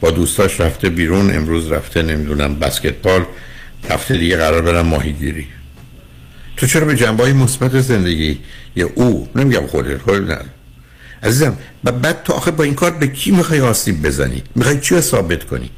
با 0.00 0.10
دوستاش 0.10 0.60
رفته 0.60 0.88
بیرون 0.88 1.36
امروز 1.36 1.72
رفته 1.72 2.02
نمی‌دونم 2.02 2.54
بسکتبال 2.54 3.24
هفته 3.90 4.16
دیگه 4.16 4.36
قرار 4.36 4.62
برم 4.62 4.86
ماهیگیری. 4.86 5.46
تو 6.56 6.66
چرا 6.66 6.86
به 6.86 6.96
جنبه 6.96 7.22
های 7.22 7.32
مثبت 7.32 7.80
زندگی 7.80 8.38
یا 8.76 8.90
او 8.94 9.28
نمیگم 9.34 9.66
خودت 9.66 10.02
خودت 10.02 10.30
نه. 10.30 10.44
عزیزم 11.22 11.56
و 11.84 11.92
بعد 11.92 12.22
تو 12.22 12.32
آخه 12.32 12.50
با 12.50 12.64
این 12.64 12.74
کار 12.74 12.90
به 12.90 13.06
کی 13.06 13.30
می‌خوای 13.30 13.60
آسیب 13.60 14.02
بزنی؟ 14.02 14.42
می‌خوای 14.54 14.80
چی 14.80 15.00
ثابت 15.00 15.44
کنی؟ 15.44 15.70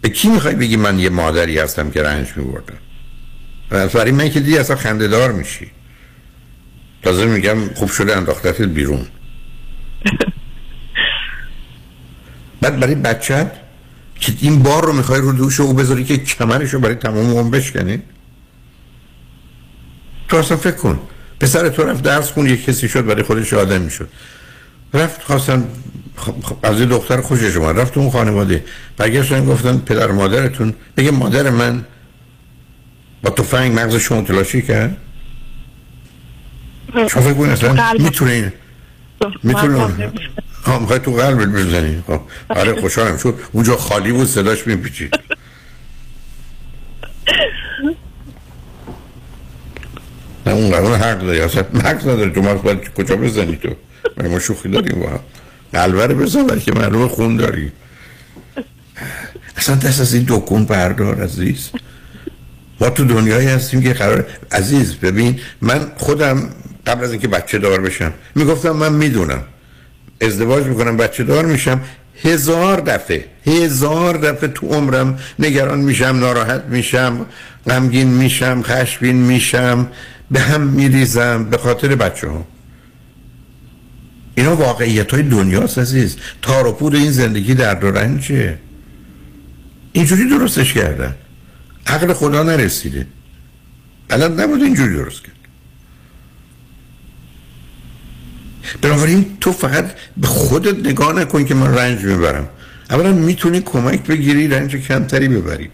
به 0.00 0.08
کی 0.08 0.28
می‌خوای 0.28 0.54
بگی 0.54 0.76
من 0.76 0.98
یه 0.98 1.10
مادری 1.10 1.58
هستم 1.58 1.90
که 1.90 2.02
رنج 2.02 2.28
میبردم؟ 2.36 2.78
برای 3.70 4.12
من 4.12 4.30
که 4.30 4.40
دیگه 4.40 4.60
اصلا 4.60 4.76
خندهدار 4.76 5.32
میشی. 5.32 5.70
تازه 7.02 7.26
میگم 7.26 7.74
خوب 7.74 7.90
شده 7.90 8.16
انداختت 8.16 8.62
بیرون. 8.62 9.06
بعد 12.60 12.80
برای 12.80 12.94
بچت 12.94 13.52
که 14.20 14.32
این 14.40 14.62
بار 14.62 14.84
رو 14.84 14.92
می‌خوای 14.92 15.20
رو 15.20 15.32
دوش 15.32 15.60
او 15.60 15.72
بذاری 15.72 16.04
که 16.04 16.16
کمرش 16.16 16.74
رو 16.74 16.80
برای 16.80 16.94
تمام 16.94 17.36
عمر 17.36 17.50
بشکنی 17.50 18.02
تو 20.28 20.36
اصلا 20.36 20.56
فکر 20.56 20.76
کن. 20.76 21.00
پسر 21.40 21.68
تو 21.68 21.82
رفت 21.82 22.02
درس 22.02 22.30
خون 22.30 22.46
یک 22.46 22.64
کسی 22.64 22.88
شد 22.88 23.06
برای 23.06 23.22
خودش 23.22 23.52
آدم 23.52 23.80
می‌شد. 23.80 24.08
رفت 24.94 25.22
خواستن 25.22 25.64
خ- 26.18 26.46
خ- 26.46 26.54
از 26.62 26.80
یه 26.80 26.86
دختر 26.86 27.20
خوشش 27.20 27.56
اومد. 27.56 27.80
رفت 27.80 27.98
اون 27.98 28.10
خانواده. 28.10 28.64
برگشتن 28.96 29.44
گفتن 29.44 29.78
پدر 29.78 30.10
مادرتون. 30.10 30.74
بگه 30.96 31.10
مادر 31.10 31.50
من 31.50 31.84
با 33.22 33.30
تفنگ 33.30 33.78
مغز 33.80 33.96
شما 33.96 34.22
تلاشی 34.22 34.62
کرد؟ 34.62 34.96
شما 36.94 37.22
فکر 37.22 37.34
کن 37.34 37.48
اصلا 37.50 37.72
قلب. 37.72 38.00
می‌تونه 38.00 38.30
این 38.32 38.52
می‌تونه 39.42 39.78
ها 40.64 40.78
می‌خوای 40.78 40.98
تو 40.98 41.12
قلبت 41.12 41.48
بزنی. 41.48 42.02
خب 42.06 42.20
آره 42.48 42.80
خوشحالم. 42.80 43.16
چون 43.16 43.34
اونجا 43.52 43.76
خالی 43.76 44.12
بود 44.12 44.26
صداش 44.26 44.66
میپیچید. 44.66 45.14
نه 50.50 50.56
اون 50.56 50.70
قرار 50.70 50.96
حق 50.96 51.20
داری. 51.26 51.40
اصلا 51.40 51.64
حق 51.84 52.08
نداری. 52.08 52.30
تو 52.30 52.42
باید 52.42 52.94
کجا 52.94 53.16
بزنی 53.16 53.56
تو؟ 53.56 53.68
ما 54.28 54.38
شوخی 54.38 54.68
داریم 54.68 55.00
با 55.00 55.08
هم. 55.08 55.20
قلبه 55.72 56.14
بزن 56.14 56.46
برای 56.46 56.60
که 56.60 56.72
معلوم 56.72 57.08
خون 57.08 57.36
داری. 57.36 57.72
اصلا 59.56 59.74
دست 59.74 60.00
از 60.00 60.14
این 60.14 60.24
دکون 60.28 60.64
بردار 60.64 61.22
عزیز. 61.22 61.70
ما 62.80 62.90
تو 62.90 63.04
دنیایی 63.04 63.48
هستیم 63.48 63.82
که 63.82 63.92
قرار 63.92 64.26
عزیز 64.52 64.94
ببین 64.94 65.40
من 65.60 65.92
خودم 65.96 66.48
قبل 66.86 67.04
از 67.04 67.10
اینکه 67.12 67.28
بچه 67.28 67.58
دار 67.58 67.80
بشم 67.80 68.12
می‌گفتم 68.34 68.70
من 68.70 68.92
می‌دونم. 68.92 69.42
ازدواج 70.20 70.66
می‌کنم 70.66 70.96
بچه 70.96 71.24
دار 71.24 71.44
میشم. 71.44 71.80
هزار 72.24 72.80
دفعه 72.80 73.24
هزار 73.46 74.16
دفعه 74.16 74.48
تو 74.48 74.66
عمرم 74.66 75.18
نگران 75.38 75.78
میشم 75.78 76.04
ناراحت 76.04 76.64
میشم 76.64 77.26
غمگین 77.66 78.08
میشم 78.08 78.62
خشبین 78.62 79.16
میشم. 79.16 79.86
به 80.30 80.40
هم 80.40 80.60
میریزم 80.60 81.44
به 81.44 81.58
خاطر 81.58 81.94
بچه 81.94 82.28
ها 82.28 82.46
اینا 84.34 84.56
واقعیت 84.56 85.14
های 85.14 85.22
دنیاست 85.22 85.78
عزیز. 85.78 86.16
تار 86.42 86.66
و 86.66 86.72
پود 86.72 86.94
این 86.94 87.10
زندگی 87.10 87.54
در 87.54 87.84
و 87.84 87.90
رنجه 87.90 88.58
اینجوری 89.92 90.28
درستش 90.28 90.72
کردن. 90.72 91.14
عقل 91.86 92.12
خدا 92.12 92.42
نرسیده. 92.42 93.06
الان 94.10 94.40
نبود 94.40 94.62
اینجوری 94.62 94.94
درست 94.94 95.22
کرد. 95.22 95.34
بنابراین 98.82 99.36
تو 99.40 99.52
فقط 99.52 99.94
به 100.16 100.26
خودت 100.26 100.86
نگاه 100.86 101.12
نکن 101.12 101.44
که 101.44 101.54
من 101.54 101.74
رنج 101.74 102.04
می‌برم. 102.04 102.48
اولا 102.90 103.12
می‌تونی 103.12 103.60
کمک 103.60 104.06
بگیری 104.06 104.48
رنج 104.48 104.76
کمتری 104.76 105.28
ببری. 105.28 105.70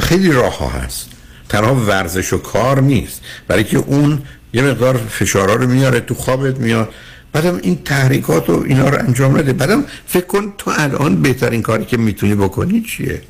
خیلی 0.00 0.32
راه 0.32 0.58
ها 0.58 0.68
هست. 0.68 1.13
تنها 1.48 1.74
ورزش 1.74 2.32
و 2.32 2.38
کار 2.38 2.80
نیست. 2.80 3.20
برای 3.48 3.64
که 3.64 3.76
اون 3.76 4.22
یه 4.52 4.62
مقدار 4.62 4.96
فشارا 4.96 5.54
رو 5.54 5.66
میاره 5.66 6.00
تو 6.00 6.14
خوابت 6.14 6.58
میاد. 6.58 6.94
بعدم 7.32 7.60
این 7.62 7.82
تحریکات 7.84 8.50
و 8.50 8.64
اینا 8.66 8.88
رو 8.88 8.98
انجام 8.98 9.38
نده. 9.38 9.52
بعدم 9.52 9.84
فکر 10.06 10.26
کن 10.26 10.52
تو 10.58 10.72
الان 10.76 11.22
بهترین 11.22 11.62
کاری 11.62 11.84
که 11.84 11.96
می‌تونی 11.96 12.34
بکنی 12.34 12.80
چیه؟ 12.80 13.22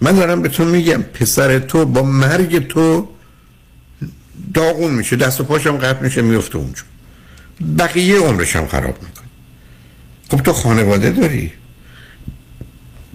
من 0.00 0.12
دارم 0.12 0.42
به 0.42 0.48
تو 0.48 0.64
میگم 0.64 1.02
پسر 1.02 1.58
تو 1.58 1.84
با 1.84 2.02
مرگ 2.02 2.68
تو 2.68 3.08
داغون 4.54 4.94
میشه. 4.94 5.16
دست 5.16 5.40
و 5.40 5.44
پاشم 5.44 5.76
قطع 5.76 6.02
میشه 6.02 6.22
میفته 6.22 6.58
اونجا 6.58 6.82
بقیه 7.78 8.18
عمرش 8.18 8.56
هم 8.56 8.66
خراب 8.66 9.02
می‌کنه. 9.02 9.28
خب 10.30 10.42
تو 10.42 10.52
خانواده 10.52 11.10
داری؟ 11.10 11.52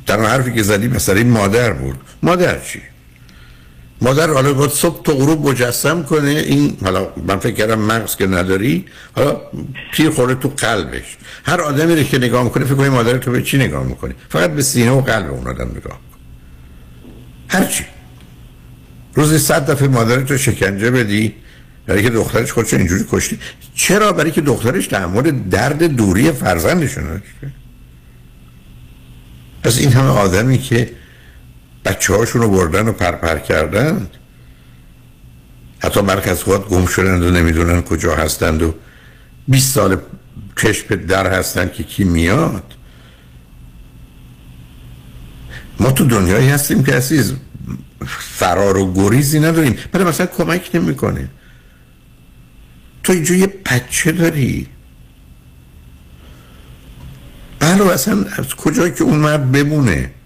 در 0.06 0.22
حرفی 0.22 0.54
که 0.54 0.64
زدی 0.64 0.88
مثلا 0.88 1.24
مادر 1.24 1.74
بود. 1.74 1.99
مادر 2.24 2.60
چی؟ 2.60 2.82
مادر 4.02 4.30
حالا 4.30 4.53
باید 4.53 4.72
صبح 4.72 5.03
تو 5.03 5.14
غروب 5.14 5.49
مجسم 5.49 6.03
کنه. 6.03 6.30
این 6.30 6.78
حالا 6.84 7.07
من 7.28 7.40
فکر 7.40 7.56
کردم 7.56 7.80
مغز 7.80 8.15
که 8.15 8.28
نداری. 8.28 8.86
حالا 9.15 9.41
تیر 9.94 10.10
خوره 10.10 10.36
تو 10.36 10.49
قلبش. 10.57 11.18
هر 11.45 11.61
آدمی 11.61 11.95
رو 11.95 12.03
که 12.03 12.18
نگاه 12.18 12.44
می‌کنه 12.44 12.65
فکر 12.65 12.76
کنی 12.76 12.90
مادر 12.90 13.18
تو 13.18 13.32
به 13.32 13.44
چی 13.44 13.57
نگاه 13.57 13.84
می‌کنه؟ 13.84 14.15
فقط 14.30 14.52
به 14.52 14.61
سینه 14.61 14.91
و 14.91 15.02
قلب 15.02 15.32
اون 15.32 15.48
آدم 15.48 15.68
نگاه 15.68 15.82
کن 15.82 15.99
هرچی 17.48 17.86
روزی 19.14 19.38
صد 19.38 19.72
دفعه 19.72 19.88
مادر 19.88 20.22
تو 20.22 20.38
شکنجه 20.38 20.91
بدی. 20.91 21.36
برای 21.86 22.03
که 22.03 22.10
دخترش 22.10 22.52
خودش 22.52 22.74
اینجوری 22.74 23.06
کشتی. 23.11 23.40
چرا؟ 23.76 24.11
برای 24.11 24.32
که 24.32 24.41
دخترش 24.41 24.94
مورد 24.94 25.49
درد 25.49 25.84
دوری 25.84 26.32
فرزندشون 26.32 27.03
داشته 27.03 27.53
پس 29.64 29.80
این 29.80 29.91
همه 29.91 30.10
آدمی 30.10 30.57
که 30.57 30.91
بچه 31.88 32.15
هاشون 32.15 32.41
رو 32.41 32.49
بردن 32.49 32.88
و 32.88 32.91
پرپر 32.91 33.39
کردن. 33.39 34.07
حتی 35.80 36.01
مرکز 36.01 36.43
خود 36.43 36.68
گم 36.68 36.85
شدند 36.85 37.23
و 37.23 37.31
نمی‌دونن 37.31 37.81
کجا 37.81 38.15
هستند 38.15 38.61
و 38.61 38.73
20 39.47 39.73
سال 39.73 39.97
چشم 40.55 40.95
در 40.95 41.34
هستند 41.39 41.73
که 41.73 41.84
کی 41.84 42.03
میاد. 42.03 42.73
ما 45.80 45.91
تو 45.91 46.05
دنیایی 46.05 46.49
هستیم 46.49 46.84
که 46.84 46.93
عزیز 46.93 47.34
فرار 48.07 48.77
و 48.77 48.93
گریزی 48.93 49.39
نداریم. 49.39 49.77
برای 49.91 50.05
مثلا 50.05 50.26
کمک 50.26 50.69
نمی‌کنه. 50.73 51.30
تو 53.03 53.14
اینجا 53.14 53.35
یه 53.35 53.47
بچه 53.47 54.11
داری. 54.11 54.68
بله 57.59 57.91
اصلا 57.91 58.26
از 58.38 58.55
کجایی 58.55 58.93
که 58.93 59.03
اون 59.03 59.18
مرد 59.18 59.51
بمونه؟ 59.51 60.16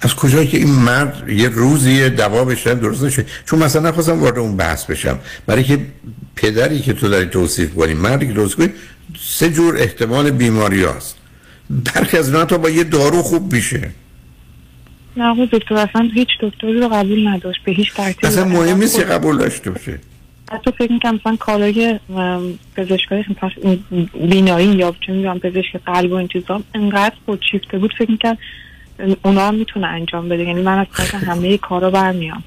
از 0.00 0.14
کجایی 0.14 0.48
که 0.48 0.56
این 0.56 0.70
مرد 0.70 1.28
یه 1.28 1.48
روزی 1.48 2.10
دوا 2.10 2.44
بشن 2.44 2.74
درست 2.74 3.04
نشه. 3.04 3.26
چون 3.46 3.58
مثلا 3.58 3.88
نخواستم 3.88 4.20
وارد 4.20 4.38
اون 4.38 4.56
بحث 4.56 4.84
بشم. 4.84 5.18
برای 5.46 5.64
که 5.64 5.78
پدری 6.36 6.80
که 6.80 6.92
تو 6.92 7.08
داری 7.08 7.26
توصیف 7.26 7.74
کنی 7.74 7.94
مردی 7.94 8.26
که 8.26 8.34
توصیف 8.34 8.56
کنی 8.56 8.70
سه 9.20 9.50
جور 9.50 9.76
احتمال 9.76 10.30
بیماری 10.30 10.84
هست 10.84 11.16
برخی 11.70 12.16
از 12.16 12.32
تا 12.32 12.58
با 12.58 12.70
یه 12.70 12.84
دارو 12.84 13.22
خوب 13.22 13.52
میشه. 13.52 13.90
نه 15.16 15.24
آقا 15.24 15.44
دکتر 15.44 15.74
اصلا 15.74 16.08
هیچ 16.14 16.28
دکتری 16.40 16.80
رو 16.80 16.88
قبول 16.88 17.28
نداشت. 17.28 17.60
به 17.64 17.72
هیچ 17.72 17.94
ترتیبی 17.94 18.26
اصلا 18.26 18.44
مهم 18.44 18.78
نیست 18.78 19.00
قبول 19.00 19.38
داشته 19.38 19.70
باشه. 19.70 19.98
حتی 20.52 20.70
فکر 20.78 20.92
می‌کنم 20.92 21.14
مثلا 21.14 21.36
کارای 21.36 21.98
پزشکای 22.76 23.24
بینایی 24.30 24.68
یا 24.68 24.94
چه 25.06 25.12
می‌دونم 25.12 25.38
پزشک 25.38 25.76
قلب 25.86 26.12
و 26.12 26.14
این 26.14 26.28
چیزا 26.28 26.62
انقدر 26.74 27.14
خود 27.26 27.42
شیفته 27.50 27.78
بود. 27.78 27.94
فکر 27.98 28.10
می‌کنم 28.10 28.38
اونا 29.22 29.48
هم 29.48 29.54
می‌تونه 29.54 29.86
انجام 29.86 30.28
بده. 30.28 30.44
یعنی 30.44 30.62
من 30.62 30.78
از 30.78 31.10
همه 31.10 31.58
کارا 31.58 31.90
برمیام. 31.90 32.42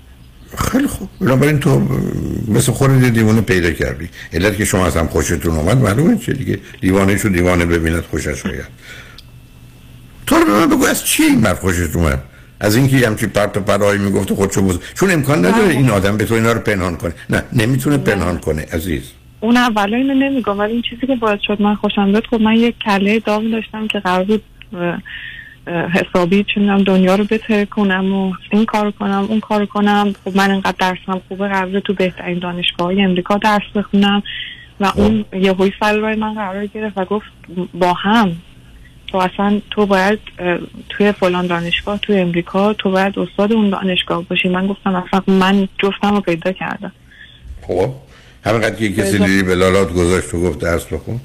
خیلی 0.71 0.87
خوب. 0.87 1.09
بنابراین 1.21 1.59
تو 1.59 1.81
مثل 2.47 2.71
خود 2.71 3.01
دیوانه 3.01 3.41
پیدا 3.41 3.71
کردی. 3.71 4.09
علت 4.33 4.57
که 4.57 4.65
شما 4.65 4.85
از 4.85 4.97
هم 4.97 5.07
خوشتون 5.07 5.55
اومد 5.55 5.77
معلومه 5.77 6.17
چه 6.17 6.33
دیگه؟ 6.33 6.59
دیوانه 6.81 7.17
شو 7.17 7.29
دیوانه 7.29 7.65
ببیند 7.65 8.03
خوشش 8.03 8.45
آید 8.45 8.65
تو 10.27 10.35
رو 10.35 10.45
به 10.45 10.51
من 10.51 10.69
بگو 10.69 10.85
از 10.85 11.05
چی 11.05 11.23
این 11.23 11.53
خوشت 11.53 11.95
اومد؟ 11.95 12.23
از 12.59 12.75
اینکه 12.75 13.07
همچی 13.07 13.27
پرت 13.27 13.57
و 13.57 13.59
پرایی 13.59 13.99
می‌گفت 13.99 14.33
خودشو 14.33 14.61
بوز 14.61 14.79
چون 14.93 15.11
امکان 15.11 15.45
نداره 15.45 15.69
این 15.69 15.89
آدم 15.89 16.17
به 16.17 16.25
تو 16.25 16.33
اینا 16.33 16.51
رو 16.51 16.59
پنهان 16.59 16.95
کنه. 16.95 17.13
نه 17.29 17.43
نمی‌تونه 17.53 17.97
پنهان 17.97 18.37
کنه 18.37 18.65
عزیز. 18.73 19.11
اون 19.39 19.57
اولا 19.57 19.97
اینو 19.97 20.13
نمیگم 20.13 20.59
ولی 20.59 20.73
این 20.73 20.81
چیزی 20.81 21.07
که 21.07 21.15
باعث 21.15 21.39
شد 21.47 21.61
من 21.61 21.75
خوشم 21.75 22.11
بیاد 22.11 22.23
خب 22.29 22.41
من 22.41 22.53
یک 22.53 22.75
کله 22.85 23.19
داغ 23.19 23.51
داشتم 23.51 23.87
که 23.87 23.99
قرار 23.99 24.23
بود 24.23 24.43
حسابی 25.67 26.45
چون 26.53 26.83
دنیا 26.83 27.15
رو 27.15 27.23
بهتر 27.23 27.65
کنم 27.65 28.13
و 28.13 28.33
این 28.51 28.65
کار 28.65 28.91
کنم 28.91 29.25
اون 29.29 29.39
کار 29.39 29.65
کنم. 29.65 30.13
خب 30.25 30.37
من 30.37 30.51
انقدر 30.51 30.75
درسم 30.79 31.21
خوبه 31.27 31.47
قرار 31.47 31.79
تو 31.79 31.93
بهترین 31.93 32.39
دانشگاه 32.39 32.87
های 32.87 33.01
امریکا 33.01 33.37
درس 33.37 33.61
بخونم. 33.75 34.23
و 34.79 34.91
اون 34.95 35.25
یه 35.33 35.53
هوی 35.53 35.71
سر 35.79 36.15
من 36.15 36.33
قرار 36.33 36.65
گرفت 36.65 36.97
و 36.97 37.05
گفت 37.05 37.25
با 37.73 37.93
هم. 37.93 38.35
تو 39.07 39.17
اصلا 39.17 39.61
تو 39.71 39.85
باید 39.85 40.19
توی 40.89 41.11
فلان 41.11 41.47
دانشگاه 41.47 41.97
توی 41.97 42.19
امریکا 42.19 42.73
تو 42.73 42.91
باید 42.91 43.19
استاد 43.19 43.53
اون 43.53 43.69
دانشگاه 43.69 44.23
باشی. 44.23 44.49
من 44.49 44.67
گفتم 44.67 44.95
اصلا 44.95 45.21
من 45.27 45.67
جفتم 45.83 46.15
رو 46.15 46.21
پیدا 46.21 46.51
کردم. 46.51 46.91
خب. 47.61 47.89
همینقدر 48.45 48.75
که 48.75 48.91
کسی 48.91 49.17
دیدی 49.17 49.43
به 49.43 49.55
لالات 49.55 49.93
گذاشت 49.93 50.33
و 50.33 50.41
گفت 50.41 50.59
درس 50.59 50.85
بخون. 50.85 51.19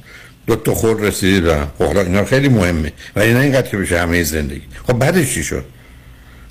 دو 0.49 0.57
تا 0.57 0.75
خور 0.75 1.01
رسیدی 1.01 1.41
و 1.41 1.65
خب 1.79 1.97
اینا 1.97 2.25
خیلی 2.25 2.49
مهمه. 2.49 2.93
و 3.17 3.21
اینا 3.21 3.41
اینقدر 3.41 3.69
که 3.69 3.77
بشه 3.77 4.01
همه 4.01 4.23
زندگی. 4.23 4.63
خب 4.87 4.93
بعدش 4.93 5.35
چی 5.35 5.45
شد؟ 5.45 5.65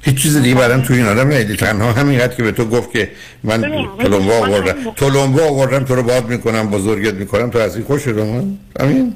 هیچ 0.01 0.15
چیز 0.15 0.37
دیگه 0.37 0.55
بعدم 0.55 0.81
توی 0.81 0.97
این 0.97 1.05
آدم 1.05 1.27
نیدی 1.27 1.55
تنها 1.55 1.93
همینقدر 1.93 2.35
که 2.35 2.43
به 2.43 2.51
تو 2.51 2.65
گفت 2.65 2.91
که 2.91 3.11
من 3.43 3.61
تلمبا 3.99 4.33
آوردم 4.33 4.91
تلمبا 4.95 5.43
آوردم 5.43 5.83
تو 5.83 5.95
رو 5.95 6.03
باد 6.03 6.29
می‌کنم 6.29 6.69
بزرگت 6.69 7.13
می‌کنم 7.13 7.49
تو 7.49 7.59
از 7.59 7.75
این 7.75 7.85
خوش 7.85 8.07
همین 8.07 9.15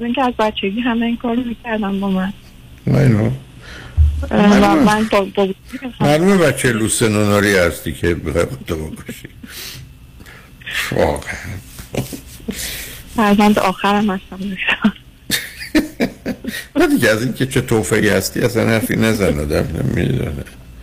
من 0.00 0.12
که 0.12 0.22
از 0.22 0.34
بچگی 0.38 0.80
همه 0.80 1.06
این 1.06 1.16
کار 1.16 1.36
می‌کردم 1.36 2.00
با 2.00 2.10
من. 2.10 2.32
نه 2.86 3.30
معلومه. 6.00 6.36
بچه 6.36 6.72
لوس 6.72 7.02
نوناری 7.02 7.56
هستی 7.56 7.92
که 7.92 8.14
بخوای 8.14 8.44
خودتو 8.44 8.76
بکشی. 8.76 9.28
واقعا. 10.92 11.36
فرزند 13.16 13.58
آخرم 13.58 14.10
هستم 14.10 14.38
نه 16.76 16.86
دیگه 16.86 17.08
از 17.08 17.22
این 17.22 17.32
که 17.32 17.46
چه 17.46 17.60
توفهی 17.60 18.08
هستی 18.08 18.40
اصلا 18.40 18.66
حرفی 18.66 18.96
نزن 18.96 19.38
آدم 19.38 19.66
نمی‌دونه. 19.96 20.32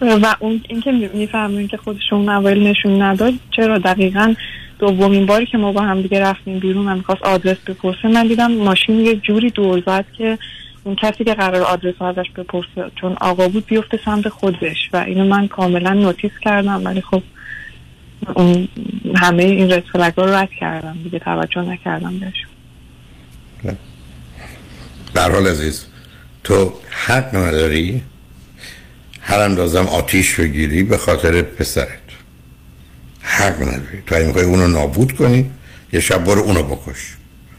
و 0.02 0.36
اون 0.40 0.62
اینکه 0.70 0.92
می‌فهمین 0.92 1.68
که 1.68 1.78
خودشون 1.78 2.30
اول 2.30 2.68
نشون 2.68 3.02
نداد 3.02 3.34
چرا 3.56 3.78
دقیقا 3.78 4.34
دومین 4.80 5.26
باری 5.26 5.46
که 5.46 5.58
ما 5.58 5.72
با 5.72 5.82
هم 5.82 6.02
دیگه 6.02 6.20
رفتیم 6.20 6.60
بیرون 6.60 6.86
من 6.86 6.98
می‌خواست 6.98 7.24
آدرس 7.24 7.58
بپرسه 7.68 8.08
من 8.08 8.28
دیدم 8.28 8.52
ماشین 8.52 9.00
یه 9.00 9.16
جوری 9.16 9.50
دور 9.50 9.84
زد 9.86 10.06
که 10.18 10.38
اون 10.84 10.96
کسی 10.96 11.24
که 11.24 11.34
قرار 11.34 11.62
آدرس 11.62 11.96
رو 12.00 12.08
ازش 12.08 12.32
بپرسه 12.36 12.92
چون 12.96 13.18
آقا 13.22 13.48
بود 13.48 13.66
بیفته 13.66 14.00
سمت 14.06 14.30
خودش 14.30 14.90
و 14.94 14.98
اینو 14.98 15.26
من 15.26 15.48
کاملا 15.48 15.94
نوتیس 15.94 16.32
کردم 16.42 16.86
ولی 16.86 17.02
خب 17.02 17.24
همه 19.16 19.44
این 19.44 19.72
رد 19.72 19.84
ها 20.18 20.26
رو 20.26 20.34
رد 20.34 20.50
کردم 20.60 20.98
دیگه 21.04 21.20
توجه 21.20 21.62
نکردم 21.62 22.20
بهشون 22.20 22.50
در 25.14 25.32
حال 25.32 25.48
عزیز 25.48 25.86
تو 26.44 26.74
حق 26.90 27.36
نداری 27.36 28.02
هر 29.22 29.40
اندازم 29.40 29.86
آتیش 29.86 30.36
بگیری 30.36 30.84
به 30.84 30.98
خاطر 30.98 31.42
پسرت. 31.42 31.88
حق 33.22 33.62
نداری. 33.62 34.02
تو 34.08 34.16
اگه 34.16 34.26
می‌خوای 34.26 34.46
اونو 34.46 34.68
نابود 34.68 35.12
کنی 35.12 35.52
یه 35.94 36.00
شب 36.00 36.24
برو 36.24 36.42
اونو 36.42 36.64
بکش. 36.64 37.18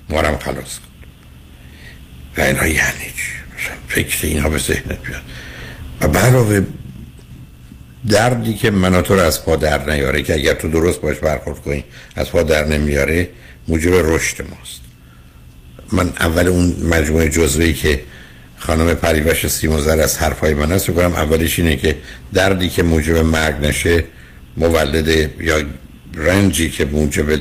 مارم 0.09 0.39
خلاص 0.39 0.79
کن. 0.79 0.87
و 2.37 2.41
اینا 2.41 2.67
یعنی 2.67 3.11
چی؟ 3.17 3.33
فکر 3.89 4.27
اینا 4.27 4.49
به 4.49 4.59
ذهنت 4.59 4.99
بیاد. 5.07 5.23
و 6.15 6.19
علاوه 6.19 6.67
دردی 8.09 8.55
که 8.55 8.71
من 8.71 9.03
تو 9.03 9.15
رو 9.15 9.21
از 9.21 9.45
پا 9.45 9.57
در 9.57 9.91
نیاره 9.91 10.23
که 10.23 10.35
اگر 10.35 10.55
تو 10.55 10.69
درست 10.69 11.01
باش 11.01 11.17
برخورد 11.19 11.59
کنی 11.59 11.85
از 12.17 12.31
پا 12.31 12.43
در 12.43 12.65
نمیاره 12.65 13.29
موجب 13.69 13.93
رشد 13.95 14.43
ماست. 14.43 14.81
من 15.93 16.13
اول 16.21 16.47
اون 16.47 16.77
مجموعه 16.83 17.29
جزوهی 17.29 17.73
که 17.75 18.03
خانم 18.59 18.95
پریوش 18.95 19.47
سیموزر 19.47 20.01
از 20.01 20.19
حرفای 20.19 20.55
من 20.55 20.73
هست 20.73 20.91
کنم 20.91 21.13
اولش 21.13 21.59
اینه 21.59 21.77
که 21.77 21.97
دردی 22.33 22.69
که 22.69 22.83
موجب 22.83 23.17
مرگ 23.17 23.67
نشه 23.67 24.05
مولد 24.57 25.09
یا 25.41 25.63
رنجی 26.15 26.71
که 26.71 26.85
موجب 26.85 27.41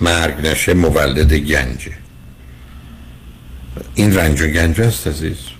مرگ 0.00 0.46
نشه 0.46 0.74
مولد 0.74 1.32
گنجه. 1.34 1.92
این 3.94 4.16
رنج 4.16 4.42
و 4.42 4.46
گنج 4.46 4.80
است 4.80 5.06
عزیز. 5.06 5.55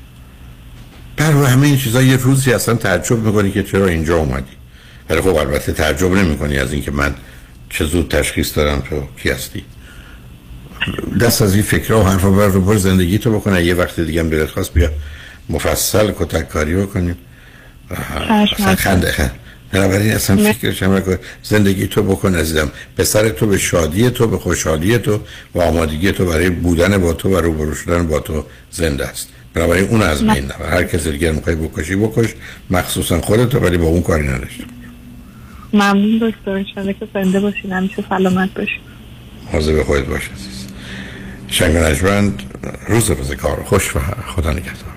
بر 1.16 1.32
همه 1.32 1.66
این 1.66 1.78
چیزا 1.78 2.02
یه 2.02 2.16
روزی 2.16 2.52
اصلا 2.52 2.74
تعجب 2.74 3.18
می‌کنی 3.18 3.51
که 3.51 3.62
چرا 3.62 3.86
اینجا 3.86 4.16
اومدی. 4.16 4.52
ولی 5.10 5.20
خب 5.20 5.34
البته 5.34 5.72
تعجب 5.72 6.12
نمی‌کنی 6.12 6.59
از 6.59 6.72
اینکه 6.72 6.90
من 6.90 7.14
چه 7.70 7.84
زود 7.84 8.10
تشخیص 8.10 8.56
دارم 8.56 8.80
تو 8.80 9.02
کی 9.22 9.30
هستی. 9.30 9.64
دست 11.20 11.43
از 11.43 11.55
این 11.55 11.62
فکرها 11.62 12.01
و 12.01 12.02
حرفا 12.02 12.30
بر 12.30 12.47
رو 12.47 12.60
بر 12.60 12.76
زندگی 12.76 13.18
تو 13.18 13.32
بکنه 13.32 13.64
یه 13.64 13.74
وقت 13.74 14.01
دیگه 14.01 14.20
هم 14.20 14.30
دلت 14.30 14.51
خواست 14.51 14.72
بیا 14.72 14.90
مفصل 15.48 16.12
کتک 16.18 16.48
کاری 16.48 16.76
بکنیم 16.76 17.16
اصلا 17.90 18.74
خنده 18.76 19.12
خنده. 19.12 19.30
بنابراین 19.72 20.12
اصلا 20.12 20.52
فکرش 20.52 20.82
هم 20.82 20.94
نکن 20.94 21.18
زندگی 21.43 21.86
تو 21.86 22.02
بکن 22.02 22.34
عزیزم. 22.34 22.70
پسر 22.97 23.28
تو 23.28 23.47
به 23.47 23.59
شادی 23.59 24.10
تو 24.10 24.26
به 24.26 24.38
خوشحالی 24.38 24.98
تو 24.98 25.20
و 25.55 25.60
آمادگی 25.60 26.12
تو 26.12 26.26
برای 26.26 26.51
بودن 26.51 26.98
با 26.98 27.12
تو 27.12 27.28
و 27.28 27.36
روبرو 27.36 27.74
شدن 27.74 28.06
با 28.06 28.20
تو 28.20 28.44
زنده 28.70 29.06
است. 29.06 29.28
بنابراین 29.56 29.88
اون 29.88 30.02
از 30.02 30.26
بین 30.26 30.44
نبر. 30.44 30.70
هر 30.70 30.84
کسی 30.84 31.12
دیگر 31.12 31.32
می‌خوای 31.32 31.56
بکشی 31.56 31.96
بکش. 31.96 32.34
مخصوصا 32.70 33.20
خودت 33.20 33.54
ولی 33.54 33.76
با 33.76 33.86
اون 33.86 34.02
کاری 34.02 34.28
نداشته 34.28 34.64
ممنون 35.72 36.18
دکتر. 36.18 36.50
انشالله 36.50 36.92
که 36.92 37.08
زنده 37.14 37.40
باشین. 37.40 37.72
همیشه 37.72 38.04
سلامت 38.08 38.54
باشین. 38.54 38.80
حاضر 39.52 39.72
به 39.72 39.84
خودت 39.84 40.04
باش 40.04 40.30
عزیز. 40.34 40.66
شنگ 41.48 41.76
نجمند 41.76 42.42
روز 42.88 43.10
روز 43.10 43.32
کار. 43.32 43.62
خوش 43.64 43.96
و 43.96 44.00
خدا 44.26 44.50
نگهدار. 44.50 44.96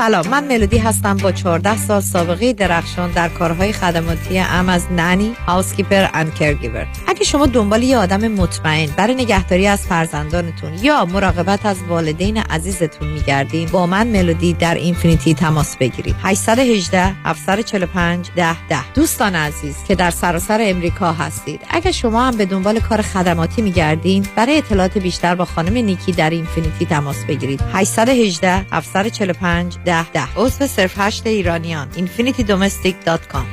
سلام 0.00 0.28
من 0.28 0.44
ملودی 0.44 0.78
هستم 0.78 1.16
با 1.16 1.32
14 1.32 1.76
سال 1.76 2.00
سابقه 2.00 2.52
درخشان 2.52 3.10
در 3.10 3.28
کارهای 3.28 3.72
خدماتی 3.72 4.38
ام 4.38 4.68
از 4.68 4.92
نانی، 4.92 5.36
هاوسکیپر 5.46 6.08
اند 6.14 6.34
کرگیور. 6.34 6.86
اگه 7.06 7.24
شما 7.24 7.46
دنبال 7.46 7.82
یه 7.82 7.98
آدم 7.98 8.28
مطمئن 8.28 8.88
برای 8.96 9.14
نگهداری 9.14 9.66
از 9.66 9.86
فرزندانتون 9.86 10.72
یا 10.82 11.04
مراقبت 11.04 11.66
از 11.66 11.76
والدین 11.88 12.36
عزیزتون 12.36 13.08
میگردین 13.08 13.68
با 13.68 13.86
من 13.86 14.06
ملودی 14.06 14.52
در 14.52 14.74
اینفینیتی 14.74 15.34
تماس 15.34 15.76
بگیرید. 15.76 16.16
818 16.22 17.14
745 17.24 18.30
10 18.36 18.68
10 18.68 18.92
دوستان 18.92 19.34
عزیز 19.34 19.76
که 19.88 19.94
در 19.94 20.10
سراسر 20.10 20.58
امریکا 20.62 21.12
هستید 21.12 21.60
اگه 21.70 21.92
شما 21.92 22.22
هم 22.22 22.36
به 22.36 22.46
دنبال 22.46 22.80
کار 22.80 23.02
خدماتی 23.02 23.62
میگردین 23.62 24.26
برای 24.36 24.58
اطلاعات 24.58 24.98
بیشتر 24.98 25.34
با 25.34 25.44
خانم 25.44 25.72
نیکی 25.72 26.12
در 26.12 26.30
اینفینیتی 26.30 26.86
تماس 26.86 27.24
بگیرید 27.24 27.60
818 27.72 28.66
745 28.72 29.76
ده. 29.90 30.10
ده 30.12 30.28
عضو 30.36 30.66
صرف 30.66 30.92
هشت 30.96 31.26
ایرانیان. 31.26 31.88
infinitydomestic.com 31.92 33.46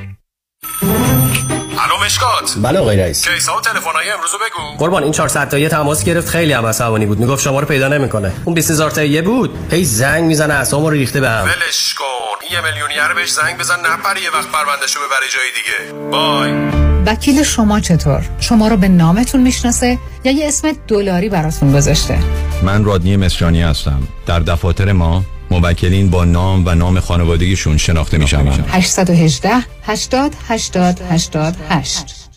الو 1.80 2.05
مشکات. 2.05 2.55
بله 2.61 2.80
آقای 2.80 2.97
رئیس. 2.97 3.27
کیسا 3.27 3.57
و 3.57 3.61
تلفن‌های 3.61 4.09
امروز 4.09 4.30
بگو. 4.30 4.77
قربان 4.77 5.03
این 5.03 5.11
400 5.11 5.49
تایی 5.49 5.69
تماس 5.69 6.03
گرفت. 6.03 6.30
خیلی 6.30 6.53
هم 6.53 6.65
عصبانی 6.65 7.05
بود. 7.05 7.19
می‌گفت 7.19 7.43
شما 7.43 7.59
رو 7.59 7.68
پیدا 7.68 7.88
نمی‌کنه. 7.88 8.31
اون 8.45 8.55
20000 8.55 8.91
تایی 8.91 9.22
بود. 9.22 9.57
هی 9.72 9.85
زنگ 9.85 10.23
می‌زنه 10.23 10.53
اسمو 10.53 10.89
رو 10.89 10.95
ریخته 10.95 11.22
بهم 11.22 11.43
ولش 11.43 11.93
کن. 11.93 12.55
یه 12.55 12.61
میلیونیر 12.61 13.14
بهش 13.15 13.31
زنگ 13.31 13.57
بزن. 13.57 13.80
نپره 13.80 14.22
یه 14.22 14.30
وقت 14.30 14.47
پروندهشو 14.51 14.99
ببره 14.99 15.27
جای 15.35 15.49
دیگه. 15.57 16.09
بای. 16.11 16.51
وکیل 17.05 17.43
شما 17.43 17.80
چطور؟ 17.80 18.23
شما 18.39 18.68
رو 18.68 18.77
به 18.77 18.88
نامتون 18.88 19.41
می‌شناسه 19.41 19.97
یا 20.23 20.31
یه 20.31 20.47
اسم 20.47 20.72
دلاری 20.88 21.30
براتون 21.30 21.73
گذاشته؟ 21.73 22.19
من 22.64 22.85
رادنی 22.85 23.18
مصریانی 23.18 23.61
هستم. 23.61 24.07
در 24.26 24.39
دفاتر 24.39 24.91
ما 24.91 25.23
موکلین 25.51 26.09
با 26.09 26.25
نام 26.25 26.65
و 26.65 26.75
نام 26.75 26.99
خانوادگیشون 26.99 27.77
شناخته 27.77 28.17
می 28.17 28.27
شوند 28.27 28.65
818 28.69 29.49
80 29.83 30.33
80 30.47 31.01
88 31.09 32.27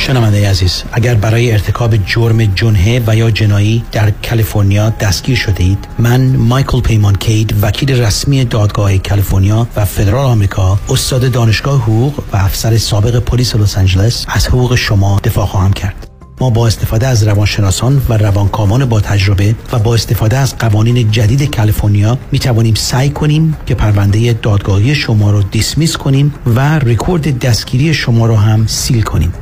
شنونده 0.00 0.50
عزیز 0.50 0.82
اگر 0.92 1.14
برای 1.14 1.52
ارتکاب 1.52 1.96
جرم 1.96 2.44
جنحه 2.44 3.02
و 3.06 3.16
یا 3.16 3.30
جنایی 3.30 3.84
در 3.92 4.10
کالیفرنیا 4.10 4.90
دستگیر 4.90 5.36
شده 5.36 5.64
اید 5.64 5.88
من 5.98 6.36
مایکل 6.36 6.80
پیمان 6.80 7.16
کید 7.16 7.54
وکیل 7.62 8.00
رسمی 8.02 8.44
دادگاه 8.44 8.98
کالیفرنیا 8.98 9.66
و 9.76 9.84
فدرال 9.84 10.26
آمریکا 10.26 10.78
استاد 10.90 11.32
دانشگاه 11.32 11.82
حقوق 11.82 12.18
و 12.32 12.36
افسر 12.36 12.76
سابق 12.76 13.18
پلیس 13.18 13.56
لس 13.56 13.78
آنجلس 13.78 14.24
از 14.28 14.48
حقوق 14.48 14.74
شما 14.74 15.20
دفاع 15.24 15.46
خواهم 15.46 15.72
کرد. 15.72 16.09
ما 16.40 16.50
با 16.50 16.66
استفاده 16.66 17.06
از 17.06 17.22
روانشناسان 17.22 18.02
و 18.08 18.16
روانکاوان 18.16 18.84
با 18.84 19.00
تجربه 19.00 19.54
و 19.72 19.78
با 19.78 19.94
استفاده 19.94 20.36
از 20.36 20.58
قوانین 20.58 21.10
جدید 21.10 21.56
کالیفرنیا 21.56 22.18
می 22.32 22.38
توانیم 22.38 22.74
سعی 22.74 23.10
کنیم 23.10 23.56
که 23.66 23.74
پرونده 23.74 24.32
دادگاهی 24.32 24.94
شما 24.94 25.30
را 25.30 25.42
دیسمیس 25.42 25.96
کنیم 25.96 26.34
و 26.46 26.78
رکورد 26.78 27.38
دستگیری 27.38 27.94
شما 27.94 28.26
را 28.26 28.36
هم 28.36 28.66
سیل 28.66 29.02
کنیم. 29.02 29.32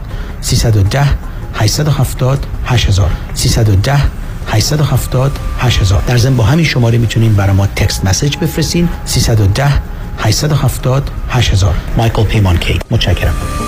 310 0.40 1.06
870 1.54 2.46
8000 2.66 3.10
310 3.34 3.98
870 4.46 5.32
8000 5.58 6.02
در 6.06 6.16
ضمن 6.16 6.36
با 6.36 6.44
همین 6.44 6.64
شماره 6.64 6.98
می‌تونین 6.98 7.34
برای 7.34 7.56
ما 7.56 7.66
تکست 7.66 8.04
مسیج 8.04 8.36
بفرستین. 8.36 8.88
310 9.04 9.72
870 10.18 11.10
8000 11.30 11.74
مایکل 11.96 12.24
پیمان 12.24 12.56
کی. 12.56 12.78
متشکرم. 12.90 13.67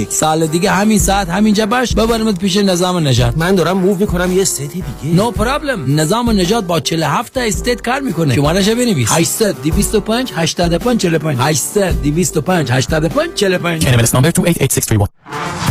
سال 0.09 0.47
دیگه 0.47 0.71
همین 0.71 0.99
ساعت 0.99 1.29
همینجا 1.29 1.65
باش 1.65 1.95
ببرمت 1.95 2.39
پیش 2.39 2.57
نظام 2.57 3.07
نجات 3.07 3.37
من 3.37 3.55
دارم 3.55 3.77
move 3.77 3.97
می‌کنم 3.97 4.31
یه 4.31 4.41
state 4.41 4.71
دیگه. 4.71 5.15
no 5.15 5.33
no 5.33 5.48
problem 5.48 5.99
نظام 5.99 6.29
نجات 6.29 6.63
با 6.63 6.79
47 6.79 7.33
تا 7.33 7.41
state 7.41 7.81
کار 7.81 7.99
می‌کنه. 7.99 8.35
شمارش 8.35 8.69
بنویس. 8.69 9.11
800 9.11 9.55
225 9.61 10.31
85 10.35 11.01
45 11.01 11.37
800 11.41 12.01
225 12.01 12.71
85 12.71 13.33
45 13.35 13.83
NMLS 13.83 14.09
number 14.09 14.31
288631 14.31 15.70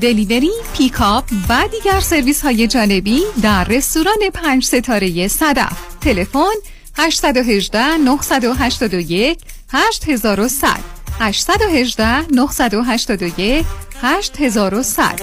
delivery، 0.00 0.50
pickup 0.78 1.24
و 1.48 1.68
دیگر 1.70 2.00
سرویس 2.00 2.42
های 2.42 2.66
جانبی 2.66 3.20
در 3.42 3.64
رستوران 3.64 4.30
پنج 4.34 4.64
ستاره 4.64 5.28
صدف. 5.28 5.72
تلفن 6.00 6.54
818 6.98 7.96
981 7.96 9.38
8100 9.72 10.80
818 11.20 12.32
981 12.32 13.66
8100 14.02 15.22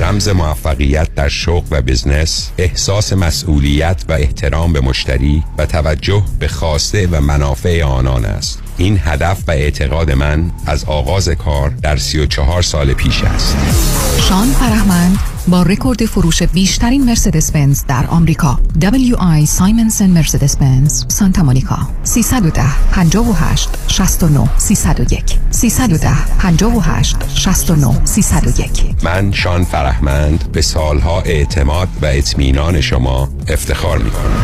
رمز 0.00 0.28
موفقیت 0.28 1.14
در 1.14 1.28
شغل 1.28 1.66
و 1.70 1.82
business 1.82 2.50
احساس 2.58 3.12
مسئولیت 3.12 4.04
و 4.08 4.12
احترام 4.12 4.72
به 4.72 4.80
مشتری 4.80 5.44
و 5.58 5.66
توجه 5.66 6.22
به 6.38 6.48
خواسته 6.48 7.06
و 7.06 7.20
منافع 7.20 7.82
آنان 7.82 8.24
است. 8.24 8.63
این 8.76 9.00
هدف 9.04 9.42
و 9.48 9.50
اعتقاد 9.50 10.10
من 10.10 10.50
از 10.66 10.84
آغاز 10.84 11.28
کار 11.28 11.70
در 11.70 11.96
34 11.96 12.62
سال 12.62 12.92
پیش 12.92 13.24
است. 13.24 13.56
شان 14.28 14.46
فرهمند 14.46 15.18
با 15.48 15.62
رکورد 15.62 16.04
فروش 16.06 16.42
بیشترین 16.42 17.04
مرسدس 17.04 17.52
بنز 17.52 17.84
در 17.88 18.06
آمریکا. 18.06 18.58
WI 18.80 19.44
سایمنسن 19.44 20.10
مرسدس 20.10 20.56
بنز 20.56 21.04
سانتا 21.08 21.42
مونیکا. 21.42 21.78
310 22.02 22.62
58 22.92 23.68
69 23.88 24.48
301 24.58 25.24
310 25.50 26.08
58 26.38 27.16
69 27.34 28.04
301 28.04 28.70
من 29.02 29.32
شان 29.32 29.64
فرهمند 29.64 30.52
به 30.52 30.62
سالها 30.62 31.20
اعتماد 31.20 31.88
و 32.02 32.06
اطمینان 32.06 32.80
شما 32.80 33.28
افتخار 33.48 33.98
می 33.98 34.10
کنم 34.10 34.40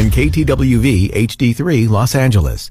Seven 0.00 0.10
KTWV 0.10 1.12
HD3 1.12 1.86
Los 1.90 2.14
Angeles. 2.14 2.70